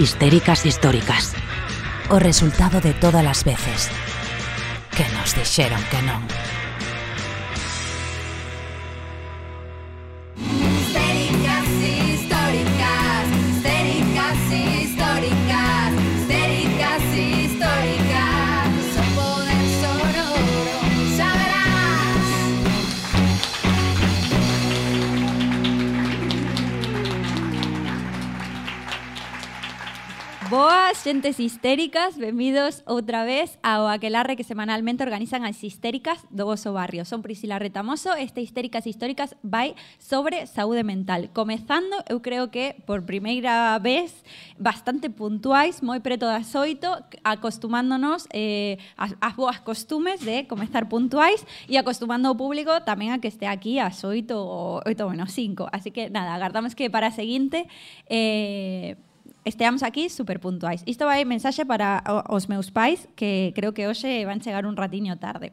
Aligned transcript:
histéricas 0.00 0.64
históricas. 0.64 1.34
O 2.08 2.18
resultado 2.18 2.80
de 2.80 2.94
todas 2.94 3.24
as 3.26 3.44
veces 3.44 3.92
que 4.96 5.04
nos 5.12 5.36
dixeron 5.36 5.82
que 5.92 6.00
non. 6.02 6.24
Boas, 31.00 31.16
xentes 31.16 31.40
histéricas, 31.40 32.18
benvidos 32.20 32.84
outra 32.84 33.24
vez 33.24 33.56
ao 33.64 33.88
aquelarre 33.88 34.36
que 34.36 34.44
semanalmente 34.44 35.00
organizan 35.00 35.48
as 35.48 35.64
histéricas 35.64 36.20
do 36.28 36.44
vosso 36.44 36.76
barrio. 36.76 37.08
Son 37.08 37.24
Priscila 37.24 37.56
Retamoso, 37.56 38.12
este 38.20 38.44
Histéricas 38.44 38.84
Históricas 38.84 39.32
vai 39.40 39.72
sobre 39.96 40.44
saúde 40.44 40.84
mental. 40.84 41.32
Comezando, 41.32 41.96
eu 42.04 42.20
creo 42.20 42.52
que 42.52 42.76
por 42.84 43.08
primeira 43.08 43.80
vez, 43.80 44.12
bastante 44.60 45.08
puntuais, 45.08 45.80
moi 45.80 46.04
preto 46.04 46.28
das 46.28 46.52
oito, 46.52 46.92
acostumándonos 47.24 48.28
eh, 48.36 48.76
as, 49.00 49.16
as 49.24 49.32
boas 49.32 49.56
costumes 49.64 50.20
de 50.20 50.44
comezar 50.52 50.84
puntuais 50.92 51.48
e 51.64 51.80
acostumando 51.80 52.28
o 52.28 52.36
público 52.36 52.76
tamén 52.84 53.16
a 53.16 53.24
que 53.24 53.32
este 53.32 53.48
aquí 53.48 53.80
ás 53.80 54.04
oito 54.04 54.36
ou 54.36 54.84
oito 54.84 55.08
menos 55.08 55.32
cinco. 55.32 55.64
Así 55.72 55.96
que 55.96 56.12
nada, 56.12 56.36
agardamos 56.36 56.76
que 56.76 56.92
para 56.92 57.08
a 57.08 57.16
seguinte 57.16 57.64
eh, 58.04 59.00
esteamos 59.44 59.82
aquí 59.82 60.08
super 60.08 60.40
puntuais. 60.40 60.82
Isto 60.86 61.06
vai 61.06 61.24
mensaxe 61.24 61.64
para 61.64 62.02
os 62.28 62.48
meus 62.48 62.70
pais 62.70 63.08
que 63.16 63.52
creo 63.54 63.72
que 63.72 63.88
hoxe 63.88 64.24
van 64.24 64.40
chegar 64.40 64.66
un 64.66 64.76
ratiño 64.76 65.16
tarde. 65.18 65.52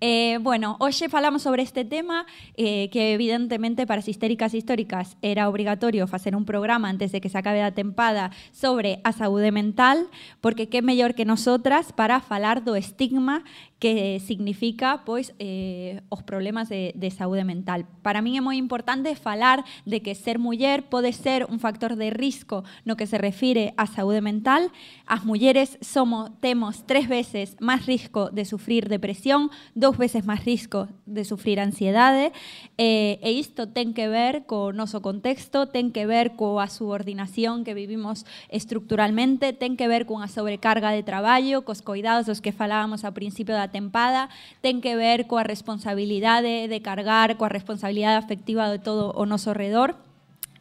Eh, 0.00 0.38
bueno, 0.42 0.76
hoxe 0.80 1.08
falamos 1.08 1.42
sobre 1.42 1.62
este 1.62 1.84
tema 1.84 2.26
eh, 2.56 2.90
que 2.90 3.14
evidentemente 3.14 3.86
para 3.86 4.00
as 4.00 4.08
histéricas 4.08 4.54
históricas 4.54 5.16
era 5.22 5.48
obrigatorio 5.48 6.06
facer 6.06 6.34
un 6.34 6.44
programa 6.44 6.88
antes 6.88 7.12
de 7.12 7.20
que 7.20 7.28
se 7.28 7.38
acabe 7.38 7.62
a 7.62 7.74
tempada 7.74 8.30
sobre 8.50 9.00
a 9.04 9.12
saúde 9.12 9.52
mental, 9.52 10.08
porque 10.40 10.68
que 10.68 10.82
mellor 10.82 11.14
que 11.14 11.24
nosotras 11.24 11.92
para 11.92 12.20
falar 12.20 12.64
do 12.64 12.74
estigma 12.74 13.44
que 13.82 14.22
significa 14.22 15.02
pois 15.02 15.34
eh, 15.42 16.06
os 16.08 16.22
problemas 16.22 16.68
de, 16.68 16.94
de 16.94 17.10
saúde 17.10 17.42
mental. 17.42 17.82
Para 18.06 18.22
min 18.22 18.38
é 18.38 18.42
moi 18.42 18.54
importante 18.54 19.10
falar 19.18 19.66
de 19.82 19.98
que 20.06 20.14
ser 20.14 20.38
muller 20.38 20.86
pode 20.86 21.10
ser 21.10 21.50
un 21.50 21.58
factor 21.58 21.98
de 21.98 22.14
risco 22.14 22.62
no 22.86 22.94
que 22.94 23.10
se 23.10 23.18
refire 23.18 23.74
á 23.74 23.90
saúde 23.90 24.22
mental. 24.22 24.70
As 25.10 25.26
mulleres 25.26 25.82
somos 25.82 26.30
tres 26.86 27.10
veces 27.10 27.58
máis 27.58 27.82
risco 27.82 28.30
de 28.30 28.46
sufrir 28.46 28.86
depresión, 28.86 29.50
dous 29.74 29.96
veces 29.96 30.28
máis 30.28 30.44
risco 30.44 30.88
de 31.08 31.24
sufrir 31.24 31.56
ansiedade, 31.56 32.32
eh, 32.76 33.16
e 33.24 33.32
isto 33.32 33.72
ten 33.72 33.96
que 33.96 34.04
ver 34.08 34.44
co 34.44 34.76
noso 34.76 35.00
contexto, 35.00 35.72
ten 35.72 35.90
que 35.90 36.04
ver 36.04 36.36
coa 36.36 36.68
subordinación 36.68 37.64
que 37.64 37.72
vivimos 37.72 38.28
estructuralmente, 38.52 39.56
ten 39.56 39.80
que 39.80 39.88
ver 39.88 40.04
cunha 40.04 40.28
sobrecarga 40.28 40.92
de 40.92 41.00
traballo, 41.00 41.64
cos 41.64 41.80
coidados 41.80 42.28
dos 42.28 42.44
que 42.44 42.52
falábamos 42.52 43.02
ao 43.08 43.16
principio 43.16 43.56
da 43.56 43.72
tempada, 43.72 44.28
ten 44.60 44.84
que 44.84 44.92
ver 44.92 45.24
coa 45.24 45.42
responsabilidade 45.42 46.68
de 46.68 46.78
cargar, 46.84 47.40
coa 47.40 47.48
responsabilidade 47.48 48.20
afectiva 48.20 48.68
de 48.68 48.76
todo 48.76 49.16
o 49.16 49.24
noso 49.24 49.56
redor. 49.56 50.11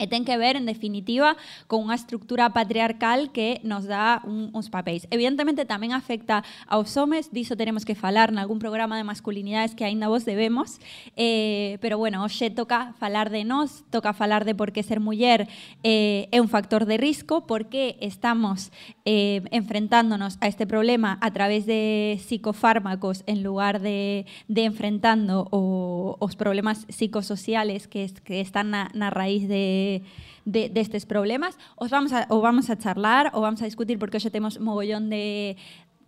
E 0.01 0.09
ten 0.09 0.25
que 0.25 0.33
ver, 0.33 0.57
en 0.57 0.65
definitiva, 0.65 1.37
con 1.69 1.85
unha 1.85 1.93
estructura 1.93 2.49
patriarcal 2.49 3.29
que 3.29 3.61
nos 3.61 3.85
dá 3.85 4.25
un, 4.25 4.49
uns 4.49 4.73
papéis. 4.73 5.05
Evidentemente 5.13 5.61
tamén 5.69 5.93
afecta 5.93 6.41
aos 6.65 6.97
homes, 6.97 7.29
diso 7.29 7.53
teremos 7.53 7.85
que 7.85 7.93
falar 7.93 8.33
nalgún 8.33 8.57
programa 8.57 8.97
de 8.97 9.05
masculinidades 9.05 9.77
que 9.77 9.85
aínda 9.85 10.09
vos 10.09 10.25
debemos, 10.25 10.81
eh, 11.13 11.77
pero 11.85 12.01
bueno, 12.01 12.25
hoxe 12.25 12.49
toca 12.49 12.97
falar 12.97 13.29
de 13.29 13.45
nós, 13.45 13.85
toca 13.93 14.17
falar 14.17 14.41
de 14.41 14.57
por 14.57 14.73
que 14.73 14.81
ser 14.81 14.97
muller 14.97 15.45
eh, 15.85 16.25
un 16.33 16.49
factor 16.49 16.89
de 16.89 16.97
risco, 16.97 17.45
por 17.45 17.69
que 17.69 18.01
estamos 18.01 18.73
eh, 19.05 19.45
enfrentándonos 19.53 20.41
a 20.41 20.49
este 20.49 20.65
problema 20.65 21.21
a 21.21 21.29
través 21.29 21.69
de 21.69 22.17
psicofármacos 22.25 23.21
en 23.29 23.43
lugar 23.45 23.85
de, 23.85 24.25
de 24.47 24.65
enfrentando 24.65 25.45
o, 25.51 26.17
problemas 26.41 26.87
psicosociales 26.89 27.87
que, 27.87 28.03
es, 28.03 28.13
que 28.21 28.41
están 28.41 28.71
na, 28.71 28.89
na 28.95 29.11
raíz 29.11 29.47
de, 29.47 29.90
de, 30.45 30.69
destes 30.69 31.03
problemas. 31.05 31.59
Os 31.75 31.89
vamos 31.91 32.11
a, 32.13 32.25
o 32.29 32.39
vamos 32.39 32.69
a 32.71 32.79
charlar 32.79 33.35
ou 33.35 33.41
vamos 33.43 33.59
a 33.61 33.67
discutir 33.67 33.99
porque 33.99 34.17
hoxe 34.17 34.31
temos 34.31 34.57
mogollón 34.63 35.11
de, 35.11 35.57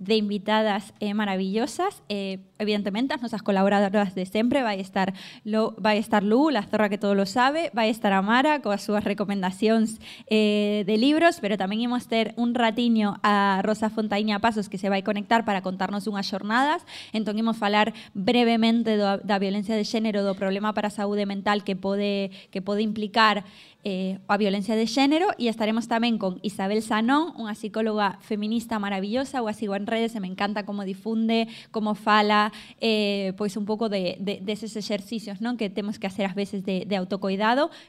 de 0.04 0.16
invitadas 0.16 0.94
eh, 1.00 1.14
maravillosas. 1.14 2.04
Eh, 2.10 2.40
evidentemente, 2.60 3.14
as 3.14 3.22
nosas 3.22 3.42
colaboradoras 3.42 4.16
de 4.16 4.26
sempre 4.26 4.64
vai 4.64 4.80
estar 4.80 5.14
Lu, 5.44 5.76
vai 5.78 5.98
estar 5.98 6.24
Lu, 6.24 6.50
la 6.50 6.64
zorra 6.64 6.90
que 6.90 6.98
todo 6.98 7.16
lo 7.16 7.26
sabe, 7.26 7.72
vai 7.74 7.90
estar 7.90 8.12
Amara 8.14 8.62
coas 8.62 8.84
súas 8.84 9.04
recomendacións 9.04 10.00
eh, 10.28 10.84
de 10.86 10.96
libros, 10.98 11.40
pero 11.40 11.56
tamén 11.56 11.80
imos 11.80 12.08
ter 12.12 12.36
un 12.36 12.56
ratiño 12.56 13.20
a 13.24 13.64
Rosa 13.64 13.90
Fontaíña 13.90 14.40
Pasos 14.44 14.68
que 14.68 14.78
se 14.78 14.92
vai 14.92 15.04
conectar 15.04 15.48
para 15.48 15.64
contarnos 15.64 16.08
unhas 16.08 16.28
xornadas. 16.28 16.84
Entón, 17.16 17.40
imos 17.40 17.56
falar 17.56 17.96
brevemente 18.12 19.00
do, 19.00 19.20
da 19.24 19.40
violencia 19.40 19.76
de 19.76 19.88
xénero, 19.88 20.24
do 20.24 20.36
problema 20.36 20.76
para 20.76 20.92
a 20.92 20.94
saúde 20.94 21.24
mental 21.24 21.64
que 21.64 21.80
pode, 21.80 22.32
que 22.52 22.60
pode 22.60 22.84
implicar 22.84 23.48
eh, 23.84 24.20
a 24.28 24.38
violencia 24.38 24.76
de 24.76 24.88
xénero 24.88 25.32
e 25.38 25.52
estaremos 25.52 25.92
tamén 25.92 26.18
con 26.18 26.40
Isabel 26.42 26.82
Sanón, 26.82 27.36
unha 27.38 27.54
psicóloga 27.54 28.18
feminista 28.24 28.80
maravillosa, 28.80 29.44
o 29.44 29.52
sigo 29.54 29.76
en 29.76 29.86
redes 29.86 30.16
e 30.16 30.24
me 30.24 30.32
encanta 30.32 30.66
como 30.66 30.88
difunde, 30.88 31.52
como 31.70 31.94
fala, 31.94 32.52
eh, 32.82 33.36
pois 33.38 33.56
un 33.60 33.68
pouco 33.68 33.88
de, 33.92 34.18
de, 34.20 34.40
deses 34.42 34.76
exercicios 34.76 35.40
que 35.58 35.70
temos 35.70 36.00
que 36.00 36.08
hacer 36.08 36.26
ás 36.26 36.36
veces 36.36 36.64
de, 36.64 36.88
de 36.88 36.98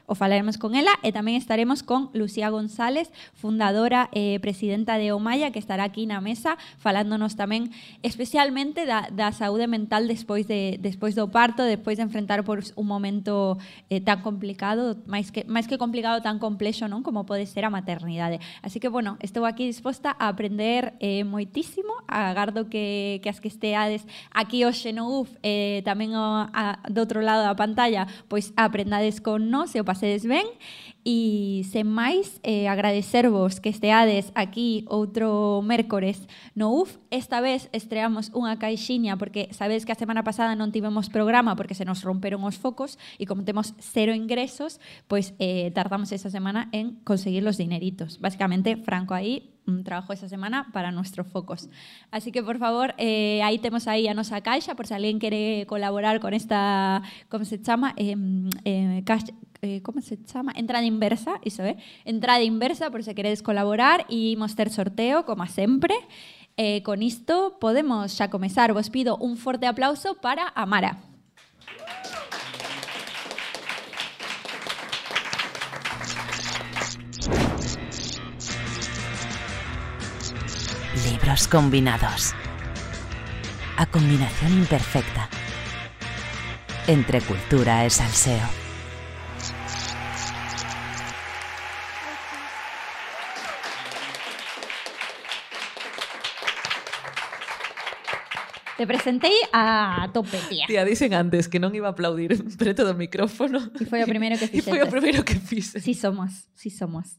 o 0.05 0.13
falaremos 0.15 0.57
con 0.57 0.75
ela 0.75 0.91
e 1.01 1.15
tamén 1.15 1.39
estaremos 1.39 1.81
con 1.81 2.11
Lucía 2.11 2.51
González, 2.51 3.09
fundadora 3.33 4.11
eh, 4.11 4.37
presidenta 4.43 4.99
de 4.99 5.15
Omaya, 5.15 5.49
que 5.55 5.59
estará 5.59 5.87
aquí 5.87 6.05
na 6.05 6.19
mesa 6.19 6.59
falándonos 6.77 7.39
tamén 7.39 7.71
especialmente 8.03 8.83
da, 8.83 9.07
da 9.09 9.31
saúde 9.31 9.65
mental 9.71 10.05
despois 10.11 10.45
de 10.45 10.77
despois 10.83 11.15
do 11.15 11.31
parto, 11.31 11.63
despois 11.63 11.97
de 11.97 12.03
enfrentar 12.03 12.43
por 12.43 12.61
un 12.75 12.87
momento 12.87 13.57
eh, 13.89 14.03
tan 14.03 14.21
complicado, 14.21 14.99
máis 15.07 15.31
que 15.31 15.47
máis 15.47 15.65
que 15.65 15.79
complicado 15.85 16.17
tan 16.25 16.41
complexo, 16.41 16.89
non, 16.89 17.05
como 17.05 17.29
pode 17.29 17.45
ser 17.45 17.61
a 17.61 17.69
maternidade. 17.69 18.41
Así 18.65 18.81
que 18.81 18.89
bueno, 18.89 19.21
estou 19.21 19.45
aquí 19.45 19.69
disposta 19.69 20.17
a 20.17 20.33
aprender 20.33 20.97
eh, 20.97 21.21
moitísimo, 21.21 21.93
agardo 22.09 22.65
que 22.65 23.21
que 23.21 23.29
as 23.29 23.37
que 23.37 23.47
esteades 23.47 24.09
aquí 24.33 24.65
hoxe 24.65 24.89
no 24.89 25.21
UF, 25.21 25.29
eh, 25.45 25.85
tamén 25.85 26.17
o, 26.17 26.49
a, 26.49 26.81
do 26.89 27.05
outro 27.05 27.21
lado 27.21 27.45
da 27.45 27.53
pantalla, 27.53 28.09
pois 28.25 28.49
aprendades 28.57 29.21
con 29.21 29.53
nós 29.53 29.77
e 29.77 29.79
o 29.79 29.85
pasedes 29.85 30.25
ben 30.25 30.49
E 31.05 31.61
sen 31.69 31.85
máis, 31.85 32.41
eh, 32.41 32.65
agradecervos 32.65 33.61
que 33.61 33.69
esteades 33.69 34.33
aquí 34.33 34.89
outro 34.89 35.61
mércores 35.61 36.25
no 36.57 36.73
UF. 36.73 36.97
Esta 37.13 37.45
vez 37.45 37.69
estreamos 37.77 38.33
unha 38.33 38.57
caixiña 38.57 39.13
porque 39.13 39.53
sabedes 39.53 39.85
que 39.85 39.93
a 39.93 40.01
semana 40.01 40.25
pasada 40.25 40.57
non 40.57 40.73
tivemos 40.73 41.13
programa 41.13 41.53
porque 41.53 41.77
se 41.77 41.85
nos 41.85 42.01
romperon 42.01 42.41
os 42.41 42.57
focos 42.57 42.97
e 43.21 43.29
como 43.29 43.45
temos 43.45 43.77
cero 43.77 44.17
ingresos, 44.17 44.81
pois 45.05 45.37
eh, 45.37 45.69
tardamos 45.77 46.09
esa 46.09 46.33
semana 46.33 46.73
en 46.73 46.97
conseguir 47.05 47.45
los 47.45 47.61
dineritos. 47.61 48.17
Básicamente, 48.17 48.73
Franco 48.73 49.13
aí 49.13 49.53
un 49.67 49.83
trabajo 49.83 50.13
esa 50.13 50.29
semana 50.29 50.69
para 50.73 50.91
nuestros 50.91 51.27
focos. 51.27 51.69
Así 52.11 52.31
que, 52.31 52.43
por 52.43 52.57
favor, 52.57 52.93
eh, 52.97 53.41
aí 53.43 53.57
temos 53.59 53.87
aí 53.87 54.07
a 54.07 54.13
nosa 54.13 54.41
caixa, 54.41 54.75
por 54.75 54.85
se 54.87 54.93
alguén 54.93 55.17
quere 55.17 55.65
colaborar 55.65 56.19
con 56.19 56.33
esta, 56.33 57.01
como 57.29 57.45
se 57.45 57.61
chama, 57.61 57.93
eh, 57.97 58.15
eh, 58.65 59.01
caixa, 59.05 59.33
eh, 59.65 59.81
como 59.81 60.01
se 60.01 60.21
chama? 60.23 60.53
Entrada 60.55 60.85
inversa, 60.85 61.41
iso 61.43 61.63
é. 61.63 61.71
Eh? 61.71 61.77
Entrada 62.05 62.43
inversa 62.43 62.91
por 62.91 63.03
se 63.03 63.15
queredes 63.15 63.41
colaborar 63.41 64.05
imos 64.07 64.55
ter 64.55 64.69
sorteo, 64.69 65.25
como 65.25 65.43
a 65.43 65.47
sempre. 65.47 65.95
Eh, 66.57 66.83
con 66.83 67.03
isto 67.03 67.57
podemos 67.59 68.13
xa 68.15 68.29
comezar. 68.29 68.71
Vos 68.71 68.89
pido 68.89 69.17
un 69.17 69.35
forte 69.35 69.67
aplauso 69.67 70.15
para 70.21 70.53
Amara. 70.55 71.01
Libros 81.03 81.47
combinados. 81.49 82.33
A 83.77 83.85
combinación 83.85 84.53
imperfecta 84.53 85.27
entre 86.87 87.19
cultura 87.19 87.83
e 87.83 87.89
salseo. 87.89 88.64
Te 98.77 98.85
presentei 98.85 99.31
a 99.53 100.09
tope, 100.13 100.37
tía. 100.49 100.67
Tía, 100.67 100.83
dicen 100.83 101.15
antes 101.15 101.47
que 101.47 101.63
non 101.63 101.71
iba 101.71 101.87
a 101.87 101.95
aplaudir 101.95 102.35
preto 102.59 102.83
do 102.83 102.91
micrófono. 102.91 103.71
E 103.79 103.87
foi 103.87 104.03
o 104.03 104.07
primeiro 104.07 104.35
que 104.35 104.51
E 104.51 104.59
foi 104.59 104.83
o 104.83 104.83
fixetes. 104.83 104.91
primeiro 104.91 105.19
que 105.23 105.35
fixe. 105.39 105.79
Sí 105.79 105.95
somos, 105.95 106.51
sí 106.59 106.67
somos. 106.67 107.15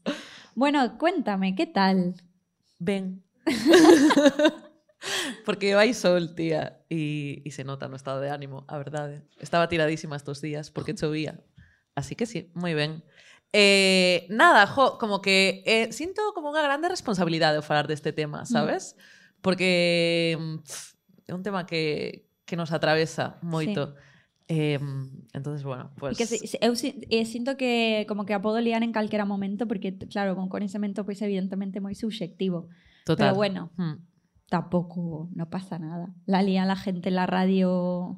Bueno, 0.53 1.01
cuéntame, 1.01 1.57
¿qué 1.57 1.65
tal? 1.65 2.13
Ben. 2.77 3.25
Porque 5.45 5.73
vai 5.73 5.93
sol, 5.93 6.35
tía, 6.35 6.81
e, 6.89 7.41
e 7.45 7.49
se 7.53 7.63
nota 7.63 7.87
no 7.87 7.95
estado 7.95 8.21
de 8.21 8.29
ánimo, 8.29 8.65
a 8.67 8.77
verdade. 8.77 9.25
Estaba 9.41 9.69
tiradísima 9.69 10.17
estos 10.17 10.41
días 10.41 10.69
porque 10.69 10.93
chovía. 10.93 11.41
Así 11.95 12.13
que 12.13 12.25
sí, 12.25 12.51
moi 12.53 12.73
ben. 12.73 13.01
Eh, 13.53 14.27
nada, 14.29 14.67
jo, 14.67 14.97
como 14.97 15.21
que 15.21 15.63
eh, 15.65 15.89
sinto 15.93 16.33
como 16.35 16.51
unha 16.51 16.61
grande 16.61 16.89
responsabilidade 16.89 17.57
o 17.57 17.65
falar 17.65 17.87
deste 17.87 18.11
tema, 18.11 18.45
sabes? 18.45 18.97
Porque 19.39 20.35
mm, 20.35 20.59
é 21.27 21.33
un 21.35 21.43
tema 21.43 21.65
que, 21.67 22.25
que 22.47 22.55
nos 22.55 22.71
atravesa 22.71 23.37
moito. 23.43 23.93
Eh, 24.47 24.79
entonces, 25.35 25.63
bueno, 25.67 25.91
pues... 25.99 26.15
Que 26.17 26.23
se, 26.25 26.39
se- 26.47 26.57
eu 26.63 26.71
eh, 26.71 27.25
sinto 27.27 27.59
que 27.59 28.05
como 28.07 28.23
que 28.23 28.31
a 28.33 28.39
podo 28.39 28.63
liar 28.63 28.79
en 28.81 28.95
calquera 28.95 29.25
momento 29.27 29.67
porque, 29.67 29.91
claro, 30.07 30.35
con 30.39 30.47
coñecemento 30.47 31.03
pois 31.03 31.19
evidentemente 31.21 31.83
moi 31.83 31.91
subjetivo. 31.99 32.71
total. 33.03 33.31
Pero 33.31 33.35
bueno, 33.35 33.61
Mm. 33.75 33.99
tampoco 34.47 35.27
no 35.35 35.49
pasa 35.51 35.75
nada. 35.79 36.15
La 36.25 36.39
lía 36.41 36.63
la 36.63 36.75
gente 36.79 37.09
en 37.11 37.15
la 37.19 37.27
radio. 37.27 38.15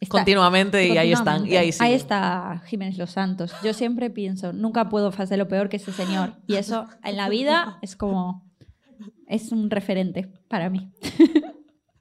está- 0.00 0.12
Continuamente 0.16 0.88
y 0.88 0.96
ahí 0.96 1.12
están. 1.12 1.44
Y 1.44 1.56
ahí 1.60 1.68
Continuamente. 1.68 1.72
sí. 1.76 1.84
Ahí 1.84 1.92
está 1.92 2.62
Jiménez 2.64 2.96
Los 2.96 3.10
Santos. 3.12 3.52
Yo 3.62 3.74
siempre 3.74 4.08
pienso, 4.08 4.52
nunca 4.54 4.88
puedo 4.88 5.08
hacer 5.08 5.36
lo 5.36 5.48
peor 5.48 5.68
que 5.68 5.76
ese 5.76 5.92
señor. 5.92 6.32
Y 6.46 6.54
eso 6.56 6.86
en 7.04 7.16
la 7.20 7.28
vida 7.28 7.76
es 7.82 7.96
como. 7.96 8.48
Es 9.26 9.52
un 9.52 9.68
referente 9.68 10.32
para 10.48 10.70
mí. 10.70 10.90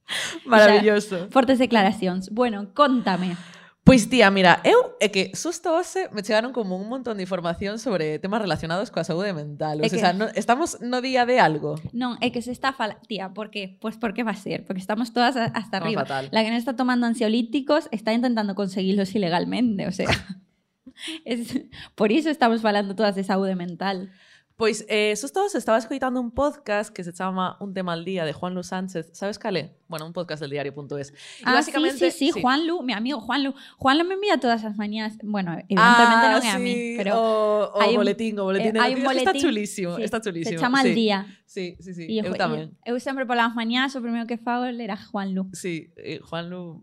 Maravilloso. 0.45 1.27
Fuertes 1.29 1.59
declaraciones. 1.59 2.29
Bueno, 2.29 2.73
contame. 2.73 3.35
Pois 3.83 4.09
tía, 4.09 4.27
mira, 4.31 4.59
eu 4.67 4.99
é 4.99 5.07
que 5.07 5.31
susto 5.31 5.71
hoxe 5.71 6.11
me 6.11 6.19
chegaron 6.19 6.51
como 6.51 6.75
un 6.75 6.91
montón 6.91 7.15
de 7.15 7.23
información 7.23 7.79
sobre 7.79 8.19
temas 8.19 8.43
relacionados 8.43 8.91
coa 8.91 9.07
saúde 9.07 9.31
mental. 9.31 9.79
O 9.79 9.87
É 9.87 9.87
que- 9.87 9.95
sea, 9.95 10.11
no, 10.11 10.27
estamos 10.35 10.83
no 10.83 10.99
día 10.99 11.23
de 11.23 11.39
algo. 11.39 11.79
No, 11.95 12.19
es 12.19 12.35
que 12.35 12.43
se 12.43 12.51
está 12.51 12.75
fala... 12.75 12.99
Tía, 13.07 13.31
¿por 13.31 13.47
qué? 13.47 13.79
Pues 13.79 13.95
porque 13.95 14.27
va 14.27 14.35
a 14.35 14.35
ser, 14.35 14.67
porque 14.67 14.83
estamos 14.83 15.15
todas 15.15 15.39
hasta 15.39 15.77
arriba. 15.79 16.03
fatal. 16.03 16.27
La 16.35 16.43
que 16.43 16.51
no 16.51 16.59
está 16.59 16.75
tomando 16.75 17.07
ansiolíticos 17.07 17.87
está 17.95 18.11
intentando 18.11 18.55
conseguirlos 18.59 19.15
ilegalmente, 19.15 19.87
o 19.87 19.93
sea. 19.95 20.11
es, 21.23 21.61
por 21.95 22.11
eso 22.11 22.29
estamos 22.29 22.59
hablando 22.65 22.91
todas 22.93 23.15
de 23.15 23.23
salud 23.23 23.47
mental. 23.55 24.11
Pois 24.57 24.83
eh, 24.89 25.13
susto 25.15 25.41
hoxe 25.45 25.59
estaba 25.59 25.77
escoitando 25.77 26.19
un 26.19 26.31
podcast 26.31 26.89
que 26.91 27.03
se 27.03 27.13
chama 27.13 27.57
Un 27.59 27.75
tema 27.75 27.93
al 27.93 28.03
día 28.03 28.25
de 28.25 28.33
Juan 28.33 28.55
Luis 28.55 28.65
Sánchez. 28.73 29.11
Sabes 29.13 29.37
calé? 29.37 29.77
Bueno, 29.87 30.07
un 30.07 30.13
podcast 30.13 30.41
del 30.41 30.49
diario.es. 30.49 31.13
Ah, 31.45 31.61
sí, 31.61 31.71
sí, 31.95 32.09
sí, 32.09 32.31
Juan 32.41 32.65
Lu, 32.65 32.81
mi 32.81 32.91
amigo 32.93 33.21
Juan 33.21 33.43
Lu. 33.43 33.53
Juan 33.77 33.99
Lu 33.99 34.03
me 34.03 34.15
envía 34.15 34.39
todas 34.39 34.63
las 34.63 34.75
mañanas. 34.75 35.15
Bueno, 35.21 35.51
evidentemente 35.51 35.77
Ah, 35.77 36.29
no 36.31 36.37
es 36.39 36.45
a 36.55 36.57
mí, 36.57 36.73
sí, 36.73 36.93
pero 36.97 37.21
o, 37.21 37.71
o 37.77 37.81
hay 37.81 37.91
un- 37.91 37.97
boletín, 37.97 38.39
o 38.39 38.45
boletín 38.45 38.69
eh, 38.69 38.71
de 38.73 38.79
hay 38.79 38.95
un 38.95 39.03
noticias. 39.03 39.17
Está 39.19 39.31
boletín, 39.31 39.41
chulísimo, 39.47 39.95
sí, 39.95 40.01
está 40.03 40.21
chulísimo. 40.21 40.57
se 40.57 40.63
llama 40.65 40.81
sí. 40.81 40.87
El 40.89 40.95
Día. 40.95 41.27
Sí, 41.45 41.77
sí, 41.79 41.93
sí, 41.93 42.05
Y 42.09 42.17
eu 42.17 42.25
yo, 42.25 42.33
tamén. 42.33 42.73
eu 42.83 42.97
siempre 42.99 43.27
por 43.27 43.37
las 43.37 43.53
mañanas, 43.53 43.95
o 43.95 44.01
primero 44.01 44.25
que 44.25 44.39
fago 44.39 44.65
era 44.65 44.97
Juan 44.97 45.35
Lu. 45.35 45.45
Sí, 45.53 45.93
eh, 45.97 46.17
Juan 46.27 46.49
Lu 46.49 46.81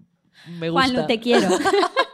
me 0.60 0.70
gusta. 0.70 0.86
Juan 0.86 0.94
Lu, 0.94 1.06
te 1.08 1.18
quiero. 1.18 1.48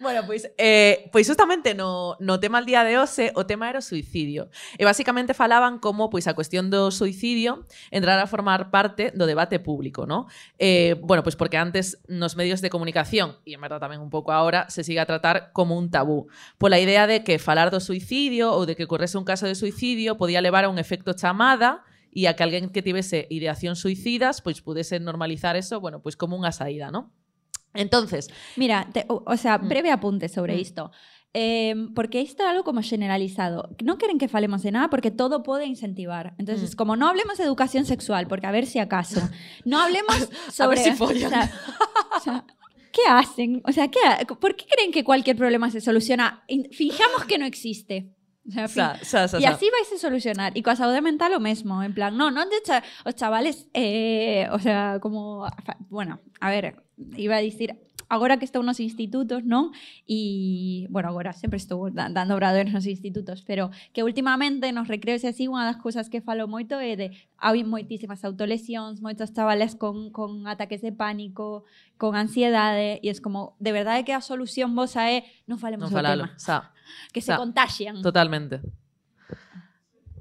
bueno, 0.00 0.22
pois, 0.26 0.50
eh, 0.58 1.08
pois 1.12 1.28
justamente 1.28 1.74
no, 1.74 2.16
no 2.20 2.40
tema 2.40 2.58
al 2.58 2.66
día 2.66 2.84
de 2.84 2.98
hoxe, 2.98 3.32
o 3.34 3.46
tema 3.46 3.68
era 3.68 3.80
o 3.80 3.82
suicidio. 3.82 4.48
Eh, 4.78 4.82
e 4.82 4.84
basicamente 4.84 5.34
falaban 5.34 5.78
como 5.78 6.08
pois 6.08 6.26
a 6.26 6.34
cuestión 6.34 6.72
do 6.72 6.88
suicidio 6.88 7.68
entrar 7.92 8.16
a 8.18 8.26
formar 8.26 8.72
parte 8.72 9.12
do 9.12 9.28
debate 9.28 9.60
público, 9.60 10.08
¿no? 10.08 10.26
Eh, 10.56 10.96
bueno, 11.04 11.22
pois 11.22 11.36
porque 11.36 11.60
antes 11.60 12.00
nos 12.08 12.36
medios 12.36 12.60
de 12.64 12.72
comunicación, 12.72 13.36
e 13.44 13.52
en 13.52 13.60
verdad 13.60 13.80
tamén 13.80 14.00
un 14.00 14.08
pouco 14.08 14.32
ahora, 14.32 14.68
se 14.72 14.82
siga 14.82 15.04
a 15.04 15.08
tratar 15.08 15.52
como 15.52 15.76
un 15.76 15.92
tabú. 15.92 16.32
Pola 16.56 16.80
idea 16.80 17.04
de 17.04 17.20
que 17.20 17.36
falar 17.36 17.68
do 17.68 17.80
suicidio 17.80 18.56
ou 18.56 18.64
de 18.64 18.74
que 18.74 18.88
ocorrese 18.88 19.20
un 19.20 19.28
caso 19.28 19.44
de 19.44 19.54
suicidio 19.54 20.16
podía 20.16 20.40
levar 20.40 20.64
a 20.64 20.72
un 20.72 20.80
efecto 20.80 21.12
chamada 21.12 21.84
e 22.10 22.26
a 22.26 22.34
que 22.34 22.42
alguén 22.42 22.74
que 22.74 22.82
tivese 22.82 23.30
ideación 23.30 23.78
suicidas 23.78 24.42
pois 24.42 24.64
pudese 24.64 24.98
normalizar 24.98 25.54
eso, 25.54 25.78
bueno, 25.78 26.02
pois 26.02 26.18
como 26.18 26.34
unha 26.34 26.50
saída, 26.50 26.90
¿no? 26.90 27.12
Entonces, 27.74 28.28
Mira, 28.56 28.88
te- 28.92 29.06
o, 29.08 29.22
o 29.26 29.36
sea, 29.36 29.58
Mm. 29.58 29.68
breve 29.68 29.90
apunte 29.90 30.28
sobre 30.28 30.56
Mm. 30.56 30.60
esto. 30.60 30.90
Eh, 31.32 31.74
porque 31.94 32.20
esto 32.20 32.42
es 32.42 32.48
algo 32.48 32.64
como 32.64 32.82
generalizado. 32.82 33.68
No 33.84 33.98
quieren 33.98 34.18
que 34.18 34.26
falemos 34.26 34.62
de 34.64 34.72
nada 34.72 34.90
porque 34.90 35.12
todo 35.12 35.44
puede 35.44 35.64
incentivar. 35.66 36.34
Entonces, 36.38 36.74
Mm. 36.74 36.76
como 36.76 36.96
no 36.96 37.08
hablemos 37.08 37.38
de 37.38 37.44
educación 37.44 37.84
sexual, 37.84 38.26
porque 38.26 38.46
a 38.48 38.50
ver 38.50 38.66
si 38.66 38.80
acaso. 38.80 39.20
No 39.64 39.80
hablemos 39.80 40.16
sobre... 40.52 40.82
si 40.82 40.90
follan. 40.92 41.26
o 41.30 41.30
sea, 41.30 41.52
o 42.16 42.20
sea, 42.20 42.44
¿Qué 42.92 43.02
hacen? 43.08 43.62
O 43.64 43.70
sea, 43.70 43.86
¿qué 43.86 44.00
ha- 44.04 44.26
¿por 44.26 44.56
qué 44.56 44.64
creen 44.68 44.90
que 44.90 45.04
cualquier 45.04 45.36
problema 45.36 45.70
se 45.70 45.80
soluciona? 45.80 46.42
Fijamos 46.72 47.24
que 47.24 47.38
no 47.38 47.46
existe. 47.46 48.10
Sa, 48.48 48.96
sa, 49.04 49.28
sa, 49.28 49.38
y 49.38 49.44
así 49.44 49.68
vais 49.70 49.92
a 49.92 49.98
solucionar. 49.98 50.56
Y 50.56 50.62
con 50.62 50.76
salud 50.76 50.98
mental 51.02 51.32
lo 51.32 51.40
mismo. 51.40 51.82
En 51.82 51.94
plan, 51.94 52.16
no, 52.16 52.30
no 52.30 52.44
de 52.46 52.62
cha- 52.64 52.82
los 53.04 53.14
chavales, 53.14 53.68
eh, 53.74 54.48
o 54.52 54.58
sea, 54.58 54.98
como, 55.00 55.46
bueno, 55.88 56.20
a 56.40 56.50
ver, 56.50 56.82
iba 57.16 57.36
a 57.36 57.42
decir, 57.42 57.76
agora 58.10 58.36
que 58.36 58.44
estou 58.44 58.66
nos 58.66 58.82
institutos, 58.82 59.46
non? 59.46 59.70
E, 60.04 60.90
bueno, 60.90 61.08
agora 61.08 61.30
sempre 61.30 61.62
estou 61.62 61.88
dando 61.94 62.34
obradores 62.34 62.74
nos 62.74 62.84
institutos, 62.90 63.46
pero 63.46 63.70
que 63.94 64.02
últimamente 64.02 64.74
nos 64.74 64.90
recreos 64.90 65.22
e 65.22 65.30
así, 65.30 65.46
unha 65.46 65.62
das 65.62 65.78
cousas 65.78 66.10
que 66.10 66.18
falo 66.18 66.50
moito 66.50 66.74
é 66.82 66.98
de 66.98 67.14
hai 67.38 67.62
moitísimas 67.62 68.26
autolesións, 68.26 68.98
moitos 68.98 69.30
chavales 69.30 69.78
con, 69.78 70.10
con 70.10 70.50
ataques 70.50 70.82
de 70.82 70.90
pánico, 70.90 71.62
con 71.94 72.18
ansiedade, 72.18 72.98
e 72.98 73.08
es 73.08 73.22
como, 73.22 73.54
de 73.62 73.70
verdade 73.70 74.02
que 74.02 74.12
a 74.12 74.20
solución 74.20 74.74
vosa 74.74 75.06
é 75.06 75.22
non 75.46 75.62
falemos 75.62 75.88
non 75.88 75.94
falalo, 75.94 76.26
tema. 76.26 76.42
Sa, 76.42 76.74
que 77.14 77.22
sa, 77.22 77.38
se 77.38 77.40
contagian. 77.40 78.02
Totalmente. 78.02 78.58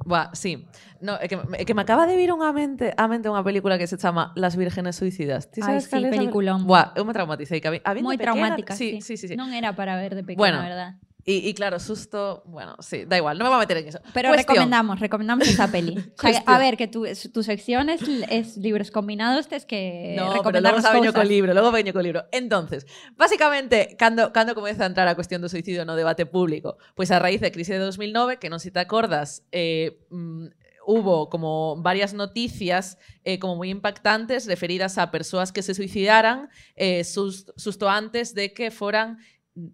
Buah, 0.10 0.34
sí. 0.34 0.66
No, 1.06 1.22
é 1.22 1.30
que, 1.30 1.38
é 1.38 1.64
que 1.70 1.74
me 1.78 1.86
acaba 1.86 2.10
de 2.10 2.18
vir 2.18 2.34
unha 2.34 2.50
mente, 2.50 2.98
a 2.98 3.06
mente 3.06 3.30
unha 3.30 3.46
película 3.46 3.78
que 3.78 3.86
se 3.86 3.94
chama 4.02 4.34
Las 4.34 4.58
vírgenes 4.58 4.98
suicidas. 4.98 5.54
Ti 5.54 5.62
sabes 5.62 5.86
sí, 5.86 5.94
é 6.02 6.02
esa- 6.02 6.10
peliculón. 6.18 6.66
Buah, 6.66 6.98
eu 6.98 7.06
me 7.06 7.14
traumaticei. 7.14 7.62
Que 7.62 7.70
a, 7.70 7.74
vi- 7.78 7.84
a 7.86 7.94
Moi 8.02 8.18
traumática, 8.18 8.74
sí. 8.74 8.98
sí. 9.06 9.14
Sí, 9.14 9.14
sí, 9.22 9.26
sí. 9.30 9.36
Non 9.38 9.54
era 9.54 9.78
para 9.78 9.94
ver 10.02 10.18
de 10.18 10.26
pequena, 10.26 10.42
Bueno, 10.42 10.58
verdad. 10.66 10.98
Y, 11.30 11.48
y 11.48 11.54
claro, 11.54 11.80
susto, 11.80 12.42
bueno, 12.48 12.76
sí, 12.80 13.06
da 13.06 13.16
igual, 13.16 13.38
no 13.38 13.44
me 13.44 13.50
voy 13.50 13.58
a 13.58 13.60
meter 13.60 13.78
en 13.78 13.88
eso. 13.88 14.00
Pero 14.16 14.30
Cuestión. 14.30 14.38
recomendamos, 14.56 15.00
recomendamos 15.00 15.48
esa 15.48 15.70
peli. 15.70 15.94
O 16.18 16.28
sea, 16.28 16.42
a 16.48 16.58
ver, 16.58 16.76
que 16.76 16.88
tu, 16.88 17.06
tu 17.32 17.44
sección 17.44 17.90
es, 17.90 18.02
es 18.32 18.58
libros 18.58 18.90
combinados, 18.90 19.46
es 19.52 19.66
que 19.66 20.16
No, 20.18 20.24
pero 20.26 20.34
recomendar 20.42 20.74
logo 20.74 20.80
as 20.82 20.86
xa 20.90 20.92
veño 20.92 21.14
cousas. 21.14 21.22
co 21.22 21.30
libro, 21.30 21.54
logo 21.54 21.70
veño 21.72 21.94
co 21.94 22.02
libro. 22.02 22.26
Entonces, 22.32 22.88
básicamente, 23.16 23.96
cando, 24.00 24.34
cando 24.34 24.56
comeza 24.56 24.86
a 24.86 24.88
entrar 24.90 25.08
a 25.08 25.14
cuestión 25.14 25.38
do 25.46 25.54
suicidio 25.54 25.86
no 25.86 25.94
debate 25.94 26.26
público? 26.26 26.82
Pois 26.98 27.14
a 27.14 27.22
raíz 27.22 27.46
da 27.46 27.54
crise 27.54 27.78
de 27.78 27.86
2009, 27.86 28.42
que 28.42 28.50
non 28.50 28.58
se 28.58 28.74
te 28.74 28.82
acordas, 28.82 29.46
eh, 29.54 30.02
mm, 30.10 30.50
hubo 30.90 31.30
como 31.30 31.78
varias 31.78 32.18
noticias 32.18 32.98
eh, 33.22 33.38
como 33.38 33.54
moi 33.54 33.70
impactantes 33.70 34.50
referidas 34.50 34.98
a 34.98 35.14
persoas 35.14 35.54
que 35.54 35.62
se 35.62 35.78
suicidaran 35.78 36.50
eh, 36.74 37.06
sus, 37.06 37.54
susto 37.54 37.86
antes 37.86 38.34
de 38.34 38.50
que 38.58 38.74
foran 38.74 39.22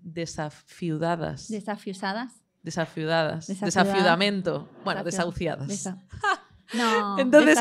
desafiudadas. 0.02 1.48
Desafiusadas. 1.50 2.42
desafiudadas. 2.64 3.48
Desafiudamento. 3.48 4.68
Bueno, 4.84 5.04
desahuciadas. 5.04 5.68
Desa- 5.68 6.02
No, 6.74 7.20
Entonces, 7.20 7.60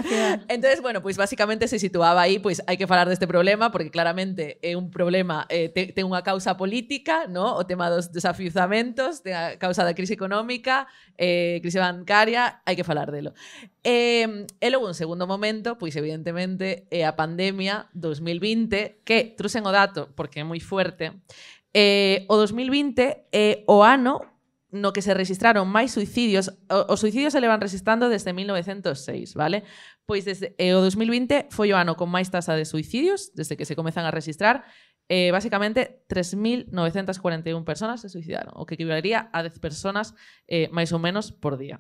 entonces, 0.49 0.81
bueno, 0.81 1.03
pues 1.03 1.19
básicamente 1.19 1.69
se 1.69 1.79
situaba 1.79 2.23
aí, 2.23 2.39
pues 2.39 2.65
hai 2.65 2.81
que 2.81 2.89
falar 2.89 3.05
deste 3.05 3.29
problema 3.29 3.69
porque 3.69 3.93
claramente 3.93 4.57
é 4.65 4.81
un 4.81 4.89
problema 4.89 5.45
eh, 5.53 5.69
te, 5.69 5.93
ten 5.93 6.09
unha 6.09 6.25
causa 6.25 6.57
política, 6.57 7.29
¿no? 7.29 7.53
O 7.53 7.69
tema 7.69 7.93
dos 7.93 8.17
desafiuzamentos, 8.17 9.21
de 9.21 9.37
a 9.37 9.61
causa 9.61 9.85
da 9.85 9.93
crise 9.93 10.17
económica, 10.17 10.89
eh, 11.21 11.61
crise 11.61 11.85
bancaria, 11.85 12.65
hai 12.65 12.81
que 12.81 12.83
falar 12.89 13.13
delo. 13.13 13.37
Eh, 13.85 14.49
e 14.49 14.67
logo, 14.73 14.89
un 14.89 14.97
segundo 14.97 15.29
momento, 15.29 15.77
pois 15.77 15.93
evidentemente, 16.01 16.89
é 16.89 17.05
a 17.05 17.13
pandemia 17.13 17.93
2020, 17.93 19.05
que 19.05 19.37
truxen 19.37 19.69
o 19.69 19.73
dato, 19.77 20.17
porque 20.17 20.41
é 20.41 20.49
moi 20.49 20.65
fuerte, 20.65 21.13
Eh, 21.75 22.25
o 22.31 22.39
2020 22.39 23.03
é 23.03 23.19
eh, 23.35 23.65
o 23.67 23.83
ano 23.83 24.35
no 24.75 24.91
que 24.93 25.03
se 25.03 25.15
registraron 25.15 25.71
máis 25.71 25.95
suicidios. 25.95 26.51
Os 26.67 26.99
suicidios 26.99 27.31
se 27.31 27.39
levan 27.39 27.63
registrando 27.63 28.11
desde 28.11 28.35
1906, 28.35 29.35
vale? 29.39 29.63
Pois 30.03 30.27
desde 30.27 30.55
eh, 30.59 30.75
o 30.75 30.83
2020 30.83 31.55
foi 31.55 31.71
o 31.71 31.79
ano 31.79 31.95
con 31.95 32.11
máis 32.11 32.27
tasa 32.27 32.59
de 32.59 32.67
suicidios, 32.67 33.31
desde 33.39 33.55
que 33.55 33.67
se 33.67 33.79
comezan 33.79 34.03
a 34.03 34.11
registrar, 34.11 34.67
eh, 35.07 35.31
basicamente 35.31 36.03
3.941 36.11 37.63
personas 37.63 38.03
se 38.03 38.11
suicidaron, 38.11 38.51
o 38.59 38.67
que 38.67 38.75
equivalería 38.75 39.31
a 39.31 39.47
10 39.47 39.63
personas 39.63 40.19
eh, 40.51 40.67
máis 40.75 40.91
ou 40.91 40.99
menos 40.99 41.31
por 41.31 41.55
día. 41.55 41.79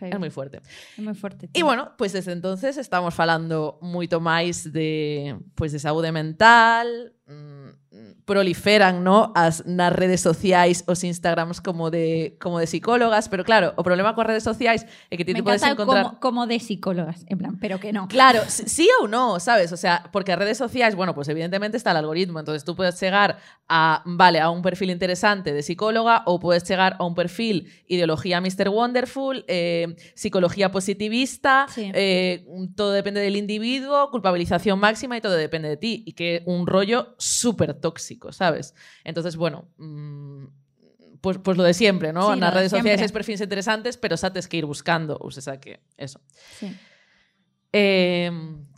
É 0.00 0.14
moi 0.14 0.30
fuerte. 0.30 0.62
É 0.96 1.02
moi 1.02 1.18
fuerte. 1.18 1.50
Tío. 1.50 1.58
E 1.58 1.66
bueno, 1.66 1.98
pois 1.98 2.14
desde 2.14 2.32
entonces 2.32 2.78
estamos 2.78 3.12
falando 3.12 3.82
moito 3.82 4.22
máis 4.22 4.70
de 4.70 5.34
pois 5.58 5.74
de 5.74 5.82
saúde 5.82 6.14
mental, 6.14 6.86
mmm, 7.26 7.81
proliferan, 8.24 9.04
no, 9.04 9.32
as 9.34 9.64
nas 9.66 9.92
redes 9.92 10.20
sociais 10.20 10.84
os 10.86 11.04
Instagrams 11.04 11.60
como 11.60 11.90
de 11.90 12.36
como 12.40 12.58
de 12.58 12.66
psicólogas, 12.66 13.28
pero 13.28 13.44
claro, 13.44 13.74
o 13.76 13.82
problema 13.82 14.14
coas 14.14 14.26
redes 14.26 14.44
sociais 14.44 14.86
é 15.10 15.16
que 15.16 15.24
ti 15.24 15.34
te 15.34 15.42
podes 15.42 15.62
encontrar 15.62 16.18
como, 16.18 16.20
como 16.20 16.40
de 16.46 16.58
psicólogas, 16.60 17.24
en 17.28 17.38
plan, 17.38 17.58
pero 17.60 17.78
que 17.78 17.92
no. 17.92 18.08
Claro, 18.08 18.40
sí 18.48 18.64
sí 18.66 18.88
ou 19.00 19.08
no, 19.08 19.38
sabes? 19.38 19.72
O 19.72 19.76
sea, 19.76 20.08
porque 20.12 20.32
as 20.32 20.38
redes 20.38 20.58
sociais, 20.58 20.94
bueno, 20.94 21.14
pues 21.14 21.28
evidentemente 21.28 21.76
está 21.76 21.90
el 21.92 21.98
algoritmo, 21.98 22.38
entonces 22.40 22.64
tú 22.64 22.74
puedes 22.74 22.98
llegar 23.00 23.38
a, 23.68 24.02
vale, 24.04 24.40
a 24.40 24.50
un 24.50 24.62
perfil 24.62 24.90
interesante 24.90 25.52
de 25.52 25.62
psicóloga 25.62 26.22
o 26.26 26.38
puedes 26.38 26.64
llegar 26.68 26.96
a 26.98 27.04
un 27.04 27.14
perfil 27.14 27.70
ideología 27.86 28.40
Mr. 28.40 28.68
Wonderful, 28.68 29.44
eh, 29.48 29.94
psicología 30.14 30.70
positivista, 30.70 31.66
Sí. 31.68 31.90
eh, 31.94 32.44
todo 32.76 32.92
depende 32.92 33.20
del 33.20 33.36
individuo, 33.36 34.10
culpabilización 34.10 34.78
máxima 34.78 35.16
y 35.16 35.20
todo 35.20 35.34
depende 35.34 35.68
de 35.68 35.76
ti. 35.76 36.02
Y 36.06 36.12
que 36.12 36.42
un 36.46 36.66
rollo 36.66 37.14
súper 37.18 37.74
tóxico, 37.74 38.01
¿sabes? 38.32 38.74
Entonces, 39.04 39.36
bueno... 39.36 39.68
mm, 39.78 40.46
pues, 41.20 41.38
pues 41.38 41.56
lo 41.56 41.62
de 41.62 41.72
siempre, 41.72 42.12
¿no? 42.12 42.26
Sí, 42.26 42.32
en 42.32 42.40
las 42.40 42.50
de 42.52 42.58
redes 42.58 42.72
sociales 42.72 43.00
hay 43.00 43.08
perfiles 43.08 43.40
interesantes, 43.40 43.96
pero 43.96 44.16
sabes 44.16 44.48
que 44.48 44.56
ir 44.56 44.66
buscando. 44.66 45.16
O 45.20 45.30
sea, 45.30 45.60
que 45.60 45.80
eso. 45.96 46.20
Sí. 46.58 46.76
Eh, 47.72 48.30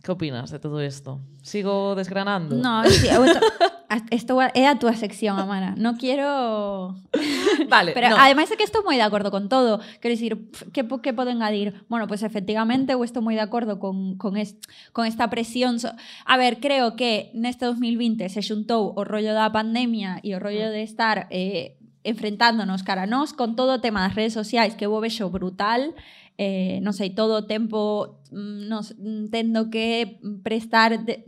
¿Qué 0.03 0.11
opinas 0.11 0.51
de 0.51 0.59
todo 0.59 0.79
esto? 0.79 1.19
¿Sigo 1.41 1.95
desgranando? 1.95 2.55
No, 2.55 2.87
sí, 2.87 3.07
esto 4.11 4.41
é 4.41 4.67
a 4.67 4.77
túa 4.77 4.93
sección, 4.93 5.37
Amara. 5.39 5.73
No 5.77 5.95
quiero... 5.95 6.95
Vale, 7.69 7.93
Pero 7.93 8.09
no. 8.09 8.17
ademais 8.17 8.51
é 8.51 8.57
que 8.57 8.63
estou 8.65 8.83
moi 8.83 8.97
de 8.97 9.05
acordo 9.05 9.31
con 9.31 9.47
todo. 9.47 9.81
Quero 10.01 10.13
dicir, 10.13 10.33
que, 10.73 10.85
que 10.85 11.11
poden 11.13 11.41
adir? 11.41 11.85
Bueno, 11.89 12.07
pues 12.07 12.23
efectivamente, 12.23 12.93
eu 12.93 13.03
estou 13.03 13.21
moi 13.21 13.33
de 13.37 13.45
acordo 13.45 13.79
con, 13.79 14.17
con, 14.17 14.37
es, 14.37 14.57
con 14.93 15.05
esta 15.05 15.29
presión. 15.29 15.77
A 16.25 16.35
ver, 16.37 16.59
creo 16.59 16.95
que 16.95 17.31
neste 17.33 17.65
2020 17.65 18.27
se 18.29 18.41
xuntou 18.41 18.93
o 18.95 19.01
rollo 19.05 19.33
da 19.33 19.49
pandemia 19.53 20.19
e 20.21 20.33
o 20.33 20.41
rollo 20.41 20.69
de 20.69 20.83
estar 20.83 21.27
eh, 21.31 21.77
enfrentándonos 22.05 22.85
cara 22.85 23.03
a 23.03 23.09
nós 23.09 23.33
con 23.33 23.55
todo 23.57 23.77
o 23.77 23.83
tema 23.83 24.05
das 24.05 24.13
redes 24.13 24.33
sociais 24.37 24.77
que 24.77 24.85
vou 24.85 25.01
vexo 25.01 25.27
brutal 25.33 25.97
eh, 26.37 26.83
non 26.83 26.91
sei, 26.91 27.15
todo 27.15 27.39
o 27.39 27.47
tempo 27.47 28.19
mm, 28.31 28.67
nos 28.67 28.91
mm, 28.99 29.31
tendo 29.31 29.71
que 29.71 30.19
prestar 30.43 30.99
de, 31.07 31.23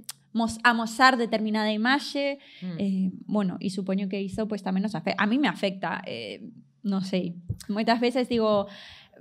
amosar 0.64 1.18
determinada 1.18 1.74
imaxe 1.74 2.38
Mm. 2.62 2.78
Eh, 2.80 3.12
bueno, 3.26 3.58
e 3.60 3.70
supoño 3.70 4.10
que 4.10 4.22
iso 4.22 4.48
pues 4.48 4.62
tamén 4.66 4.82
nos 4.82 4.96
afecta. 4.98 5.22
A 5.22 5.28
mí 5.30 5.38
me 5.38 5.48
afecta, 5.50 6.02
eh, 6.06 6.42
non 6.86 7.06
sei. 7.06 7.38
Moitas 7.70 8.02
veces 8.02 8.30
digo, 8.30 8.66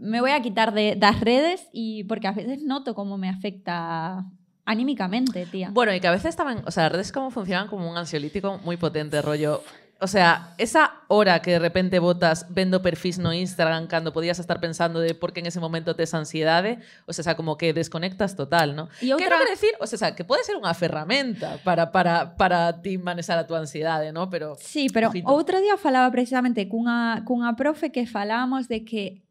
me 0.01 0.21
voy 0.21 0.33
a 0.33 0.41
quitar 0.41 0.73
de, 0.73 0.97
das 0.97 1.21
redes 1.21 1.69
y 1.73 2.05
porque 2.05 2.29
a 2.29 2.33
veces 2.33 2.65
noto 2.65 2.95
como 2.95 3.19
me 3.19 3.29
afecta 3.29 4.25
anímicamente, 4.65 5.47
tía. 5.47 5.71
Bueno, 5.71 5.95
y 5.95 6.01
que 6.01 6.09
a 6.09 6.15
veces 6.17 6.35
también, 6.35 6.63
o 6.67 6.71
sea, 6.71 6.85
las 6.85 6.93
redes 6.93 7.13
como 7.13 7.31
funcionan 7.31 7.69
como 7.69 7.89
un 7.89 7.97
ansiolítico 7.97 8.59
muy 8.65 8.77
potente, 8.77 9.23
rollo. 9.23 9.63
O 9.99 10.07
sea, 10.07 10.53
esa 10.59 10.93
hora 11.09 11.41
que 11.41 11.53
de 11.53 11.59
repente 11.59 11.99
botas 11.99 12.45
vendo 12.51 12.83
perfis 12.83 13.19
no 13.19 13.33
Instagram 13.33 13.87
cando 13.87 14.13
podías 14.13 14.39
estar 14.39 14.61
pensando 14.61 15.01
de 15.01 15.15
por 15.15 15.33
qué 15.33 15.41
en 15.41 15.47
ese 15.47 15.59
momento 15.59 15.97
tes 15.97 16.13
ansiedade, 16.13 16.81
o 17.07 17.13
sea, 17.15 17.35
como 17.35 17.57
que 17.57 17.73
desconectas 17.73 18.37
total, 18.37 18.77
¿no? 18.77 18.89
E 19.01 19.09
Que 19.09 19.17
outra- 19.17 19.33
non 19.33 19.41
quere 19.41 19.57
decir, 19.57 19.73
o 19.81 19.87
sea, 19.89 20.13
que 20.13 20.21
pode 20.29 20.45
ser 20.45 20.61
unha 20.61 20.77
ferramenta 20.77 21.57
para, 21.65 21.93
para, 21.97 22.37
para 22.37 22.77
ti 22.85 23.01
manejar 23.01 23.41
a 23.41 23.49
tua 23.49 23.65
ansiedade, 23.65 24.13
¿no? 24.13 24.29
Pero 24.29 24.61
Sí, 24.61 24.93
pero 24.93 25.09
Ojito. 25.09 25.33
outro 25.33 25.65
día 25.65 25.81
falaba 25.81 26.13
precisamente 26.13 26.69
cunha, 26.69 27.25
cunha 27.25 27.57
profe 27.57 27.89
que 27.89 28.05
falábamos 28.05 28.69
de 28.69 28.85
que 28.85 29.26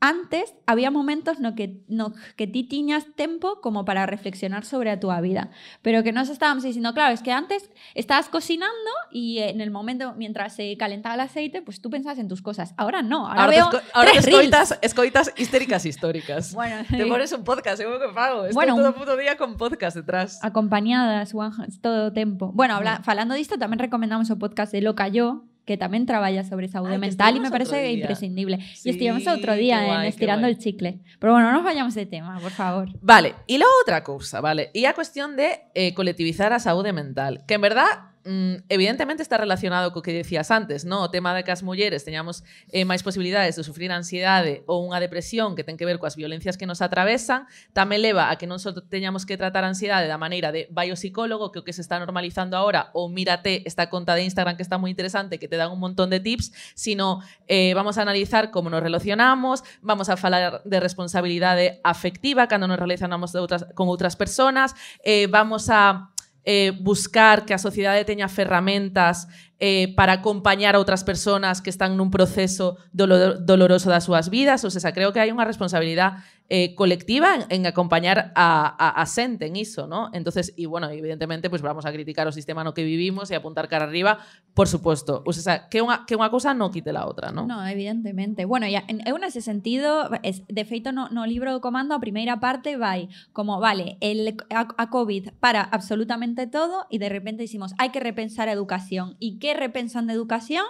antes 0.00 0.54
había 0.66 0.90
momentos 0.90 1.40
no 1.40 1.54
que, 1.54 1.82
no 1.88 2.12
que 2.36 2.46
ti 2.46 2.64
tiñas 2.64 3.06
tempo 3.16 3.60
como 3.60 3.84
para 3.84 4.04
reflexionar 4.06 4.64
sobre 4.64 4.96
túa 4.96 5.20
vida. 5.20 5.50
Pero 5.80 6.02
que 6.02 6.12
nos 6.12 6.28
estábamos 6.28 6.62
diciendo, 6.64 6.92
claro, 6.94 7.14
es 7.14 7.22
que 7.22 7.32
antes 7.32 7.70
estabas 7.94 8.28
cocinando 8.28 8.90
y 9.10 9.38
en 9.38 9.60
el 9.60 9.70
momento, 9.70 10.14
mientras 10.16 10.54
se 10.54 10.76
calentaba 10.76 11.14
el 11.14 11.20
aceite, 11.22 11.62
pues 11.62 11.80
tú 11.80 11.88
pensabas 11.90 12.18
en 12.18 12.28
tus 12.28 12.42
cosas. 12.42 12.74
Ahora 12.76 13.02
no, 13.02 13.26
ahora, 13.26 13.44
ahora, 13.44 13.50
veo 13.50 13.70
te, 13.70 13.76
ahora 13.94 14.10
tres 14.12 14.26
escoitas, 14.28 14.78
escoitas 14.82 15.32
histéricas 15.36 15.86
históricas. 15.86 16.54
Bueno, 16.54 16.84
Te 16.88 17.06
pones 17.06 17.32
un 17.32 17.44
podcast, 17.44 17.78
seguro 17.78 17.98
que 18.00 18.12
pago. 18.14 18.42
Estoy 18.44 18.54
Bueno, 18.54 18.76
todo 18.76 18.88
un- 18.88 18.94
puto 18.94 19.16
día 19.16 19.36
con 19.36 19.56
podcast 19.56 19.96
detrás. 19.96 20.38
acompañadas 20.44 21.34
one- 21.34 21.68
todo 21.80 22.08
o 22.08 22.12
tempo. 22.12 22.52
Bueno, 22.52 22.74
habla, 22.74 23.00
falando 23.04 23.34
disto, 23.34 23.58
tamén 23.58 23.78
recomendamos 23.78 24.30
o 24.30 24.38
podcast 24.38 24.72
de 24.72 24.82
Loca 24.82 25.08
Yo, 25.08 25.44
que 25.64 25.78
tamén 25.78 26.04
traballa 26.04 26.42
sobre 26.42 26.66
Ay, 26.66 26.98
que 26.98 26.98
mental 26.98 27.32
e 27.36 27.40
me 27.40 27.50
parece 27.50 27.94
imprescindible. 27.94 28.58
Sí, 28.74 28.90
y 28.90 28.98
estivemos 28.98 29.26
outro 29.30 29.54
día 29.54 29.82
en 29.82 30.06
Estirando 30.10 30.46
el 30.50 30.58
Chicle. 30.58 31.00
Pero 31.22 31.32
bueno, 31.32 31.48
non 31.50 31.62
nos 31.62 31.66
vayamos 31.66 31.94
de 31.94 32.06
tema, 32.06 32.38
por 32.42 32.52
favor. 32.52 32.90
Vale, 33.00 33.34
y 33.46 33.58
luego 33.58 33.72
otra 33.82 34.02
cosa, 34.02 34.42
¿vale? 34.42 34.74
Y 34.74 34.84
a 34.86 34.94
cuestión 34.94 35.38
de 35.38 35.70
eh, 35.74 35.94
colectivizar 35.94 36.52
a 36.52 36.58
saúde 36.58 36.92
mental, 36.92 37.46
que 37.46 37.54
en 37.54 37.62
verdad 37.62 38.11
evidentemente 38.24 39.22
está 39.22 39.36
relacionado 39.36 39.92
co 39.92 40.02
que 40.02 40.12
decías 40.12 40.50
antes, 40.50 40.84
¿no? 40.84 41.02
O 41.02 41.10
tema 41.10 41.34
de 41.34 41.42
que 41.42 41.50
as 41.50 41.66
mulleres 41.66 42.06
teñamos 42.06 42.46
eh, 42.70 42.86
máis 42.86 43.02
posibilidades 43.02 43.58
de 43.58 43.66
sufrir 43.66 43.90
ansiedade 43.90 44.62
ou 44.70 44.86
unha 44.86 45.02
depresión 45.02 45.58
que 45.58 45.66
ten 45.66 45.74
que 45.74 45.82
ver 45.82 45.98
coas 45.98 46.14
violencias 46.14 46.54
que 46.54 46.62
nos 46.62 46.78
atravesan, 46.78 47.50
tamén 47.74 47.98
leva 47.98 48.30
a 48.30 48.38
que 48.38 48.46
non 48.46 48.62
só 48.62 48.70
teñamos 48.86 49.26
que 49.26 49.34
tratar 49.34 49.66
a 49.66 49.70
ansiedade 49.74 50.06
da 50.06 50.22
maneira 50.22 50.54
de 50.54 50.70
vai 50.70 50.94
ao 50.94 50.98
psicólogo, 50.98 51.50
que 51.50 51.58
o 51.58 51.66
que 51.66 51.74
se 51.74 51.82
está 51.82 51.98
normalizando 51.98 52.54
ahora, 52.54 52.94
ou 52.94 53.10
mírate 53.10 53.66
esta 53.66 53.90
conta 53.90 54.14
de 54.14 54.22
Instagram 54.22 54.54
que 54.54 54.62
está 54.62 54.78
moi 54.78 54.94
interesante, 54.94 55.42
que 55.42 55.50
te 55.50 55.58
dan 55.58 55.74
un 55.74 55.82
montón 55.82 56.06
de 56.06 56.22
tips, 56.22 56.54
sino 56.78 57.26
eh, 57.50 57.74
vamos 57.74 57.98
a 57.98 58.06
analizar 58.06 58.54
como 58.54 58.70
nos 58.70 58.86
relacionamos, 58.86 59.66
vamos 59.82 60.06
a 60.06 60.14
falar 60.14 60.62
de 60.62 60.78
responsabilidade 60.78 61.82
afectiva 61.82 62.46
cando 62.46 62.70
nos 62.70 62.78
relacionamos 62.78 63.34
de 63.34 63.42
outras, 63.42 63.66
con 63.74 63.90
outras 63.90 64.14
personas, 64.14 64.78
eh, 65.02 65.26
vamos 65.26 65.66
a 65.66 66.11
eh, 66.44 66.72
buscar 66.80 67.46
que 67.46 67.54
a 67.54 67.62
sociedade 67.62 68.04
teña 68.04 68.26
ferramentas 68.26 69.28
eh, 69.62 69.94
para 69.94 70.18
acompañar 70.18 70.74
a 70.74 70.82
outras 70.82 71.06
persoas 71.06 71.62
que 71.62 71.70
están 71.70 71.94
nun 71.94 72.10
proceso 72.10 72.82
dolor, 72.90 73.38
doloroso 73.38 73.86
das 73.86 74.10
súas 74.10 74.26
vidas, 74.26 74.66
ou 74.66 74.70
sea, 74.74 74.90
creo 74.90 75.14
que 75.14 75.22
hai 75.22 75.30
unha 75.30 75.46
responsabilidade 75.46 76.18
eh, 76.54 76.74
colectiva 76.74 77.46
en, 77.48 77.64
acompañar 77.64 78.30
a, 78.36 78.76
a, 78.78 79.00
a 79.00 79.06
xente 79.06 79.46
en 79.46 79.56
iso, 79.56 79.86
¿no? 79.86 80.10
Entonces, 80.12 80.52
y 80.54 80.66
bueno, 80.66 80.90
evidentemente, 80.90 81.48
pues 81.48 81.62
vamos 81.62 81.86
a 81.86 81.92
criticar 81.92 82.28
o 82.28 82.32
sistema 82.32 82.60
no 82.60 82.76
que 82.76 82.84
vivimos 82.84 83.32
e 83.32 83.34
apuntar 83.40 83.72
cara 83.72 83.88
arriba, 83.88 84.20
por 84.52 84.68
supuesto. 84.68 85.24
O 85.24 85.32
sea, 85.32 85.72
que 85.72 85.80
unha, 85.80 86.04
que 86.04 86.12
unha 86.12 86.28
cousa 86.28 86.52
non 86.52 86.68
quite 86.68 86.92
la 86.92 87.08
outra, 87.08 87.32
¿no? 87.32 87.48
No, 87.48 87.64
evidentemente. 87.64 88.44
Bueno, 88.44 88.68
ya, 88.68 88.84
en, 88.84 89.00
eu 89.08 89.16
nese 89.16 89.40
sentido, 89.40 90.12
es, 90.20 90.44
de 90.44 90.68
feito 90.68 90.92
no, 90.92 91.08
no 91.08 91.24
libro 91.24 91.56
do 91.56 91.64
comando 91.64 91.96
a 91.96 92.04
primeira 92.04 92.36
parte 92.36 92.76
vai 92.76 93.08
como, 93.32 93.56
vale, 93.56 93.96
el, 94.04 94.36
a, 94.52 94.68
a 94.76 94.92
COVID 94.92 95.40
para 95.40 95.64
absolutamente 95.64 96.44
todo 96.44 96.84
e 96.92 97.00
de 97.00 97.08
repente 97.08 97.48
decimos, 97.48 97.72
hai 97.80 97.88
que 97.96 98.04
repensar 98.04 98.52
a 98.52 98.56
educación. 98.56 99.16
E 99.24 99.40
que 99.40 99.56
repensan 99.56 100.04
de 100.04 100.12
educación? 100.12 100.68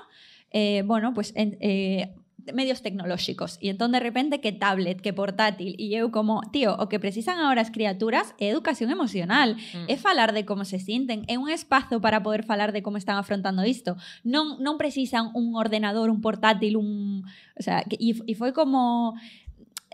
Eh, 0.54 0.86
bueno, 0.86 1.10
pues 1.10 1.34
eh, 1.34 2.14
medios 2.50 2.82
tecnolóxicos. 2.82 3.58
E 3.62 3.70
entón, 3.70 3.94
de 3.94 4.02
repente, 4.02 4.42
que 4.42 4.50
tablet, 4.50 4.99
que 4.99 5.14
portátil. 5.14 5.78
E 5.78 5.94
eu 5.94 6.11
como, 6.11 6.42
tío, 6.50 6.75
o 6.75 6.90
que 6.90 6.99
precisan 6.99 7.38
agora 7.38 7.62
as 7.62 7.70
criaturas 7.70 8.34
é 8.42 8.50
educación 8.50 8.90
emocional. 8.90 9.54
Mm. 9.54 9.87
É 9.87 9.94
falar 9.94 10.34
de 10.34 10.42
como 10.42 10.66
se 10.66 10.82
sinten. 10.82 11.22
É 11.30 11.38
un 11.38 11.46
espazo 11.46 12.02
para 12.02 12.22
poder 12.22 12.42
falar 12.42 12.75
de 12.75 12.82
como 12.82 12.99
están 12.99 13.20
afrontando 13.20 13.62
isto. 13.62 13.94
Non, 14.26 14.58
non 14.58 14.75
precisan 14.80 15.30
un 15.38 15.54
ordenador, 15.54 16.11
un 16.11 16.18
portátil, 16.18 16.75
un... 16.75 17.22
O 17.54 17.62
sea, 17.62 17.87
e, 17.87 18.18
e 18.26 18.34
foi 18.34 18.50
como... 18.50 19.14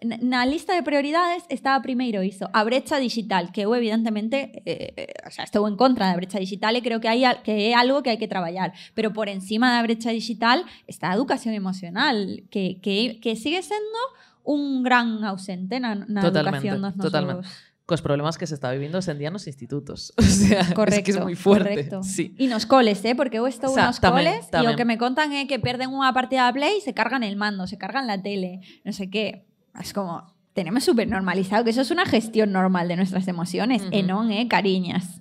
Na 0.03 0.47
lista 0.47 0.75
de 0.79 0.87
prioridades 0.87 1.43
estaba 1.49 1.83
primeiro 1.83 2.23
iso, 2.23 2.47
a 2.53 2.63
brecha 2.63 3.03
digital, 3.03 3.51
que 3.51 3.67
eu 3.67 3.75
evidentemente, 3.75 4.63
eh, 4.63 4.95
eh, 4.95 5.27
o 5.27 5.31
sea, 5.35 5.43
estou 5.43 5.67
en 5.67 5.75
contra 5.75 6.07
da 6.07 6.15
brecha 6.15 6.39
digital 6.39 6.79
e 6.79 6.83
creo 6.87 7.03
que 7.03 7.11
hai 7.11 7.27
que 7.43 7.71
é 7.71 7.75
algo 7.75 8.03
que 8.07 8.15
hai 8.15 8.19
que 8.19 8.31
traballar, 8.31 8.71
pero 8.95 9.11
por 9.11 9.27
encima 9.27 9.75
da 9.75 9.83
brecha 9.83 10.15
digital 10.15 10.63
está 10.87 11.11
a 11.11 11.19
educación 11.19 11.55
emocional, 11.59 12.47
que, 12.51 12.79
que, 12.79 13.19
que 13.19 13.35
sigue 13.35 13.59
sendo 13.63 13.99
un 14.47 14.83
gran 14.87 15.25
ausente 15.25 15.81
na, 15.81 15.95
na 16.07 16.23
Totalmente, 16.23 16.69
educación 16.69 16.83
dos 16.83 16.95
nosos... 16.97 17.13
totalmente. 17.13 17.49
Cos 17.89 18.05
problemas 18.05 18.37
que 18.37 18.45
se 18.45 18.53
está 18.53 18.69
vivindo 18.71 19.01
hoxe 19.01 19.17
en 19.17 19.19
día 19.19 19.33
nos 19.33 19.49
institutos. 19.49 20.13
O 20.21 20.23
sea, 20.23 20.77
Correcto, 20.77 21.01
es 21.01 21.05
que 21.09 21.13
es 21.17 21.21
moi 21.25 21.33
fuerte. 21.33 21.89
correcto. 21.89 22.05
Sí. 22.05 22.37
E 22.37 22.45
nos 22.45 22.69
coles, 22.69 23.01
eh? 23.09 23.17
porque 23.17 23.41
eu 23.41 23.49
estou 23.49 23.73
O 23.73 23.75
sea, 23.75 23.89
nos 23.89 23.97
tamén, 23.97 24.45
coles 24.45 24.45
e 24.53 24.69
o 24.69 24.77
que 24.77 24.85
me 24.85 25.01
contan 25.01 25.33
é 25.33 25.49
que 25.49 25.57
perden 25.57 25.89
unha 25.89 26.13
partida 26.13 26.45
de 26.45 26.53
play 26.53 26.79
e 26.79 26.85
se 26.85 26.93
cargan 26.93 27.25
el 27.25 27.41
mando, 27.41 27.65
se 27.65 27.81
cargan 27.81 28.05
la 28.05 28.21
tele, 28.21 28.61
no 28.85 28.93
sé 28.93 29.09
qué. 29.09 29.48
Es 29.81 29.93
como, 29.93 30.33
tenemos 30.55 30.85
súper 30.85 31.09
normalizado 31.09 31.65
que 31.65 31.71
eso 31.71 31.83
es 31.83 31.91
una 31.91 32.07
gestión 32.07 32.53
normal 32.53 32.89
de 32.89 32.97
nuestras 32.97 33.29
emociones, 33.29 33.83
e 33.93 34.01
Ujú. 34.03 34.09
non, 34.09 34.31
eh, 34.33 34.49
cariñas. 34.49 35.21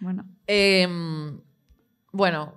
Bueno, 0.00 0.24
Em, 0.46 1.40
bueno, 2.12 2.54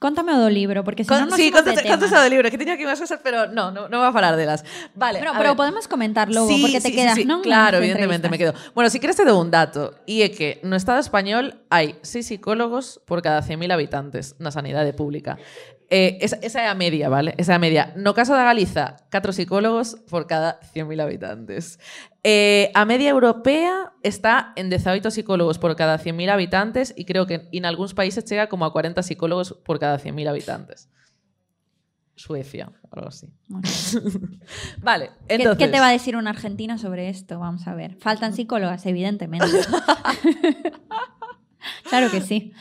contame 0.00 0.32
o 0.34 0.38
do 0.40 0.48
libro, 0.50 0.82
porque 0.84 1.04
se 1.04 1.08
Con- 1.08 1.26
nos 1.28 1.34
sí, 1.36 1.50
de 1.50 1.62
tema. 1.82 1.88
contas 1.96 2.10
do 2.10 2.28
libro, 2.28 2.50
que 2.50 2.58
teña 2.58 2.74
aquí 2.74 2.84
unhas 2.84 3.00
cosas, 3.00 3.20
pero 3.22 3.48
no, 3.52 3.70
no, 3.70 3.88
no 3.88 3.96
va 4.00 4.08
a 4.08 4.12
falar 4.12 4.36
delas. 4.36 4.64
Vale, 4.94 5.20
Pero, 5.20 5.56
podemos 5.56 5.88
comentar 5.88 6.28
logo, 6.32 6.48
Sí, 6.48 6.60
porque 6.62 6.80
te 6.80 6.88
sí, 6.90 6.96
quedas, 6.96 7.14
sí, 7.16 7.24
non? 7.24 7.40
Claro, 7.42 7.78
evidentemente 7.78 8.28
me 8.28 8.38
quedo. 8.38 8.52
Bueno, 8.74 8.88
si 8.90 8.98
queres 9.00 9.16
te 9.16 9.24
dou 9.24 9.38
un 9.40 9.50
dato, 9.52 9.94
e 10.08 10.22
é 10.24 10.28
que 10.32 10.60
no 10.64 10.76
Estado 10.76 10.98
español 11.00 11.60
hai 11.72 11.96
seis 12.02 12.26
psicólogos 12.28 12.98
por 13.08 13.20
cada 13.22 13.40
100.000 13.44 13.70
habitantes 13.72 14.34
na 14.40 14.50
sanidade 14.52 14.92
pública. 14.96 15.36
Eh, 15.88 16.18
esa, 16.20 16.36
esa 16.42 16.62
é 16.62 16.66
a 16.66 16.74
media, 16.74 17.08
vale? 17.08 17.34
Esa 17.38 17.52
é 17.52 17.56
a 17.56 17.58
media. 17.58 17.92
No 17.96 18.12
caso 18.12 18.34
da 18.34 18.42
Galiza, 18.42 18.96
4 19.10 19.32
psicólogos 19.32 19.96
por 20.10 20.26
cada 20.26 20.58
100.000 20.74 21.00
habitantes. 21.00 21.78
Eh, 22.24 22.72
a 22.74 22.84
media 22.84 23.10
europea 23.10 23.92
está 24.02 24.52
en 24.56 24.68
18 24.68 25.10
psicólogos 25.12 25.58
por 25.58 25.76
cada 25.76 25.98
100.000 25.98 26.30
habitantes 26.30 26.92
e 26.98 27.06
creo 27.06 27.26
que 27.26 27.46
en 27.52 27.64
algúns 27.64 27.94
países 27.94 28.24
chega 28.26 28.48
como 28.50 28.66
a 28.66 28.72
40 28.72 29.00
psicólogos 29.02 29.54
por 29.62 29.78
cada 29.78 29.98
100.000 29.98 30.26
habitantes. 30.26 30.90
Suecia, 32.16 32.72
algo 32.90 33.08
así. 33.08 33.28
Vale, 34.82 35.10
¿Qué- 35.28 35.36
entonces... 35.36 35.66
¿Qué, 35.66 35.70
te 35.70 35.78
va 35.78 35.88
a 35.88 35.92
decir 35.92 36.16
un 36.16 36.26
argentino 36.26 36.78
sobre 36.78 37.10
esto? 37.10 37.38
Vamos 37.38 37.68
a 37.68 37.74
ver. 37.74 37.94
Faltan 38.00 38.32
psicólogas, 38.32 38.86
evidentemente. 38.86 39.46
claro 41.88 42.10
que 42.10 42.22
sí. 42.22 42.52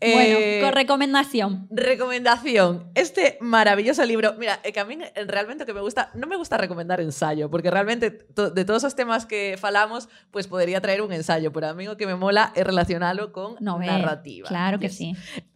Eh, 0.00 0.14
Bueno, 0.14 0.66
con 0.66 0.72
recomendación. 0.78 1.66
Recomendación. 1.70 2.90
Este 2.94 3.36
maravilloso 3.40 4.04
libro. 4.06 4.34
Mira, 4.38 4.60
é 4.62 4.70
que 4.70 4.78
a 4.78 4.86
mí 4.86 4.94
eh, 4.94 5.24
realmente 5.26 5.66
que 5.66 5.74
me 5.74 5.80
gusta, 5.82 6.14
non 6.14 6.30
me 6.30 6.38
gusta 6.38 6.54
recomendar 6.54 7.02
ensayo, 7.02 7.50
porque 7.50 7.70
realmente 7.70 8.10
to, 8.10 8.50
de 8.54 8.62
todos 8.64 8.86
os 8.86 8.94
temas 8.94 9.26
que 9.26 9.58
falamos, 9.58 10.08
pues 10.30 10.46
podría 10.46 10.80
traer 10.80 11.02
un 11.02 11.10
ensayo, 11.10 11.50
pero 11.50 11.68
a 11.68 11.74
mí 11.74 11.90
o 11.90 11.98
que 11.98 12.06
me 12.06 12.14
mola 12.14 12.54
é 12.54 12.62
relacionalo 12.62 13.34
con 13.34 13.58
narrativa. 13.58 14.46
Claro 14.46 14.78
que 14.78 14.86
Yes. 14.88 14.96
sí. 14.96 15.08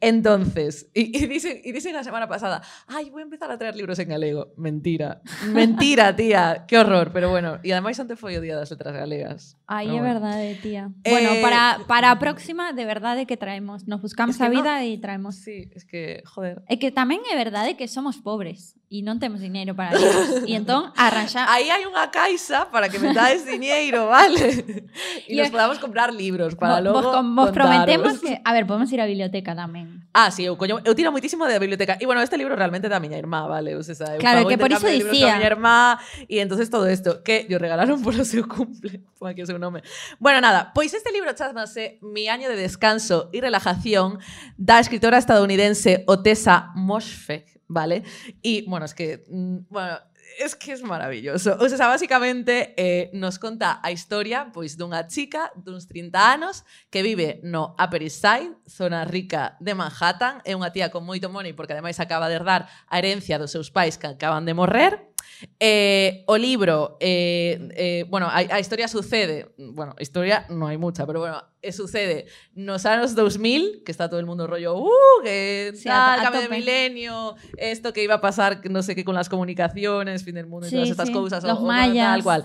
Entonces, 0.03 0.91
y, 0.93 1.17
y 1.17 1.27
dicen, 1.27 1.61
y 1.65 1.71
dicen 1.73 1.95
la 1.95 2.03
semana 2.05 2.27
pasada, 2.29 2.61
ay, 2.89 3.11
voy 3.11 3.23
a 3.23 3.25
empezar 3.25 3.51
a 3.51 3.57
traer 3.59 3.77
libros 3.77 3.99
en 3.99 4.09
galego. 4.11 4.53
Mentira. 4.59 5.23
Mentira, 5.55 6.15
tía. 6.19 6.65
Qué 6.67 6.79
horror. 6.79 7.11
Pero 7.15 7.31
bueno, 7.31 7.59
y 7.63 7.71
además 7.71 7.99
antes 8.01 8.19
foi 8.19 8.37
o 8.37 8.41
Día 8.43 8.57
das 8.59 8.71
Letras 8.75 8.93
Galegas. 8.95 9.57
Ay, 9.67 9.87
es 9.87 9.93
bueno. 10.03 10.21
verdad, 10.21 10.37
tía. 10.61 10.91
Eh, 11.05 11.11
Bueno, 11.11 11.31
para, 11.41 11.79
para 11.87 12.11
a 12.11 12.19
próxima, 12.19 12.73
de 12.75 12.85
verdade 12.85 13.25
que 13.27 13.37
traemos. 13.39 13.87
Nos 13.87 14.03
buscamos 14.03 14.32
Es 14.33 14.39
que 14.41 14.45
a 14.45 14.49
no- 14.49 14.57
vida 14.61 14.85
y 14.85 14.99
traemos. 14.99 15.37
Sí, 15.37 15.69
es 15.77 15.85
que, 15.85 16.23
joder. 16.27 16.63
É 16.69 16.77
que 16.81 16.91
tamén 16.91 17.21
é 17.29 17.37
verdade 17.37 17.77
que 17.77 17.87
somos 17.87 18.19
pobres 18.19 18.75
e 18.93 19.01
non 19.01 19.17
temos 19.17 19.41
dinheiro 19.41 19.73
para 19.73 19.97
libros. 19.97 20.45
e 20.51 20.53
entón 20.53 20.93
arranxa... 21.01 21.49
Ahí 21.49 21.73
hay 21.73 21.89
unha 21.89 22.13
caixa 22.13 22.69
para 22.69 22.93
que 22.93 23.01
me 23.01 23.17
dades 23.17 23.49
dinheiro, 23.49 24.13
vale? 24.13 24.61
Y 25.25 25.33
Y 25.33 25.41
nos 25.41 25.49
podamos 25.49 25.81
comprar 25.81 26.13
libros 26.13 26.53
para 26.61 26.85
Vos- 26.85 26.85
logo 26.85 27.09
vos, 27.33 27.51
prometemos 27.57 28.21
que... 28.21 28.37
A 28.45 28.53
ver, 28.53 28.69
podemos 28.69 28.93
ir 28.93 29.01
á 29.01 29.09
biblioteca 29.09 29.57
tamén. 29.57 30.05
Ah, 30.13 30.29
sí, 30.29 30.45
eu, 30.45 30.61
coño, 30.61 30.85
eu 30.85 30.93
tiro 30.93 31.09
moitísimo 31.09 31.49
de 31.49 31.57
biblioteca. 31.57 31.97
E 31.97 32.05
bueno, 32.05 32.21
este 32.21 32.37
libro 32.37 32.53
realmente 32.53 32.93
da 32.93 33.01
miña 33.01 33.17
irmá, 33.17 33.49
vale? 33.49 33.73
O 33.73 33.81
sea, 33.81 33.97
Claro, 34.21 34.45
que 34.45 34.61
por 34.61 34.69
iso 34.69 34.85
dicía. 34.85 35.09
coa 35.09 35.41
miña 35.41 35.41
irmá 35.41 35.97
e 36.29 36.45
entonces 36.45 36.69
todo 36.69 36.85
isto 36.85 37.25
que 37.25 37.49
yo 37.49 37.57
regalaron 37.57 38.05
polo 38.05 38.21
seu 38.29 38.45
cumple. 38.45 39.01
Pon 39.17 39.33
aquí 39.33 39.41
o 39.41 39.49
seu 39.49 39.57
nome. 39.57 39.81
Bueno, 40.21 40.45
nada, 40.45 40.69
pois 40.77 40.93
este 40.93 41.09
libro 41.17 41.33
chamase 41.33 41.97
Mi 42.05 42.29
año 42.29 42.53
de 42.53 42.61
descanso 42.61 43.33
y 43.33 43.41
relajación 43.41 44.21
da 44.61 44.77
escritora 44.85 45.17
estadounidense 45.17 46.05
Otessa 46.05 46.77
Moshfegh, 46.77 47.62
¿vale? 47.73 48.05
Y 48.43 48.69
bueno, 48.69 48.87
es 48.87 48.95
que, 48.95 49.25
mm, 49.29 49.59
bueno, 49.69 49.99
es 50.39 50.55
que 50.55 50.73
es 50.73 50.83
maravilloso. 50.83 51.57
O 51.61 51.69
sea, 51.69 51.87
básicamente 51.87 52.75
eh, 52.77 53.11
nos 53.13 53.39
conta 53.39 53.81
a 53.83 53.91
historia 53.91 54.51
pois 54.53 54.77
dunha 54.77 55.07
chica 55.07 55.53
duns 55.57 55.89
30 55.89 56.17
anos 56.17 56.65
que 56.91 57.03
vive 57.03 57.41
no 57.43 57.77
Upper 57.77 58.03
East 58.03 58.23
Side, 58.23 58.57
zona 58.67 59.05
rica 59.05 59.57
de 59.61 59.75
Manhattan, 59.75 60.41
é 60.45 60.57
unha 60.57 60.73
tía 60.73 60.89
con 60.89 61.05
moito 61.05 61.29
money 61.29 61.53
porque 61.53 61.77
ademais 61.77 62.01
acaba 62.01 62.29
de 62.29 62.41
herdar 62.41 62.69
a 62.89 62.95
herencia 62.97 63.37
dos 63.37 63.53
seus 63.53 63.69
pais 63.69 64.01
que 64.01 64.09
acaban 64.09 64.45
de 64.49 64.57
morrer, 64.57 65.12
Eh, 65.59 66.25
o 66.27 66.37
libro, 66.37 66.97
eh, 67.01 67.69
eh, 67.77 68.05
bueno, 68.09 68.27
a, 68.27 68.39
a 68.39 68.61
historia 68.61 68.89
sucede, 68.89 69.51
bueno, 69.59 69.95
historia 69.99 70.47
non 70.51 70.69
hai 70.71 70.79
mucha, 70.79 71.07
pero 71.07 71.21
bueno, 71.23 71.39
sucede 71.71 72.27
nos 72.59 72.83
anos 72.87 73.15
2000, 73.15 73.83
que 73.87 73.93
está 73.93 74.11
todo 74.11 74.19
el 74.19 74.27
mundo 74.27 74.47
rollo, 74.47 74.75
uh, 74.77 74.91
que 75.23 75.73
Sí, 75.75 75.85
tal, 75.87 76.19
a 76.21 76.23
cambio 76.23 76.43
de 76.43 76.49
milenio, 76.51 77.37
esto 77.57 77.93
que 77.93 78.03
iba 78.03 78.19
a 78.19 78.21
pasar, 78.21 78.61
no 78.71 78.83
sé 78.83 78.95
qué, 78.95 79.05
con 79.05 79.15
las 79.15 79.29
comunicaciones, 79.29 80.25
fin 80.25 80.35
del 80.35 80.47
mundo 80.47 80.67
y 80.67 80.71
Sí, 80.71 80.77
todas 80.77 80.91
estas 80.91 81.09
sí, 81.09 81.15
cousas. 81.15 81.45
los 81.45 81.59
o, 81.59 81.63
o 81.63 81.67
mayas. 81.67 82.07
Tal 82.19 82.23
cual. 82.23 82.45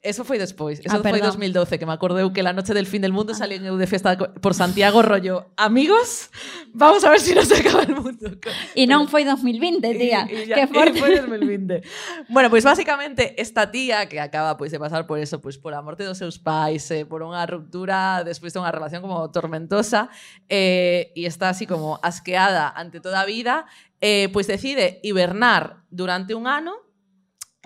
Eso 0.00 0.22
foi 0.22 0.38
despois, 0.38 0.78
eso 0.78 0.94
Ah, 0.94 1.02
foi 1.02 1.10
perdón. 1.10 1.34
2012, 1.34 1.74
que 1.74 1.82
me 1.84 1.90
acordo 1.90 2.22
eu 2.22 2.30
que 2.30 2.38
la 2.46 2.54
noche 2.54 2.70
del 2.70 2.86
fin 2.86 3.02
del 3.02 3.10
mundo 3.10 3.34
salí 3.34 3.58
en 3.58 3.66
eu 3.66 3.74
de 3.74 3.90
festa 3.90 4.14
co- 4.14 4.30
por 4.38 4.54
Santiago 4.54 5.02
rollo, 5.02 5.50
amigos, 5.58 6.30
vamos 6.70 7.02
a 7.02 7.10
ver 7.10 7.18
si 7.18 7.34
nos 7.34 7.50
acaba 7.50 7.82
el 7.82 7.98
mundo. 7.98 8.38
E 8.78 8.86
non 8.86 9.10
foi 9.10 9.26
2020, 9.26 9.82
tía. 9.98 10.22
Y- 10.30 10.46
y 10.46 10.54
ya- 10.54 10.70
forte. 10.70 11.02
foi 11.02 11.18
2020. 11.18 11.82
bueno, 12.30 12.46
pois 12.46 12.62
básicamente 12.62 13.34
esta 13.42 13.74
tía 13.74 14.06
que 14.06 14.22
acaba 14.22 14.54
pois 14.54 14.70
de 14.70 14.78
pasar 14.78 15.02
por 15.10 15.18
eso, 15.18 15.42
pois 15.42 15.58
por 15.58 15.74
a 15.74 15.82
morte 15.82 16.06
dos 16.06 16.14
seus 16.22 16.38
pais, 16.38 16.86
eh, 16.94 17.02
por 17.02 17.26
unha 17.26 17.42
ruptura 17.50 18.22
despois 18.22 18.54
de 18.54 18.62
unha 18.62 18.70
relación 18.70 19.02
como 19.02 19.18
tormentosa, 19.34 20.14
eh, 20.46 21.10
e 21.18 21.26
está 21.26 21.50
así 21.50 21.66
como 21.66 21.98
asqueada 22.06 22.70
ante 22.70 23.02
toda 23.02 23.22
a 23.22 23.26
vida, 23.26 23.66
eh, 23.98 24.30
pois 24.30 24.46
decide 24.46 25.02
hibernar 25.02 25.82
durante 25.90 26.38
un 26.38 26.46
ano 26.46 26.86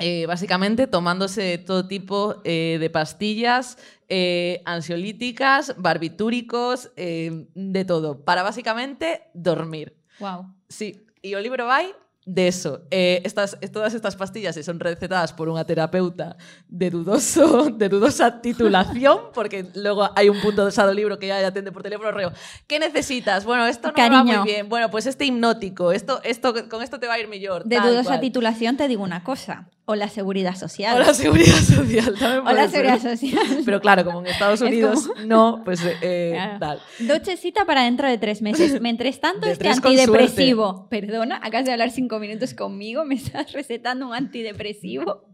eh, 0.02 0.26
básicamente 0.26 0.86
tomándose 0.86 1.58
todo 1.58 1.86
tipo 1.86 2.42
eh, 2.44 2.78
de 2.80 2.90
pastillas 2.90 3.78
eh, 4.08 4.60
ansiolíticas, 4.64 5.74
barbitúricos, 5.78 6.90
de 6.96 7.84
todo, 7.86 8.24
para 8.24 8.42
básicamente 8.42 9.22
dormir. 9.32 9.96
Wow. 10.18 10.52
Sí, 10.68 11.06
e 11.22 11.32
o 11.32 11.40
libro 11.40 11.64
vai 11.70 11.94
de 12.26 12.46
eso. 12.46 12.82
Estas, 12.90 13.56
todas 13.72 13.94
estas 13.94 14.14
pastillas 14.16 14.54
son 14.62 14.78
recetadas 14.78 15.32
por 15.32 15.50
unha 15.50 15.64
terapeuta 15.66 16.38
de 16.68 16.90
dudoso 16.90 17.70
de 17.80 17.88
dudosa 17.88 18.42
titulación, 18.42 19.30
porque 19.36 19.70
logo 19.74 20.06
hai 20.14 20.30
un 20.30 20.38
punto 20.38 20.66
do 20.66 20.94
libro 20.94 21.18
que 21.18 21.30
ya 21.30 21.40
atende 21.42 21.72
por 21.72 21.82
teléfono 21.82 22.12
reo. 22.12 22.30
¿Qué 22.66 22.78
necesitas? 22.78 23.46
Bueno, 23.46 23.66
esto 23.66 23.90
no 23.90 23.94
va 23.94 24.02
Cariño. 24.02 24.42
muy 24.42 24.50
bien. 24.50 24.68
Bueno, 24.68 24.90
pues 24.90 25.06
este 25.06 25.24
hipnótico, 25.24 25.90
esto, 25.90 26.20
esto, 26.22 26.52
con 26.68 26.82
esto 26.82 27.00
te 27.00 27.06
va 27.08 27.14
a 27.14 27.18
ir 27.18 27.26
mejor. 27.26 27.64
De 27.64 27.80
dudosa 27.80 28.18
cual. 28.18 28.20
titulación 28.20 28.76
te 28.76 28.86
digo 28.86 29.02
una 29.02 29.24
cosa. 29.24 29.71
O 29.84 29.96
la 29.96 30.08
seguridad 30.08 30.54
social. 30.54 30.94
O 30.96 31.00
la 31.00 31.12
seguridad 31.12 31.58
social 31.74 32.14
tamén 32.14 32.46
O 32.46 32.52
la 32.54 32.66
pode 32.66 32.70
ser. 32.70 32.86
seguridad 32.86 33.02
social. 33.02 33.46
Pero 33.66 33.80
claro, 33.82 34.04
como 34.06 34.20
en 34.20 34.26
Estados 34.30 34.62
Es 34.62 34.68
Unidos 34.68 35.08
como- 35.08 35.26
no, 35.26 35.62
pues 35.64 35.80
eh, 36.02 36.32
Claro. 36.38 36.58
tal. 36.60 36.76
Duchecita 37.00 37.64
para 37.66 37.82
dentro 37.82 38.06
de 38.06 38.16
tres 38.16 38.42
meses. 38.42 38.80
Mientras 38.80 39.18
tanto, 39.18 39.46
De 39.46 39.52
este 39.58 39.68
antidepresivo. 39.68 40.86
Perdona, 40.88 41.40
acabas 41.42 41.66
de 41.66 41.72
hablar 41.72 41.90
cinco 41.90 42.20
minutos 42.20 42.54
conmigo, 42.54 43.04
me 43.04 43.16
estás 43.16 43.50
recetando 43.52 44.06
un 44.06 44.14
antidepresivo. 44.14 45.26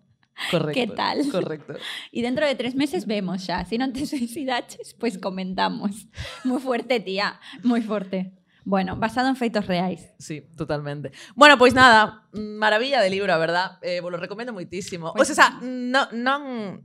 Correcto. 0.50 0.72
¿Qué 0.80 0.86
tal? 0.86 1.28
Correcto. 1.30 1.74
Y 2.12 2.22
dentro 2.22 2.46
de 2.46 2.54
tres 2.54 2.74
meses 2.74 3.06
vemos 3.06 3.44
ya. 3.46 3.64
Si 3.66 3.76
no 3.76 3.92
te 3.92 4.06
suicidaches, 4.06 4.94
pues 4.94 5.18
comentamos. 5.18 6.06
Muy 6.44 6.60
fuerte, 6.60 7.00
tía. 7.00 7.40
Muy 7.64 7.82
fuerte. 7.82 8.37
Bueno, 8.68 8.96
basado 8.96 9.28
en 9.30 9.36
feitos 9.36 9.66
reais. 9.66 10.12
Sí, 10.18 10.42
totalmente. 10.54 11.10
Bueno, 11.34 11.56
pois 11.56 11.72
nada, 11.72 12.28
mm, 12.34 12.58
maravilla 12.60 13.00
de 13.00 13.08
libro, 13.08 13.32
a 13.32 13.38
verdad. 13.38 13.78
Eh, 13.80 14.00
vos 14.02 14.12
lo 14.12 14.18
recomendo 14.18 14.52
moitísimo. 14.52 15.14
Pois- 15.16 15.30
o 15.30 15.34
sea, 15.34 15.56
no, 15.64 16.04
non... 16.12 16.84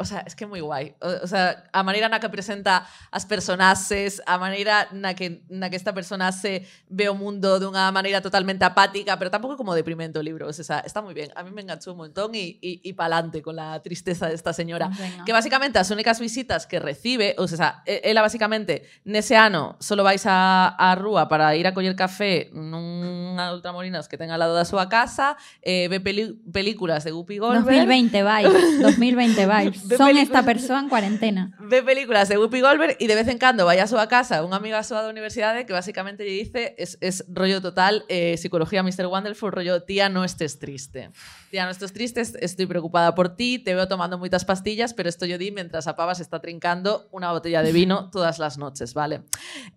O 0.00 0.04
sea, 0.04 0.24
es 0.24 0.32
que 0.34 0.48
moi 0.48 0.64
guai. 0.64 0.96
O, 1.04 1.24
o 1.24 1.28
sea, 1.28 1.68
a 1.76 1.84
maneira 1.84 2.08
na 2.08 2.24
que 2.24 2.32
presenta 2.32 2.88
as 3.12 3.28
personaxes, 3.28 4.24
a 4.24 4.40
maneira 4.40 4.88
na 4.96 5.12
que, 5.12 5.44
na 5.52 5.68
que 5.68 5.76
esta 5.76 5.92
personaxe 5.92 6.64
ve 6.88 7.12
o 7.12 7.14
mundo 7.14 7.60
dunha 7.60 7.92
maneira 7.92 8.24
totalmente 8.24 8.64
apática, 8.64 9.20
pero 9.20 9.28
tampouco 9.28 9.60
como 9.60 9.76
deprimente 9.76 10.16
o 10.16 10.24
libro. 10.24 10.48
O 10.48 10.52
sea, 10.56 10.80
está 10.80 11.04
moi 11.04 11.12
bien. 11.12 11.28
A 11.36 11.44
mí 11.44 11.52
me 11.52 11.60
enganchou 11.60 11.92
un 11.92 12.08
montón 12.08 12.32
e, 12.32 12.56
e, 12.64 12.80
e 12.80 12.90
pa'lante 12.96 13.44
con 13.44 13.60
la 13.60 13.76
tristeza 13.84 14.32
desta 14.32 14.56
señora. 14.56 14.88
Venga. 14.88 15.28
Que 15.28 15.36
basicamente 15.36 15.76
as 15.76 15.92
únicas 15.92 16.16
visitas 16.16 16.64
que 16.64 16.80
recibe, 16.80 17.36
ou 17.36 17.44
sea, 17.44 17.84
ela 17.84 18.24
basicamente 18.24 18.88
nese 19.04 19.36
ano 19.36 19.76
solo 19.84 20.00
vais 20.00 20.24
a, 20.24 20.72
a 20.80 20.96
rúa 20.96 21.28
para 21.28 21.52
ir 21.60 21.68
a 21.68 21.76
coller 21.76 21.92
café 21.92 22.48
nunha 22.56 23.52
ultramolinos 23.52 24.08
que 24.08 24.16
ten 24.16 24.32
al 24.32 24.40
lado 24.40 24.56
da 24.56 24.64
súa 24.64 24.88
casa, 24.88 25.36
eh, 25.60 25.92
ve 25.92 26.00
peli 26.00 26.40
películas 26.48 27.04
de 27.04 27.12
Guppy 27.12 27.36
Goldberg. 27.36 27.84
2020 27.84 28.24
vibes. 28.24 28.80
2020 28.80 29.46
vibes. 29.52 29.89
Son 29.96 30.16
esta 30.16 30.44
persona 30.44 30.80
en 30.80 30.88
cuarentena. 30.88 31.56
Ve 31.60 31.82
películas 31.82 32.28
de 32.28 32.38
Whoopi 32.38 32.60
Goldberg 32.60 32.96
y 32.98 33.06
de 33.06 33.14
vez 33.14 33.28
en 33.28 33.38
cuando 33.38 33.64
vaya 33.66 33.84
a 33.84 33.90
súa 33.90 34.06
casa 34.06 34.44
unha 34.44 34.58
amiga 34.60 34.82
súa 34.84 35.02
da 35.02 35.10
universidade 35.10 35.64
que 35.66 35.72
basicamente 35.72 36.22
lle 36.26 36.36
dice 36.42 36.74
es, 36.78 36.98
es 37.00 37.24
rollo 37.30 37.60
total 37.62 38.04
eh, 38.08 38.36
psicología 38.38 38.82
Mr. 38.82 39.06
Wonderful, 39.10 39.50
rollo 39.54 39.82
tía 39.86 40.08
no 40.08 40.22
estés 40.24 40.58
triste. 40.58 41.10
Tía 41.50 41.64
no 41.64 41.70
estés 41.74 41.90
triste, 41.92 42.20
est- 42.22 42.38
estoy 42.38 42.66
preocupada 42.66 43.14
por 43.14 43.34
ti, 43.34 43.58
te 43.58 43.74
veo 43.74 43.88
tomando 43.90 44.18
moitas 44.18 44.44
pastillas, 44.46 44.94
pero 44.94 45.08
esto 45.08 45.26
yo 45.26 45.38
di 45.38 45.50
mientras 45.50 45.86
a 45.86 45.96
pava 45.98 46.14
se 46.14 46.22
está 46.22 46.38
trincando 46.38 47.08
unha 47.10 47.30
botella 47.34 47.62
de 47.62 47.70
vino 47.74 48.06
todas 48.14 48.38
las 48.38 48.58
noches, 48.58 48.94
vale? 48.94 49.26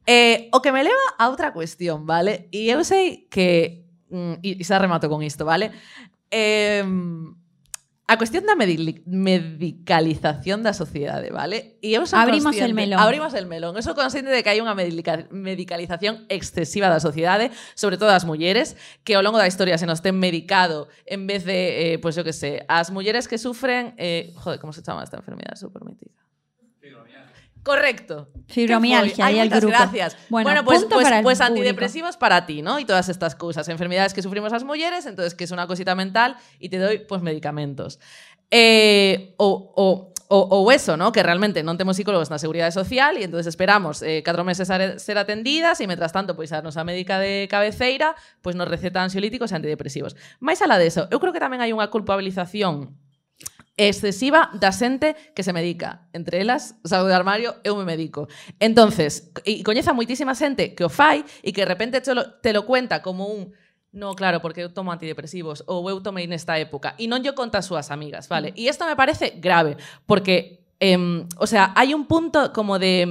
Eh, 0.05 0.49
o 0.53 0.61
que 0.61 0.71
me 0.71 0.83
leva 0.83 1.01
a 1.17 1.29
outra 1.29 1.53
cuestión, 1.53 2.05
vale? 2.05 2.47
E 2.53 2.69
eu 2.69 2.81
sei 2.85 3.25
que 3.31 3.85
mm, 4.13 4.41
e, 4.45 4.61
e 4.61 4.63
xa 4.65 4.77
remato 4.77 5.09
con 5.09 5.21
isto, 5.25 5.45
vale? 5.47 5.73
Eh, 6.29 6.81
a 8.05 8.17
cuestión 8.17 8.43
da 8.45 8.55
medi- 8.59 9.01
medicalización 9.07 10.61
da 10.63 10.73
sociedade, 10.75 11.31
vale? 11.31 11.79
E 11.81 11.95
eu 11.95 12.03
son 12.03 12.19
Abrimos 12.19 12.51
el 12.59 12.73
melón. 12.75 12.99
Abrimos 12.99 13.33
el 13.33 13.47
melón. 13.47 13.75
Eu 13.79 13.83
sou 13.83 13.95
consciente 13.95 14.27
de 14.29 14.43
que 14.43 14.49
hai 14.51 14.59
unha 14.59 14.75
medica- 14.75 15.23
medicalización 15.31 16.27
excesiva 16.27 16.91
da 16.91 16.99
sociedade, 16.99 17.51
sobre 17.79 17.95
todo 17.95 18.11
as 18.11 18.27
mulleres, 18.27 18.75
que 19.07 19.15
ao 19.15 19.23
longo 19.23 19.39
da 19.39 19.47
historia 19.47 19.79
se 19.79 19.87
nos 19.87 20.03
ten 20.03 20.19
medicado 20.19 20.91
en 21.07 21.27
vez 21.27 21.47
de, 21.47 21.95
eh, 21.95 21.97
pois 21.99 22.13
pues 22.13 22.19
eu 22.19 22.27
que 22.27 22.35
sé, 22.35 22.67
as 22.67 22.91
mulleres 22.91 23.25
que 23.31 23.39
sufren, 23.39 23.95
eh, 23.97 24.35
joder, 24.35 24.59
como 24.59 24.73
se 24.75 24.83
chama 24.83 25.01
esta 25.03 25.17
enfermedade 25.17 25.55
super 25.59 25.83
mítica? 25.87 26.22
Correcto. 27.63 28.27
Fibromialgia, 28.47 29.25
al 29.27 29.35
moitas 29.35 29.61
grupo. 29.61 29.77
gracias. 29.77 30.17
Bueno, 30.29 30.63
pues, 30.65 30.81
punto 30.81 30.95
pues, 30.95 31.11
el 31.11 31.23
pues 31.23 31.41
antidepresivos 31.41 32.17
para 32.17 32.45
ti, 32.45 32.61
¿no? 32.61 32.77
Y 32.79 32.85
todas 32.85 33.07
estas 33.07 33.35
cosas, 33.35 33.67
enfermedades 33.69 34.13
que 34.13 34.21
sufrimos 34.21 34.51
las 34.51 34.63
mujeres, 34.63 35.05
entonces 35.05 35.33
que 35.33 35.45
es 35.45 35.51
una 35.51 35.65
cosita 35.65 35.95
mental 35.95 36.35
y 36.59 36.69
te 36.69 36.77
doy 36.77 36.99
pues 36.99 37.21
medicamentos. 37.21 37.99
Eh, 38.51 39.33
o, 39.37 39.73
o, 39.75 40.13
o, 40.27 40.39
o 40.39 40.71
eso, 40.71 40.97
¿no? 40.97 41.11
Que 41.11 41.23
realmente 41.23 41.63
non 41.63 41.77
temos 41.77 41.95
psicólogos 41.95 42.33
na 42.33 42.41
Seguridade 42.41 42.73
Social 42.73 43.15
e 43.15 43.23
entonces 43.23 43.45
esperamos 43.45 44.01
eh, 44.01 44.25
4 44.25 44.41
meses 44.43 44.67
a 44.73 44.97
ser 44.97 45.17
atendidas 45.21 45.77
e, 45.79 45.85
mentras 45.85 46.09
tanto, 46.09 46.33
pois 46.33 46.49
a 46.51 46.65
nosa 46.65 46.81
médica 46.81 47.21
de 47.21 47.45
cabeceira 47.47 48.17
pois 48.41 48.57
nos 48.57 48.65
receta 48.65 49.05
ansiolíticos 49.05 49.53
e 49.53 49.55
antidepresivos. 49.55 50.17
Mais 50.41 50.59
alá 50.65 50.81
deso, 50.81 51.05
eu 51.13 51.21
creo 51.21 51.31
que 51.31 51.43
tamén 51.43 51.61
hai 51.61 51.69
unha 51.69 51.87
culpabilización 51.93 52.97
excesiva 53.77 54.53
da 54.53 54.71
xente 54.71 55.15
que 55.33 55.41
se 55.41 55.53
medica. 55.53 56.07
Entre 56.13 56.41
elas, 56.41 56.77
saúde 56.85 57.09
de 57.09 57.17
armario, 57.17 57.55
eu 57.63 57.75
me 57.75 57.85
medico. 57.85 58.27
Entonces, 58.59 59.33
e 59.45 59.65
coñeza 59.65 59.97
moitísima 59.97 60.37
xente 60.37 60.77
que 60.77 60.85
o 60.85 60.91
fai 60.93 61.25
e 61.41 61.49
que 61.49 61.65
de 61.65 61.69
repente 61.69 62.01
te 62.01 62.13
lo, 62.13 62.37
te 62.41 62.53
lo 62.53 62.65
cuenta 62.65 63.01
como 63.01 63.27
un 63.27 63.53
No, 63.93 64.15
claro, 64.15 64.41
porque 64.41 64.65
eu 64.65 64.73
tomo 64.73 64.89
antidepresivos 64.89 65.61
ou 65.69 65.85
eu 65.85 66.01
tomei 66.01 66.25
nesta 66.25 66.57
época 66.57 66.97
e 66.97 67.05
non 67.05 67.21
lle 67.21 67.37
conta 67.37 67.61
as 67.61 67.69
súas 67.69 67.93
amigas, 67.93 68.25
vale? 68.25 68.49
Mm. 68.49 68.57
E 68.57 68.61
isto 68.65 68.89
me 68.89 68.97
parece 68.97 69.37
grave, 69.37 69.77
porque 70.09 70.65
eh, 70.81 70.97
o 71.37 71.45
sea, 71.45 71.77
hai 71.77 71.93
un 71.93 72.09
punto 72.09 72.49
como 72.57 72.81
de 72.81 73.05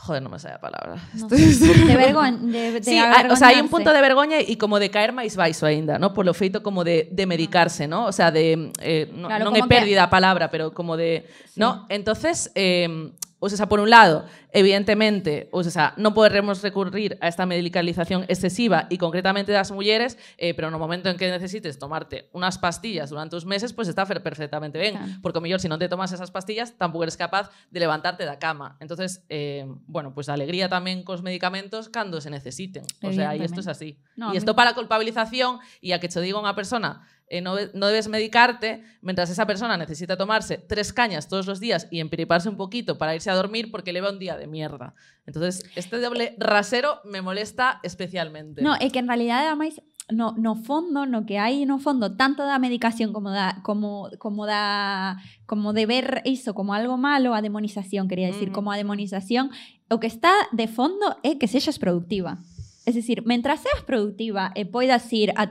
Joder, 0.00 0.24
non 0.24 0.32
me 0.32 0.40
sabe 0.40 0.56
a 0.56 0.62
palabra. 0.64 0.96
No 1.12 1.28
sé, 1.28 1.36
de 1.36 1.92
vergüenza. 2.08 2.40
De, 2.40 2.72
de 2.72 2.82
Sí, 2.82 2.96
o 2.96 3.36
sea, 3.36 3.52
hai 3.52 3.60
un 3.60 3.68
punto 3.68 3.92
de 3.92 4.00
vergoña 4.00 4.40
e 4.40 4.56
como 4.56 4.80
de 4.80 4.88
caer 4.88 5.12
máis 5.12 5.36
baixo 5.36 5.68
aínda, 5.68 6.00
¿no? 6.00 6.16
Polo 6.16 6.32
feito 6.32 6.64
como 6.64 6.88
de, 6.88 7.12
de 7.12 7.24
medicarse, 7.28 7.84
¿no? 7.84 8.08
O 8.08 8.12
sea, 8.16 8.32
de 8.32 8.72
eh, 8.80 9.12
no, 9.12 9.28
Claro, 9.28 9.52
que- 9.52 9.68
pérdida 9.68 10.08
a 10.08 10.10
palabra, 10.10 10.48
pero 10.48 10.72
como 10.72 10.96
de, 10.96 11.28
¿no? 11.60 11.84
Entonces, 11.92 12.48
eh, 12.56 13.12
o 13.40 13.56
sea, 13.56 13.66
por 13.72 13.80
un 13.80 13.88
lado, 13.88 14.28
evidentemente, 14.52 15.48
o 15.50 15.64
sea, 15.64 15.94
non 15.96 16.12
podemos 16.14 16.60
recurrir 16.62 17.16
a 17.24 17.26
esta 17.26 17.48
medicalización 17.48 18.22
excesiva 18.28 18.86
e 18.92 19.00
concretamente 19.00 19.50
das 19.50 19.72
mulleres, 19.72 20.20
eh, 20.38 20.52
pero 20.54 20.68
no 20.70 20.78
momento 20.78 21.08
en 21.08 21.16
que 21.16 21.26
necesites 21.32 21.80
tomarte 21.80 22.28
unas 22.36 22.60
pastillas 22.60 23.10
durante 23.10 23.34
uns 23.34 23.48
meses, 23.48 23.72
pues 23.72 23.88
está 23.88 24.04
perfectamente 24.06 24.78
ben, 24.78 24.94
Claro. 24.94 25.12
porque 25.24 25.38
o 25.38 25.42
mellor 25.42 25.58
se 25.58 25.66
non 25.72 25.80
te 25.80 25.88
tomas 25.88 26.12
esas 26.12 26.30
pastillas, 26.30 26.76
tampouco 26.78 27.08
eres 27.08 27.16
capaz 27.16 27.48
de 27.72 27.80
levantarte 27.80 28.28
da 28.28 28.38
cama. 28.38 28.76
Entonces, 28.78 29.24
eh, 29.32 29.64
bueno, 29.88 30.12
pues 30.14 30.28
alegría 30.28 30.68
tamén 30.68 31.02
cos 31.02 31.24
medicamentos 31.24 31.88
cando 31.88 32.20
se 32.20 32.28
necesiten. 32.30 32.84
O 33.02 33.10
sea, 33.10 33.32
e 33.34 33.40
isto 33.42 33.64
es 33.64 33.66
así. 33.72 33.98
No, 34.20 34.30
e 34.30 34.38
isto 34.38 34.52
mí- 34.52 34.58
para 34.60 34.76
culpabilización 34.76 35.58
e 35.80 35.96
a 35.96 35.98
que 35.98 36.12
che 36.12 36.20
diga 36.20 36.36
unha 36.38 36.52
persona 36.54 37.02
eh, 37.30 37.40
no, 37.40 37.54
no 37.74 37.86
debes 37.86 38.08
medicarte 38.08 38.82
mientras 39.00 39.30
esa 39.30 39.46
persona 39.46 39.76
necesita 39.76 40.16
tomarse 40.16 40.58
tres 40.58 40.92
cañas 40.92 41.28
todos 41.28 41.46
los 41.46 41.60
días 41.60 41.86
y 41.90 42.00
empiriparse 42.00 42.48
un 42.48 42.56
poquito 42.56 42.98
para 42.98 43.14
irse 43.14 43.30
a 43.30 43.34
dormir 43.34 43.70
porque 43.70 43.92
le 43.92 44.00
va 44.00 44.10
un 44.10 44.18
día 44.18 44.36
de 44.36 44.48
mierda. 44.48 44.94
Entonces, 45.26 45.64
este 45.76 46.00
doble 46.00 46.34
rasero 46.38 47.00
me 47.04 47.22
molesta 47.22 47.78
especialmente. 47.84 48.62
No, 48.62 48.74
é 48.74 48.90
que 48.90 48.98
en 48.98 49.06
realidade 49.06 49.46
ademais 49.46 49.78
no, 50.10 50.34
no 50.36 50.56
fondo, 50.56 51.06
no 51.06 51.22
que 51.22 51.38
hai 51.38 51.62
no 51.62 51.78
fondo 51.78 52.18
tanto 52.18 52.42
da 52.42 52.58
medicación 52.58 53.14
como 53.14 53.30
da 53.30 53.62
como 53.62 54.10
como 54.18 54.42
da 54.42 55.22
como 55.46 55.70
de 55.70 55.86
ver 55.86 56.26
iso 56.26 56.50
como 56.52 56.74
algo 56.74 56.98
malo, 56.98 57.38
a 57.38 57.46
demonización, 57.46 58.10
quería 58.10 58.26
decir, 58.26 58.50
Ujú. 58.50 58.58
como 58.58 58.74
a 58.74 58.76
demonización, 58.76 59.54
o 59.86 60.02
que 60.02 60.10
está 60.10 60.34
de 60.50 60.66
fondo 60.66 61.14
é 61.22 61.38
que 61.38 61.46
sexas 61.46 61.78
productiva. 61.78 62.42
Es 62.90 62.98
decir, 62.98 63.22
mentras 63.22 63.62
seas 63.62 63.86
productiva 63.86 64.50
e 64.58 64.66
poidas 64.66 65.06
ir 65.14 65.30
a 65.38 65.46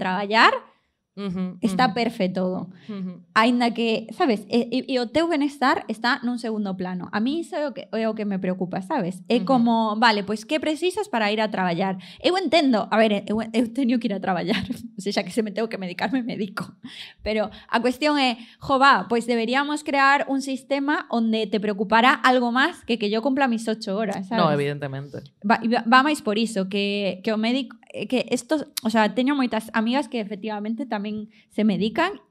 Ujú, 1.19 1.59
está 1.59 1.91
ujú, 1.91 1.95
perfecto 1.95 2.39
todo. 2.39 2.69
ujú. 2.87 3.19
Ainda 3.33 3.73
que, 3.73 4.07
sabes, 4.15 4.45
e, 4.47 4.85
e, 4.87 4.99
o 4.99 5.07
teu 5.11 5.27
benestar 5.27 5.83
está 5.91 6.23
nun 6.23 6.39
segundo 6.39 6.71
plano. 6.79 7.11
A 7.11 7.19
mí 7.19 7.43
iso 7.43 7.59
é 7.59 7.67
o 7.67 7.75
que, 7.75 7.91
é 7.91 8.07
o 8.07 8.15
que 8.15 8.23
me 8.23 8.39
preocupa, 8.39 8.79
sabes? 8.79 9.19
É 9.27 9.43
Ujú. 9.43 9.45
como, 9.45 9.99
vale, 9.99 10.23
pois 10.23 10.47
que 10.47 10.59
precisas 10.63 11.11
para 11.11 11.27
ir 11.27 11.43
a 11.43 11.51
traballar? 11.51 11.99
Eu 12.23 12.39
entendo, 12.39 12.87
a 12.87 12.95
ver, 12.95 13.27
eu, 13.27 13.43
eu 13.51 13.65
teño 13.75 13.99
que 13.99 14.07
ir 14.07 14.15
a 14.15 14.23
traballar, 14.23 14.63
o 14.95 15.01
sea, 15.03 15.23
que 15.23 15.35
se 15.35 15.43
me 15.43 15.51
tengo 15.51 15.67
que 15.67 15.75
medicar, 15.77 16.11
me 16.15 16.23
medico. 16.23 16.71
Pero 17.19 17.51
a 17.51 17.77
cuestión 17.83 18.15
é, 18.15 18.39
jo, 18.63 18.79
va, 18.79 19.11
pois 19.11 19.27
deberíamos 19.27 19.83
crear 19.83 20.23
un 20.31 20.39
sistema 20.39 21.05
onde 21.11 21.47
te 21.51 21.59
preocupará 21.59 22.15
algo 22.15 22.55
máis 22.55 22.79
que 22.87 22.95
que 22.95 23.11
yo 23.11 23.19
cumpla 23.19 23.51
mis 23.51 23.67
ocho 23.67 23.99
horas, 23.99 24.31
sabes? 24.31 24.39
No, 24.39 24.47
evidentemente. 24.47 25.19
Va, 25.43 25.59
va, 25.67 25.83
va 25.83 25.99
máis 26.07 26.23
por 26.23 26.39
iso, 26.39 26.71
que, 26.71 27.19
que 27.23 27.35
o 27.35 27.37
médico 27.37 27.75
que 27.89 28.29
estos, 28.29 28.69
o 28.85 28.89
sea, 28.89 29.13
teño 29.17 29.33
moitas 29.33 29.73
amigas 29.73 30.07
que 30.07 30.21
efectivamente 30.21 30.85
tamén 30.85 31.33
se 31.49 31.65
medican 31.65 32.21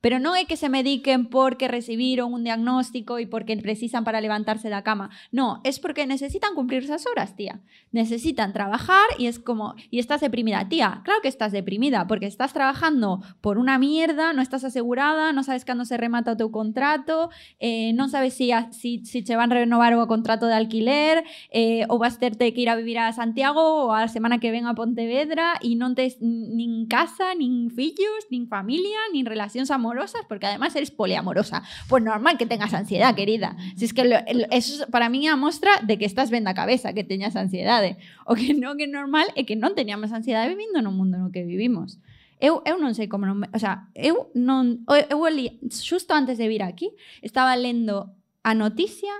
Pero 0.00 0.20
non 0.20 0.36
é 0.36 0.46
que 0.46 0.60
se 0.60 0.68
mediquen 0.68 1.26
porque 1.26 1.66
recibiron 1.66 2.32
un 2.32 2.44
diagnóstico 2.44 3.18
e 3.18 3.26
porque 3.26 3.56
precisan 3.58 4.04
para 4.04 4.20
levantarse 4.20 4.68
da 4.68 4.84
cama. 4.86 5.10
No, 5.32 5.60
es 5.64 5.80
porque 5.80 6.06
necesitan 6.06 6.54
cumplir 6.54 6.84
esas 6.84 7.06
horas, 7.06 7.34
tía. 7.34 7.60
Necesitan 7.92 8.52
trabajar 8.52 9.06
y 9.18 9.26
es 9.26 9.38
como, 9.38 9.74
y 9.90 9.98
estás 9.98 10.20
deprimida. 10.20 10.68
Tía, 10.68 11.00
claro 11.04 11.20
que 11.22 11.28
estás 11.28 11.52
deprimida 11.52 12.06
porque 12.06 12.26
estás 12.26 12.52
trabajando 12.52 13.22
por 13.40 13.58
una 13.58 13.78
mierda, 13.78 14.32
no 14.32 14.42
estás 14.42 14.64
asegurada, 14.64 15.32
no 15.32 15.42
sabes 15.42 15.64
cando 15.64 15.84
se 15.84 15.96
remata 15.96 16.32
o 16.32 16.36
teu 16.36 16.50
contrato, 16.52 17.30
eh, 17.58 17.92
non 17.96 18.12
sabes 18.12 18.34
si, 18.34 18.52
a, 18.52 18.70
si, 18.72 19.02
si 19.04 19.24
che 19.24 19.34
van 19.36 19.50
renovar 19.50 19.94
o 19.94 20.06
contrato 20.06 20.46
de 20.46 20.54
alquiler, 20.54 21.24
eh, 21.50 21.88
ou 21.88 21.98
vas 21.98 22.18
terte 22.18 22.52
que 22.52 22.62
ir 22.62 22.70
a 22.70 22.76
vivir 22.76 22.98
a 22.98 23.12
Santiago 23.12 23.88
ou 23.88 23.92
a 23.92 24.06
semana 24.08 24.38
que 24.38 24.52
ven 24.52 24.66
a 24.66 24.76
Pontevedra 24.76 25.56
e 25.64 25.74
non 25.74 25.96
tes 25.96 26.20
nin 26.20 26.86
casa, 26.86 27.34
nin 27.34 27.72
fillos, 27.72 28.28
nin 28.30 28.46
familia, 28.46 28.98
nin 29.10 29.26
relacións 29.26 29.70
amorosas, 29.70 29.85
amorosas, 29.86 30.22
porque 30.28 30.46
además 30.46 30.74
eres 30.74 30.90
poliamorosa. 30.90 31.62
Pues 31.88 32.02
normal 32.02 32.36
que 32.36 32.46
tengas 32.46 32.74
ansiedad, 32.74 33.14
querida. 33.14 33.56
Si 33.76 33.84
es 33.84 33.94
que 33.94 34.04
lo, 34.04 34.16
eso 34.50 34.86
para 34.90 35.08
mí 35.08 35.26
é 35.26 35.30
a 35.30 35.36
mostra 35.36 35.70
de 35.82 35.98
que 35.98 36.04
estás 36.04 36.30
venda 36.30 36.54
cabeza, 36.54 36.92
que 36.92 37.04
teñas 37.04 37.36
ansiedade. 37.36 37.96
O 38.26 38.34
que 38.34 38.50
non 38.54 38.82
é 38.82 38.90
normal 38.90 39.30
é 39.38 39.46
que 39.46 39.54
non 39.54 39.78
teñamos 39.78 40.10
ansiedade 40.10 40.50
vivindo 40.50 40.82
no 40.82 40.90
mundo 40.90 41.22
no 41.22 41.30
que 41.30 41.46
vivimos. 41.46 42.02
Eu, 42.42 42.60
eu 42.66 42.76
non 42.82 42.92
sei 42.98 43.06
como 43.06 43.24
non... 43.30 43.38
Me, 43.38 43.46
o 43.54 43.60
sea, 43.62 43.88
eu 43.94 44.34
non... 44.34 44.82
Eu, 44.90 45.22
eu, 45.22 45.30
xusto 45.70 46.12
antes 46.12 46.36
de 46.36 46.50
vir 46.50 46.66
aquí, 46.66 46.92
estaba 47.22 47.54
lendo 47.56 48.12
a 48.42 48.52
noticia 48.52 49.14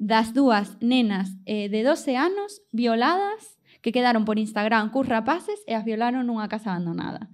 das 0.00 0.32
dúas 0.32 0.80
nenas 0.80 1.36
eh, 1.46 1.68
de 1.68 1.84
12 1.84 2.16
anos 2.16 2.64
violadas 2.72 3.56
que 3.86 3.92
quedaron 3.92 4.24
por 4.24 4.38
Instagram 4.38 4.90
cus 4.90 5.06
rapaces 5.06 5.62
e 5.62 5.78
as 5.78 5.86
violaron 5.86 6.26
nunha 6.26 6.50
casa 6.50 6.74
abandonada. 6.74 7.30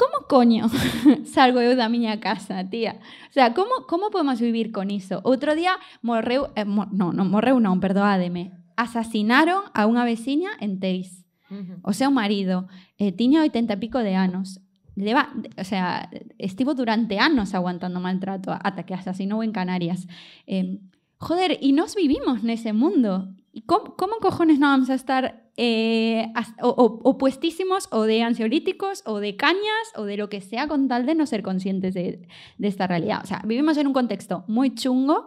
Como 0.00 0.24
coño 0.32 0.64
salgo 1.28 1.60
eu 1.60 1.76
da 1.76 1.92
miña 1.92 2.24
casa, 2.24 2.64
tía? 2.64 2.96
O 3.28 3.32
sea, 3.36 3.52
como, 3.52 3.84
como 3.84 4.08
podemos 4.08 4.40
vivir 4.40 4.72
con 4.72 4.88
iso? 4.88 5.20
Outro 5.28 5.52
día 5.52 5.76
morreu... 6.00 6.48
Eh, 6.56 6.64
mo, 6.64 6.88
non, 6.88 7.12
non, 7.12 7.28
morreu 7.28 7.60
non, 7.60 7.84
perdoádeme. 7.84 8.56
Asasinaron 8.80 9.68
a 9.76 9.84
unha 9.84 10.08
veciña 10.08 10.56
en 10.64 10.80
Teis. 10.80 11.28
Ujú. 11.52 11.84
O 11.84 11.92
seu 11.92 12.08
marido 12.08 12.64
eh, 12.96 13.12
tiña 13.12 13.44
80 13.44 13.76
e 13.76 13.82
pico 13.82 14.00
de 14.00 14.16
anos. 14.16 14.64
Leva, 14.96 15.36
o 15.60 15.64
sea, 15.68 16.08
estivo 16.40 16.72
durante 16.72 17.20
anos 17.20 17.52
aguantando 17.52 18.00
maltrato 18.00 18.56
ata 18.56 18.88
que 18.88 18.96
asasinou 18.96 19.44
en 19.44 19.52
Canarias. 19.52 20.08
Eh, 20.48 20.80
joder, 21.20 21.60
e 21.60 21.76
nos 21.76 21.92
vivimos 21.92 22.40
nese 22.40 22.72
mundo. 22.72 23.36
E 23.50 23.66
como, 23.66 23.98
como 23.98 24.22
cojones 24.22 24.62
non 24.62 24.70
vamos 24.70 24.90
a 24.90 24.96
estar 24.96 25.50
eh, 25.58 26.30
o, 26.62 27.02
o, 27.02 28.00
de 28.06 28.16
ansiolíticos 28.22 29.02
o 29.10 29.18
de 29.18 29.34
cañas 29.34 29.86
o 29.98 30.06
de 30.06 30.14
lo 30.14 30.30
que 30.30 30.40
sea 30.40 30.70
con 30.70 30.86
tal 30.86 31.02
de 31.04 31.18
no 31.18 31.26
ser 31.26 31.42
conscientes 31.42 31.94
de, 31.94 32.26
de 32.30 32.68
esta 32.68 32.86
realidad? 32.86 33.20
O 33.22 33.26
sea, 33.26 33.42
vivimos 33.42 33.74
en 33.76 33.90
un 33.90 33.94
contexto 33.96 34.46
moi 34.46 34.70
chungo 34.70 35.26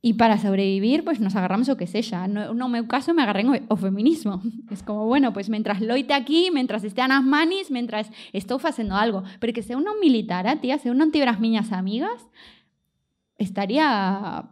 E 0.00 0.16
para 0.16 0.40
sobrevivir, 0.40 1.04
pues 1.04 1.20
nos 1.20 1.36
agarramos 1.36 1.68
o 1.68 1.76
que 1.76 1.84
sexa. 1.84 2.24
No, 2.24 2.56
no 2.56 2.72
meu 2.72 2.88
caso 2.88 3.12
me 3.12 3.20
agarré 3.20 3.44
o, 3.44 3.52
o 3.68 3.76
feminismo. 3.76 4.40
Es 4.72 4.80
como, 4.80 5.04
bueno, 5.04 5.36
pues 5.36 5.52
mentras 5.52 5.84
loite 5.84 6.16
aquí, 6.16 6.48
mentras 6.48 6.84
estean 6.88 7.12
as 7.12 7.20
manis, 7.20 7.68
mentras 7.68 8.08
estou 8.32 8.56
facendo 8.56 8.96
algo. 8.96 9.28
Porque 9.44 9.60
se 9.60 9.76
eu 9.76 9.80
non 9.84 10.00
militara, 10.00 10.56
tía, 10.56 10.80
se 10.80 10.88
eu 10.88 10.96
non 10.96 11.12
tivera 11.12 11.36
as 11.36 11.40
miñas 11.40 11.68
amigas, 11.68 12.16
estaría... 13.36 14.48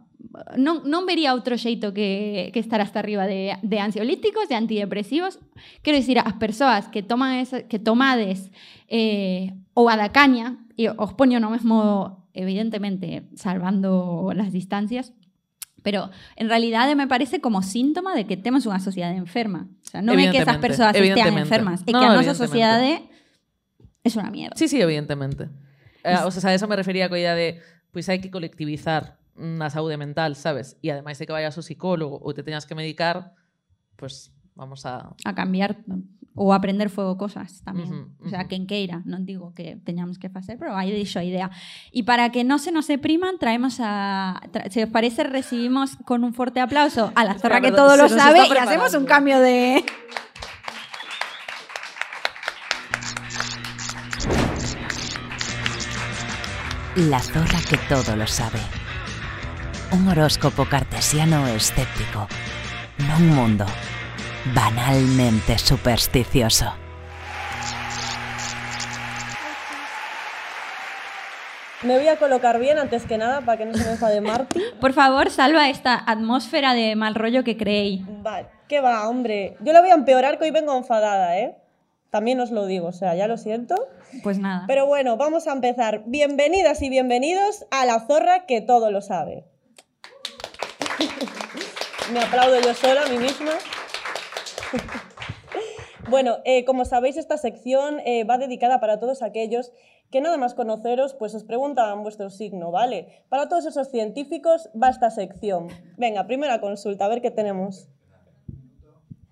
Non, 0.59 0.83
non 0.83 1.07
vería 1.07 1.31
outro 1.31 1.55
xeito 1.55 1.95
que, 1.95 2.51
que 2.51 2.59
estar 2.59 2.83
hasta 2.83 2.99
arriba 2.99 3.23
de, 3.25 3.55
de 3.63 3.77
ansiolíticos, 3.79 4.51
de 4.51 4.59
antidepresivos. 4.59 5.39
Quero 5.81 5.95
dicir, 5.95 6.19
as 6.19 6.35
persoas 6.35 6.91
que 6.91 7.01
toman 7.01 7.39
esa, 7.39 7.63
que 7.65 7.79
tomades 7.79 8.51
eh, 8.91 9.55
ou 9.73 9.87
a 9.87 9.95
da 9.95 10.11
caña, 10.11 10.59
e 10.75 10.91
os 10.91 11.15
poño 11.15 11.39
no 11.39 11.49
mesmo, 11.49 12.27
evidentemente, 12.35 13.31
salvando 13.35 14.31
las 14.35 14.51
distancias, 14.51 15.15
Pero 15.81 16.11
en 16.35 16.49
realidade 16.49 16.95
me 16.95 17.07
parece 17.07 17.39
como 17.41 17.63
síntoma 17.63 18.15
de 18.15 18.27
que 18.27 18.35
temos 18.35 18.67
unha 18.67 18.83
sociedade 18.83 19.15
enferma. 19.15 19.71
O 19.79 19.87
sea, 19.87 20.03
non 20.03 20.19
é 20.19 20.27
que 20.27 20.43
esas 20.43 20.59
estean 20.59 20.95
evidentemente. 20.95 21.47
enfermas, 21.47 21.79
No, 21.87 21.87
que 21.87 21.91
a 21.95 22.19
evidentemente. 22.19 22.35
sociedade 22.35 22.91
é 24.03 24.09
unha 24.11 24.31
mierda. 24.31 24.55
Sí, 24.59 24.67
sí, 24.67 24.79
evidentemente. 24.79 25.47
Eh, 26.03 26.19
o 26.23 26.31
sea, 26.31 26.51
a 26.51 26.55
eso 26.55 26.67
me 26.67 26.75
refería 26.75 27.07
coa 27.07 27.19
idea 27.19 27.35
de, 27.35 27.59
pois 27.91 28.07
hai 28.11 28.19
que 28.19 28.31
colectivizar 28.31 29.18
na 29.39 29.71
saúde 29.71 29.95
mental, 29.95 30.35
sabes? 30.35 30.75
E 30.83 30.91
ademais 30.91 31.15
de 31.15 31.23
que 31.25 31.31
vayas 31.31 31.55
ao 31.55 31.63
psicólogo 31.63 32.19
ou 32.19 32.35
te 32.35 32.43
teñas 32.43 32.67
que 32.67 32.75
medicar, 32.75 33.31
pues 33.95 34.35
vamos 34.59 34.83
a 34.83 35.15
A 35.23 35.31
cambiar 35.31 35.79
ou 36.35 36.51
aprender 36.55 36.87
fuego 36.91 37.15
cosas. 37.19 37.63
Ujú, 37.67 38.15
O 38.23 38.29
sea, 38.31 38.47
quen 38.47 38.63
queira, 38.67 39.03
non 39.03 39.23
digo 39.27 39.51
que 39.55 39.75
teñamos 39.83 40.19
que 40.19 40.27
facer, 40.31 40.55
pero 40.59 40.71
aí 40.75 40.91
dixo 40.91 41.19
a 41.19 41.25
idea. 41.27 41.47
E 41.91 42.03
para 42.03 42.31
que 42.31 42.43
non 42.47 42.59
se 42.63 42.71
nos 42.71 42.87
depriman, 42.87 43.39
traemos 43.39 43.79
a... 43.83 44.39
tra- 44.51 44.67
se 44.71 44.83
os 44.87 44.91
parece, 44.91 45.23
recibimos 45.27 45.95
con 46.07 46.23
un 46.27 46.31
fuerte 46.31 46.59
aplauso 46.63 47.11
a 47.15 47.23
la 47.27 47.35
zorra 47.39 47.59
que 47.63 47.71
todo 47.75 47.95
lo 47.99 48.07
sabe 48.07 48.43
y 48.43 48.55
hacemos 48.55 48.91
un 48.95 49.03
cambio 49.07 49.39
de... 49.39 49.83
La 56.95 57.19
zorra 57.19 57.59
que 57.67 57.77
todo 57.87 58.15
lo 58.15 58.27
sabe. 58.27 58.59
Un 59.91 60.07
horóscopo 60.07 60.65
cartesiano 60.69 61.47
escéptico. 61.47 62.29
Non 63.09 63.25
un 63.25 63.33
mundo 63.33 63.65
banalmente 64.53 65.57
supersticioso. 65.57 66.69
Me 71.81 71.97
voy 71.97 72.07
a 72.07 72.17
colocar 72.17 72.59
bien 72.59 72.77
antes 72.77 73.05
que 73.09 73.17
nada 73.17 73.41
para 73.41 73.57
que 73.57 73.65
no 73.65 73.73
se 73.73 73.83
me 73.83 73.91
enfade 73.91 74.21
Marty. 74.21 74.61
Por 74.79 74.93
favor, 74.93 75.31
salva 75.31 75.69
esta 75.69 75.97
atmósfera 75.97 76.75
de 76.75 76.95
mal 76.95 77.15
rollo 77.15 77.43
que 77.43 77.57
creéis. 77.57 78.01
Vale, 78.21 78.45
¿qué 78.67 78.81
va, 78.81 79.09
hombre? 79.09 79.57
Yo 79.61 79.73
la 79.73 79.81
voy 79.81 79.89
a 79.89 79.95
empeorar 79.95 80.37
que 80.37 80.45
hoy 80.45 80.51
vengo 80.51 80.77
enfadada, 80.77 81.39
¿eh? 81.39 81.55
También 82.11 82.39
os 82.41 82.51
lo 82.51 82.67
digo, 82.67 82.87
o 82.87 82.93
sea, 82.93 83.15
ya 83.15 83.27
lo 83.27 83.37
siento. 83.37 83.75
Pues 84.21 84.37
nada. 84.37 84.65
Pero 84.67 84.85
bueno, 84.85 85.17
vamos 85.17 85.47
a 85.47 85.53
empezar. 85.53 86.03
Bienvenidas 86.05 86.81
y 86.81 86.89
bienvenidos 86.89 87.65
a 87.71 87.85
la 87.85 87.99
zorra 88.05 88.45
que 88.45 88.61
todo 88.61 88.91
lo 88.91 89.01
sabe. 89.01 89.45
Me 92.13 92.19
aplaudo 92.19 92.59
yo 92.59 92.73
sola 92.73 93.03
a 93.03 93.09
mí 93.09 93.17
misma. 93.17 93.51
Bueno, 96.09 96.37
eh, 96.43 96.65
como 96.65 96.85
sabéis, 96.85 97.17
esta 97.17 97.37
sección 97.37 97.99
eh, 97.99 98.23
va 98.23 98.39
dedicada 98.39 98.79
para 98.79 98.99
todos 98.99 99.21
aquellos 99.21 99.71
que 100.09 100.21
nada 100.21 100.37
más 100.37 100.55
conoceros, 100.55 101.13
pues 101.13 101.35
os 101.35 101.43
preguntan 101.43 102.01
vuestro 102.01 102.31
signo, 102.31 102.71
¿vale? 102.71 103.23
Para 103.29 103.47
todos 103.47 103.67
esos 103.67 103.89
científicos 103.89 104.69
va 104.81 104.89
esta 104.89 105.11
sección. 105.11 105.67
Venga, 105.97 106.25
primera 106.25 106.59
consulta, 106.61 107.05
a 107.05 107.09
ver 107.09 107.21
qué 107.21 107.29
tenemos. 107.29 107.89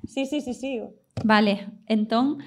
Sí, 0.06 0.28
sí, 0.28 0.42
sí, 0.42 0.54
sí. 0.54 0.84
Vale, 1.24 1.68
entón... 1.88 2.38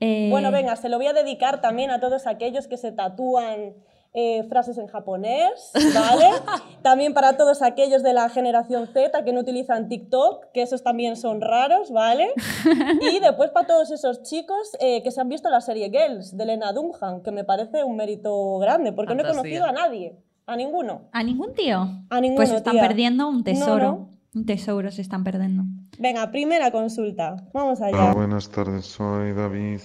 Eh, 0.00 0.28
Bueno, 0.30 0.50
venga, 0.50 0.74
se 0.74 0.88
lo 0.88 0.96
voy 0.96 1.06
a 1.06 1.12
dedicar 1.12 1.60
también 1.60 1.90
a 1.90 2.00
todos 2.00 2.26
aquellos 2.26 2.66
que 2.66 2.76
se 2.76 2.90
tatúan 2.90 3.74
eh, 4.20 4.42
frases 4.48 4.76
en 4.78 4.88
japonés, 4.88 5.70
¿vale? 5.94 6.26
también 6.82 7.14
para 7.14 7.36
todos 7.36 7.62
aquellos 7.62 8.02
de 8.02 8.12
la 8.12 8.28
generación 8.28 8.88
Z 8.88 9.22
que 9.24 9.32
no 9.32 9.40
utilizan 9.40 9.88
TikTok, 9.88 10.46
que 10.52 10.62
esos 10.62 10.82
también 10.82 11.14
son 11.16 11.40
raros, 11.40 11.92
¿vale? 11.92 12.32
Y 13.00 13.20
después 13.20 13.50
para 13.50 13.66
todos 13.68 13.92
esos 13.92 14.22
chicos 14.24 14.76
eh, 14.80 15.02
que 15.04 15.12
se 15.12 15.20
han 15.20 15.28
visto 15.28 15.48
la 15.50 15.60
serie 15.60 15.88
Girls 15.90 16.36
de 16.36 16.46
Lena 16.46 16.72
Dunham, 16.72 17.22
que 17.22 17.30
me 17.30 17.44
parece 17.44 17.84
un 17.84 17.94
mérito 17.96 18.58
grande, 18.58 18.92
porque 18.92 19.14
no 19.14 19.22
he 19.22 19.28
conocido 19.28 19.66
a 19.66 19.72
nadie, 19.72 20.16
a 20.46 20.56
ninguno. 20.56 21.02
¿A 21.12 21.22
ningún 21.22 21.54
tío? 21.54 21.88
A 22.10 22.20
ninguno, 22.20 22.36
Pues 22.36 22.50
están 22.50 22.72
tía. 22.72 22.82
perdiendo 22.82 23.28
un 23.28 23.44
tesoro. 23.44 23.84
No, 23.84 23.92
no. 23.92 24.08
Un 24.34 24.46
tesoro 24.46 24.90
se 24.90 25.02
están 25.02 25.22
perdiendo. 25.22 25.62
Venga, 25.98 26.30
primera 26.30 26.70
consulta, 26.72 27.36
vamos 27.52 27.80
allá. 27.80 27.96
Hola, 27.96 28.14
buenas 28.14 28.48
tardes, 28.50 28.84
soy 28.86 29.32
David 29.32 29.80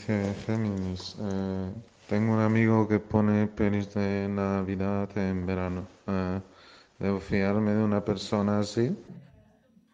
Géminis. 0.46 1.16
Eh, 1.22 1.72
tengo 2.08 2.34
un 2.34 2.40
amigo 2.40 2.88
que 2.88 3.00
pone 3.00 3.48
pelis 3.48 3.94
de 3.94 4.28
Navidad 4.28 5.10
en 5.18 5.46
verano. 5.46 5.88
Eh, 6.08 6.40
¿Debo 7.00 7.20
fiarme 7.20 7.74
de 7.74 7.84
una 7.84 8.04
persona 8.04 8.60
así? 8.60 8.96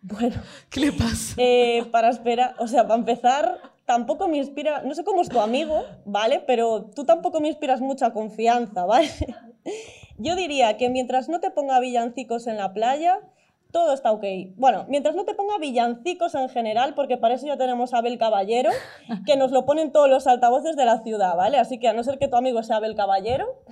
Bueno. 0.02 0.36
¿Qué 0.70 0.80
le 0.80 0.92
pasa? 0.92 1.36
Eh, 1.38 1.86
para 1.92 2.10
esperar, 2.10 2.56
o 2.60 2.68
sea, 2.68 2.84
para 2.84 3.00
empezar, 3.00 3.62
tampoco 3.86 4.28
me 4.28 4.38
inspira, 4.38 4.84
no 4.84 4.94
sé 4.96 5.04
cómo 5.04 5.22
es 5.22 5.30
tu 5.30 5.40
amigo, 5.40 5.86
¿vale? 6.06 6.44
Pero 6.46 6.92
tú 6.96 7.06
tampoco 7.06 7.42
me 7.42 7.48
inspiras 7.48 7.82
mucha 7.82 8.12
confianza, 8.12 8.86
¿vale? 8.86 9.10
Yo 10.18 10.36
diría 10.36 10.78
que 10.78 10.90
mientras 10.90 11.30
no 11.30 11.40
te 11.40 11.52
ponga 11.52 11.80
villancicos 11.80 12.48
en 12.48 12.58
la 12.58 12.74
playa, 12.74 13.20
todo 13.72 13.94
está 13.94 14.12
ok. 14.12 14.24
Bueno, 14.56 14.86
mientras 14.88 15.16
no 15.16 15.26
te 15.26 15.36
ponga 15.36 15.58
villancicos 15.60 16.34
en 16.36 16.50
general, 16.50 16.96
porque 16.96 17.18
para 17.18 17.36
eso 17.36 17.46
ya 17.46 17.58
tenemos 17.58 17.94
a 17.94 18.00
Abel 18.00 18.18
Caballero, 18.18 18.72
que 19.26 19.38
nos 19.38 19.52
lo 19.52 19.66
ponen 19.66 19.92
todos 19.92 20.10
los 20.10 20.28
altavoces 20.28 20.76
de 20.76 20.86
la 20.86 21.04
ciudad, 21.04 21.36
¿vale? 21.36 21.58
Así 21.58 21.80
que 21.80 21.88
a 21.88 21.94
no 21.94 22.04
ser 22.04 22.18
que 22.18 22.28
tu 22.28 22.36
amigo 22.36 22.64
sea 22.64 22.78
Abel 22.78 22.96
Caballero, 22.96 23.64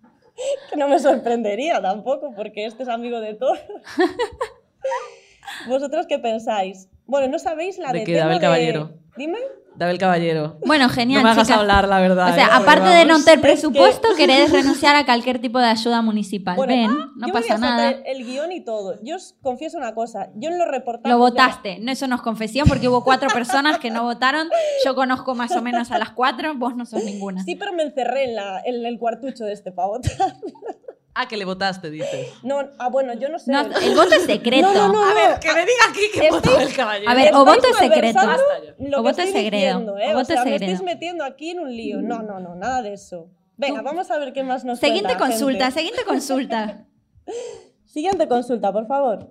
que 0.70 0.76
no 0.76 0.88
me 0.88 0.98
sorprendería 0.98 1.80
tampoco, 1.80 2.32
porque 2.34 2.64
este 2.64 2.84
es 2.84 2.88
amigo 2.88 3.20
de 3.20 3.34
todos. 3.34 3.58
¿Vosotros 5.68 6.06
qué 6.06 6.18
pensáis? 6.18 6.88
Bueno, 7.06 7.28
no 7.28 7.38
sabéis 7.38 7.78
la 7.78 7.92
¿De 7.92 8.00
de, 8.00 8.04
qué, 8.04 8.14
tema 8.14 8.26
Abel 8.26 8.40
Caballero? 8.40 8.90
Dime. 9.16 9.38
David 9.74 9.98
Caballero. 9.98 10.58
Bueno, 10.66 10.88
genial, 10.88 11.22
No 11.22 11.28
me 11.28 11.32
hagas 11.32 11.46
chicas. 11.48 11.60
hablar, 11.60 11.88
la 11.88 11.98
verdad. 12.00 12.30
O 12.30 12.34
sea, 12.34 12.44
¿eh? 12.46 12.50
aparte 12.52 12.82
Porque 12.82 12.94
de 12.96 13.04
non 13.06 13.08
vamos. 13.20 13.24
ter 13.24 13.34
Es 13.38 13.40
presupuesto, 13.40 14.08
que- 14.10 14.16
queréis 14.26 14.52
renunciar 14.52 14.94
a 14.96 15.04
cualquier 15.04 15.40
tipo 15.40 15.58
de 15.58 15.66
ayuda 15.66 16.02
municipal. 16.02 16.56
Bueno, 16.56 16.72
Ven, 16.74 16.90
ah, 16.90 17.10
no 17.16 17.26
yo 17.28 17.32
pasa 17.32 17.56
voy 17.56 17.66
a 17.66 17.70
nada. 17.70 17.90
el 17.90 18.24
guion 18.24 18.52
y 18.52 18.60
todo. 18.64 18.98
Yo 19.02 19.16
os 19.16 19.34
confieso 19.42 19.78
una 19.78 19.94
cosa. 19.94 20.28
Yo 20.36 20.50
en 20.50 20.58
los 20.58 20.68
reportajes... 20.68 21.10
Lo 21.10 21.18
votaste. 21.18 21.78
No, 21.80 21.90
eso 21.90 22.06
no 22.06 22.16
es 22.16 22.22
confesión 22.22 22.68
porque 22.68 22.88
hubo 22.88 23.02
cuatro 23.02 23.28
personas 23.30 23.78
que 23.78 23.90
no 23.90 24.02
votaron. 24.04 24.48
Yo 24.84 24.94
conozco 24.94 25.34
más 25.34 25.50
o 25.56 25.62
menos 25.62 25.90
a 25.90 25.98
las 25.98 26.10
cuatro, 26.10 26.54
vos 26.54 26.76
no 26.76 26.84
sos 26.86 27.02
ninguna. 27.04 27.42
Sí, 27.44 27.56
pero 27.56 27.72
me 27.72 27.82
encerré 27.82 28.24
en, 28.24 28.34
la, 28.36 28.60
en 28.64 28.84
el 28.86 28.98
cuartucho 28.98 29.44
de 29.44 29.52
este 29.54 29.70
votar. 29.70 30.12
Ah, 31.14 31.28
que 31.28 31.36
le 31.36 31.44
votaste, 31.44 31.90
dices. 31.90 32.32
No, 32.42 32.70
ah, 32.78 32.88
bueno, 32.88 33.12
yo 33.12 33.28
no 33.28 33.38
sé. 33.38 33.52
No, 33.52 33.60
el 33.60 33.94
voto 33.94 34.14
es 34.14 34.24
secreto. 34.24 34.72
No, 34.72 34.88
no, 34.88 34.92
no, 34.92 35.04
A 35.04 35.14
ver, 35.14 35.40
que 35.40 35.52
me 35.52 35.60
diga 35.60 35.84
aquí 35.90 36.00
que 36.12 36.30
votó 36.30 36.58
el 36.58 36.74
caballero. 36.74 37.10
A 37.10 37.14
ver, 37.14 37.34
o 37.34 37.44
voto 37.44 37.68
es 37.68 37.76
secreto. 37.76 38.18
O 38.18 38.78
que 38.78 38.96
voto 38.96 39.22
es 39.22 39.34
diciendo, 39.34 39.98
¿eh? 39.98 40.14
O 40.14 40.18
voto 40.18 40.24
sea, 40.24 40.42
es 40.42 40.46
me 40.46 40.54
estáis 40.54 40.82
metiendo 40.82 41.24
aquí 41.24 41.50
en 41.50 41.60
un 41.60 41.76
lío. 41.76 42.00
No, 42.00 42.22
no, 42.22 42.40
no, 42.40 42.54
nada 42.54 42.80
de 42.80 42.94
eso. 42.94 43.28
Venga, 43.58 43.82
vamos 43.82 44.10
a 44.10 44.18
ver 44.18 44.32
qué 44.32 44.42
más 44.42 44.64
nos 44.64 44.78
Siguiente 44.78 45.16
cuenta, 45.16 45.26
consulta, 45.26 45.64
gente. 45.66 45.80
siguiente 45.80 46.04
consulta. 46.04 46.86
Siguiente 47.84 48.26
consulta, 48.26 48.72
por 48.72 48.86
favor. 48.86 49.30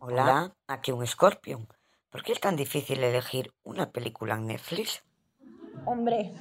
Hola, 0.00 0.52
aquí 0.66 0.90
un 0.90 1.06
Scorpion. 1.06 1.68
¿Por 2.10 2.24
qué 2.24 2.32
es 2.32 2.40
tan 2.40 2.56
difícil 2.56 3.02
elegir 3.04 3.52
una 3.62 3.92
película 3.92 4.34
en 4.34 4.48
Netflix? 4.48 5.04
Hombre, 5.84 6.32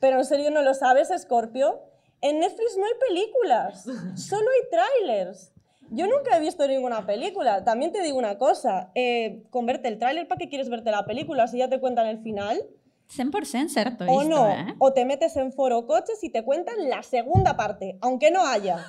pero 0.00 0.18
en 0.18 0.24
serio 0.24 0.50
no 0.50 0.62
lo 0.62 0.74
sabes, 0.74 1.10
Scorpio. 1.16 1.87
En 2.20 2.40
Netflix 2.40 2.76
no 2.76 2.84
hay 2.84 2.92
películas, 3.08 3.84
solo 4.16 4.46
hay 4.50 4.70
trailers. 4.70 5.52
Yo 5.90 6.06
nunca 6.06 6.36
he 6.36 6.40
visto 6.40 6.66
ninguna 6.66 7.06
película. 7.06 7.64
También 7.64 7.92
te 7.92 8.02
digo 8.02 8.18
una 8.18 8.36
cosa, 8.36 8.90
eh, 8.94 9.42
con 9.50 9.64
verte 9.64 9.88
el 9.88 9.98
tráiler, 9.98 10.28
¿para 10.28 10.38
qué 10.38 10.48
quieres 10.48 10.68
verte 10.68 10.90
la 10.90 11.06
película 11.06 11.46
si 11.46 11.58
ya 11.58 11.68
te 11.68 11.80
cuentan 11.80 12.06
el 12.06 12.18
final? 12.18 12.62
100% 13.10 13.68
cierto 13.68 14.04
o 14.04 14.20
esto, 14.20 14.34
no, 14.34 14.48
¿eh? 14.50 14.74
o 14.78 14.92
te 14.92 15.06
metes 15.06 15.34
en 15.36 15.50
foro 15.52 15.86
coches 15.86 16.22
y 16.22 16.28
te 16.28 16.44
cuentan 16.44 16.90
la 16.90 17.02
segunda 17.02 17.56
parte, 17.56 17.96
aunque 18.02 18.30
no 18.30 18.46
haya. 18.46 18.84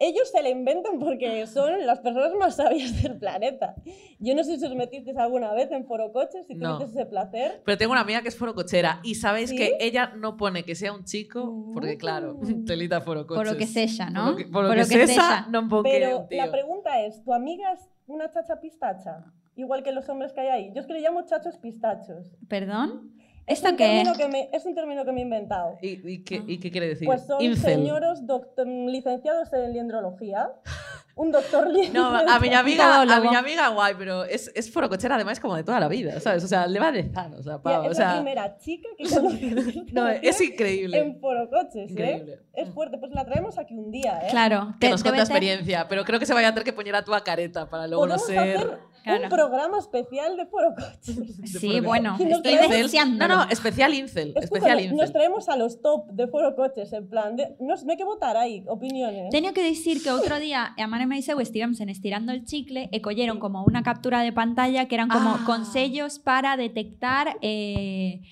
Ellos 0.00 0.28
se 0.30 0.42
la 0.42 0.48
inventan 0.50 0.98
porque 0.98 1.46
son 1.46 1.86
las 1.86 2.00
personas 2.00 2.34
más 2.34 2.56
sabias 2.56 3.00
del 3.02 3.16
planeta. 3.16 3.76
Yo 4.18 4.34
no 4.34 4.42
sé 4.42 4.58
si 4.58 4.66
os 4.66 4.74
metisteis 4.74 5.16
alguna 5.16 5.52
vez 5.54 5.70
en 5.70 5.86
foro 5.86 6.10
coches, 6.12 6.46
si 6.48 6.56
No. 6.56 6.78
tuviste 6.78 7.00
ese 7.00 7.06
placer. 7.08 7.62
Pero 7.64 7.78
tengo 7.78 7.92
una 7.92 8.00
amiga 8.00 8.20
que 8.20 8.28
es 8.28 8.36
forocochera 8.36 9.00
y 9.04 9.14
sabéis 9.14 9.50
¿Sí? 9.50 9.56
que 9.56 9.76
ella 9.80 10.12
no 10.16 10.36
pone 10.36 10.64
que 10.64 10.74
sea 10.74 10.92
un 10.92 11.04
chico 11.04 11.70
porque 11.72 11.96
claro, 11.96 12.38
telita 12.66 13.00
forocoches. 13.02 13.38
Por 13.44 13.52
lo 13.52 13.56
que 13.58 13.66
sella, 13.68 14.10
¿no? 14.10 14.22
Por 14.24 14.30
lo 14.32 14.36
que, 14.36 14.44
por 14.46 14.62
lo 14.64 14.68
Por 14.68 14.76
que, 14.76 14.82
lo 14.82 15.82
que 15.82 15.90
Pero 15.90 16.18
un 16.18 16.28
tío. 16.28 16.44
la 16.44 16.50
pregunta 16.50 17.00
es, 17.00 17.22
¿tu 17.22 17.32
amiga 17.32 17.72
es 17.72 17.88
una 18.08 18.28
chacha 18.30 18.60
pistacha? 18.60 19.24
Igual 19.56 19.84
que 19.84 19.92
los 19.92 20.08
hombres 20.08 20.32
que 20.32 20.40
hay 20.40 20.48
ahí. 20.48 20.72
Yo 20.74 20.80
es 20.80 20.86
que 20.88 20.94
le 20.94 21.00
llamo 21.00 21.24
chachos 21.24 21.56
pistachos. 21.58 22.34
¿Perdón? 22.48 23.12
Es 23.46 23.58
¿Esto 23.58 23.70
un 23.70 23.76
qué 23.76 23.84
es? 24.00 24.04
término 24.08 24.16
que 24.16 24.28
me, 24.28 24.48
es 24.52 24.64
un 24.64 24.74
término 24.74 25.04
que 25.04 25.12
me 25.12 25.20
he 25.20 25.24
inventado. 25.24 25.76
¿Y, 25.82 26.00
y 26.10 26.24
qué, 26.24 26.42
y 26.46 26.58
qué 26.58 26.70
quiere 26.70 26.88
decir? 26.88 27.06
Pues 27.06 27.26
son 27.26 27.42
Incel. 27.42 27.74
señoros 27.74 28.22
doct- 28.22 28.64
licenciados 28.90 29.52
en 29.52 29.72
liendrología. 29.72 30.50
Un 31.16 31.30
doctor 31.30 31.68
No, 31.92 32.08
a 32.16 32.40
mi 32.40 32.52
amiga, 32.52 33.02
a 33.02 33.20
mi 33.20 33.36
amiga 33.36 33.68
guay, 33.68 33.94
pero 33.96 34.24
es, 34.24 34.50
es 34.56 34.68
forocochera 34.72 35.14
además 35.14 35.38
como 35.38 35.54
de 35.54 35.62
toda 35.62 35.78
la 35.78 35.86
vida, 35.86 36.18
¿sabes? 36.18 36.42
O 36.42 36.48
sea, 36.48 36.66
le 36.66 36.80
va 36.80 36.90
de 36.90 37.08
sano, 37.12 37.36
o 37.38 37.42
sea, 37.44 37.62
pavo, 37.62 37.84
o 37.86 37.90
es 37.92 37.98
la 37.98 38.04
sea, 38.10 38.14
primera 38.16 38.58
chica 38.58 38.88
que 38.98 39.04
conoce 39.08 39.84
no, 39.92 40.08
es 40.08 40.40
increíble. 40.40 40.98
en 40.98 41.20
forocoches, 41.20 41.92
Increíble. 41.92 42.32
¿eh? 42.32 42.40
Es 42.54 42.68
fuerte. 42.70 42.98
Pues 42.98 43.12
la 43.12 43.24
traemos 43.24 43.58
aquí 43.58 43.76
un 43.76 43.92
día, 43.92 44.22
¿eh? 44.24 44.30
Claro. 44.32 44.72
Que 44.80 44.86
te- 44.86 44.90
nos 44.90 45.02
cuenta 45.04 45.20
experiencia, 45.22 45.86
pero 45.86 46.02
creo 46.04 46.18
que 46.18 46.26
se 46.26 46.34
vaya 46.34 46.48
a 46.48 46.50
tener 46.52 46.64
que 46.64 46.72
poner 46.72 46.96
a 46.96 47.04
tu 47.04 47.12
careta 47.24 47.70
para 47.70 47.86
luego 47.86 48.08
no 48.08 48.18
ser... 48.18 48.38
hacer 48.56 48.78
Claro. 49.04 49.24
un 49.24 49.28
programa 49.28 49.78
especial 49.78 50.34
de 50.36 50.46
forocoches. 50.46 51.36
Sí, 51.60 51.80
bueno, 51.80 52.16
estoy 52.18 52.56
deseando. 52.56 53.28
No, 53.28 53.36
no, 53.36 53.50
especial 53.50 53.92
incel, 53.92 54.32
especial 54.34 54.80
incel. 54.80 54.96
nos 54.96 55.12
traemos 55.12 55.48
a 55.50 55.56
los 55.56 55.82
top 55.82 56.10
de 56.10 56.26
forocoches, 56.26 56.90
en 56.94 57.06
plan, 57.08 57.36
de, 57.36 57.54
no, 57.60 57.74
no 57.76 57.90
hay 57.90 57.96
que 57.98 58.04
votar 58.04 58.36
ahí, 58.38 58.64
opiniones. 58.66 59.28
Teño 59.30 59.52
que 59.52 59.62
dicir 59.62 60.02
que 60.02 60.08
outro 60.10 60.40
día 60.40 60.72
a 60.72 60.86
Mare 60.88 61.04
e 61.04 61.20
eu 61.28 61.38
estivemos 61.38 61.80
en 61.84 61.92
Estirando 61.92 62.32
el 62.32 62.44
Chicle 62.48 62.88
e 62.90 62.98
colleron 63.04 63.36
como 63.38 63.60
unha 63.60 63.84
captura 63.84 64.24
de 64.24 64.32
pantalla 64.32 64.88
que 64.88 64.96
eran 64.96 65.12
como 65.12 65.36
Ah. 65.36 65.44
consellos 65.44 66.16
para 66.18 66.56
detectar 66.56 67.36
eh, 67.44 68.24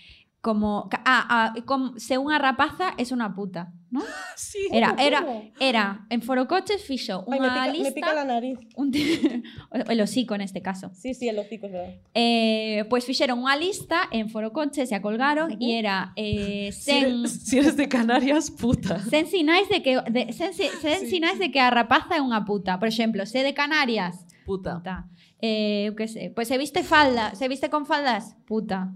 como 0.42 0.90
ah, 1.07 1.22
ah, 1.31 1.55
com, 1.64 1.94
se 2.02 2.18
unha 2.18 2.35
rapaza 2.35 2.98
es 2.98 3.14
unha 3.14 3.31
puta, 3.31 3.70
¿no? 3.94 4.02
Sí. 4.35 4.59
Era 4.74 4.90
¿Cómo, 4.90 4.98
era 5.07 5.20
era 5.62 5.85
en 6.11 6.18
Forocoches 6.18 6.83
Ay, 7.31 7.38
me 7.38 7.46
unha 7.46 7.55
pica, 7.55 7.70
me 7.70 7.78
lista 7.78 7.94
pica 7.94 8.11
la 8.11 8.26
nariz. 8.26 8.59
un 8.74 8.90
el 9.92 10.00
hocico 10.02 10.35
neste 10.35 10.59
caso. 10.59 10.90
Sí, 10.98 11.14
sí, 11.14 11.31
el 11.31 11.38
hocico 11.38 11.70
es 11.70 11.72
verdad. 11.72 11.94
Eh, 12.11 12.83
pois 12.90 13.07
fixeron 13.07 13.38
unha 13.38 13.55
lista 13.55 14.11
en 14.11 14.26
Forocoches 14.35 14.90
e 14.90 14.98
a 14.98 15.00
colgaron 15.00 15.55
e 15.62 15.78
era 15.78 16.11
eh, 16.18 16.74
Si 16.74 16.90
eres, 16.90 17.46
si 17.46 17.62
eres 17.62 17.78
de 17.78 17.87
Canarias, 17.87 18.50
puta. 18.50 18.98
sen 19.07 19.31
sinais 19.31 19.70
de 19.70 19.78
que 19.78 19.94
de, 20.11 20.35
sen, 20.35 20.50
si- 20.59 20.74
sen 20.83 21.07
Sí. 21.07 21.22
sinais 21.22 21.38
de 21.38 21.55
que 21.55 21.62
a 21.62 21.70
rapaza 21.70 22.18
é 22.18 22.22
unha 22.24 22.42
puta. 22.42 22.83
Por 22.83 22.90
exemplo, 22.90 23.22
se 23.31 23.46
de 23.46 23.55
Canarias, 23.55 24.26
Puta. 24.42 24.83
puta. 24.83 24.94
Eh, 25.38 25.94
que 25.94 26.11
sei, 26.11 26.35
pois 26.35 26.50
se 26.50 26.59
viste 26.59 26.83
falda, 26.83 27.38
se 27.38 27.46
viste 27.46 27.70
con 27.70 27.87
faldas, 27.87 28.35
puta. 28.42 28.90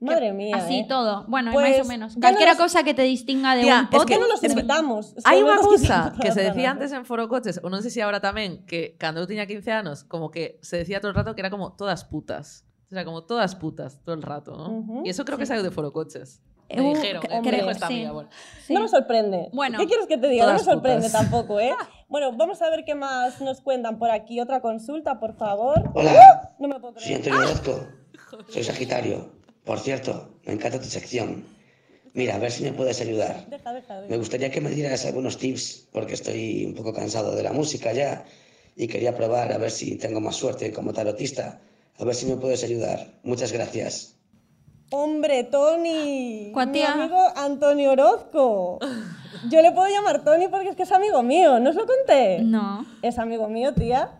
Madre 0.00 0.32
mía, 0.32 0.56
Así 0.56 0.80
¿eh? 0.80 0.86
todo. 0.88 1.24
Bueno, 1.28 1.52
Pues, 1.52 1.76
máis 1.76 1.80
ou 1.80 1.88
menos. 1.88 2.16
ya 2.16 2.32
no 2.32 2.40
nos- 2.40 2.56
cosa 2.56 2.82
que 2.82 2.94
te 2.96 3.02
distinga 3.02 3.54
de 3.54 3.62
Tía, 3.68 3.88
un 3.92 3.96
es 4.00 4.04
que 4.08 4.16
no 4.18 4.26
Es 4.32 4.40
que 4.40 4.46
invitamos. 4.48 5.12
Es 5.16 5.24
Hai 5.28 5.38
que 5.38 5.44
no 5.44 5.54
nos 5.60 6.16
que 6.20 6.32
se 6.32 6.40
decía 6.40 6.70
antes 6.72 6.90
en 6.92 7.04
Foro 7.04 7.28
Coches, 7.28 7.60
ou 7.62 7.68
non 7.68 7.84
sei 7.84 7.92
se 7.92 8.00
agora 8.00 8.18
tamén, 8.24 8.64
que 8.64 8.96
cando 8.96 9.20
eu 9.20 9.28
tiña 9.28 9.44
15 9.44 9.68
anos, 9.76 10.02
como 10.08 10.32
que 10.32 10.56
se 10.64 10.80
decía 10.80 11.04
todo 11.04 11.12
el 11.12 11.16
rato 11.20 11.36
que 11.36 11.44
era 11.44 11.52
como 11.52 11.76
todas 11.76 12.08
putas. 12.08 12.64
O 12.90 12.96
sea, 12.96 13.04
como 13.04 13.22
todas 13.28 13.54
putas 13.54 14.00
todo 14.02 14.16
el 14.16 14.22
rato, 14.24 14.56
¿no? 14.56 14.66
Ujú, 14.82 14.96
y 15.06 15.10
eso 15.12 15.22
creo 15.28 15.36
que 15.38 15.44
sí. 15.46 15.52
saiu 15.52 15.62
de 15.62 15.70
Foro 15.70 15.92
Coches. 15.92 16.40
Me 16.70 16.80
Eu 16.80 16.94
dijeron, 16.94 17.20
que- 17.22 17.28
me 17.28 17.42
creo, 17.42 17.60
dijo 17.66 17.70
esta 17.70 17.88
sí. 17.90 17.94
amiga, 17.94 18.12
bueno. 18.12 18.30
Sí. 18.64 18.72
No 18.74 18.80
me 18.80 18.88
sorprende. 18.88 19.50
Bueno, 19.52 19.76
¿Qué 19.78 19.86
quieres 19.86 20.06
que 20.06 20.16
te 20.16 20.28
diga? 20.30 20.46
No 20.46 20.52
me 20.54 20.58
sorprende 20.62 21.06
putas. 21.06 21.12
tampoco, 21.20 21.60
¿eh? 21.60 21.74
Bueno, 22.08 22.32
vamos 22.34 22.62
a 22.62 22.70
ver 22.70 22.82
qué 22.84 22.94
más 22.96 23.40
nos 23.40 23.60
cuentan 23.60 23.98
por 23.98 24.10
aquí. 24.10 24.40
Otra 24.40 24.60
consulta, 24.60 25.20
por 25.20 25.34
favor. 25.36 25.90
Hola, 25.94 26.54
No 26.58 26.66
me 26.66 26.80
puedo 26.80 26.94
soy 26.98 27.02
creer. 27.14 27.16
Antonio 27.18 27.38
Orozco. 27.46 27.86
Soy 28.48 28.62
Sagitario. 28.64 29.30
Por 29.64 29.78
cierto, 29.78 30.34
me 30.44 30.52
encanta 30.54 30.78
tu 30.80 30.86
sección. 30.86 31.44
Mira, 32.12 32.34
a 32.36 32.38
ver 32.38 32.50
si 32.50 32.64
me 32.64 32.72
puedes 32.72 33.00
ayudar. 33.00 33.46
Deja, 33.48 33.72
deja, 33.72 34.00
Me 34.08 34.16
gustaría 34.16 34.50
que 34.50 34.60
me 34.60 34.70
dieras 34.70 35.04
algunos 35.06 35.38
tips 35.38 35.88
porque 35.92 36.14
estoy 36.14 36.64
un 36.66 36.74
poco 36.74 36.92
cansado 36.92 37.36
de 37.36 37.42
la 37.42 37.52
música 37.52 37.92
ya 37.92 38.24
y 38.74 38.88
quería 38.88 39.16
probar 39.16 39.52
a 39.52 39.58
ver 39.58 39.70
si 39.70 39.96
tengo 39.96 40.20
más 40.20 40.34
suerte 40.36 40.72
como 40.72 40.92
tarotista. 40.92 41.60
A 41.98 42.04
ver 42.04 42.14
si 42.14 42.26
me 42.26 42.36
puedes 42.36 42.64
ayudar. 42.64 43.12
Muchas 43.22 43.52
gracias. 43.52 44.16
Hombre, 44.90 45.44
Tony. 45.44 46.50
¿Cuál 46.52 46.70
Mi 46.70 46.82
amigo 46.82 47.18
Antonio 47.36 47.92
Orozco. 47.92 48.80
Yo 49.48 49.62
le 49.62 49.70
puedo 49.70 49.86
llamar 49.88 50.24
Tony 50.24 50.48
porque 50.48 50.70
es 50.70 50.76
que 50.76 50.82
es 50.82 50.90
amigo 50.92 51.22
mío. 51.22 51.60
¿No 51.60 51.70
os 51.70 51.76
lo 51.76 51.86
conté? 51.86 52.40
No, 52.42 52.84
Es 53.02 53.18
amigo 53.18 53.48
mío, 53.48 53.72
tía. 53.72 54.10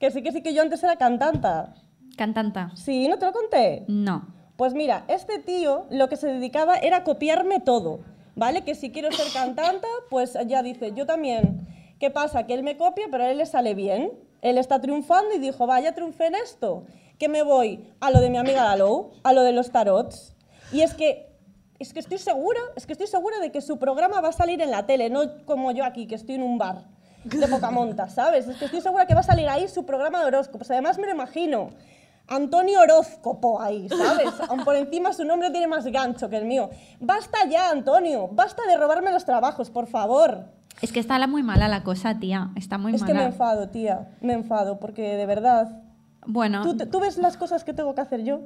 Que 0.00 0.10
sí, 0.10 0.22
que 0.22 0.32
sí, 0.32 0.42
que 0.42 0.52
yo 0.52 0.62
antes 0.62 0.82
era 0.82 0.96
cantanta. 0.96 1.74
cantanta. 2.16 2.72
Sí, 2.74 3.06
¿no 3.06 3.18
te 3.18 3.26
lo 3.26 3.32
conté? 3.32 3.84
No. 3.86 4.39
Pues 4.60 4.74
mira, 4.74 5.06
este 5.08 5.38
tío 5.38 5.86
lo 5.88 6.10
que 6.10 6.18
se 6.18 6.26
dedicaba 6.26 6.76
era 6.76 7.02
copiarme 7.02 7.60
todo, 7.60 8.00
¿vale? 8.36 8.60
Que 8.62 8.74
si 8.74 8.92
quiero 8.92 9.10
ser 9.10 9.32
cantante, 9.32 9.86
pues 10.10 10.36
ya 10.46 10.62
dice, 10.62 10.92
yo 10.94 11.06
también. 11.06 11.66
¿Qué 11.98 12.10
pasa? 12.10 12.44
Que 12.44 12.52
él 12.52 12.62
me 12.62 12.76
copia, 12.76 13.06
pero 13.10 13.24
a 13.24 13.30
él 13.30 13.38
le 13.38 13.46
sale 13.46 13.72
bien. 13.72 14.12
Él 14.42 14.58
está 14.58 14.78
triunfando 14.78 15.34
y 15.34 15.38
dijo, 15.38 15.66
vaya, 15.66 15.94
triunfé 15.94 16.26
en 16.26 16.34
esto. 16.34 16.84
Que 17.18 17.30
me 17.30 17.42
voy 17.42 17.90
a 18.00 18.10
lo 18.10 18.20
de 18.20 18.28
mi 18.28 18.36
amiga 18.36 18.64
Dalou, 18.64 19.12
a 19.22 19.32
lo 19.32 19.44
de 19.44 19.52
los 19.52 19.70
tarots. 19.70 20.36
Y 20.72 20.82
es 20.82 20.92
que, 20.92 21.34
es 21.78 21.94
que 21.94 22.00
estoy 22.00 22.18
segura, 22.18 22.60
es 22.76 22.84
que 22.84 22.92
estoy 22.92 23.06
segura 23.06 23.40
de 23.40 23.50
que 23.50 23.62
su 23.62 23.78
programa 23.78 24.20
va 24.20 24.28
a 24.28 24.32
salir 24.32 24.60
en 24.60 24.70
la 24.70 24.84
tele, 24.84 25.08
no 25.08 25.42
como 25.46 25.72
yo 25.72 25.86
aquí, 25.86 26.06
que 26.06 26.16
estoy 26.16 26.34
en 26.34 26.42
un 26.42 26.58
bar 26.58 26.84
de 27.24 27.48
poca 27.48 27.70
monta, 27.70 28.10
¿sabes? 28.10 28.46
Es 28.46 28.58
que 28.58 28.66
estoy 28.66 28.82
segura 28.82 29.06
que 29.06 29.14
va 29.14 29.20
a 29.20 29.22
salir 29.22 29.48
ahí 29.48 29.68
su 29.68 29.86
programa 29.86 30.20
de 30.20 30.26
horóscopos. 30.26 30.70
Además 30.70 30.98
me 30.98 31.06
lo 31.06 31.12
imagino. 31.12 31.70
Antonio 32.30 32.80
Horóscopo 32.80 33.60
ahí, 33.60 33.88
¿sabes? 33.88 34.32
Aún 34.48 34.64
por 34.64 34.76
encima 34.76 35.12
su 35.12 35.24
nombre 35.24 35.50
tiene 35.50 35.66
más 35.66 35.84
gancho 35.86 36.30
que 36.30 36.36
el 36.38 36.46
mío. 36.46 36.70
Basta 37.00 37.38
ya, 37.50 37.70
Antonio. 37.70 38.28
Basta 38.32 38.62
de 38.66 38.76
robarme 38.76 39.10
los 39.12 39.24
trabajos, 39.24 39.68
por 39.70 39.86
favor. 39.88 40.44
Es 40.80 40.92
que 40.92 41.00
está 41.00 41.18
la 41.18 41.26
muy 41.26 41.42
mala 41.42 41.68
la 41.68 41.82
cosa, 41.82 42.18
tía. 42.18 42.50
Está 42.56 42.78
muy 42.78 42.94
es 42.94 43.02
que 43.02 43.08
me 43.12 43.18
mala. 43.18 43.26
enfado, 43.28 43.68
tía. 43.68 44.08
Me 44.20 44.32
enfado, 44.32 44.78
porque 44.80 45.16
de 45.16 45.26
verdad. 45.26 45.82
bueno, 46.26 46.62
¿Tú, 46.62 46.76
te- 46.76 46.86
tú 46.86 47.00
ves 47.00 47.18
las 47.18 47.36
cosas 47.36 47.64
que 47.64 47.74
tengo 47.74 47.94
que 47.94 48.00
hacer 48.00 48.22
yo? 48.24 48.40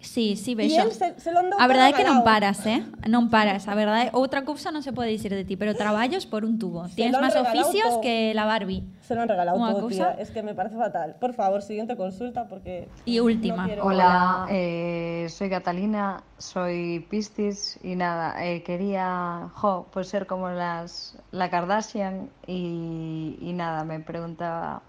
Sí, 0.00 0.34
sí, 0.36 0.52
Y 0.52 0.54
vexo. 0.56 0.82
él 0.82 0.92
se, 0.92 1.20
se 1.20 1.30
lo 1.32 1.40
andou 1.44 1.60
A 1.60 1.68
verdade 1.68 1.92
é 1.92 1.96
que 1.96 2.04
non 2.08 2.24
paras, 2.24 2.64
eh? 2.66 2.80
Non 3.06 3.28
paras, 3.28 3.68
a 3.68 3.76
verdade. 3.76 4.08
Outra 4.16 4.42
cousa 4.48 4.72
non 4.72 4.80
se 4.82 4.90
pode 4.96 5.12
dicir 5.12 5.30
de 5.30 5.44
ti, 5.44 5.54
pero 5.60 5.76
traballos 5.76 6.24
por 6.26 6.42
un 6.48 6.56
tubo. 6.58 6.88
Se 6.88 6.96
Tienes 6.96 7.20
máis 7.20 7.36
oficios 7.36 8.00
todo. 8.00 8.02
que 8.02 8.32
la 8.32 8.48
Barbie. 8.48 8.82
Se 9.04 9.12
lo 9.14 9.22
han 9.22 9.28
regalado 9.28 9.58
Una 9.60 9.76
todo, 9.76 9.92
cosa. 9.92 10.16
tía. 10.16 10.22
Es 10.22 10.30
que 10.32 10.40
me 10.42 10.54
parece 10.54 10.76
fatal. 10.80 11.16
Por 11.20 11.34
favor, 11.34 11.60
siguiente 11.62 11.96
consulta, 11.96 12.48
porque... 12.48 12.88
Y 13.04 13.20
última. 13.20 13.66
no 13.66 13.84
Hola, 13.84 14.46
eh, 14.48 15.26
soy 15.28 15.50
Catalina, 15.50 16.22
soy 16.38 17.04
Piscis 17.10 17.78
y 17.82 17.94
nada, 17.96 18.38
eh, 18.44 18.62
quería 18.62 19.50
jo, 19.54 19.86
pues 19.92 20.08
ser 20.08 20.26
como 20.26 20.48
las 20.48 21.18
la 21.32 21.50
Kardashian 21.50 22.30
y, 22.46 23.36
y 23.40 23.52
nada, 23.52 23.84
me 23.84 24.00
preguntaba 24.00 24.80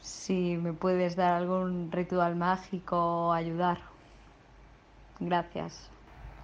si 0.00 0.56
me 0.60 0.72
puedes 0.74 1.16
dar 1.16 1.32
algún 1.32 1.90
ritual 1.90 2.36
mágico 2.36 2.96
o 3.28 3.32
ayudar. 3.32 3.78
Gracias. 5.20 5.90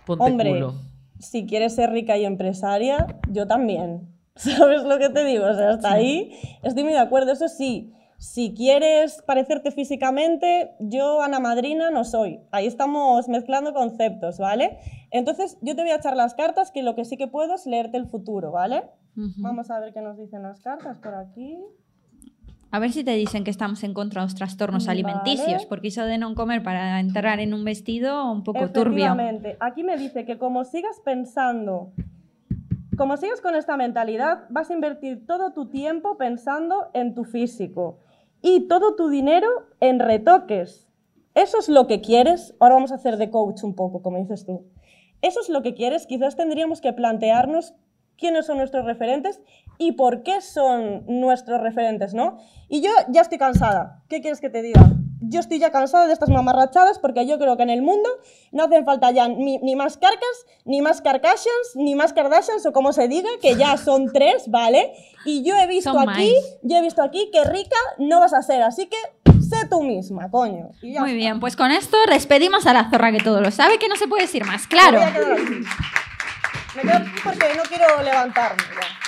Ponte 0.07 0.25
Hombre, 0.25 0.51
culo. 0.51 0.75
si 1.19 1.47
quieres 1.47 1.75
ser 1.75 1.91
rica 1.91 2.17
y 2.17 2.25
empresaria, 2.25 3.07
yo 3.29 3.47
también. 3.47 4.09
¿Sabes 4.37 4.85
lo 4.85 4.99
que 4.99 5.11
te 5.11 5.25
digo? 5.25 5.45
O 5.45 5.55
sea, 5.55 5.71
hasta 5.71 5.93
ahí 5.93 6.33
estoy 6.63 6.85
muy 6.85 6.93
de 6.93 6.99
acuerdo. 6.99 7.33
Eso 7.33 7.49
sí, 7.49 7.93
si 8.21 8.53
quieres 8.55 9.23
parecerte 9.23 9.71
físicamente, 9.71 10.73
yo 10.79 11.23
Ana 11.23 11.41
Madrina 11.41 11.91
no 11.91 12.05
soy. 12.05 12.41
Ahí 12.51 12.67
estamos 12.67 13.29
mezclando 13.29 13.73
conceptos, 13.73 14.39
¿vale? 14.39 14.79
Entonces, 15.11 15.59
yo 15.63 15.75
te 15.75 15.83
voy 15.83 15.91
a 15.91 15.97
echar 15.97 16.17
las 16.17 16.35
cartas, 16.35 16.71
que 16.71 16.83
lo 16.83 16.95
que 16.95 17.07
sí 17.07 17.17
que 17.17 17.29
puedo 17.29 17.55
es 17.55 17.67
leerte 17.67 17.97
el 17.97 18.07
futuro, 18.07 18.53
¿vale? 18.53 18.85
Vamos 19.15 19.71
a 19.71 19.81
ver 19.81 19.93
qué 19.93 20.03
nos 20.03 20.19
dicen 20.19 20.43
las 20.43 20.61
cartas 20.61 20.99
por 20.99 21.15
aquí. 21.15 21.59
A 22.73 22.79
ver 22.79 22.93
si 22.93 23.03
te 23.03 23.13
dicen 23.13 23.43
que 23.43 23.51
estamos 23.51 23.83
en 23.83 23.95
contra 23.95 24.23
dos 24.23 24.35
trastornos 24.35 24.87
Vale. 24.87 25.01
alimenticios, 25.01 25.67
porque 25.67 25.89
iso 25.89 26.05
de 26.05 26.19
non 26.19 26.39
comer 26.39 26.63
para 26.63 27.03
entrar 27.03 27.43
en 27.43 27.51
un 27.51 27.67
vestido 27.67 28.31
un 28.31 28.47
pouco 28.47 28.71
turbio. 28.71 29.11
Efectivamente. 29.11 29.59
Aquí 29.59 29.83
me 29.83 29.99
dice 29.99 30.23
que 30.23 30.39
como 30.39 30.63
sigas 30.63 31.03
pensando, 31.03 31.91
como 32.95 33.19
sigas 33.19 33.43
con 33.43 33.59
esta 33.59 33.75
mentalidad, 33.77 34.47
vas 34.55 34.71
a 34.71 34.75
invertir 34.75 35.27
todo 35.27 35.51
tu 35.51 35.67
tiempo 35.67 36.15
pensando 36.15 36.95
en 36.95 37.15
tu 37.19 37.25
físico 37.27 37.99
y 38.41 38.69
todo 38.71 38.95
tu 38.95 39.11
dinero 39.11 39.49
en 39.81 39.99
retoques. 39.99 40.87
¿Eso 41.35 41.59
es 41.59 41.69
lo 41.69 41.87
que 41.87 42.01
quieres? 42.01 42.55
Ahora 42.61 42.75
vamos 42.75 42.93
a 42.93 42.97
hacer 42.97 43.17
de 43.17 43.31
coach 43.31 43.65
un 43.65 43.75
poco, 43.75 44.03
como 44.03 44.19
dices 44.19 44.47
tú. 44.47 44.71
¿Eso 45.23 45.41
es 45.41 45.49
lo 45.49 45.63
que 45.63 45.75
quieres? 45.75 46.07
Quizás 46.07 46.37
tendríamos 46.37 46.81
que 46.81 46.93
plantearnos 46.93 47.75
quiénes 48.17 48.47
son 48.47 48.59
nuestros 48.59 48.85
referentes 48.85 49.41
y 49.81 49.93
por 49.93 50.23
qué 50.23 50.41
son 50.43 51.05
nuestros 51.09 51.61
referentes, 51.61 52.15
¿no? 52.15 52.37
Y 52.69 52.83
yo 52.83 52.91
ya 53.09 53.23
estoy 53.23 53.39
cansada. 53.39 54.03
¿Qué 54.09 54.21
quieres 54.21 54.41
que 54.41 54.51
te 54.51 54.61
diga? 54.63 54.81
Yo 55.23 55.41
estoy 55.41 55.59
ya 55.59 55.71
cansada 55.71 56.07
de 56.07 56.13
estas 56.13 56.29
mamarrachadas 56.29 56.99
porque 56.99 57.27
yo 57.27 57.39
creo 57.39 57.57
que 57.57 57.63
en 57.63 57.71
el 57.71 57.83
mundo 57.83 58.09
no 58.53 58.65
hacen 58.65 58.85
falta 58.85 59.11
ya 59.11 59.29
ni, 59.29 59.59
ni 59.59 59.77
más 59.77 59.97
carcas, 59.97 60.37
ni 60.65 60.81
más 60.83 61.01
Kardashians, 61.03 61.73
ni 61.77 61.95
más 61.95 62.13
Kardashians 62.13 62.65
o 62.67 62.73
como 62.73 62.93
se 62.93 63.09
diga, 63.09 63.29
que 63.41 63.57
ya 63.57 63.77
son 63.77 64.13
tres, 64.13 64.45
¿vale? 64.51 64.93
Y 65.25 65.43
yo 65.45 65.55
he 65.57 65.67
visto 65.67 65.93
Son 65.93 66.09
aquí, 66.09 66.33
máis. 66.33 66.59
yo 66.63 66.77
he 66.77 66.83
visto 66.83 67.03
aquí 67.03 67.31
que 67.33 67.45
rica 67.45 67.77
no 67.99 68.21
vas 68.21 68.33
a 68.35 68.43
ser, 68.43 68.63
así 68.63 68.87
que 68.87 68.97
sé 69.41 69.67
tú 69.69 69.83
misma, 69.83 70.31
coño. 70.31 70.71
Muy 70.83 70.91
está. 70.93 71.05
bien, 71.05 71.41
pues 71.41 71.57
con 71.57 71.71
esto 71.71 71.97
despedimos 72.09 72.67
a 72.67 72.73
la 72.73 72.91
zorra 72.91 73.13
que 73.13 73.21
todo 73.21 73.41
lo 73.41 73.51
sabe, 73.51 73.79
que 73.79 73.89
no 73.89 73.97
se 73.97 74.09
puede 74.09 74.23
decir 74.23 74.45
más, 74.45 74.63
Me 74.63 74.69
claro. 74.69 75.01
Me 76.77 76.83
quedo 76.83 76.97
aquí 76.97 77.11
porque 77.25 77.47
no 77.57 77.63
quiero 77.65 78.03
levantarme 78.03 78.63
ya. 78.75 79.00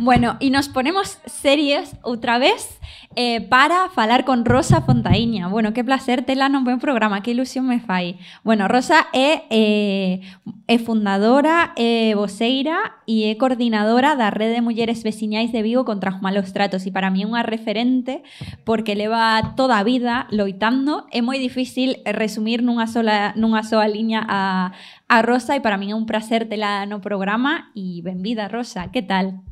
Bueno, 0.00 0.36
y 0.40 0.50
nos 0.50 0.68
ponemos 0.68 1.18
serios 1.26 1.92
outra 2.02 2.38
vez 2.38 2.80
eh, 3.16 3.40
para 3.40 3.90
falar 3.90 4.24
con 4.24 4.44
Rosa 4.44 4.82
Fontaíña. 4.82 5.48
Bueno, 5.48 5.74
que 5.74 5.84
placer 5.84 6.22
tela 6.22 6.48
nun 6.48 6.64
buen 6.64 6.78
programa, 6.78 7.20
que 7.20 7.34
ilusión 7.34 7.66
me 7.66 7.82
fai. 7.82 8.16
Bueno, 8.46 8.64
Rosa 8.70 9.10
é, 9.12 9.44
eh, 9.50 10.22
é 10.70 10.76
fundadora, 10.78 11.74
é 11.74 12.14
voceira 12.14 13.02
e 13.04 13.34
coordinadora 13.36 14.14
da 14.14 14.30
Rede 14.30 14.56
de 14.56 14.64
Mulleres 14.64 15.02
Veciñais 15.02 15.50
de 15.50 15.60
Vigo 15.60 15.84
contra 15.84 16.14
os 16.14 16.22
malos 16.22 16.54
tratos 16.54 16.86
e 16.86 16.94
para 16.94 17.10
mí 17.10 17.26
é 17.26 17.28
unha 17.28 17.42
referente 17.42 18.22
porque 18.62 18.94
leva 18.94 19.52
toda 19.58 19.76
a 19.76 19.84
vida 19.84 20.30
loitando. 20.30 21.04
É 21.10 21.20
moi 21.20 21.42
difícil 21.42 21.98
resumir 22.06 22.62
nunha 22.62 22.86
sola, 22.86 23.34
nunha 23.34 23.66
soa 23.66 23.90
liña 23.90 24.22
a, 24.24 24.70
a 25.10 25.22
Rosa 25.26 25.58
e 25.58 25.60
para 25.60 25.74
min 25.74 25.90
é 25.90 25.96
un 25.98 26.06
placer 26.06 26.46
tela 26.46 26.86
no 26.86 27.02
programa 27.02 27.74
e 27.74 27.98
benvida, 27.98 28.46
Rosa, 28.46 28.94
que 28.94 29.02
tal? 29.02 29.42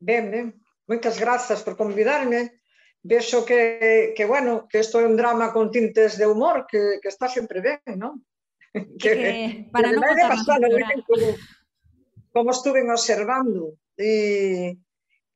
Ben, 0.00 0.32
ben. 0.32 0.46
Moitas 0.88 1.20
grazas 1.20 1.60
por 1.60 1.76
convidarme. 1.76 2.64
Vexo 3.04 3.44
que, 3.44 4.16
que 4.16 4.24
bueno, 4.24 4.64
que 4.64 4.80
isto 4.80 4.96
é 4.96 5.04
un 5.04 5.12
drama 5.12 5.52
con 5.52 5.68
tintes 5.68 6.16
de 6.16 6.24
humor, 6.24 6.64
que, 6.64 7.04
que 7.04 7.08
está 7.12 7.28
sempre 7.28 7.60
ben, 7.60 7.84
non? 8.00 8.24
Que, 8.98 9.12
que 9.14 9.30
para 9.70 9.92
que 9.92 10.00
non 10.00 10.08
botar 10.08 10.32
pasado, 10.32 10.66
ben, 10.72 11.04
como, 11.04 11.28
como 12.32 12.48
estuven 12.48 12.88
observando. 12.88 13.76
E, 13.92 14.80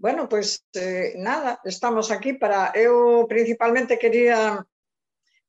bueno, 0.01 0.33
pois, 0.33 0.64
pues, 0.72 0.81
eh, 0.81 1.12
nada, 1.20 1.61
estamos 1.62 2.09
aquí 2.09 2.33
para... 2.40 2.72
Eu 2.72 3.29
principalmente 3.29 4.01
quería 4.01 4.64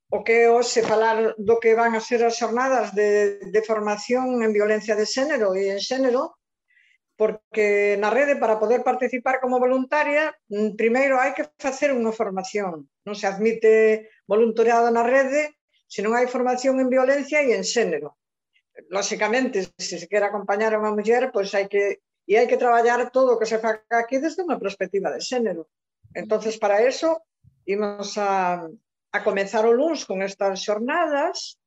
o 0.09 0.25
que 0.25 0.45
é 0.45 0.49
hoxe 0.49 0.81
falar 0.81 1.37
do 1.37 1.55
que 1.61 1.77
van 1.77 1.93
a 1.93 2.01
ser 2.01 2.25
as 2.25 2.37
xornadas 2.41 2.97
de, 2.97 3.37
de 3.53 3.61
formación 3.61 4.41
en 4.41 4.51
violencia 4.51 4.97
de 4.97 5.05
xénero 5.05 5.53
e 5.53 5.69
en 5.69 5.77
xénero, 5.77 6.33
porque 7.13 7.99
na 8.01 8.09
rede 8.09 8.39
para 8.41 8.57
poder 8.57 8.81
participar 8.81 9.37
como 9.37 9.61
voluntaria, 9.61 10.33
mm, 10.49 10.73
primeiro 10.73 11.21
hai 11.21 11.37
que 11.37 11.45
facer 11.61 11.93
unha 11.93 12.15
formación. 12.15 12.89
Non 13.05 13.13
se 13.13 13.29
admite 13.29 14.09
voluntariado 14.25 14.89
na 14.89 15.05
rede 15.05 15.59
se 15.89 16.01
non 16.05 16.13
hai 16.17 16.25
formación 16.29 16.77
en 16.81 16.89
violencia 16.89 17.41
e 17.41 17.53
en 17.53 17.65
xénero. 17.65 18.17
Lóxicamente, 18.89 19.67
se 19.77 19.95
se 20.01 20.07
quer 20.09 20.23
acompañar 20.25 20.71
a 20.73 20.81
unha 20.81 20.95
muller, 20.95 21.29
pois 21.29 21.53
hai 21.53 21.69
que 21.69 22.01
e 22.29 22.37
hai 22.37 22.45
que 22.45 22.61
traballar 22.61 23.09
todo 23.09 23.33
o 23.33 23.39
que 23.41 23.49
se 23.49 23.57
faca 23.57 23.97
aquí 23.97 24.21
desde 24.21 24.45
unha 24.45 24.61
perspectiva 24.61 25.09
de 25.09 25.21
xénero. 25.21 25.65
Entonces, 26.13 26.61
para 26.61 26.77
eso, 26.81 27.25
imos 27.65 28.15
a, 28.21 28.65
a 29.11 29.23
comenzar 29.23 29.65
o 29.65 29.73
luns 29.73 30.05
con 30.05 30.21
estas 30.21 30.61
xornadas, 30.61 31.57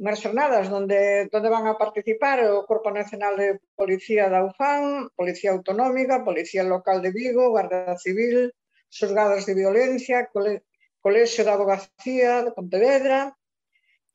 unhas 0.00 0.22
xornadas 0.22 0.66
onde, 0.72 1.28
onde 1.28 1.50
van 1.52 1.66
a 1.68 1.76
participar 1.76 2.40
o 2.48 2.64
Corpo 2.64 2.88
Nacional 2.88 3.34
de 3.36 3.60
Policía 3.76 4.32
da 4.32 4.46
UFAN, 4.46 5.10
Policía 5.18 5.52
Autonómica, 5.52 6.24
Policía 6.24 6.64
Local 6.64 7.02
de 7.04 7.10
Vigo, 7.10 7.52
Guardia 7.52 7.98
Civil, 7.98 8.54
Xosgados 8.88 9.44
de 9.44 9.54
Violencia, 9.54 10.30
Cole, 10.32 10.64
Colexio 11.04 11.44
da 11.44 11.54
Abogacía 11.58 12.44
de 12.46 12.54
Pontevedra, 12.56 13.36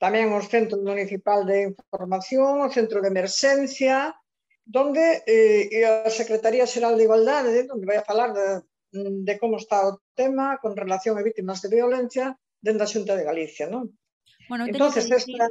tamén 0.02 0.32
o 0.32 0.40
Centro 0.42 0.80
Municipal 0.80 1.46
de 1.46 1.70
Información, 1.72 2.66
o 2.66 2.72
Centro 2.72 2.98
de 3.00 3.08
Emerxencia, 3.12 4.16
donde 4.66 5.22
eh, 5.28 5.70
e 5.70 5.80
a 5.86 6.10
Secretaría 6.10 6.66
Xeral 6.66 6.98
de 6.98 7.06
Igualdade, 7.06 7.68
onde 7.70 7.86
vai 7.86 7.98
a 8.00 8.08
falar 8.08 8.34
de, 8.34 8.66
de 8.92 9.34
como 9.38 9.56
está 9.62 9.86
o 9.86 10.02
tema 10.18 10.58
con 10.58 10.74
relación 10.74 11.14
a 11.16 11.22
vítimas 11.22 11.62
de 11.62 11.70
violencia, 11.70 12.34
dentro 12.66 12.82
da 12.82 12.90
Xunta 12.90 13.14
de 13.14 13.22
Galicia, 13.22 13.70
non? 13.70 13.94
Bueno, 14.50 14.66
entonces 14.66 15.06
dicir... 15.06 15.38
esta... 15.38 15.46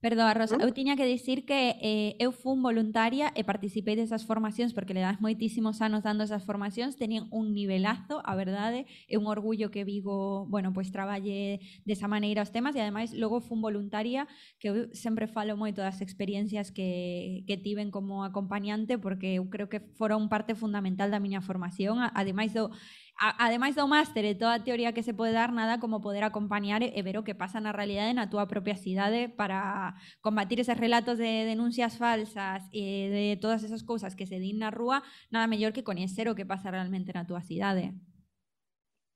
Perdoa, 0.00 0.32
Rosa, 0.32 0.56
¿Eh? 0.56 0.64
eu 0.64 0.72
tiña 0.72 0.96
que 0.96 1.04
dicir 1.04 1.44
que 1.44 1.76
eh, 1.76 2.16
eu 2.16 2.32
fun 2.32 2.64
voluntaria 2.64 3.36
e 3.36 3.44
participei 3.44 4.00
desas 4.00 4.24
formacións 4.24 4.72
porque 4.72 4.96
le 4.96 5.04
das 5.04 5.20
moitísimos 5.20 5.84
anos 5.84 6.00
dando 6.00 6.24
esas 6.24 6.48
formacións, 6.48 6.96
tenían 6.96 7.28
un 7.28 7.52
nivelazo, 7.52 8.24
a 8.24 8.32
verdade, 8.32 8.88
é 9.12 9.20
un 9.20 9.28
orgullo 9.28 9.68
que 9.68 9.84
Vigo, 9.84 10.48
bueno, 10.48 10.72
pois 10.72 10.88
traballe 10.88 11.60
desa 11.84 12.08
maneira 12.08 12.40
os 12.40 12.48
temas 12.48 12.72
e 12.72 12.80
ademais 12.80 13.12
logo 13.12 13.44
fun 13.44 13.60
voluntaria 13.60 14.24
que 14.56 14.72
eu 14.72 14.88
sempre 14.96 15.28
falo 15.28 15.52
moito 15.60 15.84
das 15.84 16.00
experiencias 16.00 16.72
que, 16.72 17.44
que 17.44 17.60
tiven 17.60 17.92
como 17.92 18.24
acompañante 18.24 18.96
porque 18.96 19.36
eu 19.36 19.52
creo 19.52 19.68
que 19.68 19.84
foron 20.00 20.32
parte 20.32 20.56
fundamental 20.56 21.12
da 21.12 21.20
miña 21.20 21.44
formación, 21.44 22.00
ademais 22.00 22.56
do 22.56 22.72
ademais 23.20 23.76
do 23.76 23.84
máster 23.84 24.24
e 24.24 24.32
toda 24.32 24.56
a 24.56 24.64
teoría 24.64 24.96
que 24.96 25.04
se 25.04 25.12
pode 25.12 25.36
dar, 25.36 25.52
nada 25.52 25.76
como 25.76 26.00
poder 26.00 26.24
acompañar 26.24 26.80
eh, 26.80 26.96
e 26.96 27.04
ver 27.04 27.20
o 27.20 27.26
que 27.26 27.36
pasa 27.36 27.60
na 27.60 27.68
realidade 27.68 28.16
na 28.16 28.32
túa 28.32 28.48
propia 28.48 28.80
cidade 28.80 29.28
eh, 29.28 29.28
para 29.28 29.92
combatir 30.24 30.56
eses 30.56 30.80
relatos 30.80 31.20
de 31.20 31.44
denuncias 31.44 32.00
falsas 32.00 32.64
e 32.72 33.12
de 33.12 33.24
todas 33.36 33.60
esas 33.60 33.84
cousas 33.84 34.16
que 34.16 34.24
se 34.24 34.40
din 34.40 34.56
na 34.56 34.72
rúa, 34.72 35.04
nada 35.28 35.44
mellor 35.44 35.76
que 35.76 35.84
coñecer 35.84 36.32
o 36.32 36.36
que 36.36 36.48
pasa 36.48 36.72
realmente 36.72 37.12
na 37.12 37.28
túa 37.28 37.44
cidade. 37.44 37.92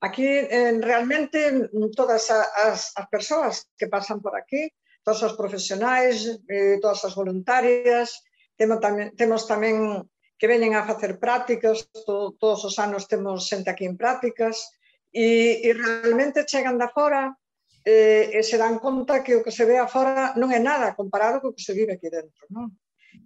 Aquí 0.05 0.29
eh, 0.29 0.77
realmente 0.85 1.73
todas 1.97 2.29
as, 2.29 2.93
as 2.93 3.07
persoas 3.09 3.73
que 3.81 3.89
pasan 3.89 4.21
por 4.21 4.37
aquí, 4.37 4.69
todos 5.01 5.25
os 5.25 5.33
profesionais, 5.33 6.29
eh, 6.45 6.77
todas 6.77 7.01
as 7.09 7.17
voluntarias, 7.17 8.21
temos 8.61 8.85
tamén, 8.85 9.17
temos 9.17 9.49
tamén 9.49 10.05
que 10.39 10.51
veñen 10.51 10.75
a 10.75 10.87
facer 10.87 11.19
prácticas, 11.23 11.87
to, 12.07 12.35
todos 12.39 12.65
os 12.65 12.77
anos 12.79 13.07
temos 13.07 13.47
xente 13.47 13.71
aquí 13.71 13.87
en 13.87 13.97
prácticas, 13.97 14.75
e, 15.15 15.63
e 15.63 15.71
realmente 15.73 16.45
chegan 16.45 16.75
da 16.75 16.91
fora 16.91 17.31
eh, 17.87 18.35
e 18.35 18.41
se 18.43 18.59
dan 18.59 18.83
conta 18.83 19.23
que 19.23 19.37
o 19.39 19.45
que 19.45 19.55
se 19.55 19.65
ve 19.69 19.79
afora 19.79 20.35
non 20.41 20.51
é 20.51 20.59
nada 20.59 20.97
comparado 20.99 21.39
co 21.39 21.55
que 21.55 21.63
se 21.63 21.77
vive 21.77 21.95
aquí 21.95 22.11
dentro. 22.11 22.43
Non? 22.51 22.75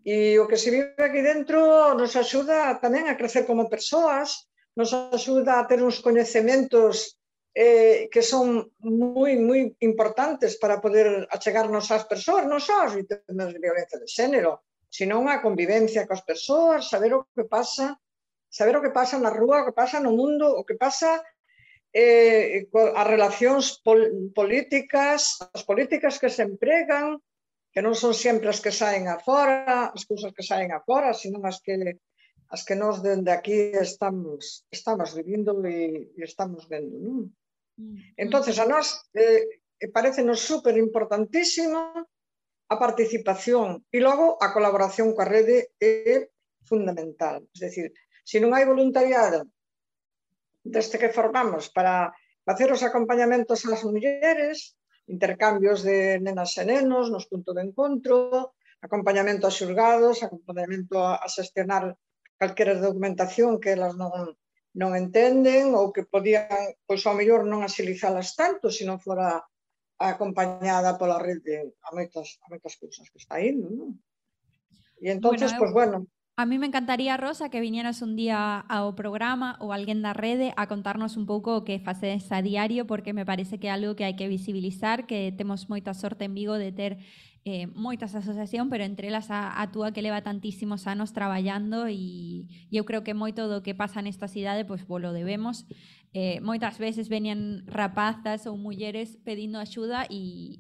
E 0.05 0.37
o 0.37 0.45
que 0.45 0.61
se 0.61 0.69
vive 0.69 1.01
aquí 1.01 1.25
dentro 1.25 1.95
nos 1.97 2.13
axuda 2.13 2.77
tamén 2.77 3.09
a 3.09 3.17
crecer 3.17 3.49
como 3.49 3.73
persoas, 3.73 4.51
nos 4.77 4.93
axuda 4.93 5.57
a 5.57 5.67
ter 5.67 5.81
uns 5.81 6.05
coñecementos 6.05 7.17
eh, 7.57 8.13
que 8.13 8.21
son 8.21 8.69
moi, 8.85 9.35
moi 9.41 9.73
importantes 9.81 10.61
para 10.61 10.83
poder 10.85 11.25
achegarnos 11.33 11.89
ás 11.89 12.05
persoas, 12.05 12.45
non 12.45 12.61
só 12.61 12.85
as 12.85 12.93
vítimas 12.93 13.51
de 13.55 13.59
violencia 13.63 13.97
de 13.97 14.07
xénero, 14.11 14.68
sino 14.89 15.29
a 15.29 15.45
convivencia 15.45 16.09
coas 16.09 16.25
persoas, 16.25 16.89
saber 16.89 17.13
o 17.13 17.29
que 17.37 17.45
pasa, 17.45 17.97
saber 18.49 18.77
o 18.77 18.83
que 18.83 18.91
pasa 18.91 19.21
na 19.21 19.31
rúa, 19.31 19.63
o 19.63 19.67
que 19.69 19.77
pasa 19.77 20.01
no 20.01 20.17
mundo, 20.17 20.49
o 20.49 20.65
que 20.65 20.75
pasa 20.81 21.21
eh, 21.93 22.69
as 22.73 23.07
relacións 23.07 23.81
pol 23.85 24.33
políticas, 24.33 25.37
as 25.53 25.63
políticas 25.65 26.17
que 26.17 26.33
se 26.33 26.45
empregan, 26.45 27.21
que 27.73 27.85
non 27.85 27.93
son 27.93 28.17
sempre 28.17 28.49
as 28.49 28.61
que 28.65 28.73
saen 28.73 29.09
afora, 29.09 29.93
as 29.93 30.05
cousas 30.09 30.33
que 30.33 30.45
saen 30.45 30.73
afora, 30.73 31.13
sino 31.13 31.41
as 31.45 31.61
que 31.61 31.77
as 32.49 32.65
que 32.65 32.73
nós 32.73 33.05
dende 33.05 33.29
aquí 33.29 33.77
estamos 33.77 34.65
estamos 34.73 35.13
vivindo 35.13 35.53
e, 35.69 36.09
e 36.17 36.21
estamos 36.25 36.65
vendo. 36.65 36.97
Non? 36.97 37.29
Mm, 37.77 37.85
mm. 37.85 37.97
Entonces 38.17 38.57
a 38.57 38.65
nós 38.65 39.05
eh, 39.13 39.45
eh 39.79 39.89
parece 39.93 40.25
nos 40.25 40.41
super 40.41 40.75
importantísimo 40.77 42.09
a 42.69 42.77
participación 42.77 43.85
e 43.89 43.99
logo 44.05 44.37
a 44.45 44.53
colaboración 44.53 45.17
coa 45.17 45.29
rede 45.29 45.73
é 45.81 46.29
fundamental. 46.69 47.49
Es 47.57 47.61
decir, 47.65 47.89
se 48.29 48.37
non 48.39 48.53
hai 48.53 48.69
voluntariado 48.69 49.49
deste 50.61 51.01
que 51.01 51.15
formamos 51.15 51.73
para 51.73 52.13
facer 52.45 52.69
os 52.69 52.85
acompañamentos 52.85 53.65
ás 53.65 53.83
mulleres, 53.89 54.77
intercambios 55.09 55.81
de 55.81 56.21
nenas 56.21 56.53
e 56.61 56.65
nenos 56.69 57.09
nos 57.09 57.25
puntos 57.25 57.57
de 57.57 57.65
encontro, 57.65 58.53
acompañamento 58.85 59.49
a 59.49 59.55
xulgados, 59.59 60.21
acompañamento 60.21 61.01
a 61.01 61.25
xestionar 61.25 61.97
calquera 62.37 62.77
documentación 62.77 63.59
que 63.59 63.73
elas 63.75 63.97
non, 63.97 64.13
non 64.77 64.91
entenden 64.93 65.73
ou 65.73 65.91
que 65.91 66.05
podían, 66.05 66.47
pois 66.87 67.03
ao 67.09 67.17
mellor 67.17 67.43
non 67.49 67.65
asilizalas 67.65 68.37
tanto 68.37 68.69
se 68.69 68.85
non 68.85 69.01
fora 69.01 69.41
acompañada 69.99 70.95
pola 70.97 71.19
rede 71.19 71.75
a 71.83 71.91
moitas, 71.91 72.39
a 72.43 72.47
moitas 72.49 72.79
cousas 72.79 73.11
que 73.11 73.19
está 73.19 73.43
indo, 73.43 73.67
non? 73.69 73.91
E 75.03 75.11
entonces, 75.11 75.51
bueno, 75.55 75.61
pois 75.61 75.73
pues, 75.75 75.75
bueno, 75.75 75.99
A 76.39 76.47
mí 76.47 76.57
me 76.57 76.67
encantaría, 76.67 77.17
Rosa, 77.17 77.51
que 77.51 77.59
viñeras 77.59 78.01
un 78.01 78.15
día 78.15 78.63
ao 78.71 78.95
programa 78.95 79.59
ou 79.59 79.75
alguén 79.75 80.07
da 80.07 80.15
rede 80.15 80.55
a 80.55 80.71
contarnos 80.71 81.19
un 81.19 81.27
pouco 81.27 81.51
o 81.59 81.67
que 81.67 81.83
facedes 81.83 82.31
a 82.31 82.39
diario, 82.47 82.87
porque 82.87 83.11
me 83.11 83.27
parece 83.27 83.59
que 83.59 83.67
é 83.67 83.75
algo 83.75 83.99
que 83.99 84.07
hai 84.07 84.15
que 84.15 84.31
visibilizar, 84.31 85.11
que 85.11 85.35
temos 85.35 85.67
moita 85.67 85.99
sorte 85.99 86.31
en 86.31 86.39
Vigo 86.39 86.55
de 86.55 86.71
ter 86.71 87.03
eh, 87.43 87.67
moitas 87.75 88.15
asociación, 88.15 88.71
pero 88.71 88.87
entre 88.87 89.11
elas 89.11 89.35
a, 89.35 89.51
a 89.59 89.75
túa 89.75 89.91
que 89.91 89.99
leva 89.99 90.23
tantísimos 90.23 90.87
anos 90.87 91.11
traballando 91.11 91.91
e 91.91 92.47
eu 92.71 92.87
creo 92.87 93.03
que 93.03 93.19
moito 93.19 93.51
do 93.51 93.59
que 93.67 93.75
pasa 93.75 93.99
nesta 93.99 94.31
cidade 94.31 94.63
pois 94.63 94.87
volo 94.87 95.11
debemos 95.11 95.67
Eh, 96.15 96.41
veces 96.79 97.09
venían 97.09 97.65
rapazas 97.67 98.47
ou 98.47 98.57
mulleres 98.57 99.21
pedindo 99.25 99.61
axuda 99.61 100.09
e, 100.09 100.57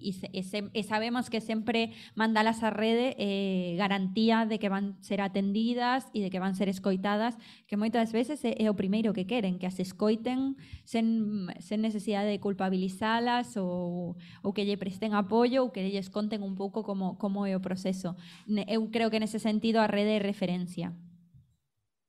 sabemos 0.84 1.32
que 1.32 1.40
sempre 1.40 1.96
mandalas 2.14 2.60
a 2.62 2.68
rede 2.68 3.16
eh, 3.16 3.74
garantía 3.80 4.44
de 4.44 4.58
que 4.58 4.68
van 4.68 5.00
ser 5.00 5.24
atendidas 5.24 6.12
e 6.12 6.20
de 6.20 6.28
que 6.28 6.36
van 6.36 6.52
ser 6.52 6.68
escoitadas, 6.68 7.40
que 7.64 7.80
moitas 7.80 8.12
veces 8.12 8.44
é, 8.44 8.60
é 8.60 8.68
o 8.68 8.76
primeiro 8.76 9.16
que 9.16 9.24
queren, 9.24 9.56
que 9.56 9.64
as 9.64 9.80
escoiten 9.80 10.60
sen, 10.84 11.48
sen 11.64 11.80
necesidade 11.80 12.28
de 12.28 12.44
culpabilizalas 12.44 13.56
ou, 13.56 14.20
ou 14.44 14.52
que 14.52 14.68
lle 14.68 14.76
presten 14.76 15.16
apoio 15.16 15.64
ou 15.64 15.72
que 15.72 15.80
lles 15.80 16.12
conten 16.12 16.44
un 16.44 16.60
pouco 16.60 16.84
como, 16.84 17.16
como 17.16 17.48
é 17.48 17.56
o 17.56 17.64
proceso. 17.64 18.20
Creo 18.92 19.08
que 19.08 19.20
nese 19.20 19.40
sentido 19.40 19.80
a 19.80 19.88
rede 19.88 20.20
é 20.20 20.20
referencia. 20.20 20.92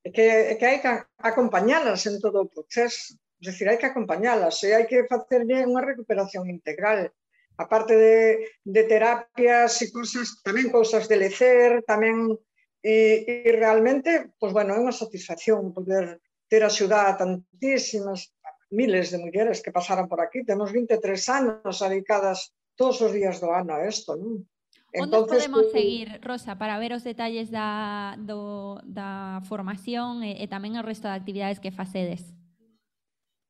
que, 0.04 0.58
que 0.58 0.66
hai 0.66 0.80
que 0.82 0.92
acompañalas 1.20 2.08
en 2.08 2.20
todo 2.20 2.44
o 2.44 2.50
proceso. 2.50 3.16
decir, 3.40 3.72
hai 3.72 3.80
que 3.80 3.88
acompañalas, 3.88 4.60
e 4.64 4.72
¿eh? 4.72 4.76
hai 4.76 4.86
que 4.86 5.08
facerlle 5.08 5.64
unha 5.64 5.84
recuperación 5.84 6.52
integral. 6.52 7.12
Aparte 7.56 7.96
de, 7.96 8.18
de 8.64 8.84
terapias 8.88 9.80
e 9.84 9.92
cousas, 9.92 10.44
tamén 10.44 10.68
cousas 10.72 11.08
de 11.08 11.18
lecer, 11.18 11.84
tamén... 11.88 12.36
E, 12.80 13.44
e 13.44 13.52
realmente, 13.52 14.32
pois, 14.40 14.56
bueno, 14.56 14.72
é 14.72 14.80
unha 14.80 14.96
satisfacción 14.96 15.76
poder 15.76 16.24
ter 16.48 16.64
axudado 16.64 17.12
a 17.12 17.20
tantísimas 17.20 18.32
miles 18.72 19.12
de 19.12 19.20
mulleres 19.20 19.60
que 19.60 19.76
pasaran 19.76 20.08
por 20.08 20.24
aquí. 20.24 20.48
Temos 20.48 20.72
23 20.72 20.96
anos 21.30 21.76
dedicadas 21.80 22.56
todos 22.80 23.04
os 23.04 23.12
días 23.12 23.44
do 23.44 23.52
ano 23.52 23.76
a 23.76 23.84
isto, 23.84 24.16
non? 24.16 24.48
Onde 24.90 25.22
podemos 25.22 25.70
seguir, 25.70 26.18
Rosa, 26.24 26.58
para 26.58 26.80
ver 26.80 26.98
os 26.98 27.06
detalles 27.06 27.52
da, 27.52 28.18
do, 28.18 28.82
da 28.82 29.38
formación 29.46 30.26
eh, 30.26 30.42
e, 30.42 30.48
e 30.48 30.50
tamén 30.50 30.80
o 30.80 30.82
resto 30.82 31.06
de 31.06 31.14
actividades 31.14 31.62
que 31.62 31.70
facedes? 31.70 32.39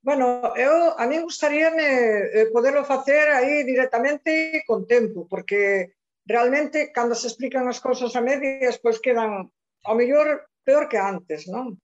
Bueno, 0.02 0.56
eu, 0.56 0.96
a 0.96 1.04
mí 1.08 1.20
gustaríame 1.20 1.84
eh, 1.84 2.48
poderlo 2.56 2.88
facer 2.88 3.36
aí 3.36 3.64
directamente 3.68 4.64
con 4.66 4.88
tempo, 4.88 5.28
porque 5.28 5.94
realmente 6.26 6.92
cando 6.96 7.16
se 7.16 7.28
explican 7.28 7.68
as 7.68 7.84
cousas 7.84 8.16
a 8.16 8.22
medias, 8.22 8.80
pois 8.80 9.04
quedan 9.04 9.52
ao 9.84 9.96
mellor 10.00 10.48
peor 10.64 10.88
que 10.88 10.96
antes, 10.96 11.52
non? 11.52 11.76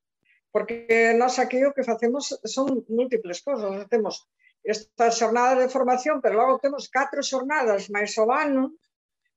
Porque 0.47 1.11
nós 1.20 1.36
aquí 1.43 1.59
o 1.68 1.76
que 1.76 1.84
facemos 1.84 2.32
son 2.47 2.88
múltiples 2.88 3.43
cousas, 3.43 3.84
temos 3.91 4.24
esta 4.63 5.11
xornada 5.11 5.59
de 5.59 5.68
formación, 5.68 6.24
pero 6.24 6.39
logo 6.39 6.63
temos 6.63 6.88
catro 6.88 7.20
xornadas 7.20 7.91
máis 7.91 8.16
o 8.16 8.32
ano, 8.32 8.80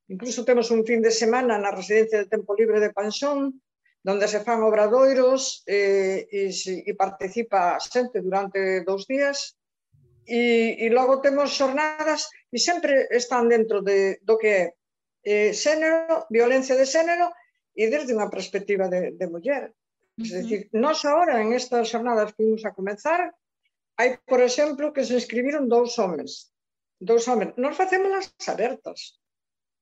incluso 0.07 0.47
temos 0.47 0.71
un 0.71 0.87
fin 0.87 1.03
de 1.03 1.11
semana 1.11 1.59
na 1.59 1.75
residencia 1.75 2.23
de 2.23 2.31
tempo 2.31 2.55
libre 2.55 2.79
de 2.79 2.95
Panxón, 2.95 3.59
donde 4.03 4.27
se 4.27 4.39
fan 4.39 4.63
obradoiros 4.63 5.63
eh, 5.67 6.27
e, 6.31 6.49
e 6.87 6.91
participa 6.95 7.75
a 7.75 7.79
xente 7.79 8.23
durante 8.23 8.81
dous 8.87 9.03
días 9.05 9.59
e, 10.23 10.77
e 10.79 10.85
logo 10.89 11.19
temos 11.19 11.51
xornadas 11.51 12.29
e 12.53 12.57
sempre 12.61 13.09
están 13.11 13.49
dentro 13.49 13.81
de, 13.81 14.21
do 14.23 14.37
que 14.39 14.47
é 14.47 14.63
eh, 15.23 15.51
xénero, 15.51 16.25
violencia 16.31 16.79
de 16.79 16.87
xénero 16.87 17.27
e 17.75 17.91
desde 17.91 18.15
unha 18.15 18.31
perspectiva 18.31 18.87
de, 18.87 19.11
de 19.19 19.25
muller. 19.27 19.67
Uh 19.67 19.73
-huh. 19.73 20.23
Es 20.23 20.31
decir, 20.31 20.59
nós 20.71 21.03
agora 21.03 21.43
en 21.43 21.51
estas 21.51 21.91
xornadas 21.91 22.31
que 22.31 22.43
vimos 22.47 22.63
a 22.63 22.75
comenzar 22.75 23.35
hai, 23.99 24.15
por 24.31 24.39
exemplo, 24.39 24.93
que 24.95 25.03
se 25.03 25.13
inscribiron 25.19 25.67
dous 25.67 25.99
homens. 25.99 26.55
Dous 27.03 27.27
homens. 27.27 27.51
Nos 27.59 27.75
facemos 27.75 28.11
as 28.15 28.47
abertas. 28.47 29.19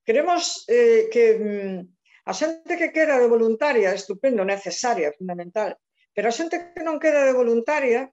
Queremos 0.02 0.66
eh, 0.66 1.06
que... 1.14 1.24
Mm, 1.38 1.97
A 2.28 2.34
xente 2.36 2.76
que 2.76 2.92
queda 2.92 3.16
de 3.24 3.32
voluntaria, 3.36 3.96
estupendo, 3.96 4.44
necesaria, 4.44 5.16
fundamental, 5.16 5.80
pero 6.12 6.28
a 6.28 6.36
xente 6.36 6.56
que 6.76 6.84
non 6.84 7.00
queda 7.00 7.24
de 7.24 7.32
voluntaria, 7.32 8.12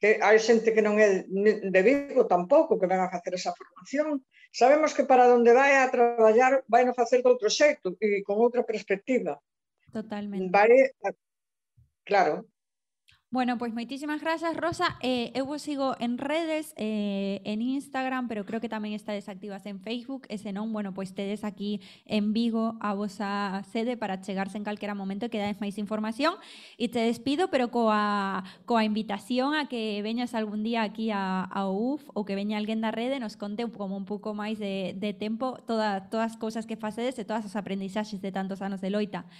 que 0.00 0.22
hai 0.22 0.38
xente 0.38 0.70
que 0.70 0.84
non 0.86 0.96
é 1.02 1.26
de 1.74 1.80
Vigo 1.82 2.30
tampouco, 2.30 2.78
que 2.78 2.86
ven 2.86 3.02
a 3.02 3.10
facer 3.10 3.34
esa 3.34 3.50
formación, 3.58 4.22
sabemos 4.54 4.94
que 4.94 5.02
para 5.10 5.26
onde 5.34 5.50
vai 5.50 5.74
a 5.74 5.90
traballar 5.90 6.62
vai 6.70 6.86
a 6.86 6.94
facer 6.94 7.20
de 7.20 7.30
outro 7.32 7.50
xeito 7.50 7.98
e 7.98 8.22
con 8.22 8.38
outra 8.38 8.62
perspectiva. 8.62 9.42
Totalmente. 9.90 10.46
Vai, 10.54 10.70
a... 11.02 11.10
claro, 12.06 12.46
Bueno, 13.32 13.58
pois 13.58 13.70
moitísimas 13.72 14.20
grazas, 14.20 14.56
Rosa. 14.56 14.98
Eh, 15.06 15.30
vos 15.46 15.62
sigo 15.62 15.94
en 16.00 16.18
redes, 16.18 16.74
eh, 16.76 17.40
en 17.44 17.62
Instagram, 17.62 18.26
pero 18.26 18.44
creo 18.44 18.58
que 18.58 18.66
tamén 18.66 18.90
estades 18.90 19.30
activas 19.30 19.62
en 19.70 19.78
Facebook. 19.78 20.26
E 20.26 20.34
se 20.34 20.50
non, 20.50 20.74
bueno, 20.74 20.90
pois 20.98 21.14
tedes 21.14 21.46
aquí 21.46 21.78
en 22.10 22.34
Vigo 22.34 22.74
a 22.82 22.90
vosa 22.90 23.62
sede 23.70 23.94
para 23.94 24.18
chegarse 24.18 24.58
en 24.58 24.66
calquera 24.66 24.98
momento 24.98 25.30
e 25.30 25.30
que 25.30 25.38
dades 25.38 25.62
máis 25.62 25.78
información. 25.78 26.42
E 26.74 26.90
te 26.90 27.06
despido, 27.06 27.54
pero 27.54 27.70
coa, 27.70 28.42
coa 28.66 28.82
invitación 28.82 29.54
a 29.54 29.70
que 29.70 30.02
veñas 30.02 30.34
algún 30.34 30.66
día 30.66 30.82
aquí 30.82 31.14
a, 31.14 31.46
a 31.46 31.70
UF 31.70 32.10
ou 32.18 32.26
que 32.26 32.34
veña 32.34 32.58
alguén 32.58 32.82
da 32.82 32.90
rede 32.90 33.22
nos 33.22 33.38
conte 33.38 33.62
como 33.70 33.94
un 33.94 34.10
pouco 34.10 34.34
máis 34.34 34.58
de, 34.58 34.98
de 34.98 35.14
tempo 35.14 35.54
toda, 35.70 36.10
todas 36.10 36.34
as 36.34 36.36
cousas 36.36 36.66
que 36.66 36.74
facedes 36.74 37.14
e 37.14 37.22
todas 37.22 37.46
as 37.46 37.54
aprendizaxes 37.54 38.18
de 38.18 38.34
tantos 38.34 38.58
anos 38.58 38.82
de 38.82 38.90
loita. 38.90 39.30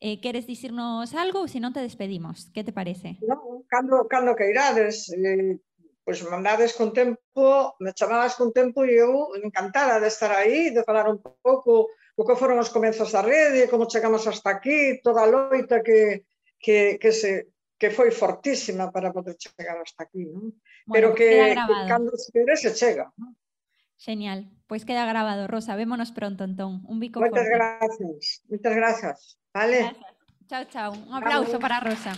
Eh, 0.00 0.20
queres 0.22 0.46
dicirnos 0.46 1.10
algo 1.18 1.42
ou 1.42 1.50
se 1.50 1.58
non 1.58 1.74
te 1.74 1.82
despedimos? 1.82 2.54
Que 2.54 2.62
te 2.62 2.70
parece? 2.70 3.18
Non, 3.26 3.66
cando, 3.66 4.06
cando 4.06 4.38
que 4.38 4.46
irades, 4.46 5.10
eh, 5.10 5.58
pois 6.06 6.22
pues, 6.22 6.30
mandades 6.30 6.72
con 6.72 6.94
tempo, 6.94 7.74
me 7.82 7.92
chamabas 7.92 8.38
con 8.38 8.54
tempo 8.54 8.86
e 8.86 8.96
eu 8.96 9.34
encantada 9.42 9.98
de 9.98 10.06
estar 10.06 10.32
aí, 10.32 10.70
de 10.70 10.86
falar 10.86 11.10
un 11.10 11.18
pouco 11.18 11.90
o 12.18 12.22
que 12.24 12.38
foron 12.38 12.62
os 12.62 12.70
comenzos 12.70 13.10
da 13.10 13.26
rede, 13.26 13.68
como 13.68 13.90
chegamos 13.90 14.26
hasta 14.26 14.50
aquí, 14.50 15.02
toda 15.02 15.22
a 15.22 15.30
loita 15.30 15.82
que, 15.82 16.26
que, 16.58 16.98
que, 16.98 17.10
se, 17.12 17.52
que 17.78 17.90
foi 17.90 18.10
fortísima 18.10 18.90
para 18.90 19.12
poder 19.12 19.34
chegar 19.34 19.78
hasta 19.78 20.06
aquí, 20.06 20.26
non? 20.26 20.50
Bueno, 20.86 20.94
Pero 20.94 21.08
que, 21.12 21.54
que 21.54 21.76
cando 21.86 22.14
se 22.16 22.32
quere 22.32 22.54
se 22.56 22.70
chega, 22.74 23.10
non? 23.20 23.36
Genial, 23.98 24.46
pois 24.70 24.86
queda 24.86 25.04
grabado, 25.06 25.50
Rosa, 25.50 25.74
vémonos 25.74 26.14
pronto 26.14 26.46
entón. 26.46 26.86
Un 26.86 27.02
bico 27.02 27.18
Moitas 27.18 27.42
forte. 27.42 27.54
gracias, 27.54 28.46
moitas 28.46 28.74
gracias. 28.74 29.18
Vale? 29.58 29.92
Chao, 30.48 30.64
chao. 30.70 30.92
Un 30.92 31.14
aplauso 31.14 31.58
Vamos. 31.58 31.60
para 31.60 31.80
Rosa. 31.80 32.12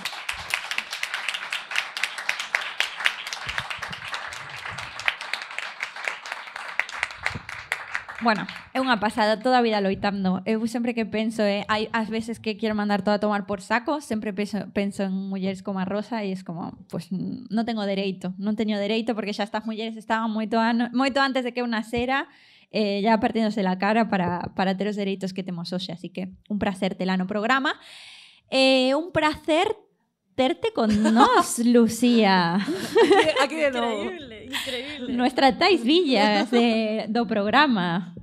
Bueno, 8.21 8.45
é 8.77 8.79
unha 8.85 9.01
pasada 9.01 9.41
toda 9.41 9.57
a 9.57 9.65
vida 9.65 9.81
loitando. 9.81 10.45
Eu 10.45 10.61
sempre 10.69 10.93
que 10.93 11.09
penso, 11.09 11.41
eh, 11.41 11.65
hai 11.73 11.89
ás 11.97 12.13
veces 12.13 12.37
que 12.37 12.61
quero 12.61 12.77
mandar 12.77 13.01
todo 13.01 13.17
a 13.17 13.23
tomar 13.25 13.49
por 13.49 13.65
saco, 13.65 14.05
sempre 14.05 14.37
penso, 14.37 14.69
penso 14.77 15.09
en 15.09 15.17
mulleres 15.33 15.65
como 15.65 15.81
a 15.81 15.89
Rosa 15.89 16.21
e 16.21 16.37
es 16.37 16.45
como, 16.45 16.77
pues 16.93 17.09
non 17.09 17.65
tengo 17.65 17.89
dereito, 17.89 18.37
non 18.37 18.53
teño 18.53 18.77
dereito 18.77 19.17
porque 19.17 19.33
xa 19.33 19.49
estas 19.49 19.65
mulleres 19.65 19.97
estaban 19.97 20.29
moito, 20.29 20.61
ano, 20.61 20.93
moito 20.93 21.25
antes 21.25 21.49
de 21.49 21.57
que 21.57 21.65
eu 21.65 21.69
nacera 21.73 22.29
eh, 22.71 23.01
ya 23.03 23.19
partiéndose 23.19 23.63
la 23.63 23.79
cara 23.79 24.09
para, 24.09 24.53
para 24.55 24.77
ter 24.77 24.89
os 24.89 24.97
dereitos 24.97 25.33
que 25.33 25.43
temos 25.43 25.73
hoxe, 25.73 25.93
así 25.93 26.11
que 26.11 26.31
un 26.49 26.59
placer 26.59 26.95
tela 26.95 27.17
no 27.17 27.27
programa. 27.27 27.79
Eh, 28.51 28.95
un 28.95 29.13
placer 29.13 29.77
terte 30.35 30.73
con 30.73 30.89
nos, 31.15 31.59
Lucía. 31.61 32.59
Aquí 33.43 33.57
de 33.57 33.71
novo. 33.71 34.05
Increíble, 34.05 34.45
increíble. 34.47 35.13
Nuestra 35.13 35.59
Tais 35.59 35.83
Villas 35.83 36.51
de, 36.51 37.07
do 37.09 37.27
programa. 37.27 38.15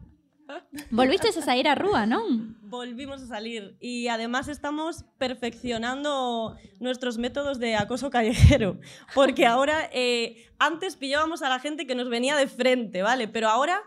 Volviste 0.92 1.30
a 1.30 1.42
sair 1.42 1.68
a 1.68 1.76
rúa, 1.76 2.06
non? 2.06 2.56
Volvimos 2.64 3.22
a 3.22 3.28
salir 3.28 3.78
y 3.80 4.08
además 4.08 4.48
estamos 4.48 5.06
perfeccionando 5.18 6.56
nuestros 6.80 7.18
métodos 7.18 7.60
de 7.60 7.76
acoso 7.76 8.10
callejero. 8.10 8.80
Porque 9.14 9.46
ahora, 9.46 9.90
eh, 9.94 10.48
antes 10.60 10.96
pillábamos 10.96 11.42
a 11.42 11.50
la 11.50 11.60
gente 11.60 11.86
que 11.86 11.96
nos 11.96 12.10
venía 12.10 12.36
de 12.36 12.48
frente, 12.48 13.02
¿vale? 13.02 13.28
Pero 13.28 13.48
ahora 13.50 13.82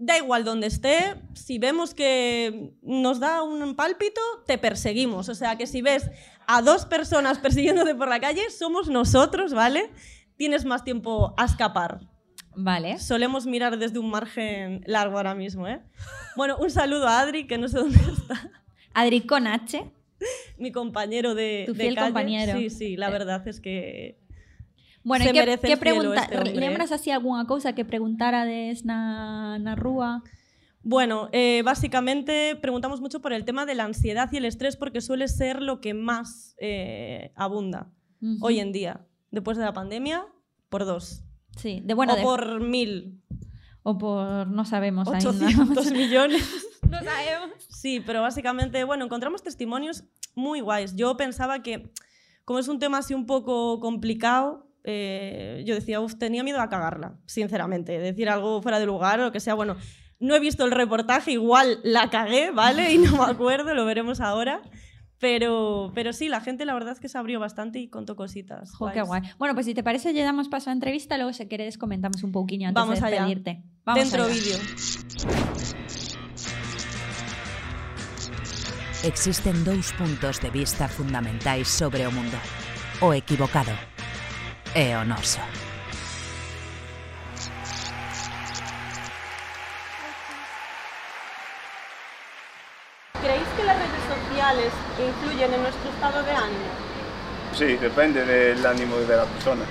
da 0.00 0.16
igual 0.16 0.44
donde 0.44 0.66
esté, 0.66 1.14
si 1.34 1.58
vemos 1.58 1.92
que 1.94 2.72
nos 2.82 3.20
da 3.20 3.42
un 3.42 3.76
pálpito, 3.76 4.20
te 4.46 4.56
perseguimos. 4.56 5.28
O 5.28 5.34
sea 5.34 5.56
que 5.56 5.66
si 5.66 5.82
ves 5.82 6.10
a 6.46 6.62
dos 6.62 6.86
personas 6.86 7.38
persiguiéndote 7.38 7.94
por 7.94 8.08
la 8.08 8.18
calle, 8.18 8.48
somos 8.50 8.88
nosotros, 8.88 9.52
¿vale? 9.52 9.90
Tienes 10.36 10.64
más 10.64 10.84
tiempo 10.84 11.34
a 11.36 11.44
escapar. 11.44 12.00
Vale. 12.56 12.98
Solemos 12.98 13.46
mirar 13.46 13.78
desde 13.78 13.98
un 13.98 14.10
margen 14.10 14.82
largo 14.86 15.18
ahora 15.18 15.34
mismo, 15.34 15.68
¿eh? 15.68 15.82
Bueno, 16.34 16.56
un 16.58 16.70
saludo 16.70 17.06
a 17.06 17.20
Adri, 17.20 17.46
que 17.46 17.58
no 17.58 17.68
sé 17.68 17.78
dónde 17.78 17.98
está. 17.98 18.50
Adri 18.94 19.20
con 19.20 19.46
H. 19.46 19.84
Mi 20.58 20.72
compañero 20.72 21.34
de, 21.34 21.64
Tu 21.66 21.74
de 21.74 21.82
fiel 21.84 21.94
calle. 21.94 22.06
compañero. 22.06 22.58
Sí, 22.58 22.70
sí, 22.70 22.96
la 22.96 23.10
verdad 23.10 23.46
es 23.46 23.60
que 23.60 24.18
Bueno, 25.02 25.24
Se 25.24 25.32
que, 25.32 25.52
este 25.52 25.76
lembras 26.54 26.92
así 26.92 27.10
algunha 27.10 27.46
cousa 27.46 27.74
que 27.74 27.84
na, 28.84 29.58
na 29.58 29.74
rúa? 29.74 30.22
Bueno, 30.82 31.28
eh, 31.32 31.62
básicamente 31.64 32.56
preguntamos 32.56 33.00
mucho 33.00 33.20
por 33.20 33.32
el 33.32 33.44
tema 33.44 33.66
de 33.66 33.74
la 33.74 33.84
ansiedad 33.84 34.30
y 34.32 34.38
el 34.38 34.44
estrés 34.46 34.76
porque 34.76 35.00
suele 35.00 35.28
ser 35.28 35.60
lo 35.62 35.80
que 35.80 35.94
más 35.94 36.54
eh, 36.58 37.32
abunda 37.34 37.90
hoy 38.40 38.60
en 38.60 38.72
día. 38.72 39.06
Después 39.30 39.56
de 39.56 39.64
la 39.64 39.72
pandemia, 39.72 40.26
por 40.68 40.84
dos. 40.84 41.22
Sí, 41.56 41.82
de 41.84 41.94
bueno, 41.94 42.14
o 42.14 42.16
de- 42.16 42.22
por 42.22 42.60
mil. 42.60 43.20
o 43.82 43.96
por 43.98 44.46
no 44.46 44.64
sabemos 44.64 45.08
aínda. 45.08 45.30
800 45.30 45.92
millones. 45.92 46.66
No 46.88 46.98
sabemos. 47.02 47.50
Sí, 47.68 48.00
pero 48.04 48.22
básicamente, 48.22 48.84
bueno, 48.84 49.04
encontramos 49.04 49.42
testimonios 49.42 50.04
muy 50.34 50.60
guays. 50.60 50.96
Yo 50.96 51.16
pensaba 51.16 51.62
que, 51.62 51.90
como 52.44 52.58
es 52.58 52.68
un 52.68 52.78
tema 52.78 52.98
así 52.98 53.14
un 53.14 53.26
poco 53.26 53.80
complicado, 53.80 54.69
eh, 54.84 55.62
yo 55.66 55.74
decía, 55.74 56.00
uff, 56.00 56.16
tenía 56.16 56.42
miedo 56.42 56.60
a 56.60 56.68
cagarla, 56.68 57.18
sinceramente. 57.26 57.98
Decir 57.98 58.28
algo 58.28 58.62
fuera 58.62 58.78
de 58.78 58.86
lugar 58.86 59.20
o 59.20 59.24
lo 59.24 59.32
que 59.32 59.40
sea. 59.40 59.54
Bueno, 59.54 59.76
no 60.18 60.34
he 60.34 60.40
visto 60.40 60.64
el 60.64 60.70
reportaje, 60.70 61.32
igual 61.32 61.80
la 61.82 62.10
cagué, 62.10 62.50
¿vale? 62.50 62.92
Y 62.92 62.98
no 62.98 63.12
me 63.16 63.24
acuerdo, 63.30 63.74
lo 63.74 63.84
veremos 63.84 64.20
ahora. 64.20 64.62
Pero, 65.18 65.92
pero 65.94 66.14
sí, 66.14 66.28
la 66.30 66.40
gente 66.40 66.64
la 66.64 66.72
verdad 66.72 66.94
es 66.94 67.00
que 67.00 67.10
se 67.10 67.18
abrió 67.18 67.38
bastante 67.38 67.78
y 67.78 67.88
contó 67.88 68.16
cositas. 68.16 68.72
Jo, 68.74 68.90
qué 68.90 69.02
guai. 69.02 69.20
Bueno, 69.38 69.52
pues 69.54 69.66
si 69.66 69.74
te 69.74 69.82
parece, 69.82 70.14
lle 70.14 70.22
damos 70.22 70.48
paso 70.48 70.70
a 70.70 70.72
entrevista, 70.72 71.18
logo 71.18 71.34
se 71.34 71.46
queredes 71.46 71.76
comentamos 71.76 72.22
un 72.22 72.32
pouquiño 72.32 72.68
antes 72.68 72.80
Vamos 72.80 73.00
de 73.00 73.06
allá. 73.06 73.16
despedirte. 73.16 73.62
Vamos 73.84 74.02
Dentro 74.02 74.24
allá. 74.24 74.32
vídeo. 74.32 74.56
Existen 79.04 79.64
dous 79.64 79.92
puntos 79.92 80.40
de 80.40 80.50
vista 80.50 80.88
fundamentais 80.88 81.68
sobre 81.68 82.06
o 82.06 82.10
mundo. 82.10 82.36
O 83.00 83.12
equivocado 83.12 83.72
e 84.74 84.96
o 84.96 85.04
noso. 85.04 85.40
¿Creéis 93.22 93.48
que 93.56 93.64
las 93.64 93.76
redes 93.76 93.90
sociales 94.08 94.72
influyen 94.98 95.54
en 95.54 95.62
nuestro 95.62 95.90
estado 95.90 96.22
de 96.22 96.30
ánimo? 96.32 96.70
Sí, 97.56 97.76
depende 97.76 98.24
del 98.24 98.64
ánimo 98.64 98.96
de 98.96 99.16
la 99.16 99.24
persona. 99.24 99.64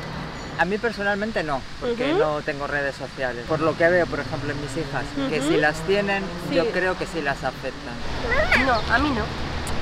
A 0.59 0.65
mí 0.65 0.77
personalmente 0.77 1.41
no, 1.41 1.61
porque 1.79 2.13
no 2.13 2.41
tengo 2.41 2.67
redes 2.67 2.95
sociales. 2.95 3.45
Por 3.47 3.61
lo 3.61 3.77
que 3.77 3.87
veo, 3.87 4.05
por 4.05 4.19
ejemplo, 4.19 4.51
en 4.51 4.59
mis 4.61 4.75
hijas, 4.75 5.05
que 5.29 5.41
si 5.41 5.55
las 5.55 5.79
tienen, 5.87 6.23
yo 6.51 6.69
creo 6.71 6.97
que 6.97 7.05
sí 7.05 7.21
las 7.21 7.43
afectan. 7.45 7.95
No, 8.65 8.73
a 8.93 8.99
mí 8.99 9.09
no. 9.09 9.23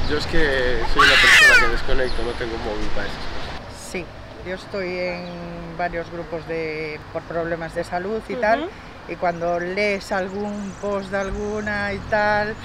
Yo 0.07 0.19
es 0.19 0.27
que 0.27 0.79
soy 0.93 1.01
una 1.01 1.15
persona 1.15 1.65
que 1.65 1.71
desconecto, 1.71 2.21
no 2.23 2.31
tengo 2.33 2.57
móvil 2.59 2.87
para 2.95 3.07
esas 3.07 3.17
cosas. 3.17 3.91
Sí, 3.91 4.05
yo 4.47 4.55
estoy 4.55 4.97
en 4.97 5.77
varios 5.77 6.09
grupos 6.11 6.47
de, 6.47 6.99
por 7.13 7.21
problemas 7.23 7.75
de 7.75 7.83
salud 7.83 8.21
y 8.27 8.35
tal, 8.35 8.69
y 9.07 9.15
cuando 9.15 9.59
lees 9.59 10.11
algún 10.11 10.73
post 10.81 11.11
de 11.11 11.17
alguna 11.17 11.93
y 11.93 11.99
tal, 12.09 12.55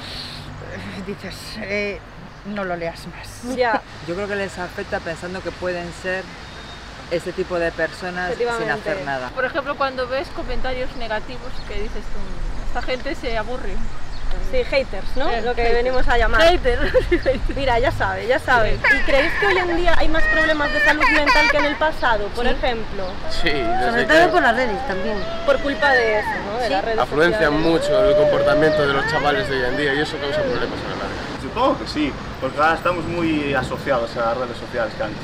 dices, 1.07 1.35
eh, 1.59 1.99
no 2.47 2.64
lo 2.64 2.76
leas 2.76 3.07
más. 3.09 3.57
Ya. 3.57 3.83
Yo 4.07 4.14
creo 4.14 4.28
que 4.28 4.37
les 4.37 4.59
afecta 4.59 5.01
pensando 5.01 5.43
que 5.43 5.51
pueden 5.51 5.93
ser 5.93 6.24
ese 7.11 7.33
tipo 7.33 7.59
de 7.59 7.70
personas 7.72 8.35
sin 8.35 8.70
hacer 8.70 9.05
nada. 9.05 9.28
Por 9.30 9.45
ejemplo, 9.45 9.76
cuando 9.76 10.09
ves 10.09 10.28
comentarios 10.28 10.95
negativos 10.97 11.53
que 11.68 11.74
dices 11.74 12.03
tú, 12.05 12.68
esta 12.68 12.83
gente 12.83 13.14
se 13.14 13.37
aburre. 13.37 13.74
Sí, 14.51 14.62
haters, 14.64 15.16
¿no? 15.16 15.30
Eh, 15.30 15.41
Lo 15.43 15.55
que 15.55 15.62
haters. 15.62 15.76
venimos 15.83 16.09
a 16.09 16.18
llamar. 16.18 16.43
Haters. 16.43 16.80
Mira, 17.57 17.78
ya 17.78 17.91
sabe, 17.91 18.26
ya 18.26 18.39
sabe. 18.39 18.74
¿Y 18.74 19.03
creéis 19.05 19.33
que 19.41 19.47
hoy 19.47 19.57
en 19.59 19.76
día 19.76 19.95
hay 19.97 20.09
más 20.09 20.22
problemas 20.24 20.72
de 20.72 20.80
salud 20.85 21.05
mental 21.14 21.51
que 21.51 21.57
en 21.57 21.64
el 21.64 21.76
pasado, 21.76 22.26
por 22.28 22.47
ejemplo? 22.47 23.05
Sí, 23.30 23.51
Sobre 23.85 24.07
que 24.07 24.12
todo 24.14 24.30
por 24.30 24.43
las 24.43 24.55
redes 24.57 24.87
también. 24.87 25.16
Por 25.47 25.59
culpa 25.61 25.93
de 25.93 26.18
eso, 26.20 26.28
¿no? 26.53 26.59
De 26.59 26.68
las 26.70 26.85
redes 26.85 26.99
afluencian 26.99 27.53
sociales. 27.53 27.66
mucho 27.66 28.05
el 28.11 28.16
comportamiento 28.16 28.87
de 28.87 28.93
los 28.93 29.07
chavales 29.09 29.49
de 29.49 29.57
hoy 29.57 29.64
en 29.64 29.76
día 29.76 29.95
y 29.95 30.01
eso 30.01 30.16
causa 30.18 30.41
problemas 30.43 30.78
a 30.80 30.89
la 30.91 30.97
larga. 30.97 31.41
Supongo 31.41 31.78
que 31.78 31.87
sí, 31.89 32.12
porque 32.41 32.59
ahora 32.61 32.74
estamos 32.74 33.05
muy 33.07 33.55
asociados 33.55 34.14
a 34.16 34.20
las 34.26 34.37
redes 34.39 34.57
sociales 34.59 34.93
que 34.97 35.03
antes. 35.03 35.22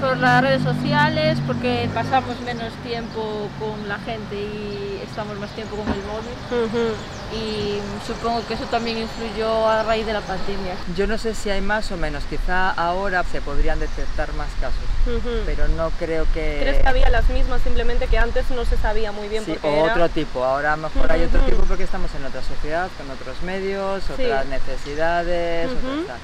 Por 0.00 0.16
las 0.18 0.42
redes 0.42 0.62
sociales, 0.62 1.38
porque 1.46 1.88
pasamos 1.94 2.38
menos 2.40 2.72
tiempo 2.84 3.48
con 3.58 3.88
la 3.88 3.98
gente 4.00 4.34
y 4.34 5.00
estamos 5.02 5.38
más 5.38 5.50
tiempo 5.52 5.76
con 5.76 5.86
el 5.88 6.00
móvil. 6.02 6.94
Y 7.34 7.78
supongo 8.06 8.46
que 8.46 8.54
eso 8.54 8.64
también 8.64 8.98
influyó 8.98 9.66
a 9.68 9.82
raíz 9.84 10.04
de 10.06 10.12
la 10.12 10.20
pandemia. 10.20 10.74
Yo 10.96 11.06
no 11.06 11.16
sé 11.18 11.34
si 11.34 11.50
hay 11.50 11.60
más 11.60 11.90
o 11.92 11.96
menos, 11.96 12.24
quizá 12.24 12.70
ahora 12.70 13.24
se 13.24 13.40
podrían 13.40 13.80
detectar 13.80 14.32
más 14.34 14.48
casos, 14.60 15.22
pero 15.46 15.66
no 15.68 15.90
creo 15.98 16.26
que... 16.34 16.58
¿Crees 16.60 16.82
que 16.82 16.88
había 16.88 17.08
las 17.10 17.28
mismas 17.30 17.62
simplemente 17.62 18.06
que 18.06 18.18
antes 18.18 18.50
no 18.50 18.64
se 18.64 18.76
sabía 18.76 19.12
muy 19.12 19.28
bien 19.28 19.44
Sí, 19.44 19.52
por 19.52 19.60
qué 19.62 19.66
o 19.68 19.84
era? 19.84 19.92
otro 19.94 20.08
tipo, 20.10 20.44
ahora 20.44 20.74
a 20.74 20.76
lo 20.76 20.82
mejor 20.88 21.10
hay 21.10 21.24
otro 21.24 21.40
tipo 21.40 21.62
porque 21.64 21.84
estamos 21.84 22.14
en 22.14 22.24
otra 22.24 22.42
sociedad, 22.42 22.88
con 22.98 23.10
otros 23.10 23.42
medios, 23.42 24.02
Sí. 24.04 24.12
otras 24.24 24.46
necesidades, 24.46 25.68
otras. 25.70 26.18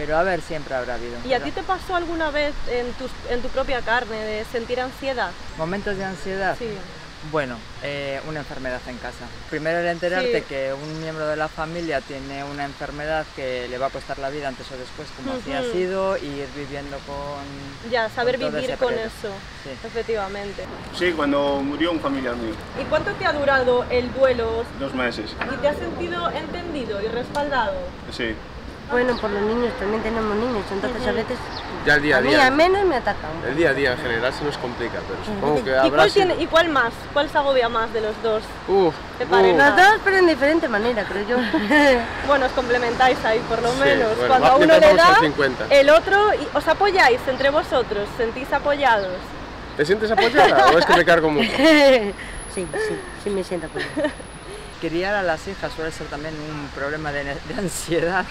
Pero 0.00 0.16
a 0.16 0.22
ver, 0.22 0.40
siempre 0.40 0.74
habrá 0.74 0.94
habido. 0.94 1.18
¿Y 1.26 1.34
a 1.34 1.44
ti 1.44 1.50
te 1.50 1.62
pasó 1.62 1.94
alguna 1.94 2.30
vez 2.30 2.54
en 2.70 2.90
tu, 2.94 3.06
en 3.28 3.42
tu 3.42 3.48
propia 3.48 3.82
carne 3.82 4.16
de 4.16 4.44
sentir 4.46 4.80
ansiedad? 4.80 5.30
¿Momentos 5.58 5.94
de 5.98 6.04
ansiedad? 6.06 6.56
Sí. 6.58 6.70
Bueno, 7.30 7.56
eh, 7.82 8.18
una 8.26 8.38
enfermedad 8.38 8.80
en 8.86 8.96
casa. 8.96 9.26
Primero 9.50 9.80
el 9.80 9.88
enterarte 9.88 10.38
Sí. 10.38 10.44
que 10.48 10.72
un 10.72 11.02
miembro 11.02 11.26
de 11.26 11.36
la 11.36 11.48
familia 11.48 12.00
tiene 12.00 12.44
una 12.44 12.64
enfermedad 12.64 13.26
que 13.36 13.68
le 13.68 13.76
va 13.76 13.88
a 13.88 13.90
costar 13.90 14.18
la 14.18 14.30
vida 14.30 14.48
antes 14.48 14.66
o 14.72 14.76
después, 14.78 15.06
como 15.18 15.32
así 15.38 15.52
ha 15.52 15.60
sido, 15.70 16.16
y 16.16 16.24
ir 16.24 16.48
viviendo 16.56 16.96
con... 17.00 17.90
Ya, 17.90 18.08
saber 18.08 18.40
con 18.40 18.54
vivir 18.54 18.70
con 18.78 18.88
periodo. 18.88 19.06
eso, 19.06 19.28
Sí. 19.64 19.70
efectivamente. 19.86 20.64
Sí, 20.98 21.12
cuando 21.12 21.60
murió 21.62 21.92
un 21.92 22.00
familiar 22.00 22.36
mío, 22.36 22.54
¿Y 22.80 22.84
cuánto 22.84 23.12
te 23.12 23.26
ha 23.26 23.34
durado 23.34 23.84
el 23.90 24.10
duelo? 24.14 24.64
dos 24.78 24.94
meses. 24.94 25.36
¿Y 25.52 25.56
te 25.58 25.68
has 25.68 25.76
sentido 25.76 26.30
entendido 26.30 27.02
y 27.02 27.08
respaldado? 27.08 27.74
Sí. 28.10 28.34
Bueno, 28.90 29.16
por 29.18 29.30
los 29.30 29.42
niños 29.42 29.72
también 29.78 30.02
tenemos 30.02 30.36
niños, 30.36 30.64
entonces 30.72 31.06
a 31.06 31.12
veces 31.12 31.38
Ya 31.86 31.94
el 31.94 32.02
día 32.02 32.16
a 32.16 32.18
a 32.18 32.22
mí 32.22 32.28
día. 32.30 32.46
al 32.46 32.52
menos 32.54 32.84
me 32.84 32.96
atacan. 32.96 33.30
El 33.48 33.56
día 33.56 33.70
a 33.70 33.72
día 33.72 33.92
en 33.92 33.98
general 33.98 34.32
se 34.34 34.44
nos 34.44 34.58
complica, 34.58 34.98
pero 35.08 35.24
supongo 35.24 35.62
que 35.64 35.70
¿Y 35.70 35.74
habrá 35.74 35.90
cuál, 35.90 36.10
sido- 36.10 36.26
tiene, 36.26 36.42
¿Y 36.42 36.46
cuál 36.46 36.68
más? 36.70 36.92
¿Cuál 37.12 37.30
se 37.30 37.38
agobia 37.38 37.68
más 37.68 37.92
de 37.92 38.00
los 38.00 38.20
dos? 38.22 38.42
Uf. 38.68 38.94
Los 39.20 39.76
dos, 39.76 40.00
pero 40.04 40.16
en 40.16 40.26
diferente 40.26 40.68
manera, 40.68 41.04
creo 41.04 41.26
yo. 41.26 41.36
Bueno, 42.26 42.46
os 42.46 42.52
complementáis 42.52 43.16
ahí 43.24 43.38
por 43.48 43.62
lo 43.62 43.70
Sí, 43.72 43.78
menos. 43.80 44.16
bueno, 44.16 44.28
Cuando 44.28 44.46
va- 44.48 44.52
a 44.52 44.56
uno 44.56 44.74
le 44.78 44.94
da, 44.96 45.08
al 45.14 45.20
50. 45.20 45.64
el 45.70 45.90
otro, 45.90 46.34
y 46.34 46.48
os 46.56 46.66
apoyáis 46.68 47.20
entre 47.28 47.50
vosotros, 47.50 48.08
sentís 48.16 48.52
apoyados. 48.52 49.16
¿Te 49.76 49.86
sientes 49.86 50.10
apoyada 50.10 50.66
o 50.74 50.78
es 50.78 50.84
que 50.84 50.94
me 50.96 51.04
cargo 51.04 51.30
mucho? 51.30 51.48
sí, 52.54 52.66
sí, 52.72 52.96
sí 53.24 53.30
me 53.30 53.44
siento 53.44 53.68
apoyada. 53.68 54.12
Criar 54.80 55.14
a 55.14 55.22
las 55.22 55.46
hijas 55.46 55.72
suele 55.74 55.92
ser 55.92 56.06
también 56.06 56.34
un 56.34 56.68
problema 56.68 57.12
de, 57.12 57.24
de 57.24 57.54
ansiedad, 57.58 58.24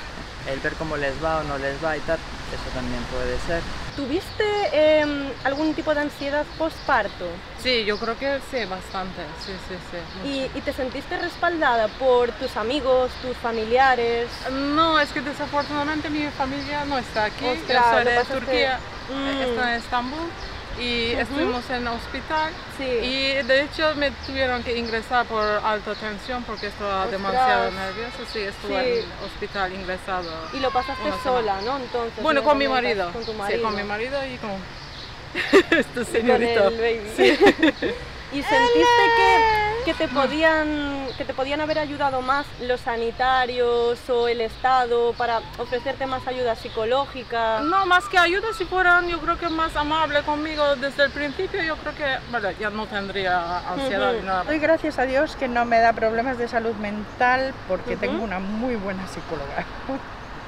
el 0.52 0.60
ver 0.62 0.74
cómo 0.74 0.98
les 0.98 1.14
va 1.24 1.40
o 1.42 1.44
no 1.44 1.58
les 1.60 1.76
va 1.84 1.96
y 1.96 2.00
tal, 2.02 2.18
eso 2.18 2.70
también 2.74 3.04
puede 3.04 3.38
ser. 3.46 3.62
¿Tuviste 3.96 4.44
em, 4.72 5.30
algún 5.44 5.74
tipo 5.76 5.94
de 5.94 6.02
ansiedad 6.02 6.46
postparto? 6.58 7.26
Sí, 7.62 7.86
yo 7.86 8.00
creo 8.00 8.18
que 8.18 8.40
sí, 8.50 8.66
bastante. 8.66 9.22
Sí, 9.46 9.52
sí, 9.68 9.76
sí. 9.92 10.28
¿Y, 10.28 10.58
y 10.58 10.62
te 10.62 10.74
sentiste 10.74 11.18
respaldada 11.20 11.88
por 12.00 12.32
tus 12.32 12.56
amigos, 12.58 13.12
tus 13.22 13.38
familiares? 13.38 14.28
No, 14.52 15.00
es 15.00 15.10
que 15.12 15.22
desafortunadamente 15.22 16.10
mi 16.10 16.26
familia 16.30 16.84
no 16.86 16.98
está 16.98 17.26
aquí. 17.26 17.46
Ostras, 17.46 17.86
yo 17.86 18.04
soy 18.04 18.12
de 18.14 18.40
Turquía, 18.40 18.80
Mm. 19.10 19.42
estoy 19.42 19.64
en 19.64 19.74
Estambul 19.76 20.30
y 20.80 21.12
Ujú. 21.14 21.22
estuvimos 21.22 21.70
en 21.70 21.88
hospital. 21.88 22.52
Y 22.80 23.34
de 23.44 23.62
hecho 23.64 23.94
me 23.96 24.12
tuvieron 24.26 24.64
que 24.64 24.78
ingresar 24.78 25.26
por 25.26 25.44
alta 25.44 25.94
tensión 25.96 26.44
porque 26.44 26.68
estaba 26.68 27.04
Ostras. 27.06 27.12
demasiado 27.12 27.72
nerviosa. 27.72 28.18
Sí, 28.32 28.40
estuve 28.40 28.84
Sí. 28.84 28.90
en 28.92 28.98
el 29.00 29.06
hospital 29.26 29.74
ingresado. 29.74 30.32
Y 30.54 30.60
lo 30.60 30.72
pasaste 30.72 31.12
sola. 31.24 31.60
¿no? 31.66 31.78
Entonces. 31.78 32.24
Bueno, 32.24 32.44
con 32.44 32.58
mi 32.58 32.68
marido. 32.68 33.12
Con 33.12 33.26
tu 33.26 33.32
Sí, 33.32 33.38
marido. 33.38 33.64
con 33.64 33.76
mi 33.76 33.84
marido 33.84 34.20
y 34.26 34.38
con 34.38 34.52
este 35.78 35.94
Con 35.94 36.06
señorito. 36.06 36.68
el 36.70 36.78
baby. 36.78 37.12
Sí. 37.16 37.94
¿Y 38.32 38.44
sentiste 38.44 39.04
que, 39.16 39.86
que, 39.86 39.94
te 39.96 40.08
podían, 40.08 41.08
que 41.18 41.26
te 41.26 41.34
podían 41.34 41.62
haber 41.62 41.80
ayudado 41.80 42.22
más 42.22 42.46
los 42.62 42.80
sanitarios 42.82 44.08
o 44.08 44.28
el 44.28 44.42
Estado 44.42 45.14
para 45.14 45.42
ofrecerte 45.58 46.06
más 46.06 46.28
ayuda 46.28 46.56
psicológica? 46.56 47.62
No, 47.62 47.88
más 47.88 48.08
que 48.08 48.20
ayuda, 48.20 48.54
si 48.56 48.66
fueran 48.66 49.08
yo 49.08 49.20
creo 49.20 49.38
que 49.40 49.50
más 49.50 49.76
amable 49.76 50.22
conmigo 50.22 50.76
desde 50.76 51.06
el 51.06 51.12
principio, 51.12 51.64
yo 51.64 51.76
creo 51.78 51.96
que 51.96 52.18
bueno, 52.30 52.52
ya 52.60 52.70
no 52.70 52.86
tendría 52.86 53.68
ansiedad 53.68 54.14
ni 54.14 54.22
nada. 54.22 54.44
Doy 54.44 54.60
gracias 54.60 55.00
a 55.00 55.06
Dios 55.06 55.36
que 55.36 55.48
no 55.48 55.66
me 55.66 55.80
da 55.80 55.94
problemas 55.94 56.38
de 56.38 56.48
salud 56.48 56.76
mental 56.76 57.54
porque 57.68 57.94
Ujú. 57.94 58.00
tengo 58.02 58.24
una 58.24 58.40
muy 58.40 58.76
buena 58.76 59.08
psicóloga. 59.08 59.66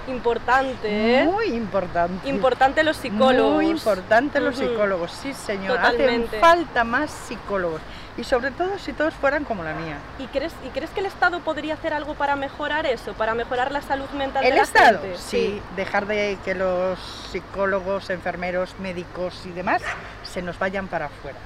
Importante, 0.08 1.22
¿eh? 1.22 1.26
Muy 1.26 1.46
importante. 1.48 2.28
Importante 2.28 2.84
los 2.84 2.98
psicólogos. 2.98 3.54
Muy 3.56 3.70
importante 3.70 4.40
los 4.40 4.58
psicólogos, 4.58 5.12
sí 5.12 5.34
señor. 5.34 5.78
Totalmente. 5.78 6.28
Hacen 6.28 6.40
falta 6.40 6.84
más 6.84 7.12
psicólogos. 7.12 7.82
Y 8.18 8.24
sobre 8.26 8.52
todo 8.52 8.78
si 8.78 8.92
todos 8.92 9.14
fueran 9.14 9.46
como 9.46 9.64
la 9.64 9.74
mía. 9.74 9.98
¿Y 10.20 10.26
crees, 10.28 10.54
¿Y 10.66 10.70
crees 10.70 10.90
que 10.92 11.00
el 11.00 11.06
Estado 11.06 11.40
podría 11.40 11.76
hacer 11.76 11.94
algo 11.94 12.14
para 12.14 12.36
mejorar 12.36 12.86
eso, 12.86 13.14
para 13.14 13.34
mejorar 13.36 13.72
la 13.72 13.82
salud 13.82 14.10
mental 14.10 14.44
El 14.44 14.52
de 14.52 14.56
la 14.58 14.64
Estado, 14.64 15.00
gente? 15.02 15.18
sí, 15.18 15.62
dejar 15.78 16.06
de 16.08 16.38
que 16.44 16.54
los 16.54 17.00
psicólogos, 17.32 18.10
enfermeros, 18.10 18.76
médicos 18.80 19.46
y 19.46 19.52
demás 19.52 19.82
se 20.24 20.42
nos 20.42 20.60
vayan 20.60 20.88
para 20.88 21.06
afuera, 21.06 21.38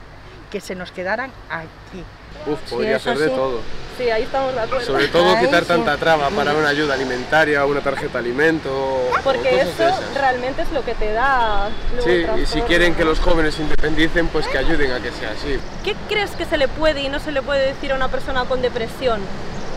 que 0.49 0.59
se 0.59 0.73
nos 0.73 0.91
quedaran 0.91 1.29
aquí. 1.51 2.03
Uf, 2.47 2.59
podría 2.69 2.97
eso 2.97 3.09
ser 3.09 3.17
de 3.17 3.27
sí. 3.29 3.35
todo. 3.35 3.59
Sí, 3.97 4.09
ahí 4.09 4.23
estamos 4.23 4.53
de 4.53 4.59
acuerdo. 4.59 4.85
Sobre 4.85 5.07
todo 5.07 5.35
Ahí 5.37 5.45
quitar 5.45 5.63
sí. 5.63 5.69
tanta 5.69 5.95
traba 5.95 6.29
para 6.29 6.53
una 6.53 6.67
ayuda 6.67 6.95
alimentaria, 6.95 7.65
una 7.65 7.79
tarjeta 7.79 8.13
de 8.13 8.19
alimento 8.27 9.09
Porque 9.23 9.61
eso 9.61 9.85
realmente 10.13 10.63
es 10.63 10.71
lo 10.73 10.83
que 10.83 10.95
te 10.95 11.13
da. 11.13 11.69
Sí, 12.03 12.25
y 12.41 12.45
si 12.45 12.61
quieren 12.63 12.93
que 12.93 13.05
los 13.05 13.21
jóvenes 13.21 13.55
se 13.55 13.61
independicen, 13.61 14.27
pues 14.27 14.47
que 14.47 14.57
ayuden 14.57 14.91
a 14.91 14.99
que 14.99 15.11
sea 15.11 15.31
así. 15.31 15.57
¿Qué 15.85 15.95
crees 16.09 16.31
que 16.31 16.43
se 16.45 16.57
le 16.57 16.67
puede 16.67 17.03
y 17.03 17.09
no 17.09 17.19
se 17.19 17.31
le 17.31 17.41
puede 17.41 17.67
decir 17.67 17.93
a 17.93 17.95
una 17.95 18.09
persona 18.09 18.43
con 18.43 18.61
depresión? 18.61 19.21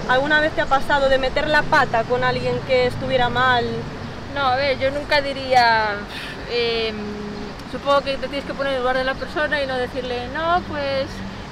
¿Alguna 0.09 0.41
vez 0.41 0.51
te 0.53 0.63
ha 0.63 0.67
pasado 0.67 1.09
de 1.09 1.19
meter 1.19 1.47
la 1.47 1.63
pata 1.63 2.03
con 2.03 2.25
alguien 2.25 2.59
que 2.67 2.87
estuviera 2.87 3.29
mal? 3.29 3.65
No, 4.35 4.47
a 4.49 4.57
ver, 4.57 4.79
yo 4.81 4.91
nunca 4.91 5.21
diría. 5.21 5.91
eh, 6.51 6.93
supongo 7.71 8.01
que 8.01 8.17
te 8.17 8.27
tienes 8.29 8.45
que 8.47 8.55
poner 8.55 8.73
en 8.73 8.77
el 8.79 8.81
lugar 8.83 8.97
de 8.97 9.05
la 9.05 9.15
persona 9.15 9.63
y 9.63 9.67
no 9.67 9.77
decirle, 9.77 10.27
no, 10.35 10.61
pues 10.69 11.07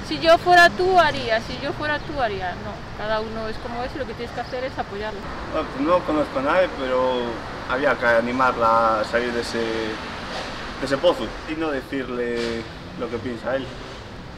si 0.09 0.19
yo 0.21 0.39
fuera 0.39 0.71
tú 0.71 0.99
haría, 0.99 1.41
si 1.41 1.59
yo 1.63 1.73
fuera 1.73 1.99
tú 1.99 2.21
haría. 2.21 2.51
No, 2.65 2.73
cada 2.99 3.21
uno 3.21 3.49
es 3.49 3.57
como 3.59 3.83
es 3.83 3.91
y 3.95 3.99
lo 3.99 4.07
que 4.07 4.15
tienes 4.15 4.35
que 4.35 4.41
hacer 4.41 4.65
es 4.65 4.79
apoyarlo. 4.79 5.19
Bueno, 5.53 5.69
pues 5.75 5.87
no 5.87 5.99
conozco 6.07 6.39
a 6.39 6.43
nadie, 6.43 6.69
pero 6.79 7.23
había 7.69 7.95
que 7.95 8.07
animarla 8.07 9.01
a 9.01 9.05
salir 9.05 9.33
de 9.33 9.41
ese, 9.41 9.59
de 9.59 10.85
ese 10.85 10.97
pozo 10.99 11.27
y 11.51 11.55
no 11.59 11.71
decirle 11.71 12.63
lo 13.01 13.11
que 13.11 13.19
piensa 13.19 13.57
él. 13.57 13.67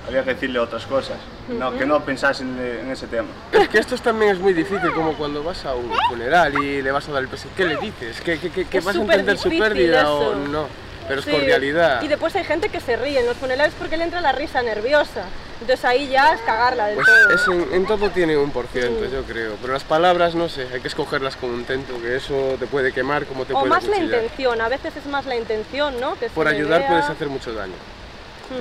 Había 0.07 0.25
que 0.25 0.33
decirle 0.33 0.59
otras 0.59 0.87
cosas, 0.87 1.19
no, 1.49 1.77
que 1.77 1.85
no 1.85 2.01
pensase 2.03 2.43
en, 2.43 2.59
en 2.59 2.91
ese 2.91 3.07
tema. 3.09 3.29
Es 3.53 3.69
que 3.69 3.79
esto 3.79 3.95
también 3.99 4.33
es 4.33 4.39
muy 4.39 4.55
difícil, 4.55 4.91
como 4.95 5.13
cuando 5.13 5.43
vas 5.43 5.63
a 5.67 5.75
un 5.75 5.93
funeral 6.09 6.55
y 6.65 6.81
le 6.81 6.91
vas 6.91 7.07
a 7.11 7.13
dar 7.13 7.23
el 7.23 7.29
pésame. 7.29 7.53
¿Qué 7.55 7.67
le 7.67 7.77
dices? 7.77 8.19
¿Qué, 8.23 8.39
qué, 8.39 8.49
qué- 8.51 8.65
qué 8.65 8.79
Es 8.79 8.85
vas 8.87 8.97
a 8.97 9.01
entender 9.01 9.37
su 9.37 9.51
pérdida 9.51 10.11
o 10.11 10.23
eso. 10.33 10.35
no? 10.51 10.67
Pero 11.07 11.21
es 11.21 11.27
Sí. 11.27 11.31
cordialidad. 11.31 12.01
Y 12.03 12.09
después 12.09 12.35
hay 12.37 12.45
gente 12.45 12.71
que 12.71 12.81
se 12.81 12.97
ríe 12.97 13.21
en 13.21 13.27
los 13.27 13.37
funerales 13.37 13.75
porque 13.79 13.99
le 13.99 14.05
entra 14.05 14.23
la 14.23 14.33
risa 14.33 14.63
nerviosa. 14.63 15.25
Entonces 15.61 15.85
ahí 15.85 16.09
ya 16.09 16.35
es 16.35 16.41
cagarla 16.43 16.87
del 16.87 16.97
Pues 16.97 17.07
todo. 17.07 17.35
es 17.35 17.49
en, 17.69 17.75
en 17.75 17.87
todo 17.87 18.11
tiene 18.11 18.37
un 18.37 18.51
por 18.51 18.67
ciento, 18.69 19.05
yo 19.07 19.23
creo. 19.25 19.57
Pero 19.61 19.73
las 19.73 19.85
palabras, 19.85 20.35
no 20.35 20.49
sé, 20.49 20.69
hay 20.73 20.81
que 20.81 20.89
escogerlas 20.89 21.37
con 21.37 21.51
un 21.51 21.65
tento, 21.65 22.01
que 22.01 22.17
eso 22.17 22.57
te 22.59 22.67
puede 22.67 22.93
quemar 22.93 23.27
como 23.27 23.45
te 23.45 23.53
o 23.55 23.59
puede 23.61 23.71
más 23.71 23.85
la 23.85 23.99
intención, 23.99 24.61
a 24.61 24.69
veces 24.69 24.97
es 24.97 25.07
más 25.07 25.27
la 25.27 25.37
intención, 25.37 26.01
¿no? 26.01 26.19
Que 26.19 26.31
Por 26.31 26.47
ayudar 26.47 26.87
puedes 26.87 27.07
hacer 27.07 27.29
mucho 27.29 27.53
daño. 27.53 27.75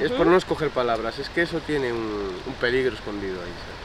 Es 0.02 0.12
por 0.12 0.28
no 0.28 0.36
escoger 0.38 0.70
palabras, 0.70 1.18
es 1.20 1.30
que 1.30 1.44
eso 1.44 1.60
tiene 1.60 1.94
un, 1.94 2.36
un 2.46 2.54
peligro 2.60 2.94
escondido 2.94 3.36
ahí. 3.36 3.54
¿sabes? 3.64 3.77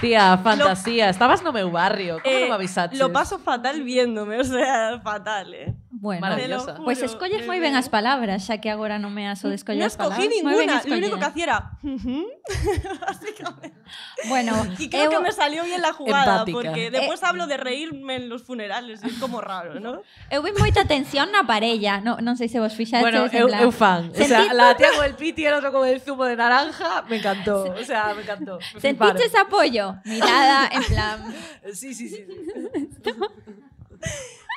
Tía, 0.00 0.38
fantasía. 0.38 1.10
Estabas 1.10 1.42
no 1.42 1.52
meu 1.52 1.70
barrio. 1.70 2.20
Como 2.24 2.32
Eh, 2.34 2.40
non 2.40 2.48
me 2.50 2.56
avisaches? 2.56 2.96
Lo 2.98 3.12
paso 3.12 3.36
fatal 3.38 3.84
viéndome, 3.84 4.40
o 4.40 4.44
sea, 4.44 4.98
fatal, 5.04 5.52
¿eh? 5.52 5.74
Bueno, 5.90 6.20
maravillosa. 6.20 6.76
Pues 6.84 7.02
escolles 7.02 7.44
moi 7.50 7.58
ben 7.58 7.74
as 7.74 7.90
palabras, 7.90 8.46
xa 8.46 8.62
que 8.62 8.70
agora 8.70 9.02
non 9.02 9.10
me 9.10 9.26
aso 9.26 9.50
de 9.50 9.58
escoller 9.58 9.82
no 9.82 9.90
as 9.90 9.98
palabras. 9.98 10.22
Non 10.22 10.30
escogí 10.30 10.46
ninguna, 10.46 10.78
lo 10.86 10.94
único 10.94 11.18
que 11.18 11.26
hacía 11.26 11.44
era... 11.50 11.74
bueno, 14.30 14.54
y 14.78 14.86
creo 14.86 15.10
eu... 15.10 15.12
que 15.18 15.18
me 15.18 15.34
salió 15.34 15.66
bien 15.66 15.82
la 15.82 15.90
jugada, 15.90 16.46
Empática. 16.46 16.54
porque 16.54 16.86
eh, 16.86 16.94
después 16.94 17.18
eh... 17.18 17.26
hablo 17.26 17.50
de 17.50 17.58
mm. 17.58 17.60
reírme 17.60 18.22
en 18.22 18.30
los 18.30 18.46
funerales, 18.46 19.02
es 19.02 19.18
como 19.18 19.42
raro, 19.42 19.82
¿no? 19.82 20.06
Eu 20.30 20.46
vi 20.46 20.54
moita 20.54 20.86
tensión 20.86 21.34
na 21.34 21.42
parella, 21.42 21.98
no, 21.98 22.22
non 22.22 22.38
sei 22.38 22.46
se 22.46 22.62
vos 22.62 22.70
fixaste. 22.70 23.02
Bueno, 23.02 23.26
eu, 23.34 23.50
eu 23.50 23.74
fan. 23.74 24.14
O 24.14 24.22
sea, 24.22 24.46
la 24.54 24.78
tía 24.78 24.94
con 24.94 25.02
el 25.02 25.18
piti 25.18 25.42
e 25.42 25.50
el 25.50 25.58
otro 25.58 25.74
con 25.74 25.90
el 25.90 25.98
zumo 25.98 26.22
de 26.22 26.38
naranja, 26.38 27.02
me 27.10 27.18
encantó, 27.18 27.66
o 27.66 27.82
sea, 27.82 28.14
me 28.14 28.22
encantó. 28.22 28.62
Me 28.74 28.80
Sentiches 28.80 29.34
apoyo, 29.34 29.98
mirada, 30.04 30.68
en 30.70 30.84
plan... 30.84 31.34
sí, 31.74 31.94
sí, 31.94 32.08
sí. 32.08 32.22
sí. 32.22 32.24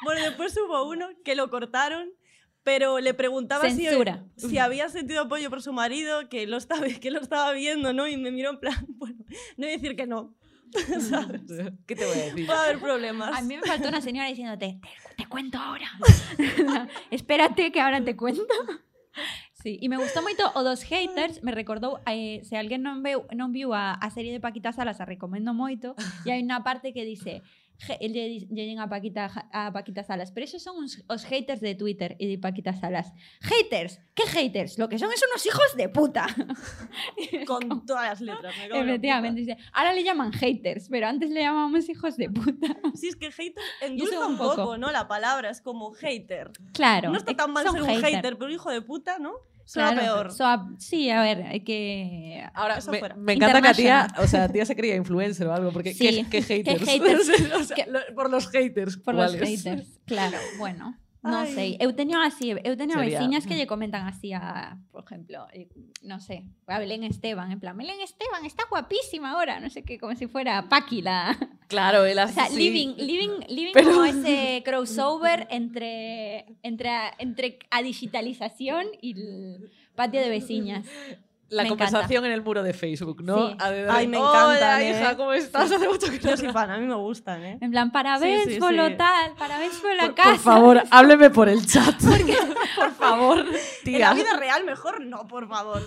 Bueno, 0.04 0.22
después 0.22 0.56
hubo 0.58 0.88
uno 0.88 1.08
que 1.24 1.36
lo 1.36 1.50
cortaron, 1.50 2.10
pero 2.64 3.00
le 3.00 3.14
preguntaba 3.14 3.70
si, 3.70 3.88
si 4.38 4.58
había 4.58 4.90
sentido 4.90 5.22
apoyo 5.22 5.50
por 5.50 5.62
su 5.62 5.74
marido, 5.74 6.30
que 6.30 6.48
lo, 6.48 6.58
estaba, 6.58 6.88
que 6.88 7.12
lo 7.12 7.20
estaba 7.20 7.52
viendo, 7.52 7.94
¿no? 7.94 8.08
Y 8.08 8.18
me 8.18 8.32
miró 8.32 8.52
en 8.52 8.60
plan, 8.60 8.86
bueno, 8.90 9.18
no 9.58 9.66
voy 9.66 9.70
a 9.70 9.78
decir 9.78 9.96
que 9.96 10.08
no. 10.08 10.36
¿sabes? 11.10 11.42
¿Qué 11.86 11.96
te 11.96 12.06
voy 12.06 12.20
a 12.20 12.26
decir? 12.26 12.46
Puede 12.48 12.60
haber 12.60 12.80
problemas. 12.80 13.38
A 13.38 13.42
mí 13.42 13.56
me 13.58 13.62
faltó 13.62 13.90
una 13.90 14.02
señora 14.02 14.28
diciéndote, 14.28 14.80
te, 14.82 15.24
te 15.24 15.30
cuento 15.30 15.60
ahora. 15.60 15.88
Espérate 17.12 17.72
que 17.72 17.80
ahora 17.80 18.04
te 18.04 18.16
cuento. 18.16 18.44
Sí, 19.64 19.80
e 19.80 19.88
me 19.88 19.96
gustou 19.96 20.20
moito 20.20 20.44
o 20.44 20.60
dos 20.60 20.84
haters, 20.84 21.40
me 21.40 21.56
recordou, 21.56 22.04
eh, 22.04 22.44
se 22.44 22.60
alguén 22.60 22.84
non 22.84 23.00
veu, 23.00 23.24
non 23.32 23.56
viu 23.56 23.72
a, 23.72 23.96
a 23.96 24.12
serie 24.12 24.36
de 24.36 24.44
Paquita 24.44 24.76
Salas, 24.76 25.00
a 25.00 25.08
recomendo 25.08 25.56
moito, 25.56 25.96
e 26.28 26.36
hai 26.36 26.44
unha 26.44 26.68
parte 26.68 26.92
que 26.92 27.08
dice, 27.08 27.40
lle, 28.00 28.28
di- 28.30 28.48
lle 28.50 28.64
din 28.66 28.80
a 28.80 28.88
Paquita, 28.88 29.28
a 29.52 29.72
Paquita 29.74 30.04
Salas, 30.04 30.32
pero 30.32 30.46
esos 30.46 30.62
son 30.64 30.78
uns, 30.78 31.04
os 31.08 31.26
haters 31.26 31.60
de 31.60 31.76
Twitter 31.76 32.16
e 32.20 32.28
de 32.28 32.38
Paquita 32.38 32.74
Salas. 32.74 33.12
Haters, 33.42 34.00
¿qué 34.16 34.24
haters? 34.24 34.78
Lo 34.80 34.88
que 34.88 34.98
son 34.98 35.12
es 35.12 35.22
unos 35.30 35.46
hijos 35.46 35.76
de 35.76 35.90
puta. 35.90 36.28
Con 37.48 37.86
todas 37.86 38.10
las 38.10 38.22
letras. 38.22 38.54
me 38.58 38.80
Efectivamente, 38.80 39.58
ahora 39.74 39.94
le 39.94 40.04
llaman 40.04 40.32
haters, 40.32 40.88
pero 40.90 41.08
antes 41.08 41.30
le 41.30 41.42
llamábamos 41.42 41.90
hijos 41.90 42.18
de 42.18 42.30
puta. 42.30 42.68
Sí, 42.96 43.08
es 43.08 43.16
que 43.16 43.32
hater 43.32 43.64
Yo 43.82 43.88
endulza 43.88 44.28
un 44.28 44.38
poco. 44.38 44.56
poco, 44.56 44.78
¿no? 44.78 44.92
La 44.92 45.08
palabra 45.08 45.50
es 45.50 45.62
como 45.62 45.92
hater. 45.94 46.52
Claro, 46.74 47.10
No 47.12 47.18
está 47.18 47.32
es- 47.32 47.38
tan 47.38 47.52
mal 47.52 47.64
ser 47.70 47.82
un 47.82 47.88
hater. 47.88 48.06
hater, 48.16 48.34
pero 48.38 48.46
un 48.46 48.52
hijo 48.54 48.70
de 48.72 48.82
puta, 48.82 49.20
¿no? 49.20 49.34
Claro, 49.72 50.02
peor. 50.02 50.32
soa- 50.34 50.70
sí, 50.78 51.10
a 51.10 51.22
ver, 51.22 51.44
hay 51.44 51.62
que... 51.62 52.44
Ahora, 52.54 52.78
Eso 52.78 52.92
me, 52.92 53.00
fuera. 53.00 53.16
me 53.16 53.34
encanta 53.34 53.62
que 53.62 53.68
a 53.70 53.74
tía, 53.74 54.08
o 54.18 54.28
sea, 54.28 54.50
tía 54.50 54.66
se 54.66 54.76
creía 54.76 54.96
influencer 54.96 55.48
o 55.48 55.54
algo, 55.54 55.72
porque 55.72 55.94
Sí. 55.94 56.26
qué, 56.30 56.30
qué 56.30 56.42
haters. 56.42 56.80
¿Qué 56.86 56.86
haters? 56.86 57.30
O 57.60 57.64
sea, 57.64 57.86
lo- 57.88 58.16
por 58.16 58.30
los 58.30 58.50
haters. 58.50 58.98
Por 58.98 59.16
los 59.16 59.36
haters, 59.36 60.00
claro, 60.06 60.38
bueno. 60.58 60.98
Ai. 61.24 61.54
sei, 61.56 61.70
eu 61.80 61.96
teño 61.96 62.20
así, 62.20 62.52
eu 62.52 62.76
teño 62.76 63.00
Sería- 63.00 63.20
veciñas 63.20 63.48
que 63.48 63.56
lle 63.56 63.64
comentan 63.68 64.04
así 64.04 64.34
a, 64.36 64.76
por 64.92 65.08
exemplo, 65.08 65.48
eh, 65.56 65.72
non 66.04 66.20
sé, 66.20 66.44
a 66.68 66.80
Belén 66.84 67.08
Esteban, 67.08 67.48
en 67.52 67.64
plan, 67.64 67.80
Belén 67.80 68.04
Esteban 68.04 68.44
está 68.44 68.68
guapísima 68.68 69.32
ahora, 69.32 69.64
non 69.64 69.72
sé 69.72 69.88
qué, 69.88 69.96
como 69.96 70.12
si 70.20 70.28
fuera 70.28 70.68
Paqui 70.68 71.00
la... 71.00 71.32
Claro, 71.74 72.04
O 72.04 72.12
así. 72.22 72.36
sea, 72.36 72.50
living, 72.54 72.94
living, 73.00 73.40
living 73.50 73.74
Pero- 73.74 73.96
como 73.96 74.04
ese 74.12 74.62
crossover 74.68 75.48
entre, 75.50 76.46
entre, 76.62 76.90
a- 76.92 77.16
entre 77.18 77.58
a 77.72 77.82
digitalización 77.82 78.86
y 79.02 79.16
el 79.18 79.72
patio 79.96 80.20
de 80.22 80.30
veciñas. 80.30 80.86
La 81.54 81.62
Me 81.64 81.70
encanta. 81.70 81.86
conversación 81.86 82.26
en 82.26 82.32
el 82.32 82.42
muro 82.42 82.64
de 82.64 82.74
Facebook, 82.74 83.22
¿no? 83.24 83.50
Sí. 83.50 83.56
A 83.60 83.70
de- 83.70 83.88
Ay, 83.90 84.08
me 84.08 84.18
Hola, 84.18 84.56
encanta. 84.58 84.84
hija, 84.84 85.18
¿cómo 85.18 85.34
estás? 85.34 85.72
Hace 85.72 85.88
mucho 85.88 86.08
que 86.10 86.20
no 86.20 86.36
soy 86.36 86.50
fan, 86.50 86.72
a 86.72 86.78
mí 86.80 86.86
me 86.88 86.96
gustan, 86.96 87.44
¿eh? 87.44 87.58
En 87.62 87.70
plan, 87.70 87.92
parabéns 87.92 88.46
Sí, 88.46 88.54
sí, 88.56 88.60
por 88.60 88.74
lo 88.74 88.88
sí. 88.88 88.96
tal, 88.98 89.36
parabéns 89.38 89.76
por 89.78 89.94
la 89.96 90.06
Por, 90.08 90.16
casa. 90.16 90.30
por 90.32 90.40
favor, 90.40 90.84
hábleme 90.90 91.30
por 91.30 91.48
el 91.50 91.62
chat. 91.66 91.94
por 92.76 92.92
favor, 92.96 93.40
En 93.40 93.46
la 93.54 93.60
tía. 93.84 94.14
vida 94.14 94.36
real 94.38 94.64
mejor 94.66 95.06
no, 95.06 95.28
por 95.28 95.48
favor. 95.48 95.82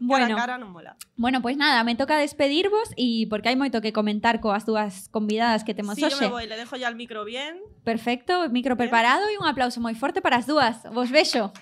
Bueno. 0.00 0.34
Cara 0.36 0.56
no 0.56 0.66
mola. 0.68 0.96
Bueno, 1.16 1.42
pues 1.42 1.56
nada, 1.56 1.84
me 1.84 1.94
toca 1.94 2.16
despedirvos 2.16 2.88
y 2.96 3.26
porque 3.28 3.48
hai 3.52 3.56
moito 3.56 3.80
que 3.84 3.92
comentar 3.92 4.40
coas 4.40 4.64
dúas 4.64 5.08
convidadas 5.12 5.64
que 5.64 5.72
temos 5.76 5.96
Sí, 5.96 6.02
yo 6.02 6.08
me 6.08 6.14
hoxe. 6.14 6.28
voy, 6.28 6.46
le 6.48 6.56
dejo 6.56 6.76
ya 6.76 6.88
el 6.88 6.96
micro 6.96 7.24
bien. 7.24 7.60
Perfecto, 7.84 8.48
micro 8.48 8.76
preparado 8.80 9.28
e 9.28 9.36
un 9.36 9.44
aplauso 9.44 9.76
moi 9.80 9.92
forte 9.92 10.20
para 10.24 10.40
as 10.40 10.46
dúas. 10.48 10.80
Vos 10.92 11.08
vexo. 11.12 11.52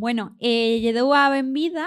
Bueno, 0.00 0.34
eh, 0.40 0.80
lle 0.80 0.96
dou 0.96 1.12
a 1.12 1.28
benvida 1.28 1.84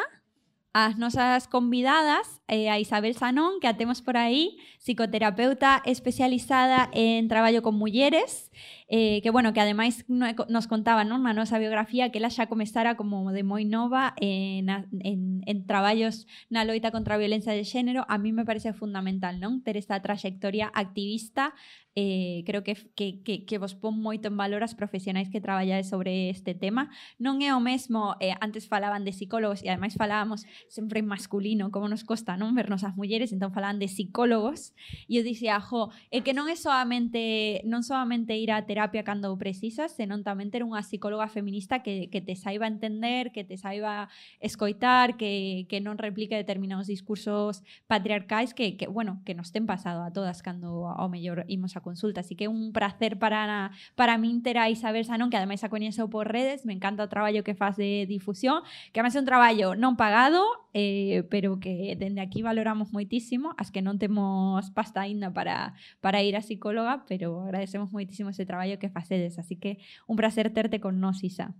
ás 0.69 1.01
nosas 1.01 1.49
convidadas, 1.49 2.41
eh, 2.47 2.69
a 2.69 2.77
Isabel 2.77 3.17
Sanón, 3.17 3.57
que 3.59 3.65
a 3.65 3.73
temos 3.73 4.05
por 4.05 4.17
aí, 4.17 4.57
psicoterapeuta 4.77 5.81
especializada 5.83 6.89
en 6.93 7.27
traballo 7.27 7.63
con 7.63 7.73
mulleres, 7.73 8.51
eh, 8.89 9.21
que 9.21 9.29
bueno, 9.29 9.53
que 9.53 9.61
ademais 9.61 10.03
no- 10.07 10.27
nos 10.49 10.67
contaba 10.67 11.03
non, 11.07 11.23
na 11.23 11.31
nosa 11.35 11.59
biografía 11.59 12.11
que 12.11 12.19
ela 12.19 12.31
xa 12.33 12.47
comezara 12.51 12.95
como 12.99 13.31
de 13.31 13.43
moi 13.43 13.63
nova 13.63 14.13
en, 14.19 14.69
a- 14.69 14.87
en, 15.03 15.41
en 15.47 15.57
traballos 15.67 16.25
na 16.51 16.63
loita 16.67 16.91
contra 16.91 17.15
a 17.15 17.21
violencia 17.21 17.53
de 17.55 17.63
xénero, 17.63 18.03
a 18.07 18.17
mí 18.17 18.31
me 18.35 18.43
parece 18.47 18.73
fundamental 18.75 19.39
non 19.39 19.63
ter 19.63 19.77
esta 19.79 19.99
trayectoria 20.03 20.67
activista 20.73 21.55
eh, 21.95 22.41
creo 22.49 22.63
que, 22.65 22.73
que, 22.97 23.21
que, 23.21 23.45
que 23.45 23.57
vos 23.61 23.77
pon 23.77 23.93
moito 23.93 24.25
en 24.25 24.33
valor 24.33 24.65
as 24.65 24.73
profesionais 24.73 25.29
que 25.29 25.37
traballades 25.37 25.93
sobre 25.93 26.33
este 26.33 26.57
tema. 26.57 26.89
Non 27.21 27.37
é 27.45 27.53
o 27.53 27.61
mesmo, 27.61 28.17
eh, 28.17 28.33
antes 28.41 28.65
falaban 28.65 29.05
de 29.05 29.13
psicólogos 29.13 29.61
e 29.61 29.69
ademais 29.69 29.93
falábamos 29.93 30.41
sempre 30.73 31.05
en 31.05 31.07
masculino, 31.07 31.69
como 31.69 31.85
nos 31.85 32.01
costa 32.01 32.33
non 32.33 32.57
vernos 32.57 32.81
as 32.81 32.97
mulleres, 32.97 33.29
entón 33.29 33.53
falaban 33.53 33.77
de 33.77 33.85
psicólogos 33.85 34.73
e 35.05 35.21
eu 35.21 35.23
dicía, 35.23 35.61
jo, 35.61 35.93
é 36.09 36.25
que 36.25 36.33
non 36.33 36.49
é 36.49 36.57
soamente 36.57 37.61
non 37.69 37.85
soamente 37.85 38.33
ir 38.41 38.49
á 38.49 38.65
terapia 38.73 39.03
cando 39.05 39.37
precisas, 39.37 39.93
senón 39.93 40.25
tamén 40.25 40.49
ter 40.49 40.65
unha 40.65 40.81
psicóloga 40.81 41.29
feminista 41.29 41.85
que, 41.85 42.09
que 42.09 42.25
te 42.25 42.33
saiba 42.33 42.65
entender, 42.65 43.29
que 43.29 43.45
te 43.45 43.53
saiba 43.53 44.09
escoitar, 44.41 45.13
que, 45.13 45.69
que 45.69 45.77
non 45.77 46.01
replique 46.01 46.33
determinados 46.33 46.89
discursos 46.89 47.61
patriarcais 47.85 48.57
que, 48.57 48.73
que, 48.73 48.89
bueno, 48.89 49.21
que 49.29 49.37
nos 49.37 49.53
ten 49.53 49.69
pasado 49.69 50.01
a 50.01 50.09
todas 50.09 50.41
cando 50.41 50.89
ao 50.89 51.05
mellor 51.05 51.45
imos 51.45 51.77
a 51.77 51.85
consulta. 51.85 52.25
Así 52.25 52.33
que 52.33 52.49
un 52.49 52.73
placer 52.73 53.21
para, 53.21 53.69
para 53.93 54.17
min 54.17 54.41
ter 54.41 54.57
a 54.57 54.73
Isabel 54.73 55.05
Sanón, 55.05 55.29
que 55.29 55.37
ademais 55.37 55.61
a 55.61 55.69
coñezo 55.69 56.09
por 56.09 56.33
redes, 56.33 56.65
me 56.65 56.73
encanta 56.73 57.05
o 57.05 57.11
traballo 57.13 57.45
que 57.45 57.53
faz 57.53 57.77
de 57.77 58.09
difusión, 58.09 58.65
que 58.89 58.97
ademais 58.97 59.13
é 59.13 59.21
un 59.21 59.29
traballo 59.29 59.77
non 59.77 59.93
pagado, 59.93 60.41
eh, 60.73 61.29
pero 61.29 61.61
que 61.61 61.93
dende 61.93 62.25
aquí 62.25 62.41
valoramos 62.41 62.89
moitísimo, 62.89 63.53
as 63.61 63.69
que 63.69 63.85
non 63.85 64.01
temos 64.01 64.73
pasta 64.73 65.05
aínda 65.05 65.29
para, 65.29 65.77
para 66.01 66.25
ir 66.25 66.33
a 66.33 66.41
psicóloga, 66.41 67.05
pero 67.05 67.45
agradecemos 67.45 67.93
moitísimo 67.93 68.33
ese 68.33 68.47
traballo 68.47 68.62
que 68.79 68.89
facedes. 68.89 69.39
Así 69.39 69.55
que 69.59 69.79
un 70.07 70.15
placer 70.15 70.51
terte 70.55 70.79
con 70.79 70.99
nos, 70.99 71.23
Isa. 71.23 71.53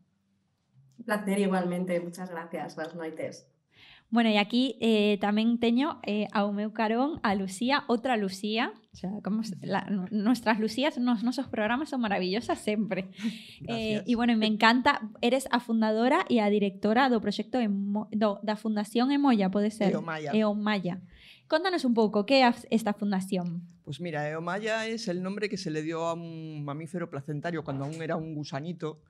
Un 0.99 1.05
placer 1.05 1.39
igualmente, 1.39 1.99
muchas 1.99 2.29
gracias, 2.29 2.75
buenas 2.75 2.95
noites. 2.95 3.49
Bueno, 4.13 4.29
e 4.29 4.37
aquí 4.37 4.77
eh, 4.77 5.17
tamén 5.17 5.57
teño 5.57 5.97
eh, 6.05 6.29
ao 6.37 6.53
meu 6.53 6.69
carón 6.69 7.17
a 7.25 7.33
Lucía, 7.33 7.81
outra 7.89 8.13
Lucía. 8.13 8.69
O 8.93 8.95
sea, 8.95 9.09
como 9.25 9.41
la, 9.65 9.89
nu- 9.89 10.05
nuestras 10.13 10.61
Lucías 10.61 11.01
nos 11.01 11.25
nosos 11.25 11.49
programas 11.49 11.89
son 11.89 12.05
maravillosas 12.05 12.61
sempre. 12.61 13.09
Eh, 13.73 14.05
e 14.05 14.13
bueno, 14.13 14.35
e 14.35 14.37
me 14.37 14.45
encanta, 14.45 15.01
eres 15.23 15.49
a 15.49 15.57
fundadora 15.57 16.29
e 16.29 16.37
a 16.43 16.51
directora 16.53 17.09
do 17.09 17.17
proxecto 17.25 17.57
Emo, 17.57 18.05
do, 18.13 18.37
da 18.45 18.53
Fundación 18.53 19.09
Emoya, 19.09 19.49
pode 19.49 19.73
ser? 19.73 19.97
Eomaya. 19.97 20.29
Eomaya. 20.29 21.01
Contanos 21.53 21.85
un 21.85 21.93
pouco, 21.93 22.25
que 22.25 22.41
é 22.41 22.49
a- 22.49 22.55
esta 22.73 22.97
fundación? 22.97 23.61
Pues 23.85 24.01
mira, 24.01 24.25
Eomaya 24.27 24.87
es 24.87 25.07
el 25.07 25.21
nombre 25.21 25.49
que 25.49 25.57
se 25.63 25.69
le 25.69 25.83
dio 25.83 26.01
a 26.09 26.15
un 26.15 26.65
mamífero 26.65 27.11
placentario 27.11 27.63
cuando 27.63 27.85
aún 27.85 28.01
era 28.01 28.15
un 28.15 28.33
gusanito. 28.33 29.03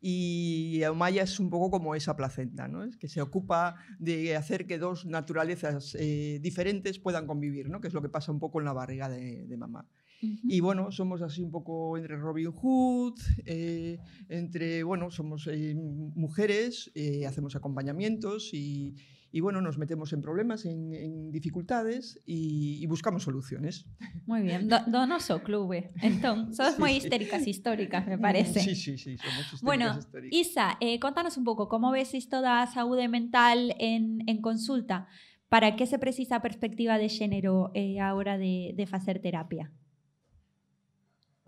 Y 0.00 0.78
Eomaya 0.84 1.24
es 1.24 1.40
un 1.40 1.50
poco 1.50 1.68
como 1.68 1.96
esa 1.96 2.14
placenta, 2.14 2.68
¿no? 2.68 2.84
Es 2.84 2.96
que 2.96 3.08
se 3.08 3.20
ocupa 3.20 3.74
de 3.98 4.36
hacer 4.36 4.68
que 4.68 4.78
dos 4.78 5.04
naturalezas 5.04 5.96
eh, 5.98 6.38
diferentes 6.40 7.00
puedan 7.00 7.26
convivir, 7.26 7.68
¿no? 7.68 7.80
Que 7.80 7.88
es 7.88 7.94
lo 7.94 8.02
que 8.02 8.08
pasa 8.08 8.30
un 8.30 8.38
poco 8.38 8.60
en 8.60 8.66
la 8.66 8.72
barriga 8.72 9.08
de, 9.08 9.48
de 9.48 9.56
mamá. 9.56 9.84
Y 10.22 10.60
bueno, 10.60 10.92
somos 10.92 11.22
así 11.22 11.42
un 11.42 11.50
poco 11.50 11.96
entre 11.98 12.16
Robin 12.16 12.52
Hood, 12.52 13.18
eh, 13.46 13.98
entre, 14.28 14.84
bueno, 14.84 15.10
somos 15.10 15.48
eh, 15.48 15.74
mujeres, 15.74 16.92
hacemos 17.26 17.56
acompañamientos 17.56 18.54
y, 18.54 18.94
y, 19.32 19.40
bueno, 19.40 19.60
nos 19.60 19.78
metemos 19.78 20.12
en 20.12 20.22
problemas, 20.22 20.64
en, 20.64 20.92
en 20.94 21.30
dificultades 21.30 22.20
y, 22.26 22.82
y 22.82 22.86
buscamos 22.86 23.22
soluciones. 23.22 23.86
Moi 24.26 24.42
bien, 24.42 24.68
do, 24.68 24.78
do 24.86 25.06
noso 25.06 25.42
clube. 25.42 25.92
Entón, 26.02 26.52
sodes 26.54 26.74
Sí, 26.74 26.82
sí. 26.82 26.96
histéricas 27.06 27.46
históricas, 27.46 28.06
me 28.06 28.18
parece. 28.18 28.60
Sí, 28.60 28.74
sí, 28.74 28.98
sí, 28.98 29.16
somos 29.16 29.38
histéricas 29.54 29.62
Bueno. 29.62 29.98
Isa, 30.30 30.76
eh, 30.80 30.98
contanos 30.98 31.36
un 31.36 31.44
pouco 31.44 31.68
como 31.68 31.90
ves 31.90 32.14
isto 32.14 32.42
da 32.42 32.66
saúde 32.66 33.08
mental 33.08 33.74
en, 33.78 34.22
en 34.26 34.40
consulta. 34.42 35.06
Para 35.50 35.74
que 35.74 35.86
se 35.86 35.98
precisa 35.98 36.36
a 36.38 36.42
perspectiva 36.42 36.94
de 36.98 37.08
xénero 37.10 37.74
eh, 37.74 37.98
a 37.98 38.14
hora 38.14 38.38
de, 38.38 38.70
de 38.78 38.86
facer 38.86 39.18
terapia? 39.18 39.74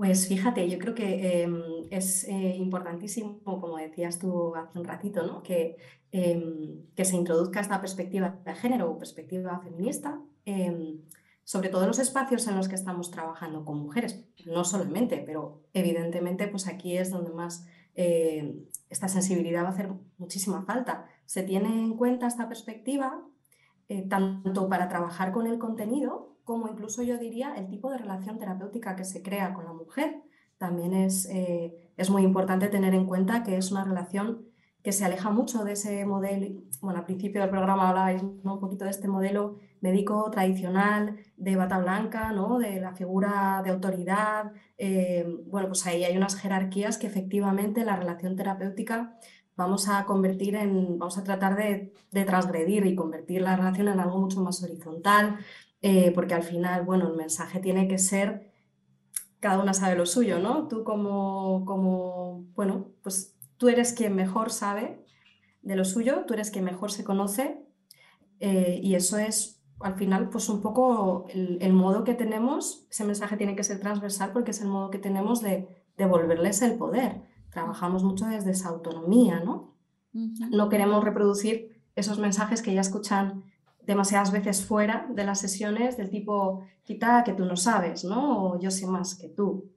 Pues 0.03 0.26
fíjate, 0.26 0.68
yo 0.68 0.80
creo 0.80 0.96
que 0.96 1.42
em, 1.44 1.62
es 1.88 2.24
eh, 2.24 2.57
importantísimo, 2.57 3.38
como 3.44 3.76
decías 3.76 4.18
tú 4.18 4.53
hace 4.57 4.76
un 4.76 4.84
ratito, 4.84 5.24
¿no? 5.24 5.44
que, 5.44 5.76
em, 6.11 6.86
que 6.96 7.05
se 7.05 7.14
introduzca 7.14 7.61
esta 7.61 7.80
perspectiva 7.80 8.36
de 8.44 8.53
género 8.57 8.90
o 8.90 8.98
perspectiva 8.98 9.61
feminista, 9.61 10.20
em, 10.44 11.03
sobre 11.44 11.68
todo 11.68 11.82
en 11.82 11.86
los 11.86 12.00
espacios 12.00 12.48
en 12.48 12.57
los 12.57 12.68
que 12.68 12.74
estamos 12.74 13.12
trabajando 13.12 13.64
con 13.64 13.78
mujeres, 13.78 14.24
no 14.44 14.64
solamente, 14.64 15.22
pero 15.24 15.62
evidentemente 15.72 16.48
pues 16.48 16.66
aquí 16.66 16.96
es 16.96 17.12
donde 17.12 17.32
más 17.32 17.64
eh, 17.94 18.57
esta 18.90 19.07
sensibilidad 19.07 19.62
va 19.62 19.68
a 19.68 19.70
hacer 19.70 19.88
muchísima 20.18 20.64
falta. 20.64 21.07
Se 21.26 21.44
tiene 21.44 21.68
en 21.68 21.96
cuenta 21.96 22.26
esta 22.26 22.48
perspectiva 22.48 23.22
eh, 23.88 24.03
tanto 24.09 24.68
para 24.68 24.88
trabajar 24.88 25.30
con 25.30 25.46
el 25.46 25.61
contenido 25.61 26.32
como 26.45 26.68
incluso 26.68 27.03
yo 27.03 27.18
diría 27.18 27.55
el 27.57 27.68
tipo 27.68 27.90
de 27.90 27.99
relación 27.99 28.38
terapéutica 28.38 28.97
que 28.97 29.05
se 29.05 29.22
crea 29.22 29.55
con 29.55 29.64
la 29.64 29.72
mujer. 29.72 30.22
También 30.59 30.95
es, 30.95 31.26
eh, 31.30 31.90
es 31.97 32.11
muy 32.11 32.22
importante 32.22 32.68
tener 32.68 32.95
en 32.95 33.07
cuenta 33.07 33.43
que 33.43 33.57
es 33.57 33.72
una 33.72 33.84
relación 33.84 34.47
que 34.82 34.93
se 34.93 35.05
aleja 35.05 35.30
mucho 35.30 35.64
de 35.64 35.72
ese 35.72 36.05
modelo, 36.05 36.61
bueno, 36.80 36.99
al 36.99 37.05
principio 37.05 37.40
del 37.40 37.51
programa 37.51 37.88
hablabais 37.88 38.22
un 38.22 38.61
poquito 38.61 38.84
de 38.84 38.90
este 38.90 39.07
modelo 39.07 39.59
médico 39.80 40.28
tradicional 40.30 41.18
de 41.36 41.57
bata 41.57 41.78
blanca, 41.78 42.32
¿no? 42.32 42.59
de 42.59 42.80
la 42.80 42.93
figura 42.95 43.62
de 43.64 43.70
autoridad. 43.70 44.53
eh, 44.78 45.24
bueno, 45.47 45.68
pues 45.68 45.86
ahí 45.86 46.05
hay 46.05 46.16
unas 46.16 46.34
jerarquías 46.36 46.99
que 46.99 47.07
efectivamente 47.07 47.84
la 47.84 47.97
relación 47.97 48.34
terapéutica 48.36 49.16
vamos 49.57 49.88
a 49.88 50.05
convertir 50.05 50.57
en, 50.57 50.99
vamos 50.99 51.18
a 51.18 51.24
tratar 51.24 51.57
de, 51.57 51.93
de 52.11 52.24
transgredir 52.24 52.86
y 52.86 52.97
convertir 52.97 53.43
la 53.43 53.57
relación 53.57 53.88
en 53.88 54.01
algo 54.01 54.18
mucho 54.18 54.40
más 54.40 54.62
horizontal, 54.62 55.38
eh, 55.83 56.12
porque 56.14 56.35
al 56.35 56.43
final, 56.43 56.85
bueno, 56.85 57.09
el 57.09 57.16
mensaje 57.16 57.59
tiene 57.61 57.89
que 57.89 57.99
ser, 57.99 58.53
cada 59.41 59.61
una 59.61 59.74
sabe 59.74 59.97
lo 59.97 60.07
suyo, 60.07 60.39
¿no? 60.39 60.68
Tú 60.68 60.85
como, 60.85 61.64
como, 61.64 62.45
bueno, 62.55 62.87
pues 63.03 63.37
tú 63.57 63.68
eres 63.68 63.93
quien 63.93 64.14
mejor 64.14 64.51
sabe 64.51 65.05
de 65.62 65.76
lo 65.76 65.85
suyo, 65.85 66.24
tú 66.26 66.35
eres 66.35 66.51
quien 66.51 66.64
mejor 66.64 66.91
se 66.91 67.05
conoce 67.05 67.64
eh, 68.41 68.80
y 68.83 68.95
eso 68.95 69.18
es 69.18 69.61
al 69.80 69.95
final 69.95 70.28
pues 70.28 70.49
un 70.49 70.61
poco 70.61 71.26
el, 71.28 71.59
el 71.61 71.72
modo 71.72 72.05
que 72.05 72.14
tenemos, 72.14 72.87
ese 72.91 73.05
mensaje 73.05 73.37
tiene 73.37 73.57
que 73.57 73.64
ser 73.64 73.80
transversal 73.80 74.30
porque 74.33 74.53
es 74.53 74.61
el 74.61 74.68
modo 74.68 74.91
que 74.91 74.99
tenemos 74.99 75.41
de 75.43 75.68
devolverles 75.97 76.62
el 76.62 76.76
poder. 76.76 77.22
Trabajamos 77.51 78.05
mucho 78.05 78.26
desde 78.26 78.53
esa 78.53 78.68
autonomía, 78.68 79.41
¿no? 79.41 79.74
No 80.12 80.68
queremos 80.68 81.03
reproducir 81.05 81.83
esos 81.97 82.18
mensajes 82.18 82.62
que 82.62 82.74
ya 82.74 82.80
escuchan 82.80 83.45
demasiadas 83.87 84.33
veces 84.33 84.64
fuera 84.64 85.07
de 85.11 85.24
las 85.24 85.41
sesiones 85.41 85.97
del 85.97 86.11
tipo, 86.11 86.64
quita 86.85 87.24
que 87.24 87.33
tú 87.33 87.45
no 87.45 87.57
sabes, 87.57 88.05
¿no? 88.05 88.45
O 88.45 88.61
yo 88.61 88.70
sé 88.70 88.87
más 88.87 89.14
que 89.14 89.28
tú. 89.28 89.70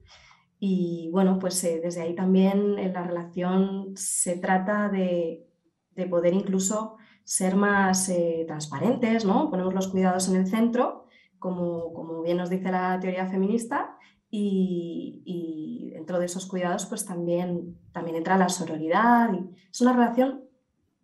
Y 0.58 1.10
bueno, 1.12 1.38
pues 1.38 1.62
eh, 1.64 1.80
desde 1.82 2.02
ahí 2.02 2.14
también 2.14 2.78
en 2.78 2.92
la 2.92 3.02
relación 3.02 3.92
se 3.96 4.36
trata 4.36 4.88
de, 4.88 5.46
de 5.94 6.06
poder 6.06 6.34
incluso 6.34 6.96
ser 7.24 7.56
más 7.56 8.08
eh, 8.08 8.44
transparentes, 8.46 9.24
¿no? 9.24 9.50
Ponemos 9.50 9.74
los 9.74 9.88
cuidados 9.88 10.28
en 10.28 10.36
el 10.36 10.46
centro, 10.46 11.06
como, 11.38 11.92
como 11.92 12.22
bien 12.22 12.36
nos 12.36 12.50
dice 12.50 12.70
la 12.70 12.98
teoría 13.00 13.26
feminista, 13.26 13.96
y, 14.30 15.90
dentro 15.92 16.18
de 16.18 16.26
esos 16.26 16.46
cuidados 16.46 16.86
pues 16.86 17.04
también, 17.04 17.78
también 17.92 18.16
entra 18.16 18.36
la 18.36 18.48
sororidad. 18.48 19.30
Es 19.70 19.80
una 19.80 19.92
relación, 19.92 20.44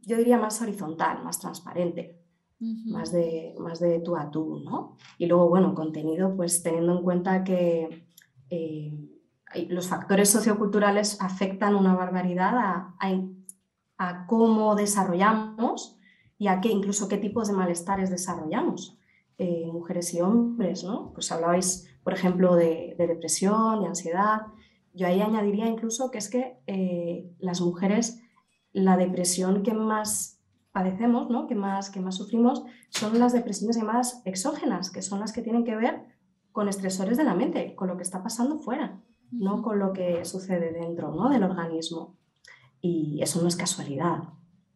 yo 0.00 0.16
diría, 0.16 0.38
más 0.38 0.60
horizontal, 0.62 1.24
más 1.24 1.40
transparente, 1.40 2.21
más, 2.86 3.12
de, 3.12 3.54
más 3.58 3.80
de 3.80 4.00
tú 4.00 4.16
a 4.16 4.30
tú, 4.30 4.60
¿no? 4.64 4.96
Y 5.18 5.26
luego, 5.26 5.48
bueno, 5.48 5.74
contenido, 5.74 6.36
pues 6.36 6.62
teniendo 6.62 6.96
en 6.98 7.02
cuenta 7.02 7.44
que 7.44 8.06
eh, 8.50 8.92
los 9.68 9.88
factores 9.88 10.30
socioculturales 10.30 11.20
afectan 11.20 11.74
una 11.74 11.94
barbaridad 11.94 12.56
a, 12.56 12.96
a- 13.00 13.28
a 13.98 14.26
cómo 14.26 14.74
desarrollamos 14.74 15.98
y 16.38 16.48
a 16.48 16.60
qué, 16.60 16.70
incluso 16.70 17.08
qué 17.08 17.18
tipos 17.18 17.48
de 17.48 17.54
malestares 17.54 18.10
desarrollamos, 18.10 18.98
eh, 19.38 19.68
mujeres 19.72 20.12
y 20.14 20.20
hombres, 20.20 20.82
¿no? 20.84 21.12
Pues 21.12 21.30
hablabais, 21.30 21.88
por 22.02 22.12
ejemplo, 22.14 22.56
de, 22.56 22.94
de 22.98 23.06
depresión, 23.06 23.80
de 23.82 23.88
ansiedad. 23.88 24.42
Yo 24.92 25.06
ahí 25.06 25.20
añadiría 25.20 25.66
incluso 25.68 26.10
que 26.10 26.18
es 26.18 26.28
que 26.28 26.58
eh, 26.66 27.30
las 27.38 27.60
mujeres, 27.60 28.20
la 28.72 28.96
depresión 28.96 29.62
que 29.62 29.72
más 29.74 30.41
padecemos, 30.72 31.30
¿no? 31.30 31.46
que, 31.46 31.54
más, 31.54 31.90
que 31.90 32.00
más 32.00 32.16
sufrimos, 32.16 32.64
son 32.88 33.18
las 33.18 33.32
depresiones 33.32 33.76
llamadas 33.76 34.22
exógenas, 34.24 34.90
que 34.90 35.02
son 35.02 35.20
las 35.20 35.32
que 35.32 35.42
tienen 35.42 35.64
que 35.64 35.76
ver 35.76 36.02
con 36.50 36.68
estresores 36.68 37.16
de 37.16 37.24
la 37.24 37.34
mente, 37.34 37.74
con 37.74 37.88
lo 37.88 37.96
que 37.96 38.02
está 38.02 38.22
pasando 38.22 38.58
fuera, 38.58 39.00
no 39.30 39.62
con 39.62 39.78
lo 39.78 39.92
que 39.92 40.24
sucede 40.24 40.72
dentro 40.72 41.14
¿no? 41.14 41.28
del 41.28 41.44
organismo. 41.44 42.16
Y 42.80 43.20
eso 43.22 43.40
no 43.40 43.48
es 43.48 43.56
casualidad. 43.56 44.24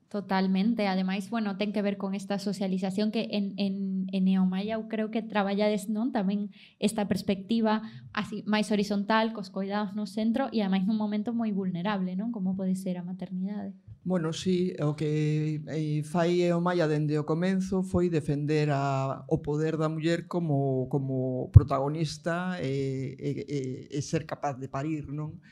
Totalmente. 0.08 0.86
Ademais, 0.86 1.28
bueno, 1.30 1.56
ten 1.56 1.72
que 1.72 1.82
ver 1.82 1.96
con 1.96 2.14
esta 2.14 2.38
socialización 2.38 3.10
que 3.10 3.28
en, 3.32 3.54
en, 3.58 4.06
en 4.12 4.24
Neomaya 4.24 4.78
eu 4.78 4.86
creo 4.86 5.10
que 5.10 5.20
traballades 5.20 5.90
non 5.90 6.14
tamén 6.14 6.54
esta 6.78 7.10
perspectiva 7.10 7.82
así 8.14 8.46
máis 8.46 8.70
horizontal, 8.70 9.34
cos 9.34 9.50
coidados 9.50 9.98
no 9.98 10.06
centro 10.06 10.46
e 10.54 10.62
ademais 10.62 10.86
nun 10.86 10.94
momento 10.94 11.34
moi 11.34 11.50
vulnerable, 11.50 12.14
non? 12.14 12.30
Como 12.30 12.54
pode 12.54 12.78
ser 12.78 13.02
a 13.02 13.04
maternidade. 13.04 13.74
Bueno, 14.06 14.32
sí, 14.32 14.72
o 14.80 14.94
que 14.94 15.60
eh, 15.66 16.02
fai 16.04 16.46
e 16.46 16.54
o 16.54 16.62
Maia 16.62 16.86
dende 16.86 17.18
o 17.18 17.26
comenzo 17.26 17.82
foi 17.82 18.06
defender 18.06 18.70
a, 18.70 19.26
o 19.26 19.42
poder 19.42 19.74
da 19.74 19.90
muller 19.90 20.30
como, 20.30 20.86
como 20.86 21.50
protagonista 21.50 22.54
e, 22.62 23.18
e, 23.18 23.30
e, 23.50 23.60
e 23.90 23.98
ser 24.06 24.22
capaz 24.22 24.62
de 24.62 24.70
parir, 24.70 25.10
non? 25.10 25.42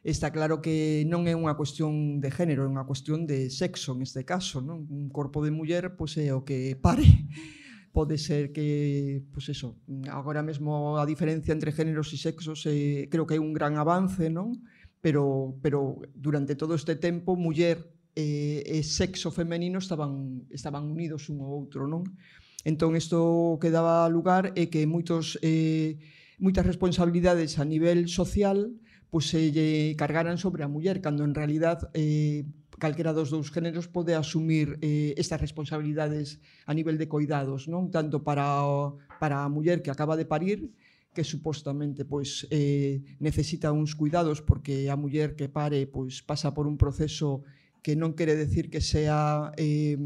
Está 0.00 0.32
claro 0.32 0.64
que 0.64 1.04
non 1.12 1.28
é 1.28 1.36
unha 1.36 1.52
cuestión 1.60 2.24
de 2.24 2.32
género, 2.32 2.64
é 2.64 2.72
unha 2.72 2.88
cuestión 2.88 3.28
de 3.28 3.52
sexo 3.52 3.92
en 3.92 4.00
este 4.00 4.24
caso, 4.24 4.64
non? 4.64 4.88
Un 4.88 5.12
corpo 5.12 5.44
de 5.44 5.52
muller 5.52 5.92
pois 5.92 6.16
é 6.16 6.32
o 6.32 6.40
que 6.40 6.80
pare. 6.80 7.04
Pode 7.92 8.16
ser 8.16 8.48
que, 8.56 9.28
pois 9.28 9.44
eso, 9.52 9.76
agora 10.08 10.40
mesmo 10.40 10.96
a 10.96 11.04
diferencia 11.04 11.52
entre 11.52 11.68
géneros 11.68 12.08
e 12.14 12.16
sexos 12.16 12.64
eh, 12.64 13.12
creo 13.12 13.28
que 13.28 13.36
é 13.36 13.44
un 13.44 13.52
gran 13.52 13.76
avance, 13.76 14.32
non? 14.32 14.56
pero, 15.00 15.56
pero 15.62 16.00
durante 16.14 16.54
todo 16.54 16.74
este 16.74 16.96
tempo 16.96 17.36
muller 17.36 17.90
e, 18.14 18.62
e 18.66 18.82
sexo 18.84 19.30
femenino 19.30 19.78
estaban, 19.78 20.44
estaban 20.50 20.84
unidos 20.88 21.28
un 21.32 21.40
ao 21.40 21.50
outro, 21.50 21.88
non? 21.88 22.04
Entón, 22.64 22.92
isto 22.96 23.56
que 23.56 23.72
daba 23.72 24.04
lugar 24.12 24.52
é 24.52 24.68
que 24.68 24.84
moitos, 24.84 25.40
eh, 25.40 25.96
moitas 26.36 26.68
responsabilidades 26.68 27.56
a 27.56 27.64
nivel 27.64 28.04
social 28.12 28.68
pois, 29.10 29.26
se 29.26 29.50
lle 29.50 29.96
cargaran 29.98 30.38
sobre 30.38 30.62
a 30.62 30.70
muller, 30.70 31.02
cando 31.02 31.24
en 31.24 31.34
realidad 31.34 31.90
eh, 31.94 32.46
calquera 32.78 33.12
dos 33.12 33.28
dous 33.30 33.50
géneros 33.50 33.90
pode 33.90 34.14
asumir 34.14 34.78
eh, 34.80 35.12
estas 35.18 35.40
responsabilidades 35.40 36.40
a 36.64 36.72
nivel 36.72 36.96
de 36.96 37.10
coidados, 37.10 37.66
non 37.66 37.90
tanto 37.90 38.22
para, 38.22 38.64
o, 38.64 39.02
para 39.18 39.42
a 39.42 39.50
muller 39.50 39.82
que 39.82 39.90
acaba 39.90 40.14
de 40.16 40.24
parir, 40.28 40.70
que 41.10 41.24
supostamente 41.24 42.06
pois 42.06 42.46
eh, 42.50 43.02
necesita 43.18 43.74
uns 43.74 43.98
cuidados 43.98 44.42
porque 44.42 44.86
a 44.90 44.96
muller 44.96 45.34
que 45.34 45.50
pare 45.50 45.86
pois 45.90 46.22
pasa 46.22 46.54
por 46.54 46.70
un 46.70 46.78
proceso 46.78 47.42
que 47.82 47.96
non 47.96 48.12
quere 48.12 48.36
decir 48.36 48.68
que 48.68 48.84
sea 48.84 49.50
eh, 49.56 49.96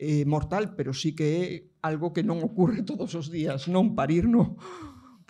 eh, 0.00 0.24
mortal, 0.24 0.72
pero 0.74 0.96
sí 0.96 1.12
que 1.12 1.28
é 1.36 1.46
algo 1.84 2.12
que 2.16 2.24
non 2.24 2.40
ocurre 2.40 2.80
todos 2.82 3.12
os 3.12 3.28
días, 3.28 3.68
non 3.68 3.92
parir, 3.94 4.26
no. 4.26 4.56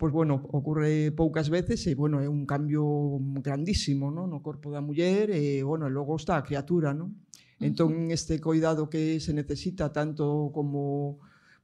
pois 0.01 0.09
bueno, 0.09 0.41
ocurre 0.49 1.13
poucas 1.13 1.53
veces 1.53 1.85
e 1.85 1.93
bueno, 1.93 2.17
é 2.17 2.25
un 2.25 2.49
cambio 2.49 3.21
grandísimo, 3.37 4.09
non, 4.09 4.33
no 4.33 4.41
corpo 4.41 4.73
da 4.73 4.81
muller 4.81 5.29
e 5.29 5.61
bueno, 5.61 5.85
e 5.85 5.93
logo 5.93 6.17
está 6.17 6.41
a 6.41 6.45
criatura, 6.47 6.89
non? 6.89 7.13
Entón 7.61 8.09
este 8.09 8.41
cuidado 8.41 8.89
que 8.89 9.21
se 9.21 9.37
necesita 9.37 9.93
tanto 9.93 10.49
como 10.49 11.21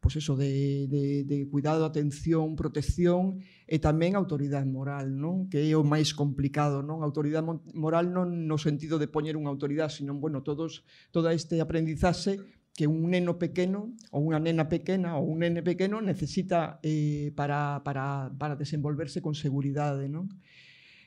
pois 0.07 0.23
eso, 0.23 0.37
de, 0.37 0.87
de, 0.87 1.25
de 1.25 1.49
cuidado, 1.49 1.83
atención, 1.83 2.55
protección 2.55 3.43
e 3.67 3.75
tamén 3.75 4.15
autoridade 4.15 4.63
moral, 4.63 5.11
non? 5.11 5.51
que 5.51 5.67
é 5.67 5.75
o 5.75 5.83
máis 5.83 6.15
complicado. 6.15 6.79
Non? 6.79 7.03
Autoridade 7.03 7.43
moral 7.75 8.15
non 8.15 8.47
no 8.47 8.55
sentido 8.55 9.03
de 9.03 9.11
poñer 9.11 9.35
unha 9.35 9.51
autoridade, 9.51 9.99
sino 9.99 10.15
bueno, 10.15 10.47
todos, 10.47 10.87
toda 11.11 11.35
este 11.35 11.59
aprendizaxe 11.59 12.39
que 12.71 12.87
un 12.87 13.11
neno 13.11 13.35
pequeno 13.35 13.91
ou 14.15 14.31
unha 14.31 14.39
nena 14.39 14.71
pequena 14.71 15.19
ou 15.19 15.27
un 15.27 15.43
nene 15.43 15.59
pequeno 15.59 15.99
necesita 15.99 16.79
eh, 16.87 17.35
para, 17.35 17.83
para, 17.83 18.31
para 18.31 18.55
desenvolverse 18.55 19.19
con 19.19 19.35
seguridade, 19.35 20.07
non? 20.07 20.31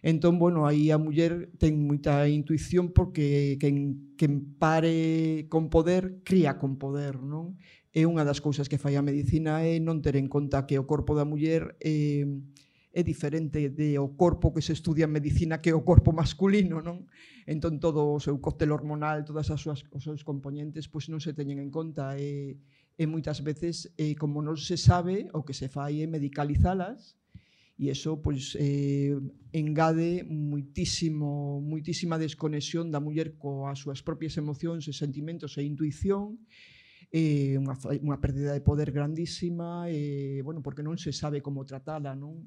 Entón, 0.03 0.38
bueno, 0.38 0.66
aí 0.66 0.90
a 0.90 0.96
muller 0.96 1.53
ten 1.61 1.76
moita 1.84 2.24
intuición 2.24 2.92
porque 2.96 3.61
quen, 3.61 4.16
quen 4.16 4.57
pare 4.57 5.44
con 5.53 5.68
poder, 5.68 6.24
cría 6.24 6.57
con 6.57 6.80
poder, 6.80 7.20
non? 7.20 7.61
E 7.91 8.07
unha 8.07 8.22
das 8.22 8.38
cousas 8.38 8.70
que 8.70 8.78
fai 8.78 8.95
a 8.95 9.03
medicina 9.03 9.66
é 9.66 9.82
non 9.82 9.99
ter 9.99 10.14
en 10.14 10.30
conta 10.30 10.62
que 10.62 10.78
o 10.78 10.86
corpo 10.86 11.18
da 11.18 11.26
muller 11.26 11.74
é, 11.82 12.22
é 12.95 13.03
diferente 13.03 13.66
de 13.66 13.99
o 13.99 14.14
corpo 14.14 14.55
que 14.55 14.62
se 14.62 14.70
estudia 14.70 15.11
en 15.11 15.14
medicina 15.18 15.59
que 15.59 15.70
é 15.70 15.74
o 15.74 15.82
corpo 15.82 16.14
masculino, 16.14 16.78
non? 16.78 17.11
Entón 17.51 17.82
todo 17.82 18.14
o 18.14 18.22
seu 18.22 18.38
cóctel 18.38 18.70
hormonal, 18.70 19.26
todas 19.26 19.51
as 19.51 19.59
súas 19.59 19.82
os 19.91 20.07
seus 20.07 20.22
componentes, 20.22 20.86
pois 20.86 21.11
non 21.11 21.18
se 21.18 21.34
teñen 21.34 21.59
en 21.59 21.74
conta 21.74 22.14
e, 22.14 22.62
e 22.95 23.11
moitas 23.11 23.43
veces 23.43 23.91
eh, 23.99 24.14
como 24.14 24.38
non 24.38 24.55
se 24.55 24.78
sabe, 24.78 25.26
o 25.34 25.43
que 25.43 25.55
se 25.55 25.66
fai 25.66 25.99
é 25.99 26.07
medicalizalas 26.07 27.18
e 27.80 27.88
eso 27.88 28.22
pois 28.22 28.55
eh, 28.61 29.16
engade 29.51 30.22
muitísimo 30.28 31.59
muitísima 31.64 32.22
desconexión 32.22 32.93
da 32.93 33.01
muller 33.01 33.34
coas 33.34 33.80
súas 33.82 34.05
propias 34.05 34.36
emocións 34.36 34.86
e 34.86 34.93
sentimentos 34.93 35.57
e 35.57 35.64
intuición 35.64 36.38
eh, 37.11 37.59
unha, 37.59 37.75
unha 38.03 38.19
pérdida 38.23 38.55
de 38.55 38.63
poder 38.63 38.95
grandísima, 38.95 39.91
e, 39.91 40.39
eh, 40.39 40.43
bueno, 40.47 40.63
porque 40.63 40.87
non 40.87 40.95
se 40.95 41.11
sabe 41.11 41.43
como 41.43 41.67
tratala, 41.67 42.15
non? 42.15 42.39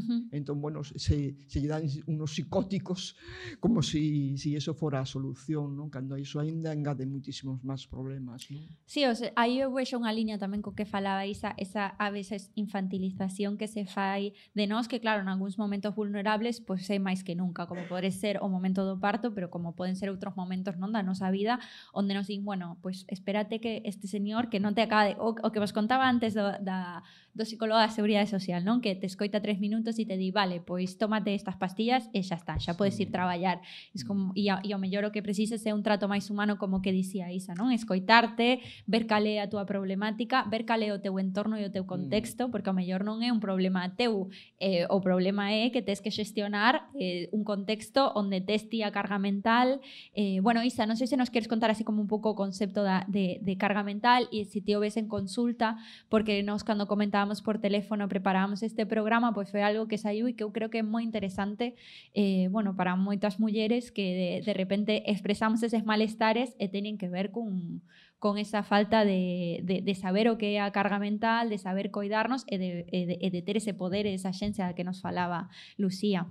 -huh. 0.00 0.20
Entón, 0.32 0.60
bueno, 0.60 0.84
se, 0.84 1.36
se 1.48 1.58
lle 1.60 1.68
dan 1.68 1.84
unos 2.06 2.32
psicóticos 2.32 3.16
como 3.60 3.82
se 3.82 3.92
si, 3.92 4.38
si 4.38 4.56
eso 4.56 4.74
fora 4.74 5.00
a 5.00 5.06
solución, 5.06 5.76
non? 5.76 5.92
Cando 5.92 6.16
iso 6.16 6.40
aínda 6.40 6.72
engade 6.72 7.04
muitísimos 7.04 7.60
máis 7.60 7.84
problemas, 7.84 8.48
non? 8.48 8.64
Sí, 8.88 9.04
o 9.04 9.12
sea, 9.12 9.30
aí 9.36 9.60
eu 9.60 9.68
vexo 9.68 10.00
unha 10.00 10.12
liña 10.16 10.40
tamén 10.40 10.64
co 10.64 10.72
que 10.72 10.88
falaba 10.88 11.28
Isa, 11.28 11.52
esa 11.60 11.92
a 12.00 12.08
veces 12.08 12.48
infantilización 12.56 13.60
que 13.60 13.68
se 13.68 13.84
fai 13.84 14.32
de 14.56 14.64
nós, 14.64 14.88
que 14.88 14.98
claro, 14.98 15.20
en 15.20 15.28
algúns 15.28 15.60
momentos 15.60 15.92
vulnerables, 15.92 16.64
pois 16.64 16.88
pues, 16.88 16.94
é 16.94 16.98
máis 16.98 17.20
que 17.20 17.36
nunca, 17.36 17.68
como 17.68 17.84
pode 17.84 18.08
ser 18.14 18.40
o 18.40 18.48
momento 18.48 18.88
do 18.88 18.96
parto, 18.96 19.36
pero 19.36 19.52
como 19.52 19.76
poden 19.76 19.94
ser 19.98 20.08
outros 20.08 20.32
momentos 20.32 20.80
non 20.80 20.94
da 20.94 21.04
nosa 21.04 21.28
vida, 21.28 21.60
onde 21.92 22.16
nos 22.16 22.32
din, 22.32 22.46
bueno, 22.46 22.80
pois 22.80 23.04
pues, 23.04 23.12
espérate 23.12 23.60
que 23.60 23.84
este 23.84 24.08
señor 24.08 24.48
que 24.48 24.62
non 24.62 24.72
te 24.72 24.80
acade, 24.80 25.20
o, 25.20 25.36
o 25.36 25.48
que 25.52 25.60
vos 25.60 25.74
contaba 25.76 26.08
antes 26.08 26.32
do, 26.32 26.48
da, 26.64 27.04
do 27.34 27.44
psicólogo 27.44 27.80
da 27.80 27.88
Seguridade 27.88 28.28
Social, 28.28 28.62
non? 28.62 28.84
Que 28.84 28.94
te 28.94 29.08
escoita 29.08 29.40
tres 29.40 29.58
minutos 29.58 29.81
e 29.90 30.06
te 30.06 30.14
di, 30.14 30.30
vale, 30.30 30.62
pois 30.62 30.94
tómate 30.94 31.34
estas 31.34 31.58
pastillas 31.58 32.06
e 32.14 32.22
xa 32.22 32.38
está, 32.38 32.54
xa 32.62 32.78
podes 32.78 32.94
ir 33.02 33.10
traballar. 33.10 33.58
Es 33.90 34.06
como, 34.06 34.30
e, 34.38 34.46
a, 34.46 34.62
e 34.62 34.70
ao 34.70 34.78
mellor 34.78 35.02
o 35.02 35.10
que 35.10 35.18
precises 35.18 35.66
é 35.66 35.74
un 35.74 35.82
trato 35.82 36.06
máis 36.06 36.30
humano 36.30 36.54
como 36.62 36.78
que 36.78 36.94
dicía 36.94 37.34
Isa, 37.34 37.58
non? 37.58 37.74
Escoitarte, 37.74 38.62
ver 38.86 39.10
cal 39.10 39.26
é 39.26 39.42
a 39.42 39.50
túa 39.50 39.66
problemática, 39.66 40.46
ver 40.46 40.62
cal 40.62 40.86
é 40.86 40.94
o 40.94 41.02
teu 41.02 41.18
entorno 41.18 41.58
e 41.58 41.66
o 41.66 41.72
teu 41.74 41.82
contexto, 41.82 42.54
porque 42.54 42.70
ao 42.70 42.76
mellor 42.78 43.02
non 43.02 43.26
é 43.26 43.34
un 43.34 43.42
problema 43.42 43.90
teu, 43.98 44.30
eh, 44.62 44.86
o 44.86 45.02
problema 45.02 45.50
é 45.50 45.74
que 45.74 45.82
tes 45.82 45.98
que 45.98 46.14
xestionar 46.14 46.86
eh, 46.94 47.26
un 47.34 47.42
contexto 47.42 48.12
onde 48.14 48.38
tes 48.44 48.68
ti 48.70 48.84
a 48.86 48.94
carga 48.94 49.18
mental. 49.18 49.82
Eh, 50.14 50.38
bueno, 50.44 50.62
Isa, 50.62 50.86
non 50.86 50.94
sei 50.94 51.08
se 51.08 51.16
nos 51.16 51.32
queres 51.32 51.48
contar 51.48 51.72
así 51.72 51.82
como 51.82 51.98
un 51.98 52.06
pouco 52.06 52.30
o 52.30 52.36
concepto 52.38 52.84
da, 52.84 53.08
de, 53.08 53.40
de 53.40 53.54
carga 53.56 53.82
mental 53.82 54.28
e 54.30 54.44
se 54.44 54.60
ti 54.60 54.76
o 54.76 54.80
ves 54.84 55.00
en 55.00 55.08
consulta, 55.08 55.80
porque 56.12 56.44
nos 56.44 56.62
cando 56.62 56.86
comentábamos 56.86 57.40
por 57.40 57.58
teléfono, 57.58 58.08
preparábamos 58.08 58.62
este 58.62 58.84
programa, 58.84 59.32
pois 59.32 59.48
foi 59.50 59.61
algo 59.62 59.88
que 59.88 59.98
saiu 59.98 60.28
e 60.28 60.34
que 60.34 60.44
eu 60.44 60.50
creo 60.50 60.68
que 60.68 60.82
é 60.82 60.86
moi 60.86 61.02
interesante 61.06 61.74
eh, 62.12 62.50
bueno, 62.50 62.74
para 62.74 62.98
moitas 62.98 63.38
mulleres 63.38 63.90
que 63.90 64.06
de, 64.14 64.30
de 64.44 64.54
repente 64.54 65.06
expresamos 65.10 65.62
eses 65.62 65.86
malestares 65.86 66.54
e 66.58 66.68
teñen 66.68 66.98
que 66.98 67.08
ver 67.08 67.30
cun, 67.30 67.82
con 68.22 68.38
esa 68.38 68.62
falta 68.62 69.04
de, 69.04 69.62
de, 69.66 69.82
de 69.82 69.94
saber 69.98 70.30
o 70.30 70.38
que 70.38 70.54
é 70.54 70.62
a 70.62 70.70
carga 70.70 71.02
mental, 71.02 71.50
de 71.50 71.58
saber 71.58 71.90
coidarnos 71.90 72.46
e 72.46 72.58
de, 72.58 72.70
e 72.86 73.00
de, 73.06 73.16
e 73.18 73.28
de 73.34 73.40
ter 73.42 73.58
ese 73.58 73.74
poder 73.74 74.06
e 74.06 74.14
esa 74.14 74.30
xencia 74.30 74.70
que 74.78 74.86
nos 74.86 75.02
falaba 75.02 75.50
Lucía. 75.74 76.30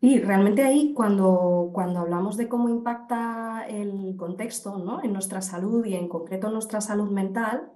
Y 0.00 0.20
realmente 0.20 0.62
ahí, 0.62 0.92
cuando, 0.94 1.70
cuando 1.72 2.00
hablamos 2.00 2.36
de 2.36 2.48
cómo 2.48 2.68
impacta 2.68 3.66
el 3.66 4.14
contexto 4.16 4.78
¿no? 4.78 5.02
en 5.02 5.12
nuestra 5.12 5.40
salud 5.40 5.84
y 5.84 5.94
en 5.94 6.08
concreto 6.08 6.46
en 6.46 6.52
nuestra 6.52 6.80
salud 6.80 7.10
mental, 7.10 7.72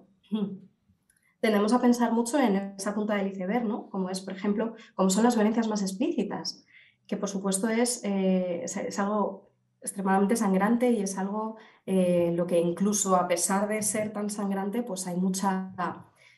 tendemos 1.41 1.73
a 1.73 1.81
pensar 1.81 2.13
mucho 2.13 2.39
en 2.39 2.75
esa 2.77 2.95
punta 2.95 3.15
del 3.15 3.29
iceberg, 3.29 3.65
¿no? 3.65 3.89
como 3.89 4.11
es, 4.11 4.21
por 4.21 4.35
ejemplo, 4.35 4.75
como 4.95 5.11
son 5.11 5.25
las 5.25 5.35
violencias 5.35 5.69
más 5.69 5.83
explícitas, 5.83 6.65
que 7.07 7.17
por 7.17 7.29
supuesto 7.29 7.69
es, 7.69 8.03
eh, 8.05 8.63
es, 8.65 8.77
es 8.77 8.99
algo 8.99 9.51
extremadamente 9.81 10.37
sangrante 10.37 10.91
y 10.91 11.03
es 11.03 11.17
algo 11.17 11.57
eh, 11.87 12.33
lo 12.37 12.47
que 12.47 12.61
incluso 12.61 13.17
a 13.17 13.27
pesar 13.27 13.69
de 13.69 13.83
ser 13.83 14.13
tan 14.13 14.31
sangrante, 14.31 14.83
pues 14.83 15.07
hay 15.07 15.17
mucha 15.17 15.73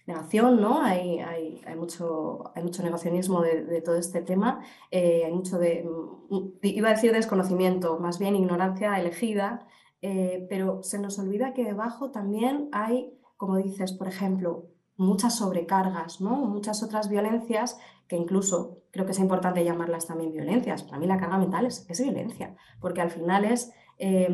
negación, 0.07 0.61
¿no? 0.61 0.81
Hay, 0.83 1.21
hay, 1.21 1.77
mucho, 1.77 2.53
hay 2.55 2.63
mucho 2.63 2.83
negacionismo 2.83 3.43
de, 3.43 3.65
de 3.65 3.83
todo 3.83 3.97
este 3.97 4.23
tema, 4.23 4.63
eh, 4.91 5.23
hay 5.27 5.33
mucho 5.33 5.59
de, 5.59 5.85
mm, 6.31 6.49
iba 6.63 6.89
a 6.89 6.93
decir 6.93 7.13
desconocimiento, 7.13 7.99
más 7.99 8.19
bien 8.19 8.37
ignorancia 8.37 8.99
elegida, 8.99 9.67
eh, 10.01 10.47
pero 10.49 10.83
se 10.83 10.99
nos 10.99 11.19
olvida 11.19 11.55
que 11.55 11.65
debajo 11.65 12.11
también 12.11 12.69
hay, 12.73 13.13
como 13.37 13.57
dices, 13.57 13.93
por 13.93 14.09
ejemplo, 14.09 14.67
muchas 14.97 15.37
sobrecargas, 15.37 16.21
¿no? 16.21 16.37
Muchas 16.37 16.83
otras 16.83 17.09
violencias 17.09 17.79
que 18.09 18.17
incluso 18.17 18.83
creo 18.91 19.07
que 19.07 19.13
es 19.13 19.19
importante 19.19 19.65
llamarlas 19.65 20.07
también 20.07 20.33
violencias. 20.33 20.83
Para 20.83 20.99
mí 20.99 21.07
la 21.07 21.19
carga 21.19 21.39
mental 21.39 21.67
es, 21.67 21.87
es 21.89 22.01
violencia, 22.01 22.55
porque 22.81 23.01
al 23.01 23.11
final 23.11 23.45
es, 23.45 23.73
eh, 23.99 24.29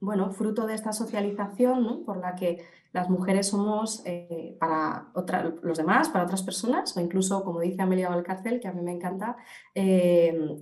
bueno, 0.00 0.32
fruto 0.32 0.66
de 0.66 0.74
esta 0.74 0.92
socialización 0.92 2.04
por 2.04 2.18
la 2.18 2.34
que 2.34 2.64
las 2.92 3.10
mujeres 3.10 3.48
somos 3.48 4.02
eh, 4.06 4.56
para 4.58 5.10
otra, 5.14 5.54
los 5.62 5.78
demás, 5.78 6.08
para 6.08 6.24
otras 6.24 6.42
personas, 6.42 6.96
o 6.96 7.00
incluso, 7.00 7.44
como 7.44 7.60
dice 7.60 7.82
Amelia 7.82 8.08
Valcárcel, 8.08 8.58
que 8.58 8.68
a 8.68 8.72
mí 8.72 8.82
me 8.82 8.92
encanta, 8.92 9.36
eh, 9.74 10.56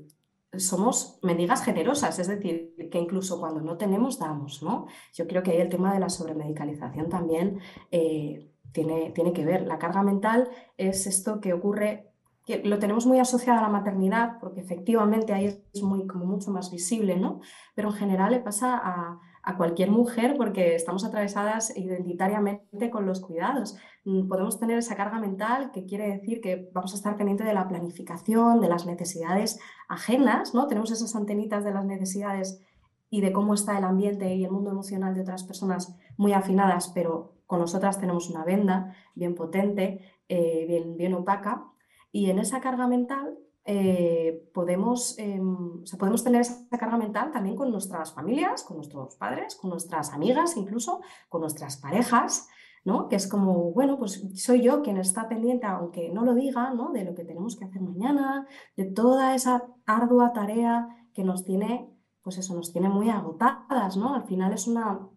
somos 0.58 1.18
mendigas 1.22 1.62
generosas, 1.64 2.18
es 2.18 2.28
decir, 2.28 2.74
que 2.90 2.98
incluso 2.98 3.38
cuando 3.40 3.60
no 3.60 3.76
tenemos, 3.76 4.18
damos, 4.18 4.62
¿no? 4.62 4.86
Yo 5.12 5.26
creo 5.26 5.42
que 5.42 5.52
ahí 5.52 5.60
el 5.60 5.68
tema 5.68 5.92
de 5.94 6.00
la 6.00 6.08
sobremedicalización 6.08 7.08
también 7.08 7.60
eh, 7.90 8.50
tiene, 8.74 9.12
tiene 9.12 9.32
que 9.32 9.46
ver. 9.46 9.62
La 9.66 9.78
carga 9.78 10.02
mental 10.02 10.50
es 10.76 11.06
esto 11.06 11.40
que 11.40 11.54
ocurre, 11.54 12.10
que 12.44 12.58
lo 12.64 12.78
tenemos 12.78 13.06
muy 13.06 13.20
asociado 13.20 13.60
a 13.60 13.62
la 13.62 13.68
maternidad, 13.68 14.38
porque 14.40 14.60
efectivamente 14.60 15.32
ahí 15.32 15.46
es 15.46 15.82
muy, 15.82 16.06
como 16.06 16.26
mucho 16.26 16.50
más 16.50 16.70
visible, 16.70 17.16
¿no? 17.16 17.40
Pero 17.74 17.88
en 17.88 17.94
general 17.94 18.32
le 18.32 18.40
pasa 18.40 18.76
a, 18.76 19.20
a 19.44 19.56
cualquier 19.56 19.90
mujer 19.90 20.34
porque 20.36 20.74
estamos 20.74 21.04
atravesadas 21.04 21.76
identitariamente 21.76 22.90
con 22.90 23.06
los 23.06 23.20
cuidados. 23.20 23.76
Mm, 24.04 24.26
Podemos 24.26 24.58
tener 24.58 24.78
esa 24.78 24.96
carga 24.96 25.20
mental 25.20 25.70
que 25.70 25.84
quiere 25.84 26.08
decir 26.08 26.40
que 26.40 26.68
vamos 26.72 26.92
a 26.92 26.96
estar 26.96 27.16
pendientes 27.16 27.46
de 27.46 27.54
la 27.54 27.68
planificación, 27.68 28.60
de 28.60 28.68
las 28.68 28.86
necesidades 28.86 29.60
ajenas, 29.88 30.52
¿no? 30.52 30.66
Tenemos 30.66 30.90
esas 30.90 31.14
antenitas 31.14 31.62
de 31.64 31.72
las 31.72 31.84
necesidades 31.84 32.60
y 33.08 33.20
de 33.20 33.32
cómo 33.32 33.54
está 33.54 33.78
el 33.78 33.84
ambiente 33.84 34.34
y 34.34 34.44
el 34.44 34.50
mundo 34.50 34.70
emocional 34.70 35.14
de 35.14 35.20
otras 35.20 35.44
personas 35.44 35.94
muy 36.16 36.32
afinadas, 36.32 36.88
pero 36.88 37.34
nosotras 37.59 38.00
tenemos 38.00 38.30
una 38.30 38.44
venda 38.44 38.94
bien 39.14 39.34
potente, 39.34 40.00
eh, 40.28 40.64
bien, 40.66 40.96
bien 40.96 41.14
opaca. 41.14 41.70
Y 42.12 42.30
en 42.30 42.38
esa 42.38 42.61
carga 42.61 42.86
mental 42.86 43.38
eh, 43.66 44.50
podemos, 44.52 45.18
eh, 45.18 45.40
o 45.40 45.86
sea, 45.86 45.98
podemos 45.98 46.22
tener 46.22 46.42
esa 46.42 46.68
carga 46.78 46.98
mental 46.98 47.32
también 47.32 47.57
con 47.57 47.70
nuestras 47.70 48.12
familias, 48.12 48.62
con 48.62 48.76
nuestros 48.76 49.16
padres, 49.16 49.57
con 49.57 49.70
nuestras 49.70 50.12
amigas, 50.12 50.57
incluso 50.57 51.00
con 51.30 51.40
nuestras 51.40 51.78
parejas, 51.78 52.46
¿no? 52.84 53.09
Que 53.09 53.16
es 53.16 53.26
como, 53.26 53.72
bueno, 53.72 53.98
pues 53.98 54.22
soy 54.34 54.61
yo 54.62 54.82
quien 54.82 54.98
está 54.98 55.28
pendiente, 55.28 55.66
aunque 55.66 56.11
no 56.11 56.24
lo 56.26 56.34
diga, 56.34 56.74
¿no? 56.74 56.92
De 56.92 57.05
lo 57.05 57.14
que 57.14 57.24
tenemos 57.24 57.57
que 57.57 57.64
hacer 57.64 57.80
mañana, 57.80 58.46
de 58.76 58.84
toda 58.84 59.34
esa 59.34 59.64
ardua 59.86 60.34
tarea 60.34 60.88
que 61.14 61.24
nos 61.24 61.44
tiene, 61.44 61.90
pues 62.22 62.36
eso, 62.36 62.55
nos 62.55 62.70
tiene 62.70 62.90
muy 62.90 63.09
agotadas, 63.09 63.96
¿no? 63.96 64.14
Al 64.14 64.24
final 64.24 64.52
es 64.52 64.66
una, 64.66 65.09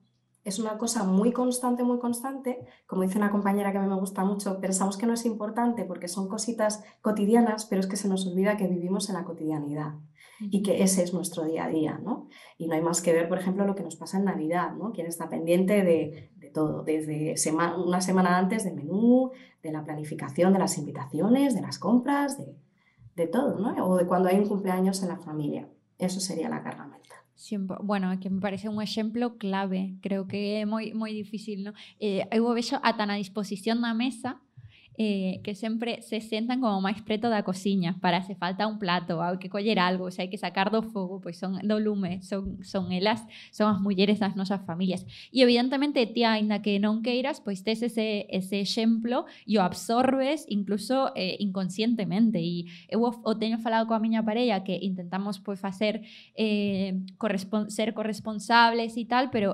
es 0.48 0.60
una 0.60 0.78
cosa 0.78 1.04
muy 1.04 1.32
constante, 1.32 1.84
muy 1.84 2.00
constante. 2.00 2.60
Como 2.88 3.02
dice 3.04 3.18
una 3.18 3.32
compañera 3.32 3.72
que 3.72 3.78
a 3.78 3.82
mí 3.82 3.88
me 3.88 4.00
gusta 4.00 4.24
mucho, 4.24 4.60
pensamos 4.60 4.98
que 4.98 5.06
no 5.06 5.14
es 5.14 5.26
importante 5.26 5.84
porque 5.84 6.08
son 6.08 6.28
cositas 6.28 6.84
cotidianas, 7.02 7.66
pero 7.66 7.82
es 7.82 7.88
que 7.88 7.98
se 7.98 8.08
nos 8.08 8.26
olvida 8.26 8.58
que 8.58 8.68
vivimos 8.68 9.10
en 9.10 9.16
la 9.16 9.24
cotidianidad 9.26 9.96
y 10.40 10.62
que 10.62 10.84
ese 10.84 11.02
es 11.04 11.14
nuestro 11.14 11.44
día 11.46 11.66
a 11.66 11.70
día, 11.70 12.00
¿no? 12.04 12.28
Y 12.58 12.68
no 12.68 12.76
hay 12.76 12.82
más 12.82 13.02
que 13.02 13.12
ver, 13.12 13.28
por 13.28 13.40
ejemplo, 13.40 13.66
lo 13.66 13.74
que 13.76 13.84
nos 13.84 13.96
pasa 13.96 14.18
en 14.20 14.26
Navidad, 14.26 14.74
¿no? 14.74 14.92
Quien 14.92 15.08
está 15.08 15.30
pendiente 15.30 15.84
de, 15.84 16.32
de 16.36 16.50
todo, 16.50 16.84
desde 16.84 17.36
sema- 17.38 17.76
una 17.76 18.02
semana 18.02 18.38
antes 18.38 18.64
del 18.64 18.76
menú, 18.76 19.32
de 19.64 19.72
la 19.72 19.84
planificación 19.84 20.54
de 20.54 20.60
las 20.60 20.78
invitaciones, 20.78 21.56
de 21.56 21.62
las 21.62 21.80
compras, 21.80 22.38
de, 22.38 22.56
de 23.16 23.28
todo, 23.28 23.60
¿no? 23.60 23.70
O 23.88 23.98
de 23.98 24.06
cuando 24.06 24.30
hay 24.30 24.38
un 24.38 24.48
cumpleaños 24.48 25.02
en 25.02 25.10
la 25.10 25.18
familia. 25.18 25.68
Eso 25.98 26.20
sería 26.20 26.50
la 26.50 26.62
carga 26.62 26.86
mental. 26.86 27.17
Sempre, 27.38 27.78
bueno, 27.84 28.20
que 28.20 28.32
me 28.32 28.42
parece 28.42 28.68
un 28.68 28.82
exemplo 28.82 29.38
clave, 29.38 29.94
creo 30.02 30.26
que 30.26 30.58
é 30.58 30.66
moi 30.66 30.90
moi 30.98 31.14
difícil, 31.14 31.62
non? 31.62 31.78
Eh, 32.02 32.26
eu 32.34 32.50
o 32.50 32.58
vexo 32.58 32.82
ata 32.82 33.06
na 33.06 33.22
disposición 33.22 33.78
da 33.86 33.94
mesa 33.94 34.42
eh, 34.98 35.42
que 35.44 35.54
sempre 35.54 36.02
se 36.02 36.20
sentan 36.22 36.60
como 36.60 36.82
máis 36.82 37.06
preto 37.06 37.30
da 37.30 37.46
cociña 37.46 38.02
para 38.02 38.26
se 38.26 38.34
falta 38.34 38.66
un 38.66 38.82
plato, 38.82 39.22
hai 39.22 39.38
que 39.38 39.46
coller 39.48 39.78
algo, 39.78 40.10
se 40.10 40.26
hai 40.26 40.30
que 40.34 40.42
sacar 40.42 40.74
do 40.74 40.82
fogo, 40.82 41.22
pois 41.22 41.38
son 41.38 41.62
do 41.62 41.78
lume, 41.78 42.26
son, 42.26 42.58
son 42.66 42.90
elas, 42.90 43.22
son 43.54 43.70
as 43.70 43.78
mulleres 43.78 44.18
das 44.18 44.34
nosas 44.34 44.66
familias. 44.66 45.06
E 45.30 45.46
evidentemente 45.46 46.02
ti, 46.10 46.26
aínda 46.26 46.66
que 46.66 46.82
non 46.82 47.06
queiras, 47.06 47.38
pois 47.38 47.62
tes 47.62 47.86
ese, 47.86 48.26
ese 48.34 48.58
exemplo 48.58 49.30
e 49.46 49.62
o 49.62 49.62
absorbes 49.62 50.50
incluso 50.50 51.14
eh, 51.14 51.38
inconscientemente. 51.38 52.42
E 52.42 52.66
eu 52.90 53.06
o, 53.06 53.14
o 53.14 53.34
teño 53.38 53.62
falado 53.62 53.86
coa 53.86 54.02
miña 54.02 54.26
parella 54.26 54.66
que 54.66 54.82
intentamos 54.82 55.38
pois 55.38 55.62
facer 55.62 56.02
eh, 56.34 56.98
correspon 57.22 57.70
ser 57.70 57.94
corresponsables 57.94 58.98
e 58.98 59.06
tal, 59.06 59.30
pero 59.30 59.54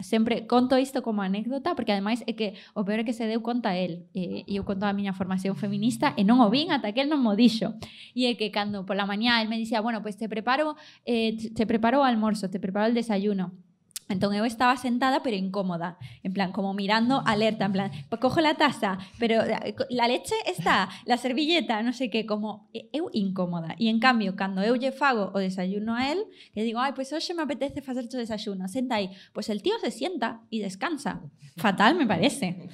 sempre 0.00 0.46
conto 0.46 0.78
isto 0.78 1.02
como 1.02 1.22
anécdota 1.22 1.74
porque 1.74 1.92
ademais 1.92 2.22
é 2.26 2.32
que 2.36 2.54
o 2.74 2.84
peor 2.84 3.00
é 3.00 3.04
que 3.04 3.16
se 3.16 3.24
deu 3.24 3.40
eh, 3.40 3.46
conta 3.46 3.76
el 3.76 4.06
e 4.14 4.44
eu 4.48 4.64
conto 4.64 4.84
a 4.84 4.92
miña 4.92 5.16
formación 5.16 5.56
feminista 5.56 6.12
e 6.16 6.22
non 6.24 6.40
o 6.44 6.48
vin 6.52 6.72
ata 6.72 6.92
que 6.92 7.00
el 7.00 7.08
non 7.08 7.20
mo 7.24 7.32
dixo 7.32 7.76
e 8.12 8.28
é 8.28 8.36
que 8.36 8.52
cando 8.52 8.84
pola 8.84 9.08
mañá 9.08 9.40
el 9.40 9.48
me 9.48 9.56
dicía 9.56 9.80
bueno, 9.80 10.04
pois 10.04 10.16
pues 10.16 10.22
te 10.22 10.28
preparo 10.28 10.76
eh, 11.04 11.36
te 11.54 11.64
preparo 11.66 12.00
o 12.00 12.04
almorzo, 12.04 12.50
te 12.50 12.60
preparo 12.60 12.86
el 12.86 12.94
desayuno 12.94 13.65
Entón 14.08 14.30
eu 14.38 14.46
estaba 14.46 14.78
sentada 14.78 15.18
pero 15.18 15.34
incómoda, 15.34 15.98
en 16.22 16.30
plan 16.30 16.54
como 16.54 16.70
mirando 16.78 17.26
alerta, 17.26 17.66
en 17.66 17.72
plan, 17.74 17.88
"Pues 18.08 18.20
cojo 18.22 18.38
la 18.40 18.54
taza, 18.54 18.98
pero 19.18 19.42
eh, 19.42 19.74
la 19.90 20.06
leche 20.06 20.34
está, 20.46 20.88
la 21.10 21.18
servilleta, 21.18 21.82
no 21.82 21.90
sei 21.92 22.06
que, 22.08 22.22
como 22.22 22.70
e- 22.70 22.86
eu 22.94 23.10
incómoda. 23.10 23.74
E 23.82 23.90
en 23.90 23.98
cambio, 23.98 24.38
cando 24.38 24.62
eu 24.62 24.78
lle 24.78 24.94
fago 24.94 25.34
o 25.34 25.38
desayuno 25.42 25.98
a 25.98 26.06
él, 26.14 26.22
que 26.54 26.62
digo, 26.62 26.78
ai, 26.78 26.94
pois 26.94 27.10
hoxe 27.10 27.34
me 27.34 27.42
apetece 27.42 27.82
facer 27.82 28.06
o 28.06 28.14
desayuno, 28.14 28.70
senta 28.70 28.94
aí. 29.02 29.10
Pois 29.34 29.50
el 29.50 29.58
tío 29.58 29.74
se 29.82 29.90
sienta 29.90 30.46
e 30.54 30.62
descansa. 30.62 31.18
Fatal 31.58 31.98
me 31.98 32.06
parece. 32.06 32.70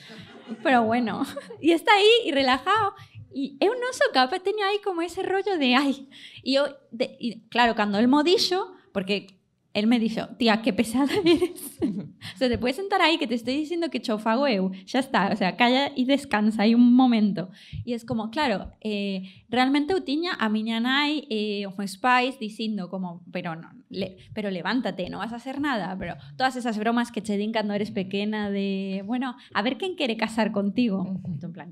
Pero 0.63 0.85
bueno, 0.85 1.25
e 1.65 1.73
está 1.73 1.97
aí 1.97 2.29
e 2.29 2.31
relajado. 2.37 2.93
E 3.33 3.57
eu 3.65 3.73
non 3.81 3.97
sou 3.97 4.13
capaz, 4.13 4.45
teño 4.45 4.61
aí 4.69 4.85
como 4.85 5.01
ese 5.01 5.25
rollo 5.25 5.57
de 5.57 5.73
ai. 5.73 5.97
E 6.45 6.61
eu, 6.61 6.69
de, 6.93 7.09
e, 7.17 7.41
claro, 7.49 7.73
cando 7.73 7.97
el 7.97 8.05
mo 8.05 8.21
dixo, 8.21 8.61
porque 8.93 9.41
él 9.75 9.87
me 9.87 9.99
dixo, 9.99 10.29
tía, 10.39 10.61
qué 10.63 10.73
pesada 10.73 11.13
eres. 11.25 11.79
o 11.83 12.39
sea, 12.39 12.49
te 12.49 12.59
puedes 12.59 12.77
sentar 12.77 13.01
aí 13.01 13.19
que 13.19 13.27
te 13.27 13.35
estoy 13.35 13.57
diciendo 13.57 13.89
que 13.91 14.01
cho 14.01 14.19
fago 14.19 14.47
eu. 14.47 14.71
Xa 14.87 14.99
está, 14.99 15.31
o 15.33 15.37
sea, 15.37 15.57
calla 15.57 15.93
e 15.97 16.05
descansa 16.05 16.63
aí 16.63 16.75
un 16.75 16.95
momento. 16.95 17.49
E 17.87 17.95
es 17.95 18.05
como, 18.05 18.31
claro, 18.31 18.71
eh, 18.81 19.42
Realmente 19.53 19.93
eu 19.93 20.01
tiña 20.01 20.33
a 20.41 20.49
miña 20.49 20.81
nai 20.81 21.29
e 21.29 21.69
os 21.69 21.77
meus 21.77 22.01
pais 22.01 22.41
dicindo 22.41 22.89
como, 22.89 23.21
pero 23.29 23.53
non, 23.53 23.85
le, 23.93 24.17
pero 24.33 24.49
levántate, 24.49 25.13
non 25.13 25.21
vas 25.21 25.37
a 25.37 25.39
hacer 25.39 25.61
nada, 25.61 25.93
pero 26.01 26.17
todas 26.41 26.57
esas 26.57 26.81
bromas 26.81 27.13
que 27.13 27.21
che 27.21 27.37
din 27.37 27.53
cando 27.53 27.77
eres 27.77 27.93
pequena 27.93 28.49
de, 28.49 29.05
bueno, 29.05 29.37
a 29.53 29.61
ver 29.61 29.77
quen 29.77 29.93
quere 29.93 30.17
casar 30.17 30.57
contigo. 30.57 31.21
en 31.45 31.53
plan, 31.53 31.69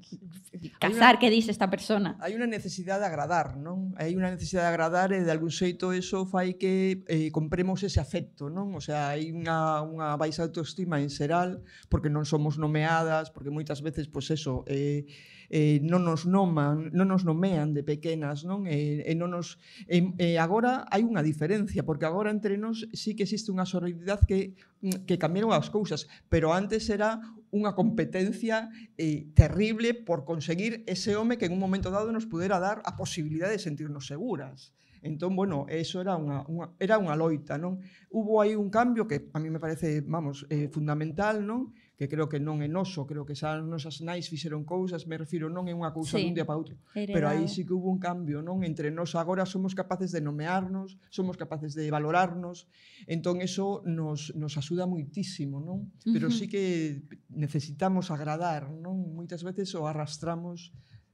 casar, 0.76 1.16
una, 1.16 1.20
que 1.24 1.32
dice 1.32 1.48
esta 1.48 1.72
persona? 1.72 2.20
Hai 2.20 2.36
unha 2.36 2.44
necesidade 2.44 3.00
de 3.00 3.08
agradar, 3.08 3.56
non? 3.56 3.96
Hai 3.96 4.12
unha 4.12 4.28
necesidade 4.28 4.68
de 4.68 4.72
agradar 4.76 5.08
e 5.16 5.24
de 5.24 5.32
algún 5.32 5.48
xeito 5.48 5.96
eso 5.96 6.28
fai 6.28 6.60
que 6.60 7.00
eh, 7.08 7.32
compremos 7.32 7.80
ese 7.80 7.96
afecto, 7.96 8.52
non? 8.52 8.76
O 8.76 8.84
sea, 8.84 9.16
hai 9.16 9.32
unha, 9.32 9.80
unha 9.80 10.20
baixa 10.20 10.44
autoestima 10.44 11.00
en 11.00 11.08
xeral 11.08 11.64
porque 11.88 12.12
non 12.12 12.28
somos 12.28 12.60
nomeadas, 12.60 13.32
porque 13.32 13.48
moitas 13.48 13.80
veces, 13.80 14.04
pois 14.04 14.28
pues 14.28 14.36
eso, 14.36 14.68
eh, 14.68 15.08
eh, 15.50 15.82
non 15.82 16.06
nos 16.06 16.30
noman, 16.30 16.94
non 16.94 17.10
nos 17.10 17.26
nomean 17.26 17.74
de 17.74 17.82
pequenas, 17.82 18.46
non? 18.46 18.70
E, 18.70 18.70
eh, 18.70 19.10
eh 19.10 19.10
e 19.10 19.12
non 19.18 19.34
nos 19.34 19.58
e, 19.90 19.98
eh, 20.22 20.38
agora 20.38 20.86
hai 20.86 21.02
unha 21.02 21.26
diferencia, 21.26 21.82
porque 21.82 22.06
agora 22.06 22.30
entre 22.30 22.54
nós 22.54 22.86
sí 22.94 23.18
que 23.18 23.26
existe 23.26 23.50
unha 23.50 23.66
sororidade 23.66 24.24
que 24.30 24.54
mm, 24.80 25.10
que 25.10 25.18
cambiaron 25.18 25.50
as 25.50 25.66
cousas, 25.68 26.06
pero 26.30 26.54
antes 26.54 26.86
era 26.86 27.18
unha 27.50 27.74
competencia 27.74 28.70
eh, 28.94 29.26
terrible 29.34 29.92
por 29.92 30.22
conseguir 30.22 30.86
ese 30.86 31.18
home 31.18 31.34
que 31.34 31.50
en 31.50 31.58
un 31.58 31.62
momento 31.62 31.90
dado 31.90 32.14
nos 32.14 32.30
pudera 32.30 32.62
dar 32.62 32.78
a 32.86 32.94
posibilidade 32.94 33.58
de 33.58 33.66
sentirnos 33.66 34.06
seguras. 34.06 34.70
Entón, 35.02 35.34
bueno, 35.34 35.64
eso 35.68 36.00
era 36.00 36.12
unha, 36.12 36.44
unha, 36.44 36.76
era 36.76 37.00
unha 37.00 37.16
loita, 37.16 37.56
non? 37.56 37.80
Hubo 38.12 38.44
aí 38.44 38.52
un 38.52 38.68
cambio 38.68 39.08
que 39.08 39.32
a 39.32 39.40
mí 39.40 39.48
me 39.48 39.56
parece, 39.56 40.04
vamos, 40.04 40.44
eh, 40.52 40.68
fundamental, 40.68 41.40
non? 41.40 41.72
que 42.00 42.08
creo 42.08 42.32
que 42.32 42.40
non 42.40 42.64
é 42.64 42.68
noso, 42.72 43.04
creo 43.04 43.28
que 43.28 43.36
xa 43.36 43.60
as 43.60 43.60
nosas 43.60 44.00
nais 44.00 44.24
fixeron 44.24 44.64
cousas, 44.64 45.04
me 45.04 45.20
refiro 45.20 45.52
non 45.52 45.68
é 45.68 45.76
unha 45.76 45.92
cousa 45.92 46.16
sí, 46.16 46.24
dun 46.24 46.32
día 46.32 46.48
para 46.48 46.56
outro, 46.56 46.80
heredado. 46.96 47.12
pero 47.12 47.26
aí 47.28 47.44
sí 47.44 47.68
que 47.68 47.76
hubo 47.76 47.92
un 47.92 48.00
cambio, 48.00 48.40
non? 48.40 48.64
Entre 48.64 48.88
nós 48.88 49.12
agora 49.20 49.44
somos 49.44 49.76
capaces 49.76 50.08
de 50.08 50.24
nomearnos, 50.24 50.96
somos 51.12 51.36
capaces 51.36 51.76
de 51.76 51.84
valorarnos, 51.92 52.72
entón 53.04 53.44
eso 53.44 53.84
nos, 53.84 54.32
nos 54.32 54.56
axuda 54.56 54.88
moitísimo, 54.88 55.60
non? 55.60 55.92
Pero 56.00 56.32
uh 56.32 56.36
sí 56.40 56.48
que 56.48 57.04
necesitamos 57.28 58.08
agradar, 58.08 58.72
non? 58.72 58.96
Moitas 59.12 59.44
veces 59.44 59.76
o 59.76 59.84
arrastramos 59.84 60.72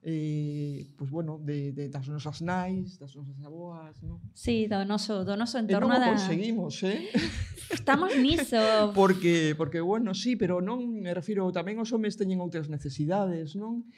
eh, 0.09 0.87
pois 0.95 1.11
bueno, 1.11 1.43
de, 1.43 1.73
de, 1.73 1.89
das 1.91 2.07
nosas 2.07 2.39
nais, 2.39 2.95
das 2.95 3.19
nosas 3.19 3.43
aboas, 3.43 3.99
non? 4.07 4.23
Sí, 4.39 4.71
do 4.71 4.87
noso, 4.87 5.27
do 5.27 5.35
noso 5.35 5.59
entorno 5.59 5.91
e 5.91 5.99
non 5.99 5.99
da... 5.99 6.15
conseguimos, 6.15 6.79
eh? 6.87 7.11
Estamos 7.75 8.15
niso. 8.15 8.63
porque, 8.95 9.59
porque, 9.59 9.83
bueno, 9.83 10.15
sí, 10.15 10.39
pero 10.39 10.63
non, 10.63 11.03
me 11.03 11.11
refiro, 11.11 11.51
tamén 11.51 11.83
os 11.83 11.91
homes 11.91 12.15
teñen 12.15 12.39
outras 12.39 12.71
necesidades, 12.71 13.59
non? 13.59 13.91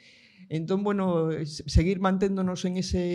Entón, 0.49 0.81
bueno, 0.81 1.29
seguir 1.45 2.01
manténdonos 2.01 2.65
en 2.65 2.81
ese, 2.81 3.05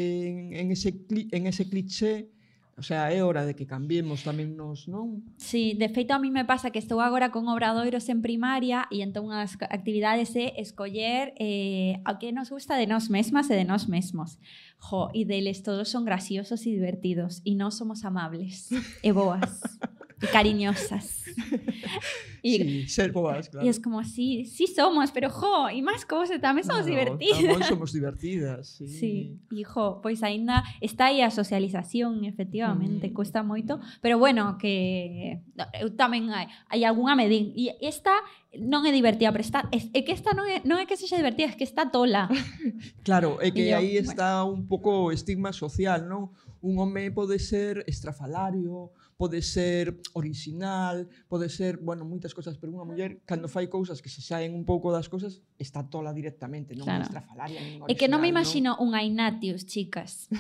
en 0.54 0.70
ese, 0.70 0.94
en 1.10 1.50
ese 1.50 1.66
cliché 1.66 2.30
O 2.76 2.82
sea, 2.82 3.12
é 3.12 3.22
hora 3.22 3.46
de 3.46 3.54
que 3.54 3.66
cambiemos 3.66 4.26
tamén 4.26 4.58
nos, 4.58 4.90
non? 4.90 5.22
Sí, 5.38 5.78
de 5.78 5.86
feito 5.94 6.10
a 6.10 6.18
mí 6.18 6.34
me 6.34 6.42
pasa 6.42 6.74
que 6.74 6.82
estou 6.82 6.98
agora 6.98 7.30
con 7.30 7.46
obradoiros 7.46 8.10
en 8.10 8.18
primaria 8.18 8.90
e 8.90 9.06
entón 9.06 9.30
unha 9.30 9.46
das 9.46 9.54
actividades 9.70 10.34
é 10.34 10.58
escoller 10.58 11.30
eh, 11.38 12.02
a 12.02 12.18
que 12.18 12.34
nos 12.34 12.50
gusta 12.50 12.74
de 12.74 12.90
nós 12.90 13.06
mesmas 13.06 13.46
e 13.46 13.54
de 13.54 13.62
nós 13.62 13.86
mesmos. 13.86 14.42
Jo, 14.82 15.06
e 15.14 15.22
deles 15.22 15.62
todos 15.62 15.86
son 15.86 16.02
graciosos 16.02 16.66
e 16.66 16.74
divertidos 16.74 17.46
e 17.46 17.54
nós 17.54 17.78
somos 17.78 18.02
amables 18.02 18.74
e 19.06 19.10
boas. 19.14 19.62
y 20.22 20.26
cariñosas. 20.26 21.24
Y, 22.46 22.58
sí, 22.58 22.88
ser 22.88 23.10
boas, 23.10 23.48
claro. 23.48 23.64
Y 23.64 23.70
es 23.70 23.80
como, 23.80 24.04
sí, 24.04 24.44
sí 24.44 24.66
somos, 24.66 25.10
pero 25.12 25.30
jo, 25.30 25.70
y 25.70 25.80
más 25.80 26.04
cosas, 26.04 26.36
tamén 26.44 26.60
somos 26.60 26.84
no, 26.84 26.92
divertidas. 26.92 27.40
Tamén 27.40 27.64
somos 27.64 27.88
divertidas, 27.96 28.68
sí. 28.76 28.84
Sí, 28.84 29.14
e 29.48 29.64
jo, 29.64 30.04
pois 30.04 30.20
aínda 30.20 30.60
está 30.84 31.08
aí 31.08 31.24
a 31.24 31.32
socialización, 31.32 32.28
efectivamente, 32.28 33.08
mm. 33.08 33.14
cuesta 33.16 33.40
moito, 33.40 33.80
pero 34.04 34.20
bueno, 34.20 34.60
que 34.60 35.40
eu 35.80 35.96
tamén 35.96 36.28
hai, 36.36 36.52
hai 36.68 36.84
algunha 36.84 37.16
medín. 37.16 37.56
e 37.56 37.72
esta 37.80 38.12
non 38.60 38.84
é 38.84 38.92
divertida, 38.92 39.32
pero 39.32 39.40
está, 39.40 39.64
é, 39.72 39.80
é 39.96 40.00
que 40.04 40.12
esta 40.12 40.36
non 40.36 40.44
é, 40.44 40.60
non 40.68 40.76
é 40.76 40.84
que 40.84 41.00
sexa 41.00 41.16
divertida, 41.16 41.48
é 41.48 41.56
que 41.56 41.64
está 41.64 41.88
tola. 41.88 42.28
claro, 43.08 43.40
é 43.40 43.48
que 43.50 43.72
aí 43.72 43.96
bueno. 43.96 44.04
está 44.04 44.44
un 44.44 44.68
pouco 44.68 45.10
estigma 45.16 45.56
social, 45.56 46.04
non? 46.04 46.28
un 46.64 46.80
home 46.80 47.12
pode 47.12 47.36
ser 47.38 47.84
estrafalario, 47.86 48.90
pode 49.16 49.42
ser 49.42 50.00
original, 50.14 51.08
pode 51.28 51.52
ser, 51.52 51.76
bueno, 51.76 52.08
moitas 52.08 52.32
cousas, 52.32 52.56
pero 52.56 52.72
unha 52.72 52.88
muller 52.88 53.20
cando 53.28 53.52
fai 53.52 53.68
cousas 53.68 54.00
que 54.00 54.08
se 54.08 54.24
saen 54.24 54.56
un 54.56 54.64
pouco 54.64 54.88
das 54.88 55.12
cousas, 55.12 55.44
está 55.60 55.84
tola 55.84 56.16
directamente, 56.16 56.72
non 56.72 56.88
claro. 56.88 57.04
estrafalaria, 57.04 57.60
non 57.60 57.84
original. 57.84 57.92
E 57.92 58.00
que 58.00 58.08
non 58.08 58.24
me 58.24 58.32
imagino 58.32 58.80
non... 58.80 58.90
un 58.90 58.90
Ainatius, 58.96 59.68
chicas. 59.68 60.32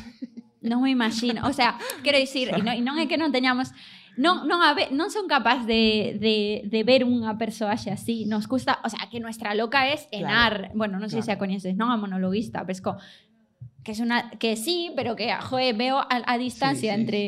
non 0.64 0.80
me 0.80 0.90
imagino, 0.90 1.44
o 1.44 1.52
sea, 1.52 1.76
quero 2.00 2.16
dicir, 2.16 2.48
e 2.48 2.60
non, 2.64 2.72
e 2.72 2.80
non 2.80 2.96
é 2.96 3.04
que 3.04 3.20
non 3.20 3.28
teñamos 3.28 3.70
non, 4.16 4.46
non, 4.46 4.62
a 4.62 4.70
ver, 4.78 4.94
non 4.94 5.10
son 5.10 5.26
capaz 5.26 5.66
de, 5.66 6.14
de, 6.22 6.62
de 6.70 6.80
ver 6.86 7.02
unha 7.02 7.34
persoaxe 7.34 7.90
así. 7.90 8.30
Nos 8.30 8.46
custa, 8.46 8.78
o 8.86 8.88
sea, 8.88 9.10
que 9.10 9.18
nuestra 9.18 9.58
loca 9.58 9.90
es 9.90 10.06
Enar. 10.14 10.70
Claro, 10.70 10.78
bueno, 10.78 11.02
non 11.02 11.10
sei 11.10 11.18
claro. 11.18 11.34
se 11.34 11.34
a 11.34 11.42
coñeces, 11.42 11.74
non? 11.74 11.90
A 11.90 11.98
monologuista, 11.98 12.62
pesco. 12.62 12.94
Que 13.84 13.92
es 13.92 14.00
una 14.00 14.30
que 14.40 14.56
sí, 14.56 14.90
pero 14.96 15.14
que 15.14 15.28
joe, 15.36 15.72
veo 15.76 15.98
a, 16.00 16.08
a 16.24 16.38
distancia 16.40 16.96
Sí, 16.96 16.96
sí. 16.96 17.00
entre 17.04 17.22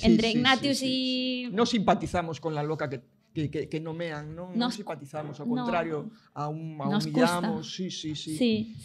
Sí, 0.00 0.06
entre 0.08 0.26
Ignatius 0.32 0.80
y 0.82 1.52
Non 1.52 1.68
simpatizamos 1.68 2.40
con 2.40 2.56
la 2.56 2.64
loca 2.64 2.88
que 2.88 3.04
que, 3.30 3.46
que, 3.46 3.70
que 3.70 3.78
nomean, 3.78 4.34
non 4.34 4.58
Nos- 4.58 4.74
simpatizamos, 4.74 5.38
ao 5.38 5.46
no. 5.46 5.54
contrario, 5.62 6.10
a 6.34 6.50
un, 6.50 6.74
a 6.82 6.90
Nos 6.90 7.06
humillamos, 7.06 7.62
custa. 7.62 7.78
sí, 7.78 7.86
sí, 7.94 8.18
sí. 8.18 8.34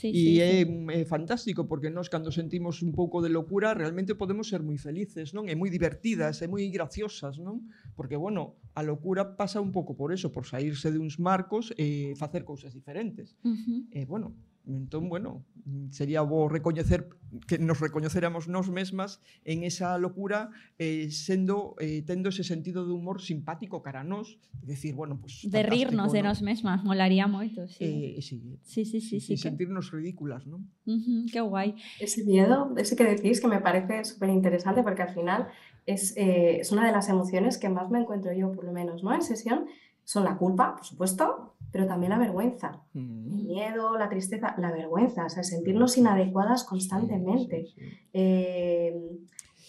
E 0.06 0.38
é, 0.38 0.62
sí. 0.62 0.86
é 0.94 1.02
fantástico 1.10 1.66
porque 1.66 1.90
nós 1.90 2.14
cando 2.14 2.30
sentimos 2.30 2.86
un 2.86 2.94
pouco 2.94 3.26
de 3.26 3.34
locura 3.34 3.74
realmente 3.74 4.14
podemos 4.14 4.46
ser 4.46 4.62
moi 4.62 4.78
felices, 4.78 5.34
non? 5.34 5.50
E 5.50 5.58
moi 5.58 5.74
divertidas, 5.74 6.46
e 6.46 6.48
moi 6.52 6.62
graciosas, 6.70 7.42
non? 7.42 7.66
Porque, 7.98 8.22
bueno, 8.22 8.62
a 8.78 8.86
locura 8.86 9.34
pasa 9.34 9.58
un 9.66 9.74
pouco 9.74 9.98
por 9.98 10.14
eso, 10.14 10.30
por 10.30 10.46
saírse 10.46 10.94
de 10.94 11.02
uns 11.02 11.18
marcos 11.18 11.74
e 11.82 12.14
facer 12.14 12.46
cousas 12.46 12.70
diferentes. 12.78 13.34
Ujú. 13.42 13.90
E, 13.90 14.06
bueno, 14.06 14.38
entón, 14.68 15.10
bueno, 15.10 15.46
sería 15.92 16.22
bo 16.22 16.50
recoñecer 16.50 17.10
que 17.48 17.58
nos 17.58 17.80
recoñeceramos 17.82 18.48
nós 18.48 18.70
mesmas 18.70 19.20
en 19.44 19.64
esa 19.64 19.98
locura 19.98 20.50
eh, 20.78 21.10
sendo 21.12 21.76
eh, 21.80 22.02
tendo 22.06 22.30
ese 22.30 22.44
sentido 22.44 22.86
de 22.86 22.94
humor 22.94 23.22
simpático 23.22 23.82
cara 23.82 24.02
a 24.02 24.08
nós, 24.08 24.38
e 24.62 24.66
decir, 24.66 24.94
bueno, 24.96 25.18
pues 25.22 25.46
de 25.46 25.62
rirnos 25.64 26.14
de 26.14 26.22
¿no? 26.22 26.30
nos 26.30 26.42
mesmas, 26.42 26.84
molaría 26.84 27.28
moito, 27.28 27.68
sí. 27.68 28.18
Eh, 28.18 28.22
sí, 28.22 28.40
sí, 28.64 28.86
sí, 28.86 29.02
sí, 29.02 29.20
sí, 29.20 29.34
y 29.34 29.36
que- 29.36 29.42
sentirnos 29.42 29.92
ridículas, 29.92 30.46
¿no? 30.48 30.64
Ujú, 30.86 31.26
qué 31.32 31.42
guay. 31.42 31.76
Ese 32.00 32.24
miedo, 32.24 32.74
ese 32.78 32.96
que 32.96 33.04
decís, 33.04 33.42
que 33.42 33.48
me 33.48 33.60
parece 33.60 34.06
súper 34.06 34.30
interesante 34.30 34.82
porque 34.84 35.02
al 35.04 35.14
final 35.14 35.48
es, 35.86 36.16
eh, 36.18 36.60
es 36.62 36.72
una 36.72 36.86
de 36.86 36.92
las 36.92 37.10
emociones 37.10 37.58
que 37.58 37.70
más 37.70 37.90
me 37.90 38.00
encuentro 38.00 38.34
yo, 38.34 38.52
por 38.54 38.66
lo 38.66 38.72
menos, 38.72 39.04
¿no? 39.04 39.14
En 39.14 39.22
sesión, 39.22 39.66
son 40.06 40.24
la 40.24 40.38
culpa, 40.38 40.76
por 40.76 40.86
supuesto, 40.86 41.56
pero 41.72 41.88
también 41.88 42.12
la 42.12 42.20
vergüenza. 42.20 42.84
El 42.94 43.44
miedo, 43.44 43.98
la 43.98 44.08
tristeza, 44.08 44.56
la 44.60 44.72
vergüenza, 44.72 45.26
o 45.26 45.30
sea, 45.30 45.44
sentirnos 45.44 45.98
inadecuadas 45.98 46.64
constantemente. 46.64 47.68
Eh, 48.14 48.96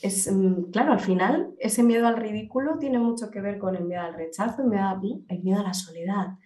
es, 0.02 0.30
mm, 0.30 0.70
claro, 0.70 0.92
al 0.92 1.00
final, 1.00 1.54
ese 1.58 1.82
miedo 1.82 2.06
al 2.06 2.18
ridículo 2.18 2.78
tiene 2.78 2.98
mucho 2.98 3.30
que 3.30 3.40
ver 3.40 3.58
con 3.58 3.74
el 3.74 3.86
miedo 3.86 4.02
al 4.02 4.14
rechazo, 4.14 4.62
el 4.62 4.68
miedo 4.68 4.84
a, 4.84 5.00
el 5.28 5.42
miedo 5.42 5.60
a 5.60 5.64
la 5.64 5.74
soledad. 5.74 6.38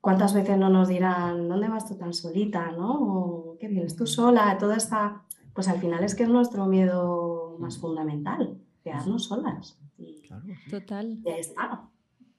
¿Cuántas 0.00 0.32
veces 0.32 0.56
no 0.56 0.70
nos 0.70 0.86
dirán, 0.86 1.48
¿dónde 1.48 1.68
vas 1.68 1.88
tú 1.88 1.96
tan 1.96 2.14
solita? 2.14 2.70
¿no? 2.70 2.92
O, 2.92 3.56
¿Qué 3.58 3.66
vienes 3.66 3.96
tú 3.96 4.06
sola? 4.06 4.56
Toda 4.56 4.76
esta, 4.76 5.24
pues 5.52 5.66
al 5.66 5.80
final 5.80 6.04
es 6.04 6.14
que 6.14 6.22
es 6.22 6.28
nuestro 6.28 6.66
miedo 6.66 7.56
más 7.58 7.78
fundamental, 7.78 8.56
quedarnos 8.84 9.24
solas. 9.24 9.80
Y, 9.98 10.22
Total. 10.70 11.18
y 11.24 11.28
ahí 11.28 11.40
está. 11.40 11.87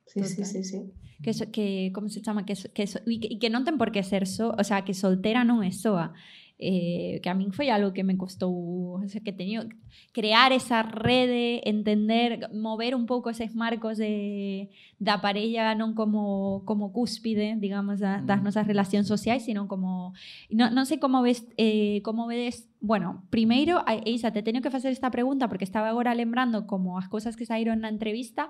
Sí, 0.10 0.24
sí, 0.24 0.42
Total. 0.42 0.46
sí, 0.46 0.64
sí. 0.64 0.80
Que, 1.22 1.34
so, 1.34 1.52
que 1.52 1.92
como 1.94 2.10
se 2.10 2.22
chama? 2.22 2.46
Que, 2.46 2.56
so, 2.56 2.70
que, 2.74 2.84
e 2.84 3.20
que, 3.22 3.28
e 3.30 3.38
que 3.38 3.50
por 3.78 3.92
que 3.94 4.02
ser 4.02 4.26
so, 4.26 4.56
o 4.58 4.64
sea, 4.66 4.82
que 4.82 4.98
soltera 4.98 5.46
non 5.46 5.62
é 5.62 5.70
soa. 5.70 6.18
Eh, 6.60 7.20
que 7.24 7.30
a 7.32 7.36
min 7.40 7.56
foi 7.56 7.72
algo 7.72 7.96
que 7.96 8.04
me 8.04 8.20
costou, 8.20 8.52
o 9.00 9.08
sea, 9.08 9.24
que 9.24 9.32
teño 9.32 9.64
crear 10.12 10.52
esa 10.52 10.84
rede, 10.84 11.64
entender, 11.64 12.52
mover 12.54 12.94
un 13.00 13.08
pouco 13.08 13.32
eses 13.32 13.56
marcos 13.56 13.96
de 13.98 14.68
da 15.00 15.24
parella 15.24 15.72
non 15.74 15.96
como 15.96 16.62
como 16.68 16.92
cúspide, 16.92 17.56
digamos, 17.58 18.04
da, 18.04 18.20
das 18.20 18.44
nosas 18.44 18.68
relacións 18.68 19.08
sociais, 19.08 19.48
sino 19.48 19.72
como 19.72 20.12
non, 20.52 20.76
non 20.76 20.84
sei 20.84 21.00
como 21.00 21.24
ves 21.24 21.48
eh, 21.56 22.04
como 22.04 22.28
vedes 22.28 22.68
Bueno, 22.82 23.28
primeiro, 23.30 23.84
a- 23.84 24.00
Isa, 24.08 24.32
te 24.32 24.40
teño 24.40 24.64
que 24.64 24.72
facer 24.72 24.96
esta 24.96 25.12
pregunta 25.12 25.52
porque 25.52 25.68
estaba 25.68 25.92
agora 25.92 26.16
lembrando 26.16 26.64
como 26.64 26.96
as 26.96 27.12
cousas 27.12 27.36
que 27.36 27.44
saíron 27.44 27.84
na 27.84 27.92
entrevista. 27.92 28.48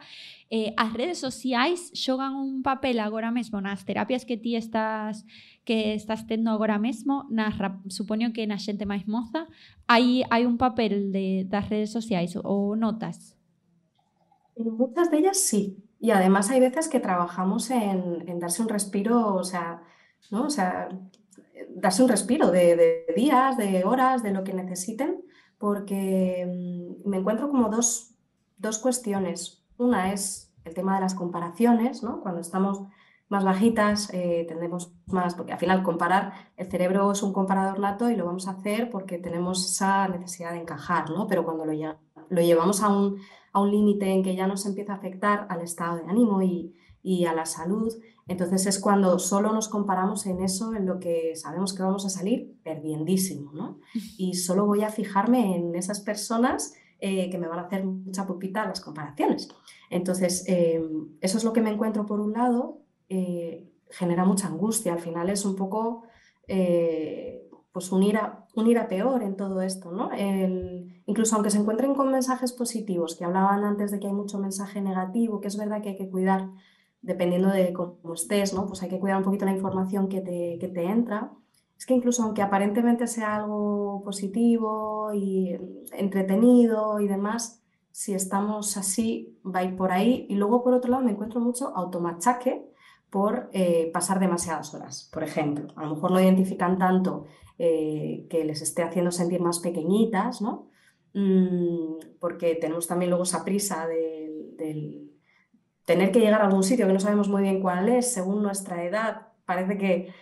Eh, 0.54 0.70
as 0.78 0.94
redes 0.94 1.18
sociais 1.18 1.90
xogan 1.98 2.38
un 2.38 2.62
papel 2.62 3.02
agora 3.02 3.34
mesmo 3.34 3.58
nas 3.58 3.90
terapias 3.90 4.30
que 4.30 4.38
ti 4.38 4.54
estás 4.54 5.26
que 5.70 5.94
estás 5.94 6.26
tendo 6.26 6.50
agora 6.50 6.80
mesmo, 6.80 7.30
nas, 7.30 7.54
supoño 7.94 8.34
que 8.34 8.50
na 8.50 8.58
xente 8.58 8.90
máis 8.90 9.06
moza, 9.06 9.46
hai, 9.86 10.26
hai 10.34 10.50
un 10.50 10.58
papel 10.58 11.14
de, 11.14 11.46
das 11.46 11.70
redes 11.70 11.94
sociais 11.94 12.34
ou 12.41 12.74
notas? 12.74 13.38
Muchas 14.58 15.14
de 15.14 15.22
ellas 15.22 15.38
sí. 15.38 15.78
Y 16.02 16.10
además 16.10 16.50
hay 16.50 16.58
veces 16.58 16.90
que 16.90 16.98
trabajamos 16.98 17.70
en, 17.70 18.26
en 18.26 18.41
darse 18.41 18.66
un 18.66 18.70
respiro, 18.74 19.38
o 19.38 19.46
sea, 19.46 19.86
¿no? 20.34 20.50
O 20.50 20.50
sea, 20.50 20.90
darse 21.70 22.02
un 22.02 22.10
respiro 22.10 22.50
de, 22.50 22.74
de 22.74 23.14
días, 23.14 23.54
de 23.54 23.86
horas, 23.86 24.26
de 24.26 24.34
lo 24.34 24.41
que 24.41 24.58
necesiten, 24.58 25.22
porque 25.62 26.50
mm, 26.50 27.08
me 27.08 27.18
encuentro 27.22 27.54
como 27.54 27.70
dos, 27.70 28.18
dos 28.58 28.80
cuestiones. 28.80 29.62
Una 29.78 30.14
es 30.14 30.50
el 30.66 30.74
tema 30.74 30.96
de 30.96 31.02
las 31.06 31.14
comparaciones, 31.14 32.02
¿no? 32.02 32.22
Cuando 32.22 32.41
estamos 32.41 32.90
más 33.30 33.44
bajitas, 33.44 34.10
eh, 34.14 34.46
tendemos 34.48 34.92
más, 35.08 35.36
porque 35.36 35.54
al 35.54 35.60
final 35.60 35.84
comparar, 35.84 36.34
el 36.58 36.70
cerebro 36.70 37.12
es 37.12 37.22
un 37.24 37.32
comparador 37.34 37.80
nato 37.80 38.10
y 38.10 38.16
lo 38.16 38.26
vamos 38.26 38.48
a 38.48 38.52
hacer 38.52 38.90
porque 38.90 39.18
tenemos 39.20 39.64
esa 39.66 40.08
necesidad 40.08 40.52
de 40.54 40.60
encajar, 40.62 41.10
¿no? 41.12 41.28
Pero 41.28 41.44
cuando 41.46 41.66
lo, 41.66 41.74
lle- 41.74 41.98
lo 42.30 42.42
llevamos 42.42 42.82
a 42.82 42.90
un, 42.90 43.18
a 43.54 43.62
un 43.62 43.72
límite 43.72 44.08
en 44.12 44.24
que 44.24 44.36
ya 44.36 44.48
nos 44.48 44.66
empieza 44.66 44.94
a 44.94 44.96
afectar 44.98 45.46
al 45.50 45.62
estado 45.62 45.98
de 45.98 46.04
ánimo 46.10 46.42
y, 46.42 46.76
y 47.04 47.26
a 47.26 47.34
la 47.34 47.46
salud, 47.46 47.94
entonces 48.28 48.66
es 48.68 48.80
cuando 48.80 49.18
solo 49.20 49.52
nos 49.54 49.70
comparamos 49.70 50.26
en 50.28 50.42
eso, 50.44 50.74
en 50.76 50.86
lo 50.86 51.00
que 51.00 51.36
sabemos 51.36 51.74
que 51.74 51.82
vamos 51.84 52.06
a 52.06 52.10
salir 52.10 52.60
perdiendísimo, 52.64 53.52
¿no? 53.54 53.80
Y 54.18 54.34
solo 54.36 54.66
voy 54.66 54.84
a 54.84 54.90
fijarme 54.90 55.56
en 55.56 55.76
esas 55.76 56.00
personas 56.02 56.74
eh, 57.00 57.30
que 57.30 57.38
me 57.38 57.48
van 57.48 57.60
a 57.60 57.64
hacer 57.64 57.86
mucha 57.86 58.26
pupita 58.26 58.66
las 58.66 58.82
comparaciones. 58.82 59.48
Entonces, 59.90 60.44
eh, 60.48 60.82
eso 61.22 61.38
es 61.38 61.44
lo 61.44 61.54
que 61.54 61.62
me 61.62 61.72
encuentro 61.72 62.06
por 62.06 62.20
un 62.20 62.34
lado, 62.34 62.80
eh, 63.10 63.69
genera 63.90 64.26
mucha 64.26 64.48
angustia, 64.48 64.94
al 64.94 64.99
final 64.99 65.30
es 65.30 65.45
un 65.45 65.56
poco 65.56 66.03
eh, 66.48 67.48
pues 67.72 67.91
unir 67.91 68.18
a, 68.18 68.48
unir 68.56 68.77
a 68.80 68.88
peor 68.88 69.23
en 69.23 69.36
todo 69.36 69.61
esto, 69.61 69.91
¿no? 69.91 70.11
El- 70.11 71.02
incluso 71.06 71.36
aunque 71.36 71.52
se 71.52 71.60
encuentren 71.60 71.94
con 71.95 72.11
mensajes 72.11 72.53
positivos, 72.53 73.15
que 73.15 73.26
hablaban 73.26 73.64
antes 73.64 73.91
de 73.91 73.99
que 73.99 74.07
hay 74.07 74.14
mucho 74.14 74.40
mensaje 74.40 74.81
negativo, 74.81 75.40
que 75.41 75.48
es 75.48 75.57
verdad 75.57 75.81
que 75.81 75.90
hay 75.90 75.98
que 75.98 76.10
cuidar 76.10 76.49
dependiendo 77.02 77.49
de 77.49 77.72
cómo 77.73 78.14
estés, 78.14 78.53
¿no? 78.53 78.65
Pues 78.68 78.81
hay 78.84 78.90
que 78.90 78.99
cuidar 78.99 79.18
un 79.18 79.23
poquito 79.23 79.45
la 79.45 79.53
información 79.53 80.10
que 80.10 80.22
te, 80.22 80.57
que 80.60 80.68
te 80.68 80.84
entra. 80.86 81.31
Es 81.77 81.86
que 81.86 81.94
incluso 81.94 82.23
aunque 82.23 82.41
aparentemente 82.41 83.07
sea 83.07 83.38
algo 83.38 84.02
positivo 84.03 85.14
y 85.14 85.56
entretenido 85.94 86.99
y 86.99 87.07
demás, 87.07 87.61
si 87.91 88.14
estamos 88.14 88.76
así, 88.77 89.40
va 89.45 89.60
a 89.60 89.64
ir 89.64 89.76
por 89.76 89.91
ahí. 89.91 90.26
Y 90.30 90.36
luego, 90.36 90.64
por 90.64 90.73
otro 90.73 90.91
lado, 90.91 91.03
me 91.03 91.11
encuentro 91.11 91.40
mucho 91.40 91.69
automachaque 91.76 92.65
por 93.10 93.49
eh, 93.53 93.90
pasar 93.94 94.19
demasiadas 94.19 94.73
horas, 94.73 95.10
por 95.11 95.23
ejemplo. 95.23 95.73
A 95.76 95.84
lo 95.84 95.95
mejor 95.95 96.11
no 96.11 96.22
identifican 96.22 96.77
tanto 96.77 97.26
eh, 97.57 98.27
que 98.30 98.45
les 98.45 98.61
esté 98.61 98.84
haciendo 98.84 99.11
sentir 99.11 99.41
más 99.41 99.60
pequeñitas, 99.60 100.41
¿no? 100.41 100.69
Mm, 101.14 102.18
porque 102.19 102.56
tenemos 102.56 102.88
también 102.88 103.10
luego 103.10 103.23
esa 103.23 103.44
prisa 103.44 103.88
del, 103.88 104.56
del 104.57 105.11
tener 105.86 106.11
que 106.11 106.19
llegar 106.19 106.41
a 106.41 106.45
algún 106.45 106.64
sitio 106.64 106.86
que 106.86 106.94
no 106.94 106.99
sabemos 106.99 107.30
muy 107.30 107.41
bien 107.41 107.61
cuál 107.61 107.90
es, 107.90 108.14
según 108.14 108.44
nuestra 108.44 108.84
edad. 108.84 109.27
Parece 109.45 109.77
que 109.77 110.14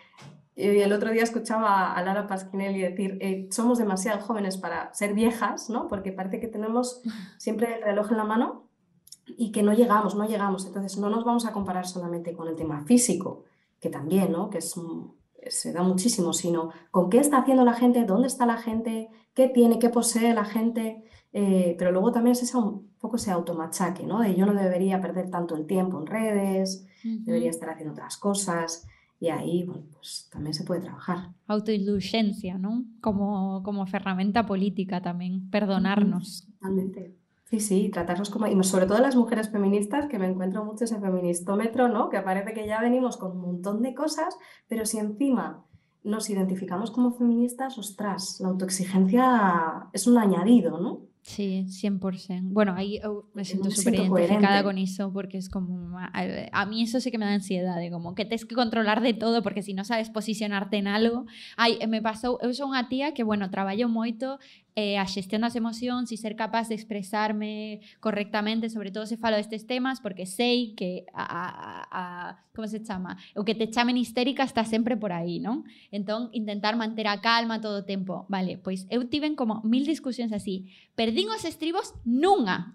y 0.58 0.80
el 0.80 0.92
otro 0.92 1.12
día 1.12 1.22
escuchaba 1.22 1.94
a 1.94 2.02
Lara 2.02 2.26
Pasquinelli 2.26 2.82
decir, 2.82 3.20
eh, 3.22 3.48
somos 3.52 3.78
demasiado 3.78 4.20
jóvenes 4.22 4.58
para 4.58 4.92
ser 4.92 5.14
viejas, 5.14 5.70
¿no? 5.70 5.88
Porque 5.88 6.12
parece 6.12 6.40
que 6.40 6.48
tenemos 6.48 7.04
siempre 7.38 7.76
el 7.76 7.84
reloj 7.84 8.10
en 8.12 8.18
la 8.18 8.24
mano 8.24 8.67
y 9.28 9.52
que 9.52 9.64
no 9.64 9.74
llegamos, 9.74 10.16
no 10.16 10.26
llegamos. 10.28 10.66
Entonces 10.66 10.98
no 10.98 11.10
nos 11.10 11.26
vamos 11.26 11.46
a 11.46 11.52
comparar 11.52 11.88
solamente 11.88 12.34
con 12.34 12.48
el 12.48 12.56
tema 12.56 12.84
físico, 12.86 13.44
que 13.80 13.90
también, 13.90 14.32
¿no? 14.32 14.50
Que 14.50 14.60
es, 14.60 14.76
se 15.50 15.74
da 15.74 15.84
muchísimo, 15.84 16.34
sino 16.34 16.72
con 16.92 17.10
qué 17.10 17.20
está 17.20 17.40
haciendo 17.40 17.64
la 17.66 17.74
gente, 17.74 18.06
dónde 18.06 18.28
está 18.28 18.46
la 18.46 18.58
gente, 18.58 19.10
qué 19.34 19.50
tiene, 19.50 19.80
qué 19.80 19.90
posee 19.90 20.34
la 20.34 20.46
gente. 20.46 21.04
eh, 21.34 21.76
pero 21.78 21.92
luego 21.92 22.12
también 22.12 22.32
es 22.32 22.42
ese, 22.44 22.58
un 22.58 22.88
poco 23.00 23.18
ese 23.18 23.32
automachaque, 23.32 24.06
¿no? 24.06 24.22
De 24.22 24.34
yo 24.34 24.46
no 24.46 24.54
debería 24.54 25.00
perder 25.02 25.30
tanto 25.30 25.56
el 25.56 25.68
tiempo 25.68 26.00
en 26.00 26.08
redes, 26.08 26.88
debería 27.04 27.50
estar 27.50 27.70
haciendo 27.70 27.94
otras 27.94 28.18
cosas. 28.18 28.88
Y 29.20 29.30
ahí, 29.30 29.64
bueno, 29.64 29.84
pues 29.92 30.30
también 30.32 30.54
se 30.54 30.64
puede 30.64 30.82
trabajar. 30.82 31.34
Autoindulgencia, 31.48 32.58
¿no? 32.58 32.86
Como, 33.02 33.62
como 33.64 33.86
ferramenta 33.88 34.46
política 34.46 35.02
tamén, 35.02 35.50
perdonarnos. 35.50 36.46
Totalmente. 36.46 37.18
Sí, 37.50 37.62
sí, 37.62 37.90
tratarnos 37.90 38.30
como, 38.30 38.46
y 38.48 38.62
sobre 38.66 38.88
todo 38.88 39.00
las 39.00 39.16
mujeres 39.16 39.50
feministas, 39.50 40.08
que 40.08 40.20
me 40.20 40.28
encuentro 40.28 40.66
mucho 40.66 40.84
ese 40.84 41.00
feministómetro, 41.00 41.88
¿no? 41.88 42.10
Que 42.10 42.20
parece 42.20 42.54
que 42.54 42.68
ya 42.68 42.82
venimos 42.82 43.16
con 43.16 43.32
un 43.32 43.42
montón 43.42 43.82
de 43.82 43.94
cosas, 43.94 44.38
pero 44.68 44.86
si 44.86 44.98
encima 44.98 45.64
nos 46.04 46.30
identificamos 46.30 46.92
como 46.92 47.14
feministas, 47.14 47.78
ostras, 47.78 48.40
la 48.42 48.50
autoexigencia 48.50 49.88
es 49.94 50.08
un 50.08 50.18
añadido, 50.18 50.80
¿no? 50.82 51.08
Sí, 51.22 51.66
100%. 51.68 52.54
Bueno, 52.54 52.74
ahí 52.76 53.00
eu 53.04 53.28
me 53.34 53.44
siento 53.44 53.70
súper 53.70 53.96
identificada 53.96 54.64
coherente. 54.64 54.64
con 54.64 54.78
eso 54.78 55.12
porque 55.12 55.38
es 55.38 55.50
como... 55.50 56.00
A, 56.00 56.12
a 56.54 56.66
mí 56.66 56.84
eso 56.84 57.02
sí 57.02 57.12
que 57.12 57.18
me 57.18 57.26
da 57.26 57.34
ansiedad, 57.34 57.76
de 57.76 57.92
como 57.92 58.16
que 58.16 58.24
tienes 58.24 58.46
que 58.46 58.56
controlar 58.56 59.02
de 59.02 59.14
todo 59.14 59.44
porque 59.44 59.62
si 59.62 59.74
no 59.74 59.84
sabes 59.84 60.10
posicionarte 60.10 60.78
en 60.78 60.88
algo... 60.88 61.26
Ai, 61.58 61.80
me 61.88 62.02
pasou... 62.02 62.40
Eu 62.40 62.56
sou 62.56 62.72
unha 62.72 62.88
tía 62.88 63.12
que, 63.12 63.28
bueno, 63.28 63.52
traballo 63.52 63.92
moito 63.92 64.40
eh, 64.78 65.02
a 65.02 65.10
xestión 65.10 65.42
das 65.42 65.58
emocións 65.58 66.14
e 66.14 66.22
ser 66.22 66.38
capaz 66.38 66.70
de 66.70 66.78
expresarme 66.78 67.82
correctamente, 67.98 68.70
sobre 68.70 68.94
todo 68.94 69.10
se 69.10 69.18
falo 69.18 69.34
destes 69.34 69.66
temas, 69.66 69.98
porque 69.98 70.30
sei 70.30 70.78
que 70.78 71.10
a, 71.18 71.26
a, 71.26 71.50
a 71.90 72.06
como 72.58 72.68
se 72.68 72.82
chama? 72.82 73.18
O 73.36 73.46
que 73.46 73.54
te 73.54 73.70
chamen 73.70 73.98
histérica 73.98 74.44
está 74.44 74.66
sempre 74.66 74.98
por 74.98 75.14
aí, 75.14 75.38
non? 75.38 75.66
Entón, 75.94 76.34
intentar 76.34 76.74
manter 76.74 77.06
a 77.06 77.22
calma 77.22 77.62
todo 77.62 77.82
o 77.82 77.86
tempo. 77.86 78.26
Vale, 78.34 78.58
pois 78.58 78.90
eu 78.90 79.06
tiven 79.06 79.38
como 79.38 79.62
mil 79.62 79.86
discusións 79.86 80.34
así. 80.34 80.66
Perdín 80.98 81.30
os 81.30 81.46
estribos 81.46 81.94
nunha. 82.02 82.74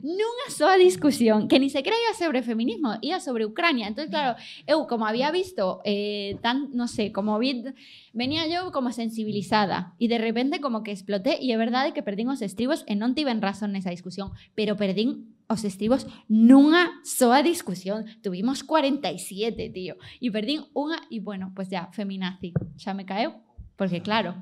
Nunha 0.00 0.48
soa 0.48 0.80
discusión, 0.80 1.52
que 1.52 1.60
ni 1.60 1.68
sequera 1.68 2.00
ia 2.00 2.16
sobre 2.16 2.40
feminismo, 2.40 2.96
ia 3.04 3.20
sobre 3.20 3.44
Ucrania. 3.44 3.92
Entón, 3.92 4.08
claro, 4.08 4.40
eu 4.64 4.88
como 4.88 5.04
había 5.04 5.28
visto 5.28 5.84
eh, 5.84 6.40
tan, 6.40 6.72
no 6.72 6.88
sé, 6.88 7.12
como 7.12 7.36
vi, 7.36 7.68
venía 8.16 8.48
yo 8.48 8.72
como 8.72 8.88
sensibilizada 8.90 9.92
e 10.00 10.08
de 10.08 10.16
repente 10.16 10.64
como 10.64 10.80
que 10.80 10.96
exploté 10.96 11.29
e 11.38 11.54
é 11.54 11.56
verdade 11.60 11.94
que 11.94 12.02
perdín 12.02 12.32
os 12.32 12.42
estribos 12.42 12.82
e 12.90 12.98
non 12.98 13.14
tiven 13.14 13.38
razón 13.38 13.70
nesa 13.76 13.94
discusión, 13.94 14.34
pero 14.58 14.74
perdín 14.74 15.36
os 15.46 15.62
estribos 15.62 16.08
nunha 16.26 16.90
soa 17.06 17.44
discusión. 17.46 18.08
Tuvimos 18.24 18.66
47, 18.66 19.70
tío. 19.70 19.94
E 20.18 20.32
perdín 20.34 20.66
unha 20.74 20.98
e 21.12 21.22
bueno, 21.22 21.54
pues 21.54 21.70
ya, 21.70 21.92
feminazi. 21.94 22.50
Xa 22.80 22.96
me 22.96 23.06
caeu, 23.06 23.38
porque 23.78 24.02
claro, 24.02 24.34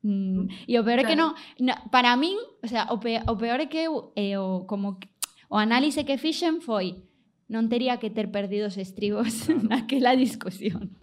Mm, 0.00 0.48
e 0.64 0.80
o 0.80 0.84
peor 0.84 1.04
é 1.04 1.04
que 1.04 1.12
non, 1.12 1.36
no, 1.60 1.76
para 1.92 2.16
min, 2.16 2.40
o 2.64 2.68
sea, 2.72 2.88
o, 2.88 2.96
pe, 2.96 3.20
o 3.20 3.36
peor 3.36 3.60
é 3.60 3.68
que 3.68 3.84
eu, 3.84 4.16
eh, 4.16 4.40
o, 4.40 4.64
como 4.64 4.96
o 5.52 5.56
análise 5.60 6.08
que 6.08 6.16
fixen 6.16 6.64
foi 6.64 7.04
non 7.52 7.68
tería 7.68 8.00
que 8.00 8.08
ter 8.08 8.32
perdido 8.32 8.72
os 8.72 8.80
estribos 8.80 9.44
naquela 9.68 10.16
discusión. 10.16 10.96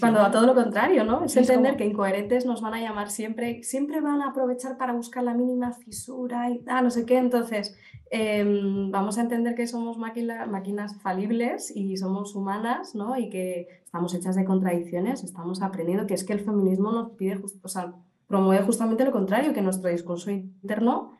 Cuando 0.00 0.20
a 0.20 0.30
todo 0.30 0.46
lo 0.46 0.54
contrario, 0.54 1.04
¿no? 1.04 1.24
Es 1.24 1.36
Es 1.36 1.48
entender 1.48 1.72
como- 1.72 1.78
que 1.78 1.84
incoherentes 1.86 2.46
nos 2.46 2.60
van 2.60 2.74
a 2.74 2.80
llamar 2.80 3.10
siempre, 3.10 3.62
siempre 3.62 4.00
van 4.00 4.22
a 4.22 4.28
aprovechar 4.30 4.76
para 4.78 4.92
buscar 4.92 5.24
la 5.24 5.34
mínima 5.34 5.72
fisura 5.72 6.50
y 6.50 6.62
ah, 6.66 6.80
no 6.82 6.90
sé 6.90 7.04
qué. 7.06 7.18
Entonces, 7.18 7.76
em, 8.10 8.90
vamos 8.90 9.18
a 9.18 9.22
entender 9.22 9.54
que 9.54 9.66
somos 9.66 9.98
máquina- 9.98 10.46
máquinas 10.46 11.00
falibles 11.02 11.70
y 11.74 11.96
somos 11.96 12.34
humanas, 12.34 12.94
¿no? 12.94 13.16
Y 13.18 13.28
que 13.30 13.68
estamos 13.84 14.14
hechas 14.14 14.36
de 14.36 14.44
contradicciones, 14.44 15.24
estamos 15.24 15.60
aprendiendo 15.62 16.06
que 16.06 16.14
es 16.14 16.24
que 16.24 16.32
el 16.32 16.40
feminismo 16.40 16.90
nos 16.92 17.10
pide, 17.12 17.36
just- 17.36 17.64
o 17.64 17.68
sea, 17.68 17.92
promueve 18.26 18.64
justamente 18.64 19.04
lo 19.04 19.12
contrario, 19.12 19.52
que 19.52 19.62
nuestro 19.62 19.90
discurso 19.90 20.30
interno 20.30 21.16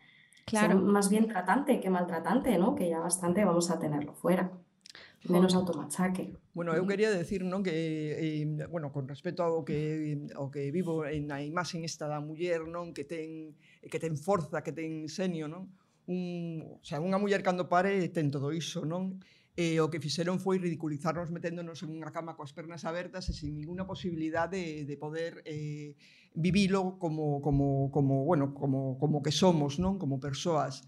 sea 0.46 0.66
Claro. 0.66 0.80
más 0.80 1.10
bien 1.10 1.26
tratante 1.28 1.80
que 1.80 1.90
maltratante, 1.90 2.56
¿no? 2.58 2.74
Que 2.74 2.88
ya 2.88 3.00
bastante 3.00 3.44
vamos 3.44 3.70
a 3.70 3.78
tenerlo 3.78 4.14
fuera. 4.14 4.50
menos 5.26 5.54
automachaque. 5.54 6.30
Bueno, 6.54 6.74
eu 6.74 6.86
quería 6.86 7.10
decir 7.10 7.42
non 7.42 7.66
que 7.66 7.74
eh, 8.14 8.46
bueno, 8.70 8.94
con 8.94 9.10
respecto 9.10 9.42
ao 9.42 9.66
que 9.66 10.30
ao 10.38 10.50
que 10.54 10.70
vivo 10.70 11.02
en 11.02 11.34
a 11.34 11.42
imaxe 11.42 11.82
esta 11.82 12.06
da 12.06 12.22
muller, 12.22 12.62
non, 12.70 12.94
que 12.94 13.02
ten 13.02 13.58
que 13.90 13.98
ten 13.98 14.14
forza, 14.14 14.62
que 14.62 14.70
ten 14.70 15.10
senio, 15.10 15.50
non? 15.50 15.74
Un, 16.08 16.78
o 16.78 16.84
sea, 16.86 17.02
unha 17.02 17.18
muller 17.18 17.42
cando 17.42 17.66
pare 17.66 17.98
ten 18.14 18.30
todo 18.30 18.54
iso, 18.54 18.86
non? 18.86 19.18
E 19.58 19.82
o 19.82 19.90
que 19.90 19.98
fixeron 19.98 20.38
foi 20.38 20.62
ridiculizarnos 20.62 21.34
meténdonos 21.34 21.82
en 21.82 21.90
unha 21.90 22.14
cama 22.14 22.38
coas 22.38 22.54
pernas 22.54 22.86
abertas 22.86 23.26
e 23.26 23.34
sin 23.34 23.58
ninguna 23.58 23.90
posibilidade 23.90 24.86
de, 24.86 24.86
de 24.86 24.94
poder 24.94 25.42
eh, 25.42 25.98
vivilo 26.30 26.94
como, 27.02 27.42
como, 27.42 27.90
como, 27.90 28.22
bueno, 28.22 28.54
como, 28.54 28.94
como 29.02 29.18
que 29.18 29.34
somos, 29.34 29.82
non? 29.82 29.98
Como 29.98 30.22
persoas. 30.22 30.86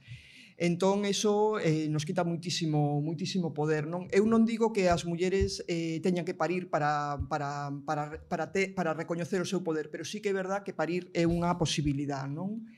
Entón, 0.60 1.08
eso 1.08 1.56
eh, 1.56 1.88
nos 1.88 2.04
quita 2.04 2.20
muitísimo, 2.20 3.00
muitísimo 3.00 3.56
poder. 3.56 3.88
Non? 3.88 4.04
Eu 4.12 4.28
non 4.28 4.44
digo 4.44 4.76
que 4.76 4.92
as 4.92 5.08
mulleres 5.08 5.64
eh, 5.72 6.04
teñan 6.04 6.28
que 6.28 6.36
parir 6.36 6.68
para, 6.68 7.16
para, 7.32 7.72
para, 7.88 8.20
para, 8.28 8.52
te, 8.52 8.68
para 8.68 8.92
recoñecer 8.92 9.40
o 9.40 9.48
seu 9.48 9.64
poder, 9.64 9.88
pero 9.88 10.04
sí 10.04 10.20
que 10.20 10.28
é 10.28 10.36
verdad 10.36 10.60
que 10.60 10.76
parir 10.76 11.08
é 11.16 11.24
unha 11.24 11.56
posibilidade, 11.56 12.28
non? 12.28 12.68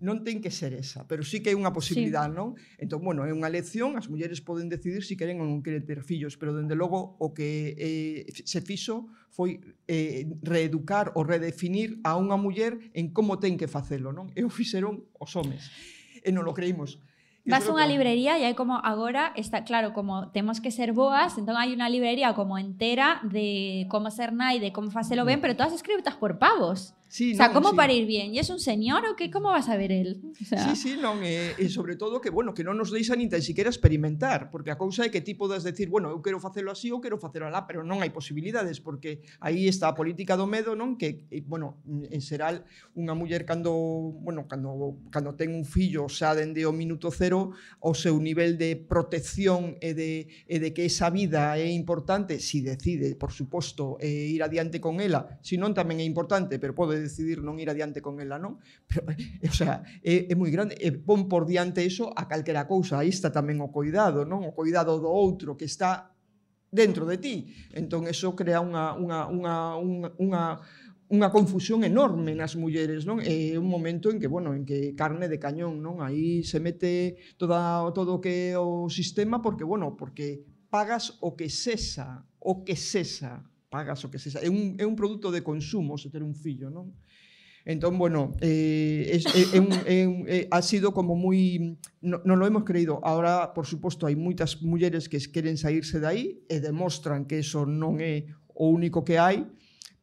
non 0.00 0.24
ten 0.24 0.40
que 0.40 0.48
ser 0.48 0.72
esa, 0.72 1.04
pero 1.04 1.20
sí 1.28 1.44
que 1.44 1.52
hai 1.52 1.56
unha 1.60 1.76
posibilidade, 1.76 2.32
sí. 2.32 2.40
non? 2.40 2.56
Entón, 2.80 3.04
bueno, 3.04 3.28
é 3.28 3.36
unha 3.36 3.52
elección, 3.52 4.00
as 4.00 4.08
mulleres 4.08 4.40
poden 4.40 4.72
decidir 4.72 5.04
se 5.04 5.12
si 5.12 5.20
queren 5.20 5.36
ou 5.36 5.44
non 5.44 5.60
queren 5.60 5.84
ter 5.84 6.00
fillos, 6.00 6.40
pero 6.40 6.56
dende 6.56 6.72
logo 6.72 7.20
o 7.20 7.36
que 7.36 7.76
eh, 7.76 8.24
se 8.32 8.64
fixo 8.64 9.12
foi 9.28 9.60
eh, 9.84 10.24
reeducar 10.40 11.12
ou 11.12 11.20
redefinir 11.20 12.00
a 12.00 12.16
unha 12.16 12.40
muller 12.40 12.80
en 12.96 13.12
como 13.12 13.36
ten 13.36 13.60
que 13.60 13.68
facelo, 13.68 14.08
non? 14.08 14.32
E 14.32 14.40
o 14.40 14.48
fixeron 14.48 15.04
os 15.20 15.36
homes. 15.36 15.68
E 16.24 16.32
non 16.32 16.48
lo 16.48 16.56
creímos. 16.56 16.96
Vas 17.46 17.62
a 17.62 17.70
unha 17.70 17.86
librería 17.86 18.34
e 18.34 18.42
hai 18.42 18.58
como 18.58 18.82
agora 18.82 19.30
está 19.38 19.62
claro, 19.62 19.94
como 19.94 20.34
temos 20.34 20.58
que 20.58 20.74
ser 20.74 20.90
boas, 20.90 21.38
entón 21.38 21.54
hai 21.54 21.70
unha 21.70 21.86
librería 21.86 22.34
como 22.34 22.58
entera 22.58 23.22
de 23.22 23.86
como 23.86 24.10
ser 24.10 24.34
nai, 24.34 24.58
de 24.58 24.74
como 24.74 24.90
facelo 24.90 25.22
ben, 25.22 25.38
pero 25.38 25.54
todas 25.54 25.70
escritas 25.70 26.18
por 26.18 26.42
pavos. 26.42 26.95
Sí, 27.16 27.32
o 27.32 27.36
sea, 27.36 27.48
non, 27.48 27.56
como 27.56 27.70
sí. 27.72 27.76
para 27.80 27.96
ir 27.96 28.04
bien? 28.04 28.36
E 28.36 28.44
é 28.44 28.44
un 28.52 28.60
señor 28.60 29.00
o 29.08 29.16
que 29.16 29.32
como 29.32 29.48
vas 29.48 29.72
a 29.72 29.80
ver 29.80 29.88
el? 29.88 30.20
O 30.36 30.44
sea... 30.44 30.60
Sí, 30.68 30.76
sí, 30.76 30.92
non, 31.00 31.24
e, 31.24 31.56
eh, 31.56 31.64
e 31.64 31.64
eh, 31.64 31.72
sobre 31.72 31.96
todo 31.96 32.20
que, 32.20 32.28
bueno, 32.28 32.52
que 32.52 32.60
non 32.60 32.76
nos 32.76 32.92
deixan 32.92 33.24
nin 33.24 33.32
tan 33.32 33.40
siquiera 33.40 33.72
experimentar, 33.72 34.52
porque 34.52 34.68
a 34.68 34.76
cousa 34.76 35.00
é 35.00 35.08
que 35.08 35.24
ti 35.24 35.32
podas 35.32 35.64
decir, 35.64 35.88
bueno, 35.88 36.12
eu 36.12 36.20
quero 36.20 36.36
facelo 36.44 36.68
así 36.68 36.92
ou 36.92 37.00
quero 37.00 37.16
facelo 37.16 37.48
alá, 37.48 37.64
pero 37.64 37.80
non 37.88 38.04
hai 38.04 38.12
posibilidades, 38.12 38.84
porque 38.84 39.24
aí 39.40 39.64
está 39.64 39.88
a 39.88 39.96
política 39.96 40.36
do 40.36 40.44
medo, 40.44 40.76
non? 40.76 41.00
Que, 41.00 41.24
e, 41.32 41.40
bueno, 41.40 41.80
en 41.88 42.20
xeral, 42.20 42.68
unha 42.92 43.16
muller 43.16 43.48
cando, 43.48 43.72
bueno, 44.20 44.44
cando, 44.44 45.00
cando 45.08 45.32
ten 45.40 45.56
un 45.56 45.64
fillo 45.64 46.12
xa 46.12 46.36
dende 46.36 46.68
o 46.68 46.72
minuto 46.76 47.08
cero, 47.08 47.56
o 47.80 47.96
seu 47.96 48.20
nivel 48.20 48.60
de 48.60 48.76
protección 48.76 49.80
e 49.80 49.96
de, 49.96 50.28
e 50.44 50.60
de 50.60 50.76
que 50.76 50.84
esa 50.84 51.08
vida 51.08 51.56
é 51.56 51.72
importante, 51.72 52.44
si 52.44 52.60
decide, 52.60 53.16
por 53.16 53.32
suposto, 53.32 53.96
eh, 54.04 54.36
ir 54.36 54.44
adiante 54.44 54.84
con 54.84 55.00
ela, 55.00 55.40
si 55.40 55.56
non 55.56 55.72
tamén 55.72 55.96
é 55.96 56.04
importante, 56.04 56.60
pero 56.60 56.76
pode 56.76 57.05
decidir 57.06 57.38
non 57.40 57.62
ir 57.62 57.70
adiante 57.70 58.02
con 58.02 58.18
ela, 58.18 58.36
non? 58.42 58.58
Pero, 58.90 59.06
eh, 59.14 59.46
o 59.46 59.54
sea, 59.54 59.86
é, 60.02 60.26
é 60.26 60.34
moi 60.34 60.50
grande, 60.50 60.74
e 60.74 60.90
pon 60.90 61.30
por 61.30 61.46
diante 61.46 61.86
iso 61.86 62.10
a 62.10 62.26
calquera 62.26 62.66
cousa, 62.66 62.98
aí 62.98 63.14
está 63.14 63.30
tamén 63.30 63.62
o 63.62 63.70
cuidado, 63.70 64.26
non? 64.26 64.42
O 64.42 64.52
cuidado 64.52 64.98
do 64.98 65.08
outro 65.08 65.54
que 65.54 65.70
está 65.70 66.10
dentro 66.74 67.06
de 67.06 67.16
ti. 67.22 67.36
Entón, 67.72 68.10
eso 68.10 68.34
crea 68.34 68.58
unha, 68.58 68.98
unha, 68.98 69.30
unha, 69.30 69.54
unha, 69.78 70.08
unha 70.18 70.42
unha 71.06 71.30
confusión 71.30 71.86
enorme 71.86 72.34
nas 72.34 72.58
mulleres, 72.58 73.06
non? 73.06 73.22
É 73.22 73.54
un 73.54 73.70
momento 73.70 74.10
en 74.10 74.18
que, 74.18 74.26
bueno, 74.26 74.58
en 74.58 74.66
que 74.66 74.90
carne 74.98 75.30
de 75.30 75.38
cañón, 75.38 75.78
non? 75.78 76.02
Aí 76.02 76.42
se 76.42 76.58
mete 76.58 77.14
toda, 77.38 77.86
todo 77.94 78.18
o 78.18 78.22
que 78.22 78.58
o 78.58 78.90
sistema 78.90 79.38
porque, 79.38 79.62
bueno, 79.62 79.94
porque 79.94 80.42
pagas 80.66 81.14
o 81.22 81.38
que 81.38 81.46
cesa, 81.46 82.26
o 82.42 82.66
que 82.66 82.74
cesa, 82.74 83.46
pagas 83.76 84.00
o 84.04 84.08
que 84.08 84.16
se 84.16 84.32
é 84.40 84.48
un, 84.48 84.72
é 84.80 84.88
un 84.88 84.96
produto 84.96 85.28
de 85.28 85.44
consumo 85.44 86.00
se 86.00 86.08
ter 86.08 86.24
un 86.24 86.32
fillo, 86.32 86.72
non? 86.72 86.96
Entón, 87.66 87.98
bueno, 87.98 88.32
eh, 88.40 89.10
es, 89.10 89.26
é, 89.26 89.58
é 89.58 89.60
un, 89.60 89.70
é 89.84 89.98
un, 90.08 90.24
é, 90.24 90.48
ha 90.48 90.62
sido 90.62 90.94
como 90.94 91.12
moi... 91.12 91.76
No, 92.00 92.22
non 92.24 92.38
lo 92.38 92.46
hemos 92.46 92.64
creído. 92.64 93.02
Ahora, 93.04 93.52
por 93.52 93.66
suposto, 93.66 94.06
hai 94.06 94.16
moitas 94.16 94.62
mulleres 94.62 95.10
que 95.10 95.18
queren 95.28 95.60
saírse 95.60 96.00
de 96.00 96.06
aí 96.08 96.24
e 96.48 96.56
eh, 96.56 96.60
demostran 96.62 97.28
que 97.28 97.42
eso 97.44 97.68
non 97.68 98.00
é 98.00 98.32
o 98.54 98.72
único 98.72 99.04
que 99.04 99.18
hai, 99.20 99.44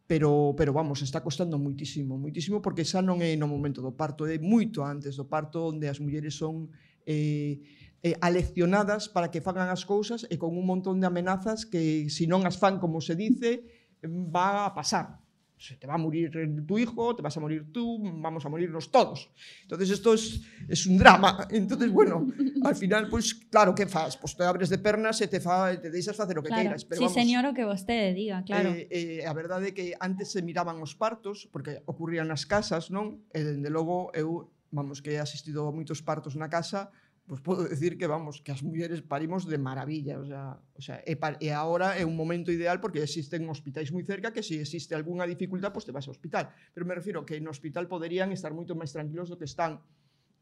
pero, 0.06 0.54
pero 0.54 0.76
vamos, 0.76 1.02
está 1.02 1.24
costando 1.24 1.58
moitísimo, 1.58 2.20
moitísimo, 2.20 2.62
porque 2.62 2.86
xa 2.86 3.02
non 3.02 3.24
é 3.26 3.34
no 3.40 3.50
momento 3.50 3.82
do 3.82 3.96
parto, 3.96 4.30
é 4.30 4.38
moito 4.38 4.86
antes 4.86 5.18
do 5.18 5.26
parto, 5.26 5.74
onde 5.74 5.90
as 5.90 5.98
mulleres 5.98 6.38
son... 6.38 6.70
Eh, 7.08 7.83
eh, 8.04 8.20
aleccionadas 8.20 9.08
para 9.08 9.32
que 9.32 9.40
fagan 9.40 9.72
as 9.72 9.88
cousas 9.88 10.28
e 10.28 10.36
con 10.36 10.54
un 10.54 10.68
montón 10.68 11.00
de 11.00 11.08
amenazas 11.08 11.64
que 11.64 12.12
se 12.12 12.24
si 12.24 12.30
non 12.30 12.44
as 12.44 12.60
fan 12.60 12.78
como 12.78 13.00
se 13.00 13.16
dice 13.16 13.64
va 14.04 14.68
a 14.68 14.76
pasar 14.76 15.24
se 15.64 15.78
te 15.78 15.88
va 15.88 15.94
a 15.94 15.98
morir 15.98 16.30
tu 16.68 16.78
hijo, 16.78 17.16
te 17.16 17.22
vas 17.22 17.38
a 17.38 17.40
morir 17.40 17.72
tú, 17.72 17.98
vamos 18.20 18.46
a 18.46 18.50
morirnos 18.50 18.92
todos. 18.92 19.32
Entonces 19.62 19.92
esto 19.92 20.14
es, 20.14 20.42
es 20.68 20.86
un 20.86 20.98
drama. 20.98 21.48
Entonces, 21.50 21.90
bueno, 21.90 22.28
al 22.64 22.76
final, 22.76 23.08
pues 23.08 23.34
claro, 23.34 23.74
que 23.74 23.88
fas? 23.88 24.18
Pues 24.18 24.36
te 24.36 24.44
abres 24.44 24.68
de 24.68 24.78
pernas 24.78 25.22
e 25.22 25.28
te, 25.28 25.40
fa, 25.40 25.72
te 25.80 25.90
deixas 25.90 26.18
facer 26.18 26.38
o 26.38 26.44
que 26.44 26.50
claro. 26.50 26.64
queiras. 26.64 26.84
Pero, 26.84 27.00
sí, 27.00 27.06
vamos, 27.06 27.16
señor, 27.16 27.46
o 27.46 27.54
que 27.54 27.64
vostede 27.64 28.14
diga, 28.14 28.44
claro. 28.44 28.76
Eh, 28.76 28.92
eh, 28.92 29.26
a 29.26 29.32
verdade 29.32 29.72
é 29.72 29.74
que 29.74 29.96
antes 30.04 30.36
se 30.36 30.44
miraban 30.44 30.84
os 30.84 31.00
partos, 31.00 31.48
porque 31.48 31.80
ocurrían 31.88 32.28
nas 32.28 32.44
casas, 32.44 32.92
non? 32.92 33.24
E, 33.32 33.40
dende 33.40 33.72
logo, 33.72 34.12
eu, 34.12 34.52
vamos, 34.68 35.00
que 35.00 35.16
he 35.16 35.20
asistido 35.24 35.64
a 35.64 35.72
moitos 35.72 36.04
partos 36.04 36.36
na 36.36 36.52
casa, 36.52 36.92
pois 37.24 37.40
podo 37.40 37.64
decir 37.64 37.96
que 37.96 38.04
vamos, 38.04 38.44
que 38.44 38.52
as 38.52 38.60
mulleres 38.60 39.00
parimos 39.00 39.48
de 39.48 39.56
maravilla, 39.56 40.20
o 40.20 40.28
sea, 40.28 40.60
o 40.76 40.82
sea, 40.84 41.00
e, 41.08 41.16
par, 41.16 41.40
e 41.40 41.56
agora 41.56 41.96
é 41.96 42.04
un 42.04 42.20
momento 42.20 42.52
ideal 42.52 42.84
porque 42.84 43.00
existen 43.00 43.48
hospitais 43.48 43.96
moi 43.96 44.04
cerca 44.04 44.36
que 44.36 44.44
se 44.44 44.60
existe 44.60 44.92
algunha 44.92 45.24
dificultad, 45.24 45.72
pois 45.72 45.88
te 45.88 45.96
vas 45.96 46.04
ao 46.08 46.12
hospital. 46.12 46.52
Pero 46.76 46.84
me 46.84 46.92
refiro 46.92 47.24
que 47.24 47.40
no 47.40 47.48
hospital 47.48 47.88
poderían 47.88 48.36
estar 48.36 48.52
moito 48.52 48.76
máis 48.76 48.92
tranquilos 48.92 49.32
do 49.32 49.40
que 49.40 49.48
están. 49.48 49.80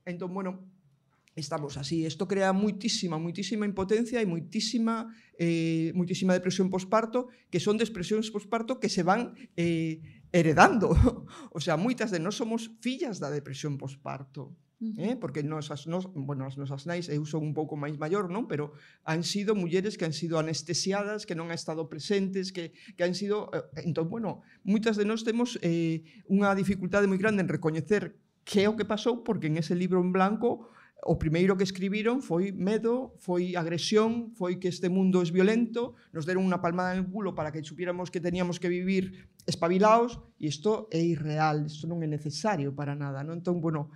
Entón, 0.10 0.34
bueno, 0.34 0.66
estamos 1.38 1.78
así. 1.78 2.02
Isto 2.02 2.26
crea 2.26 2.50
moitísima, 2.50 3.22
moitísima 3.22 3.70
impotencia 3.70 4.18
e 4.18 4.26
moitísima, 4.26 5.14
eh, 5.38 5.94
moitísima 5.94 6.34
depresión 6.34 6.74
posparto, 6.74 7.30
que 7.54 7.62
son 7.62 7.78
depresións 7.78 8.34
posparto 8.34 8.82
que 8.82 8.90
se 8.90 9.06
van... 9.06 9.38
Eh, 9.54 10.21
heredando. 10.32 10.96
O 11.52 11.60
sea, 11.60 11.76
moitas 11.76 12.12
de 12.12 12.20
nós 12.20 12.40
somos 12.40 12.72
fillas 12.80 13.20
da 13.20 13.28
depresión 13.28 13.76
posparto. 13.76 14.56
Eh? 14.98 15.16
Porque 15.16 15.44
nosas, 15.44 15.86
nos, 15.86 16.10
bueno, 16.10 16.42
as 16.50 16.58
nosas 16.58 16.90
nais, 16.90 17.06
eu 17.06 17.22
son 17.22 17.46
un 17.46 17.54
pouco 17.54 17.78
máis 17.78 18.02
maior, 18.02 18.34
non? 18.34 18.50
Pero 18.50 18.74
han 19.06 19.22
sido 19.22 19.54
mulleres 19.54 19.94
que 19.94 20.10
han 20.10 20.16
sido 20.16 20.42
anestesiadas, 20.42 21.30
que 21.30 21.38
non 21.38 21.54
han 21.54 21.60
estado 21.60 21.86
presentes, 21.86 22.50
que, 22.50 22.74
que 22.98 23.06
han 23.06 23.14
sido... 23.14 23.54
Eh, 23.54 23.86
entón, 23.86 24.10
bueno, 24.10 24.42
moitas 24.66 24.98
de 24.98 25.06
nós 25.06 25.22
temos 25.22 25.62
eh, 25.62 26.02
unha 26.26 26.58
dificultade 26.58 27.06
moi 27.06 27.22
grande 27.22 27.46
en 27.46 27.54
recoñecer 27.54 28.18
que 28.42 28.66
é 28.66 28.68
o 28.70 28.74
que 28.74 28.90
pasou, 28.90 29.22
porque 29.22 29.54
en 29.54 29.62
ese 29.62 29.78
libro 29.78 30.02
en 30.02 30.10
blanco 30.10 30.74
o 31.04 31.18
primeiro 31.18 31.58
que 31.58 31.66
escribiron 31.66 32.22
foi 32.22 32.54
medo, 32.54 33.18
foi 33.18 33.58
agresión, 33.58 34.30
foi 34.38 34.62
que 34.62 34.70
este 34.70 34.86
mundo 34.86 35.22
é 35.22 35.28
violento, 35.34 35.98
nos 36.14 36.30
deron 36.30 36.46
unha 36.46 36.62
palmada 36.62 36.94
en 36.94 37.02
el 37.02 37.08
culo 37.10 37.34
para 37.34 37.50
que 37.50 37.66
supiéramos 37.66 38.14
que 38.14 38.22
teníamos 38.22 38.62
que 38.62 38.70
vivir 38.70 39.34
espabilados, 39.50 40.22
e 40.38 40.46
isto 40.46 40.86
é 40.94 41.02
irreal, 41.02 41.66
isto 41.66 41.90
non 41.90 42.06
é 42.06 42.08
necesario 42.08 42.78
para 42.78 42.94
nada, 42.94 43.26
non? 43.26 43.42
Entón, 43.42 43.58
bueno, 43.66 43.90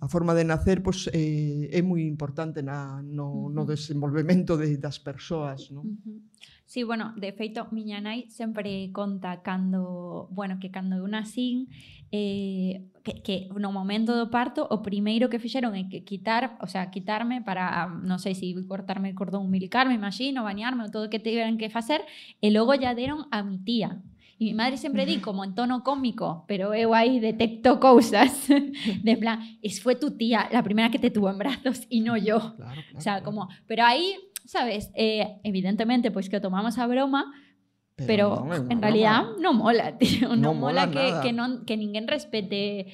a 0.00 0.08
forma 0.12 0.34
de 0.34 0.44
nacer 0.44 0.84
pois, 0.84 1.08
eh, 1.14 1.72
é 1.72 1.80
moi 1.80 2.04
importante 2.04 2.60
na, 2.60 3.00
no, 3.00 3.48
no 3.48 3.62
desenvolvemento 3.64 4.60
de, 4.60 4.76
das 4.76 5.00
persoas, 5.00 5.72
non? 5.72 5.88
Uh 5.88 5.96
-huh. 6.04 6.18
Sí, 6.66 6.82
bueno, 6.82 7.14
de 7.14 7.30
feito, 7.30 7.70
miña 7.70 8.02
nai 8.02 8.26
sempre 8.26 8.90
conta 8.90 9.38
cando, 9.46 10.26
bueno, 10.34 10.58
que 10.58 10.74
cando 10.74 10.98
eu 10.98 11.06
nacín, 11.06 11.70
eh, 12.12 12.86
que, 13.02 13.22
que 13.22 13.48
no 13.54 13.70
momento 13.70 14.18
do 14.18 14.30
parto, 14.30 14.66
o 14.66 14.82
primeiro 14.82 15.30
que 15.30 15.38
fixeron 15.38 15.78
é 15.78 15.86
que 15.86 16.02
quitar, 16.02 16.58
o 16.58 16.66
sea, 16.66 16.90
quitarme 16.90 17.38
para, 17.42 17.86
non 18.02 18.18
sei 18.18 18.34
se 18.34 18.50
si 18.50 18.66
cortarme 18.66 19.10
el 19.10 19.16
cordón 19.18 19.46
umbilical, 19.46 19.86
me 19.86 19.94
imagino, 19.94 20.42
bañarme, 20.42 20.86
o 20.86 20.90
todo 20.90 21.06
o 21.06 21.12
que 21.12 21.22
tiveran 21.22 21.54
que 21.54 21.70
facer, 21.70 22.02
e 22.42 22.50
logo 22.50 22.74
ya 22.74 22.98
deron 22.98 23.30
a 23.30 23.46
mi 23.46 23.62
tía. 23.62 24.02
Y 24.38 24.52
mi 24.52 24.54
madre 24.54 24.76
siempre 24.76 25.06
di 25.06 25.16
como 25.18 25.44
en 25.44 25.54
tono 25.54 25.82
cómico, 25.82 26.44
pero 26.46 26.74
eu 26.74 26.92
ahí 26.92 27.20
detecto 27.20 27.80
cosas. 27.80 28.48
De 29.02 29.16
plan, 29.16 29.40
es, 29.62 29.80
fue 29.80 29.96
tu 29.96 30.12
tía 30.18 30.48
la 30.52 30.62
primera 30.62 30.90
que 30.90 30.98
te 30.98 31.10
tuvo 31.10 31.30
en 31.30 31.38
brazos 31.38 31.86
y 31.88 32.00
no 32.00 32.18
yo. 32.18 32.54
Claro, 32.56 32.82
claro, 32.84 32.98
o 32.98 33.00
sea, 33.00 33.22
como, 33.22 33.48
pero 33.66 33.84
ahí, 33.84 34.18
¿sabes? 34.44 34.90
Eh, 34.94 35.40
evidentemente, 35.42 36.10
pues 36.10 36.28
que 36.28 36.38
tomamos 36.38 36.76
a 36.76 36.86
broma, 36.86 37.32
Pero, 37.96 38.44
pero 38.44 38.68
en 38.68 38.82
realidad 38.82 39.24
non 39.40 39.56
no 39.56 39.64
mola, 39.64 39.96
tío. 40.00 40.36
No, 40.36 40.52
mola, 40.52 40.84
mola 40.84 40.92
que, 40.92 41.04
que, 41.24 41.32
non, 41.32 41.64
que 41.64 41.80
ninguén 41.80 42.04
respete 42.04 42.92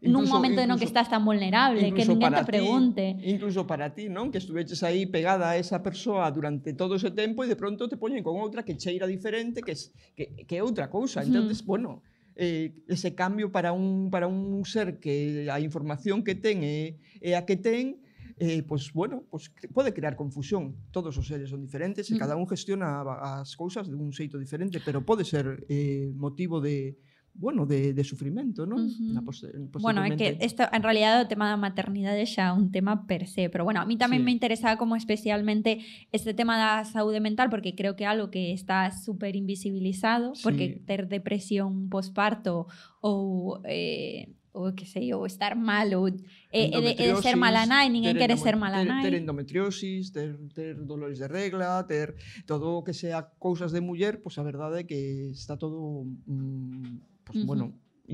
nun 0.00 0.24
momento 0.24 0.64
incluso, 0.64 0.70
no 0.72 0.80
que 0.80 0.88
estás 0.88 1.12
tan 1.12 1.26
vulnerable, 1.26 1.92
que 1.92 2.08
ninguén 2.08 2.32
te 2.32 2.46
pregunte. 2.46 3.04
Ti, 3.20 3.26
incluso 3.26 3.66
para 3.66 3.92
ti, 3.92 4.08
non? 4.08 4.32
Que 4.32 4.40
estuveches 4.40 4.80
aí 4.80 5.04
pegada 5.04 5.52
a 5.52 5.60
esa 5.60 5.84
persoa 5.84 6.30
durante 6.32 6.72
todo 6.72 6.96
ese 6.96 7.12
tempo 7.12 7.44
e 7.44 7.50
de 7.50 7.58
pronto 7.58 7.84
te 7.84 8.00
poñen 8.00 8.24
con 8.24 8.40
outra 8.40 8.64
que 8.64 8.78
cheira 8.80 9.04
diferente, 9.04 9.60
que 9.60 9.76
es, 9.76 9.92
que, 10.16 10.46
que 10.48 10.56
é 10.56 10.64
outra 10.64 10.88
cousa. 10.88 11.20
Entonces, 11.20 11.60
mm. 11.60 11.68
bueno, 11.68 12.00
eh, 12.32 12.72
ese 12.88 13.12
cambio 13.12 13.52
para 13.52 13.76
un, 13.76 14.08
para 14.08 14.24
un 14.24 14.64
ser 14.64 15.02
que 15.02 15.50
a 15.52 15.60
información 15.60 16.24
que 16.24 16.32
ten 16.32 16.64
é, 16.64 16.96
é 17.20 17.36
a 17.36 17.44
que 17.44 17.60
ten, 17.60 18.00
eh, 18.40 18.62
pues 18.62 18.92
bueno, 18.92 19.24
pues 19.30 19.52
pode 19.72 19.92
crear 19.92 20.16
confusión. 20.16 20.74
Todos 20.90 21.16
os 21.18 21.26
seres 21.28 21.52
son 21.52 21.60
diferentes 21.60 22.08
e 22.10 22.16
cada 22.16 22.40
un 22.40 22.48
gestiona 22.48 23.04
as 23.04 23.52
cousas 23.52 23.84
de 23.84 23.94
un 23.94 24.16
xeito 24.16 24.40
diferente, 24.40 24.80
pero 24.80 25.04
pode 25.04 25.28
ser 25.28 25.68
eh, 25.68 26.08
motivo 26.16 26.58
de 26.58 26.96
bueno, 27.32 27.64
de, 27.64 27.94
de 27.94 28.04
sufrimento, 28.04 28.66
non? 28.66 28.80
Uh 28.80 28.90
-huh. 28.90 29.24
Pos 29.24 29.44
eh, 29.44 29.54
bueno, 29.78 30.02
é 30.02 30.16
que 30.18 30.36
esto, 30.42 30.66
en 30.66 30.82
realidad 30.82 31.22
o 31.22 31.28
tema 31.30 31.46
da 31.46 31.56
maternidade 31.56 32.26
xa 32.26 32.50
é 32.50 32.56
un 32.56 32.74
tema 32.74 33.06
per 33.06 33.30
se, 33.30 33.46
pero 33.52 33.62
bueno, 33.62 33.78
a 33.80 33.86
mí 33.86 33.94
tamén 33.94 34.20
sí. 34.20 34.26
me 34.26 34.32
interesaba 34.34 34.74
como 34.80 34.98
especialmente 34.98 35.84
este 36.10 36.34
tema 36.34 36.58
da 36.58 36.82
saúde 36.82 37.22
mental 37.22 37.46
porque 37.48 37.78
creo 37.78 37.94
que 37.94 38.04
é 38.04 38.10
algo 38.10 38.32
que 38.34 38.50
está 38.50 38.90
súper 38.90 39.38
invisibilizado, 39.38 40.34
sí. 40.34 40.42
porque 40.42 40.82
ter 40.84 41.06
depresión 41.06 41.86
posparto 41.86 42.66
ou 42.98 43.62
eh, 43.64 44.34
o 44.52 44.72
que 44.74 44.86
sei, 44.86 45.14
ou 45.14 45.26
estar 45.26 45.54
mal, 45.54 45.86
ou 45.94 46.08
eh, 46.08 46.70
eh, 46.74 46.80
de, 46.80 46.94
de 46.94 47.22
ser 47.22 47.36
mala 47.36 47.66
nai, 47.66 47.88
ninguén 47.88 48.18
quere 48.18 48.36
ser 48.36 48.56
malana. 48.56 49.02
Ter, 49.02 49.14
ter 49.14 49.22
endometriosis, 49.22 50.10
ter, 50.10 50.34
ter 50.54 50.74
dolores 50.82 51.18
de 51.22 51.28
regla, 51.28 51.86
ter 51.86 52.14
todo 52.46 52.78
o 52.78 52.82
que 52.82 52.94
sea 52.94 53.22
cousas 53.38 53.70
de 53.70 53.80
muller, 53.80 54.18
pois 54.18 54.34
pues 54.34 54.38
a 54.38 54.42
verdade 54.42 54.82
é 54.82 54.84
que 54.84 55.30
está 55.30 55.56
todo... 55.56 56.04
Mm, 56.26 56.98
pues, 57.24 57.38
uh 57.38 57.42
-huh. 57.42 57.46
bueno, 57.46 57.64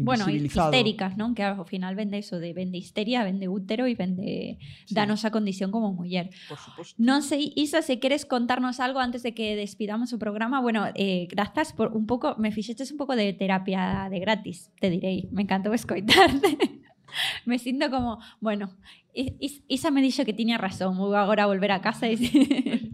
Bueno, 0.02 0.28
histéricas, 0.28 1.16
non? 1.16 1.32
Que 1.32 1.44
ao 1.46 1.64
final 1.64 1.96
vende 1.96 2.20
eso 2.20 2.36
de 2.36 2.52
vende 2.52 2.76
histeria, 2.76 3.24
vende 3.24 3.48
útero 3.48 3.88
e 3.88 3.94
vende 3.96 4.60
da 4.92 5.08
nosa 5.08 5.32
condición 5.32 5.72
como 5.72 5.94
muller. 5.96 6.28
Por 6.48 6.58
suposto. 6.58 6.92
Non 7.00 7.24
sei, 7.24 7.52
Isa, 7.56 7.80
se 7.80 7.96
queres 7.96 8.28
contarnos 8.28 8.80
algo 8.82 9.00
antes 9.00 9.24
de 9.24 9.32
que 9.32 9.56
despidamos 9.56 10.12
o 10.12 10.18
programa. 10.20 10.60
Bueno, 10.60 10.90
eh, 10.94 11.26
grazas 11.32 11.72
por 11.72 11.96
un 11.96 12.04
pouco, 12.04 12.36
me 12.36 12.52
fixeches 12.52 12.92
un 12.92 12.98
pouco 13.00 13.16
de 13.16 13.32
terapia 13.32 14.08
de 14.12 14.18
gratis, 14.20 14.70
te 14.80 14.90
direi. 14.92 15.28
Me 15.32 15.48
encantou 15.48 15.72
escoitarte. 15.72 16.56
me 17.48 17.58
sinto 17.58 17.90
como, 17.90 18.18
bueno, 18.40 18.70
Isa 19.14 19.90
me 19.90 20.04
dixo 20.04 20.28
que 20.28 20.36
tiña 20.36 20.60
razón, 20.60 21.00
vou 21.00 21.16
agora 21.16 21.48
volver 21.48 21.72
a 21.72 21.80
casa 21.80 22.04
dicir 22.04 22.92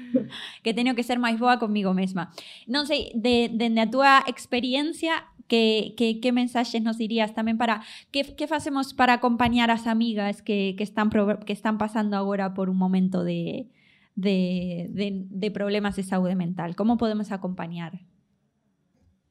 que 0.62 0.74
teño 0.74 0.94
que 0.94 1.04
ser 1.04 1.20
máis 1.20 1.36
boa 1.36 1.60
comigo 1.60 1.92
mesma. 1.92 2.32
Non 2.64 2.88
sei, 2.88 3.12
de, 3.12 3.52
dende 3.52 3.84
a 3.84 3.90
túa 3.90 4.12
experiencia, 4.24 5.28
que, 5.50 5.98
que, 5.98 6.22
que 6.22 6.30
mensaxes 6.30 6.78
nos 6.86 6.94
dirías 6.94 7.34
tamén 7.34 7.58
para 7.58 7.82
que, 8.14 8.38
que 8.38 8.46
facemos 8.46 8.94
para 8.94 9.18
acompañar 9.18 9.74
as 9.74 9.90
amigas 9.90 10.46
que, 10.46 10.78
están, 10.78 11.10
que 11.10 11.52
están 11.52 11.76
pasando 11.76 12.14
agora 12.14 12.54
por 12.54 12.70
un 12.70 12.78
momento 12.78 13.26
de, 13.26 13.66
de, 14.14 14.86
de, 15.26 15.50
problemas 15.50 15.98
de 15.98 16.06
saúde 16.06 16.38
mental? 16.38 16.78
Como 16.78 16.96
podemos 16.96 17.34
acompañar? 17.34 18.06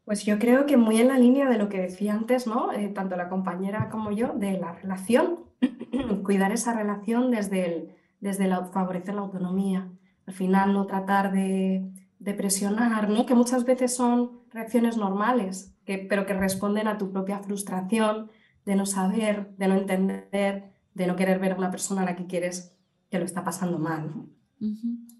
Pues 0.03 0.25
yo 0.25 0.37
creo 0.39 0.65
que 0.65 0.75
muy 0.75 0.99
en 0.99 1.07
la 1.07 1.17
línea 1.17 1.47
de 1.47 1.57
lo 1.57 1.69
que 1.69 1.79
decía 1.79 2.13
antes, 2.13 2.47
¿no? 2.47 2.73
Eh, 2.73 2.89
tanto 2.89 3.15
la 3.15 3.29
compañera 3.29 3.87
como 3.87 4.11
yo, 4.11 4.33
de 4.33 4.59
la 4.59 4.73
relación, 4.73 5.47
cuidar 6.23 6.51
esa 6.51 6.73
relación 6.75 7.31
desde 7.31 7.65
el, 7.65 7.95
desde 8.19 8.47
la, 8.47 8.65
favorecer 8.65 9.15
la 9.15 9.21
autonomía. 9.21 9.87
Al 10.25 10.33
final 10.33 10.73
no 10.73 10.85
tratar 10.85 11.31
de, 11.31 11.87
de 12.19 12.33
presionar, 12.33 13.09
¿no? 13.09 13.25
Que 13.25 13.33
muchas 13.33 13.65
veces 13.65 13.95
son 13.95 14.41
reacciones 14.51 14.97
normales, 14.97 15.73
que, 15.85 15.97
pero 15.97 16.25
que 16.25 16.33
responden 16.33 16.87
a 16.87 16.97
tu 16.97 17.11
propia 17.11 17.39
frustración 17.39 18.29
de 18.65 18.75
no 18.75 18.85
saber, 18.85 19.55
de 19.57 19.67
no 19.67 19.75
entender, 19.75 20.71
de 20.93 21.07
no 21.07 21.15
querer 21.15 21.39
ver 21.39 21.53
a 21.53 21.57
una 21.57 21.71
persona 21.71 22.01
a 22.01 22.05
la 22.05 22.15
que 22.15 22.27
quieres 22.27 22.77
que 23.09 23.19
lo 23.19 23.25
está 23.25 23.43
pasando 23.43 23.79
mal, 23.79 24.07
¿no? 24.07 24.29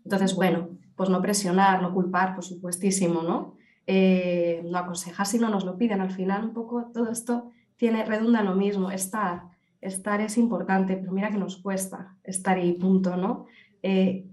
Entonces, 0.04 0.36
bueno, 0.36 0.70
pues 0.96 1.10
no 1.10 1.22
presionar, 1.22 1.82
no 1.82 1.94
culpar, 1.94 2.36
por 2.36 2.44
supuestísimo, 2.44 3.22
¿no? 3.22 3.56
Eh, 3.88 4.62
no 4.66 4.78
aconsejar 4.78 5.26
si 5.26 5.40
no 5.40 5.50
nos 5.50 5.64
lo 5.64 5.78
piden. 5.78 6.02
Al 6.02 6.12
final, 6.12 6.44
un 6.44 6.54
poco 6.54 6.92
todo 6.94 7.10
esto 7.10 7.50
tiene, 7.78 8.04
redunda 8.06 8.42
en 8.42 8.46
lo 8.48 8.56
mismo. 8.56 8.92
Estar, 8.92 9.44
estar 9.82 10.20
es 10.20 10.38
importante, 10.38 10.98
pero 10.98 11.14
mira 11.14 11.32
que 11.32 11.38
nos 11.38 11.58
cuesta 11.58 12.16
estar 12.24 12.64
y 12.64 12.74
punto, 12.74 13.16
¿no? 13.16 13.46
Eh, 13.82 14.28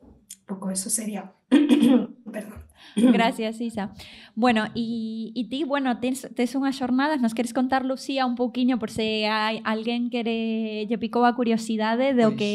un 0.00 0.46
poco 0.46 0.70
eso 0.70 0.88
sería. 0.88 1.32
Perdón. 2.32 2.64
Gracias, 2.96 3.60
Isa. 3.60 3.92
Bueno, 4.34 4.66
e, 4.74 5.32
e 5.34 5.48
ti, 5.48 5.64
bueno, 5.64 5.98
tens, 5.98 6.28
tes 6.34 6.54
unhas 6.54 6.76
xornadas, 6.78 7.20
nos 7.20 7.34
queres 7.34 7.54
contar, 7.54 7.84
Lucía, 7.84 8.26
un 8.26 8.38
pouquiño, 8.38 8.78
por 8.78 8.90
se 8.90 9.26
hai 9.26 9.58
alguén 9.66 10.10
quere 10.10 10.86
lle 10.86 10.98
picou 10.98 11.26
a 11.26 11.34
curiosidade 11.34 12.14
do 12.14 12.34
pois, 12.34 12.38
que 12.38 12.52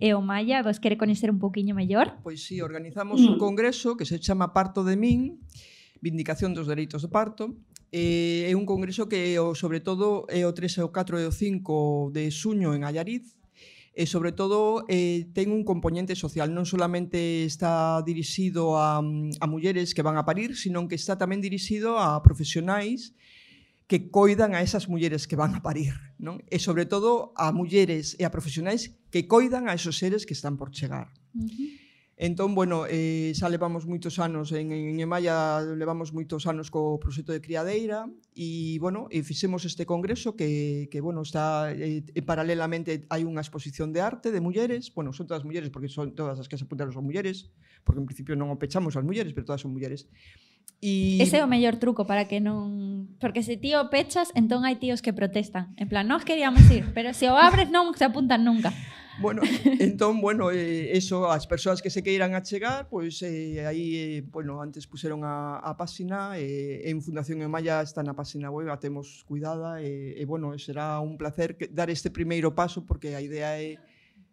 sí. 0.00 0.06
é 0.06 0.10
o 0.18 0.22
Maya, 0.22 0.62
vos 0.66 0.82
quere 0.82 0.98
coñecer 0.98 1.30
un 1.30 1.38
pouquiño 1.38 1.74
mellor? 1.74 2.18
Pois 2.26 2.42
sí, 2.42 2.58
organizamos 2.58 3.22
un 3.22 3.38
mm. 3.38 3.42
congreso 3.42 3.94
que 3.94 4.06
se 4.06 4.18
chama 4.18 4.50
Parto 4.50 4.82
de 4.82 4.98
min, 4.98 5.38
Vindicación 6.02 6.50
dos 6.54 6.66
Dereitos 6.66 7.02
do 7.02 7.10
Parto, 7.10 7.54
Eh, 7.92 8.50
é 8.50 8.54
un 8.58 8.66
congreso 8.66 9.06
que, 9.06 9.38
sobre 9.54 9.78
todo, 9.78 10.26
é 10.28 10.42
o 10.42 10.52
3, 10.52 10.82
o 10.82 10.90
4 10.90 11.22
e 11.22 11.24
o 11.24 11.32
5 11.32 12.10
de 12.10 12.34
suño 12.34 12.74
en 12.74 12.82
Allariz, 12.82 13.35
e 13.96 14.04
sobre 14.04 14.36
todo 14.36 14.84
eh, 14.92 15.24
ten 15.32 15.48
un 15.48 15.64
componente 15.64 16.12
social, 16.12 16.52
non 16.52 16.68
solamente 16.68 17.48
está 17.48 18.04
dirixido 18.04 18.76
a, 18.76 19.00
mm, 19.00 19.40
a 19.40 19.46
mulleres 19.48 19.96
que 19.96 20.04
van 20.04 20.20
a 20.20 20.28
parir, 20.28 20.52
senón 20.52 20.84
que 20.84 21.00
está 21.00 21.16
tamén 21.16 21.40
dirixido 21.40 21.96
a 21.96 22.20
profesionais 22.20 23.16
que 23.88 24.12
coidan 24.12 24.52
a 24.52 24.60
esas 24.60 24.92
mulleres 24.92 25.24
que 25.24 25.40
van 25.40 25.56
a 25.56 25.64
parir, 25.64 25.96
non? 26.20 26.44
E 26.52 26.60
sobre 26.60 26.84
todo 26.84 27.32
a 27.40 27.56
mulleres 27.56 28.12
e 28.20 28.28
a 28.28 28.34
profesionais 28.34 28.92
que 29.08 29.24
coidan 29.24 29.64
a 29.64 29.72
esos 29.72 29.96
seres 29.96 30.28
que 30.28 30.36
están 30.36 30.60
por 30.60 30.76
chegar. 30.76 31.08
Uh 31.32 31.48
-huh. 31.48 31.85
Entón, 32.18 32.54
bueno, 32.54 32.86
eh, 32.88 33.36
xa 33.36 33.52
levamos 33.52 33.84
moitos 33.84 34.16
anos, 34.16 34.48
en, 34.48 34.72
en 34.72 34.96
Emaia 34.96 35.60
levamos 35.60 36.16
moitos 36.16 36.48
anos 36.48 36.72
co 36.72 36.96
proxecto 36.96 37.28
de 37.28 37.44
Criadeira 37.44 38.08
e, 38.32 38.80
bueno, 38.80 39.12
e 39.12 39.20
fixemos 39.20 39.68
este 39.68 39.84
congreso 39.84 40.32
que, 40.32 40.88
que 40.88 41.04
bueno, 41.04 41.20
está 41.20 41.68
eh, 41.76 42.00
paralelamente 42.24 43.04
hai 43.12 43.28
unha 43.28 43.44
exposición 43.44 43.92
de 43.92 44.00
arte 44.00 44.32
de 44.32 44.40
mulleres, 44.40 44.88
bueno, 44.96 45.12
son 45.12 45.28
todas 45.28 45.44
mulleres 45.44 45.68
porque 45.68 45.92
son 45.92 46.16
todas 46.16 46.40
as 46.40 46.48
que 46.48 46.56
se 46.56 46.64
apuntaron 46.64 46.96
son 46.96 47.04
mulleres, 47.04 47.52
porque 47.84 48.00
en 48.00 48.08
principio 48.08 48.32
non 48.32 48.48
o 48.48 48.56
pechamos 48.56 48.96
as 48.96 49.04
mulleres, 49.04 49.36
pero 49.36 49.52
todas 49.52 49.60
son 49.60 49.76
mulleres. 49.76 50.08
E... 50.80 51.18
Ese 51.20 51.40
é 51.40 51.44
o 51.44 51.48
mellor 51.48 51.80
truco 51.80 52.04
para 52.04 52.28
que 52.28 52.38
non... 52.38 53.08
Porque 53.18 53.40
se 53.40 53.56
ti 53.56 53.72
o 53.74 53.88
pechas, 53.88 54.30
entón 54.36 54.68
hai 54.68 54.76
tíos 54.76 55.00
que 55.00 55.16
protestan. 55.16 55.72
En 55.80 55.88
plan, 55.88 56.04
nós 56.04 56.22
queríamos 56.22 56.62
ir, 56.68 56.92
pero 56.92 57.16
se 57.16 57.32
o 57.32 57.36
abres 57.40 57.72
non 57.72 57.90
se 57.96 58.04
apuntan 58.04 58.44
nunca. 58.44 58.70
Bueno, 59.18 59.42
entón, 59.80 60.20
bueno, 60.20 60.50
eh, 60.50 60.96
eso, 60.96 61.30
as 61.30 61.46
persoas 61.46 61.80
que 61.80 61.88
se 61.88 62.02
queiran 62.02 62.34
a 62.34 62.42
chegar, 62.42 62.88
pois 62.88 63.22
eh, 63.22 63.64
aí, 63.66 63.96
eh, 63.96 64.24
bueno, 64.28 64.60
antes 64.60 64.86
puseron 64.86 65.24
a, 65.24 65.56
a 65.58 65.76
páxina, 65.76 66.36
eh, 66.36 66.90
en 66.90 67.00
Fundación 67.00 67.40
Emaya 67.40 67.80
está 67.80 68.04
na 68.04 68.12
páxina 68.12 68.52
web, 68.52 68.68
a 68.68 68.76
temos 68.76 69.24
cuidada, 69.24 69.80
eh, 69.80 69.86
e, 69.88 69.88
eh, 69.88 70.22
eh, 70.22 70.26
bueno, 70.28 70.52
será 70.58 71.00
un 71.00 71.16
placer 71.16 71.56
que, 71.56 71.68
dar 71.68 71.88
este 71.88 72.10
primeiro 72.12 72.54
paso, 72.54 72.84
porque 72.84 73.16
a 73.16 73.24
idea 73.24 73.56
é 73.56 73.80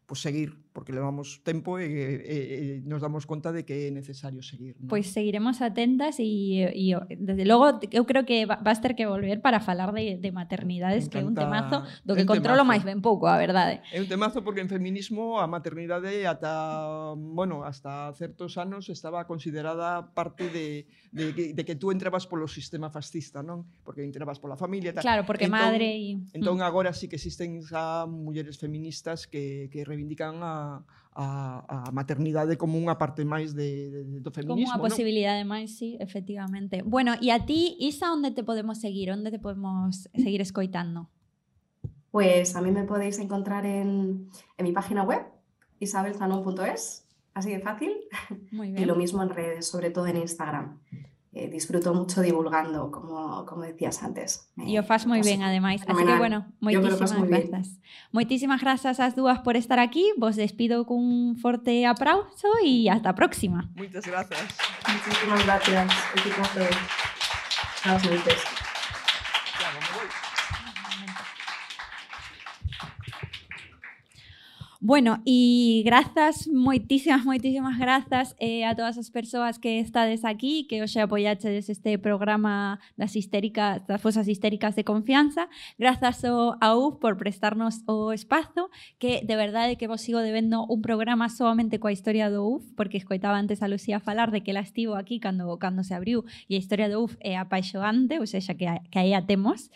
pues, 0.06 0.20
seguir 0.20 0.60
porque 0.74 0.92
levamos 0.92 1.40
tempo 1.46 1.78
e, 1.78 1.86
e, 1.86 1.88
eh, 1.88 2.22
e 2.26 2.66
eh, 2.78 2.82
nos 2.84 3.06
damos 3.06 3.30
conta 3.30 3.54
de 3.54 3.62
que 3.62 3.88
é 3.88 3.92
necesario 3.94 4.42
seguir. 4.42 4.74
¿no? 4.82 4.90
Pois 4.90 5.14
seguiremos 5.14 5.62
atentas 5.62 6.18
e, 6.18 6.66
e 6.74 6.98
oh, 6.98 7.06
desde 7.06 7.46
logo 7.46 7.78
eu 7.94 8.04
creo 8.10 8.26
que 8.26 8.50
vas 8.50 8.82
ter 8.82 8.98
que 8.98 9.06
volver 9.06 9.40
para 9.40 9.62
falar 9.62 9.94
de, 9.94 10.18
de 10.18 10.30
maternidades 10.34 11.08
que 11.08 11.22
é 11.22 11.24
un 11.24 11.38
temazo 11.38 11.86
do 12.02 12.18
que 12.18 12.26
controlo 12.26 12.66
máis 12.66 12.82
ben 12.82 13.06
pouco, 13.06 13.30
a 13.30 13.38
verdade. 13.38 13.86
¿eh? 13.94 13.98
É 13.98 14.00
un 14.02 14.10
temazo 14.10 14.42
porque 14.42 14.66
en 14.66 14.68
feminismo 14.68 15.38
a 15.38 15.46
maternidade 15.46 16.26
ata, 16.26 17.14
bueno, 17.14 17.62
hasta 17.64 18.10
certos 18.18 18.58
anos 18.58 18.90
estaba 18.90 19.30
considerada 19.30 20.10
parte 20.18 20.50
de, 20.50 20.90
de, 21.14 21.38
que, 21.38 21.54
de 21.54 21.64
que 21.64 21.78
tú 21.78 21.94
entrabas 21.94 22.26
polo 22.26 22.50
sistema 22.50 22.90
fascista, 22.90 23.46
non? 23.46 23.70
Porque 23.86 24.02
entrabas 24.02 24.42
pola 24.42 24.58
familia. 24.58 24.90
e 24.90 24.98
Tal. 24.98 25.06
Claro, 25.06 25.22
porque 25.30 25.46
entón, 25.46 25.62
madre 25.62 25.94
e... 25.94 26.18
Entón 26.34 26.58
mm. 26.58 26.66
agora 26.66 26.92
sí 26.98 27.06
que 27.06 27.22
existen 27.22 27.62
xa 27.62 28.10
mulleres 28.10 28.58
feministas 28.58 29.30
que, 29.30 29.70
que 29.70 29.86
reivindican 29.86 30.42
a 30.42 30.63
a, 31.16 31.88
a 31.88 31.92
maternidade 31.94 32.58
como 32.58 32.82
unha 32.82 32.98
parte 32.98 33.22
máis 33.22 33.54
de, 33.54 33.90
de, 33.94 34.00
do 34.18 34.34
Como 34.34 34.58
feminismo, 34.58 34.74
unha 34.74 34.78
non? 34.82 34.86
posibilidade 34.90 35.44
máis, 35.46 35.78
sí, 35.78 35.94
efectivamente. 36.02 36.82
Bueno, 36.82 37.14
e 37.22 37.30
a 37.30 37.46
ti, 37.46 37.78
Isa, 37.78 38.10
onde 38.10 38.34
te 38.34 38.42
podemos 38.42 38.82
seguir? 38.82 39.14
Onde 39.14 39.30
te 39.30 39.38
podemos 39.38 40.10
seguir 40.18 40.42
escoitando? 40.42 41.14
Pues 42.10 42.58
a 42.58 42.62
mí 42.62 42.70
me 42.74 42.86
podéis 42.86 43.18
encontrar 43.18 43.66
en, 43.66 44.30
en 44.58 44.64
mi 44.64 44.74
página 44.74 45.02
web, 45.06 45.22
isabelzanon.es, 45.80 47.06
así 47.34 47.50
de 47.50 47.60
fácil. 47.62 47.94
Muy 48.52 48.74
Y 48.74 48.86
lo 48.86 48.96
mismo 48.96 49.22
en 49.22 49.30
redes, 49.30 49.66
sobre 49.66 49.90
todo 49.90 50.08
en 50.08 50.18
Instagram. 50.18 50.82
Eh, 51.36 51.50
disfruto 51.50 51.96
mucho 51.96 52.22
divulgando, 52.22 52.92
como, 52.92 53.44
como 53.46 53.64
decías 53.64 54.04
antes. 54.04 54.54
E 54.54 54.78
o 54.78 54.86
faz 54.86 55.10
moi 55.10 55.18
ben, 55.26 55.42
ademais. 55.42 55.82
Así 55.82 56.06
que, 56.06 56.16
bueno, 56.22 56.46
moitísimas 56.62 57.26
grazas. 57.26 57.82
Moitísimas 58.14 58.62
grazas 58.62 59.02
ás 59.02 59.18
dúas 59.18 59.42
por 59.42 59.58
estar 59.58 59.82
aquí. 59.82 60.14
Vos 60.22 60.38
despido 60.38 60.86
cun 60.86 61.34
forte 61.42 61.90
aplauso 61.90 62.54
e 62.62 62.86
ata 62.86 63.10
a 63.10 63.18
próxima. 63.18 63.66
Moitas 63.74 64.06
grazas. 64.06 64.46
Muchísimas 64.86 65.42
gracias. 65.42 65.90
Equipazo. 66.22 66.70
Bueno, 74.86 75.24
e 75.26 75.82
grazas, 75.86 76.46
moitísimas, 76.52 77.24
moitísimas 77.24 77.80
grazas 77.80 78.36
eh, 78.36 78.68
a 78.68 78.76
todas 78.76 79.00
as 79.00 79.08
persoas 79.08 79.56
que 79.56 79.80
estades 79.80 80.28
aquí, 80.28 80.68
que 80.68 80.84
hoxe 80.84 81.00
apoiachedes 81.00 81.72
este 81.72 81.96
programa 81.96 82.84
das 83.00 83.16
histéricas, 83.16 83.80
das 83.88 84.04
fosas 84.04 84.28
histéricas 84.28 84.76
de 84.76 84.84
confianza. 84.84 85.48
Grazas 85.80 86.28
ao, 86.28 86.60
Uf 86.60 87.00
por 87.00 87.16
prestarnos 87.16 87.80
o 87.88 88.12
espazo, 88.12 88.68
que 89.00 89.24
de 89.24 89.40
verdade 89.40 89.80
que 89.80 89.88
vos 89.88 90.04
sigo 90.04 90.20
debendo 90.20 90.68
un 90.68 90.84
programa 90.84 91.32
solamente 91.32 91.80
coa 91.80 91.96
historia 91.96 92.28
do 92.28 92.44
UF, 92.44 92.76
porque 92.76 93.00
escoitaba 93.00 93.40
antes 93.40 93.64
a 93.64 93.72
Lucía 93.72 94.04
falar 94.04 94.36
de 94.36 94.44
que 94.44 94.52
la 94.52 94.60
estivo 94.60 95.00
aquí 95.00 95.24
cando, 95.24 95.48
cando 95.64 95.88
se 95.88 95.96
abriu, 95.96 96.28
e 96.52 96.56
a 96.56 96.60
historia 96.60 96.92
do 96.92 97.08
UF 97.08 97.16
é 97.24 97.40
apaixoante, 97.40 98.20
ou 98.20 98.28
seja, 98.28 98.52
que, 98.52 98.68
a, 98.68 98.84
que 98.92 99.00
aí 99.00 99.16
a 99.16 99.24
temos. 99.24 99.72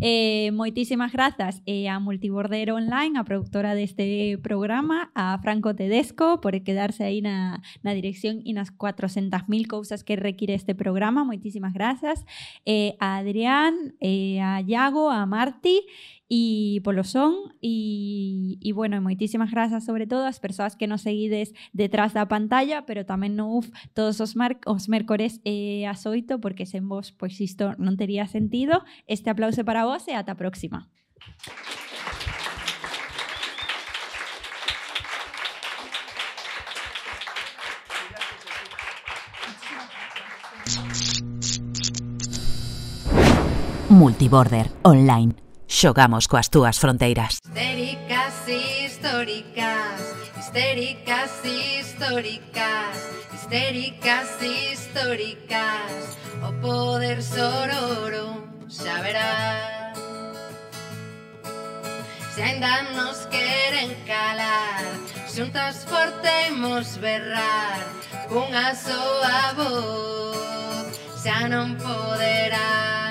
Eh, 0.00 0.50
moitísimas 0.52 1.12
grazas 1.12 1.62
eh, 1.66 1.88
a 1.88 2.00
Multiborder 2.00 2.72
Online, 2.72 3.18
a 3.18 3.24
productora 3.24 3.74
deste 3.74 4.38
programa, 4.42 5.10
a 5.14 5.38
Franco 5.42 5.74
Tedesco 5.74 6.40
por 6.40 6.54
quedarse 6.62 7.04
aí 7.04 7.20
na, 7.20 7.60
na 7.82 7.92
dirección 7.92 8.40
e 8.44 8.52
nas 8.52 8.72
400.000 8.72 9.66
cousas 9.66 10.04
que 10.04 10.16
require 10.16 10.54
este 10.54 10.74
programa. 10.74 11.24
Moitísimas 11.24 11.72
grazas. 11.72 12.24
Eh, 12.64 12.96
a 13.00 13.18
Adrián, 13.18 13.94
eh, 14.00 14.40
a 14.40 14.60
Iago, 14.62 15.10
a 15.10 15.26
Marti 15.26 15.84
e 16.32 16.80
polo 16.80 17.04
son 17.04 17.52
e, 17.60 18.56
e 18.56 18.72
bueno, 18.72 18.96
moitísimas 19.04 19.52
grazas 19.52 19.84
sobre 19.84 20.08
todo 20.08 20.24
ás 20.24 20.40
persoas 20.40 20.80
que 20.80 20.88
nos 20.88 21.04
seguides 21.04 21.52
detrás 21.76 22.16
da 22.16 22.24
pantalla, 22.24 22.88
pero 22.88 23.04
tamén 23.04 23.36
no 23.36 23.52
UF 23.52 23.68
todos 23.92 24.16
os, 24.16 24.32
mar 24.32 24.56
os 24.64 24.88
mércores 24.88 25.44
eh, 25.44 25.84
porque 26.40 26.64
sen 26.64 26.88
vos, 26.88 27.12
pois 27.12 27.36
isto 27.36 27.76
non 27.76 28.00
tería 28.00 28.24
sentido. 28.24 28.80
Este 29.04 29.28
aplauso 29.28 29.60
para 29.60 29.84
vos 29.84 30.08
e 30.08 30.16
ata 30.16 30.32
a 30.32 30.40
próxima. 30.40 30.88
Multiborder 43.92 44.72
Online. 44.80 45.51
xogamos 45.72 46.28
coas 46.28 46.52
túas 46.52 46.76
fronteiras. 46.76 47.40
Histéricas, 47.40 48.34
históricas, 48.44 49.98
histéricas, 50.36 51.30
históricas, 51.48 52.94
histéricas, 53.32 54.28
históricas, 54.42 55.92
o 56.44 56.52
poder 56.60 57.24
sororo 57.24 58.44
xa 58.68 59.00
verás. 59.00 59.96
Se 62.36 62.42
ainda 62.42 62.82
nos 62.92 63.24
queren 63.32 63.96
calar, 64.04 64.84
xuntas 65.24 65.88
fortemos 65.88 67.00
berrar, 67.00 67.80
cunha 68.28 68.76
soa 68.76 69.56
voz 69.56 70.92
xa 71.16 71.48
non 71.48 71.76
poderás. 71.80 73.01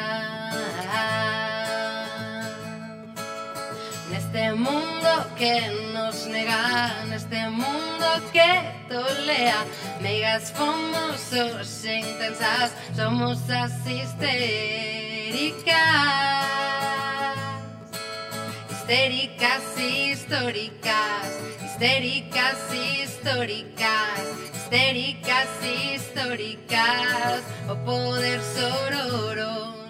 Neste 4.32 4.54
mundo 4.54 5.36
que 5.36 5.60
nos 5.94 6.26
nega, 6.28 7.04
neste 7.10 7.50
mundo 7.50 8.08
que 8.32 8.64
tolea, 8.88 9.66
meigas 10.00 10.52
fomos 10.52 11.34
os 11.34 11.84
intensas, 11.84 12.72
somos 12.96 13.50
as 13.50 13.74
histéricas. 13.86 15.76
Histéricas 18.72 19.78
históricas, 19.78 21.28
histéricas 21.66 22.74
históricas, 22.74 24.22
histéricas 24.56 25.50
históricas, 25.94 27.44
o 27.68 27.76
poder 27.86 28.40
sororo 28.42 29.82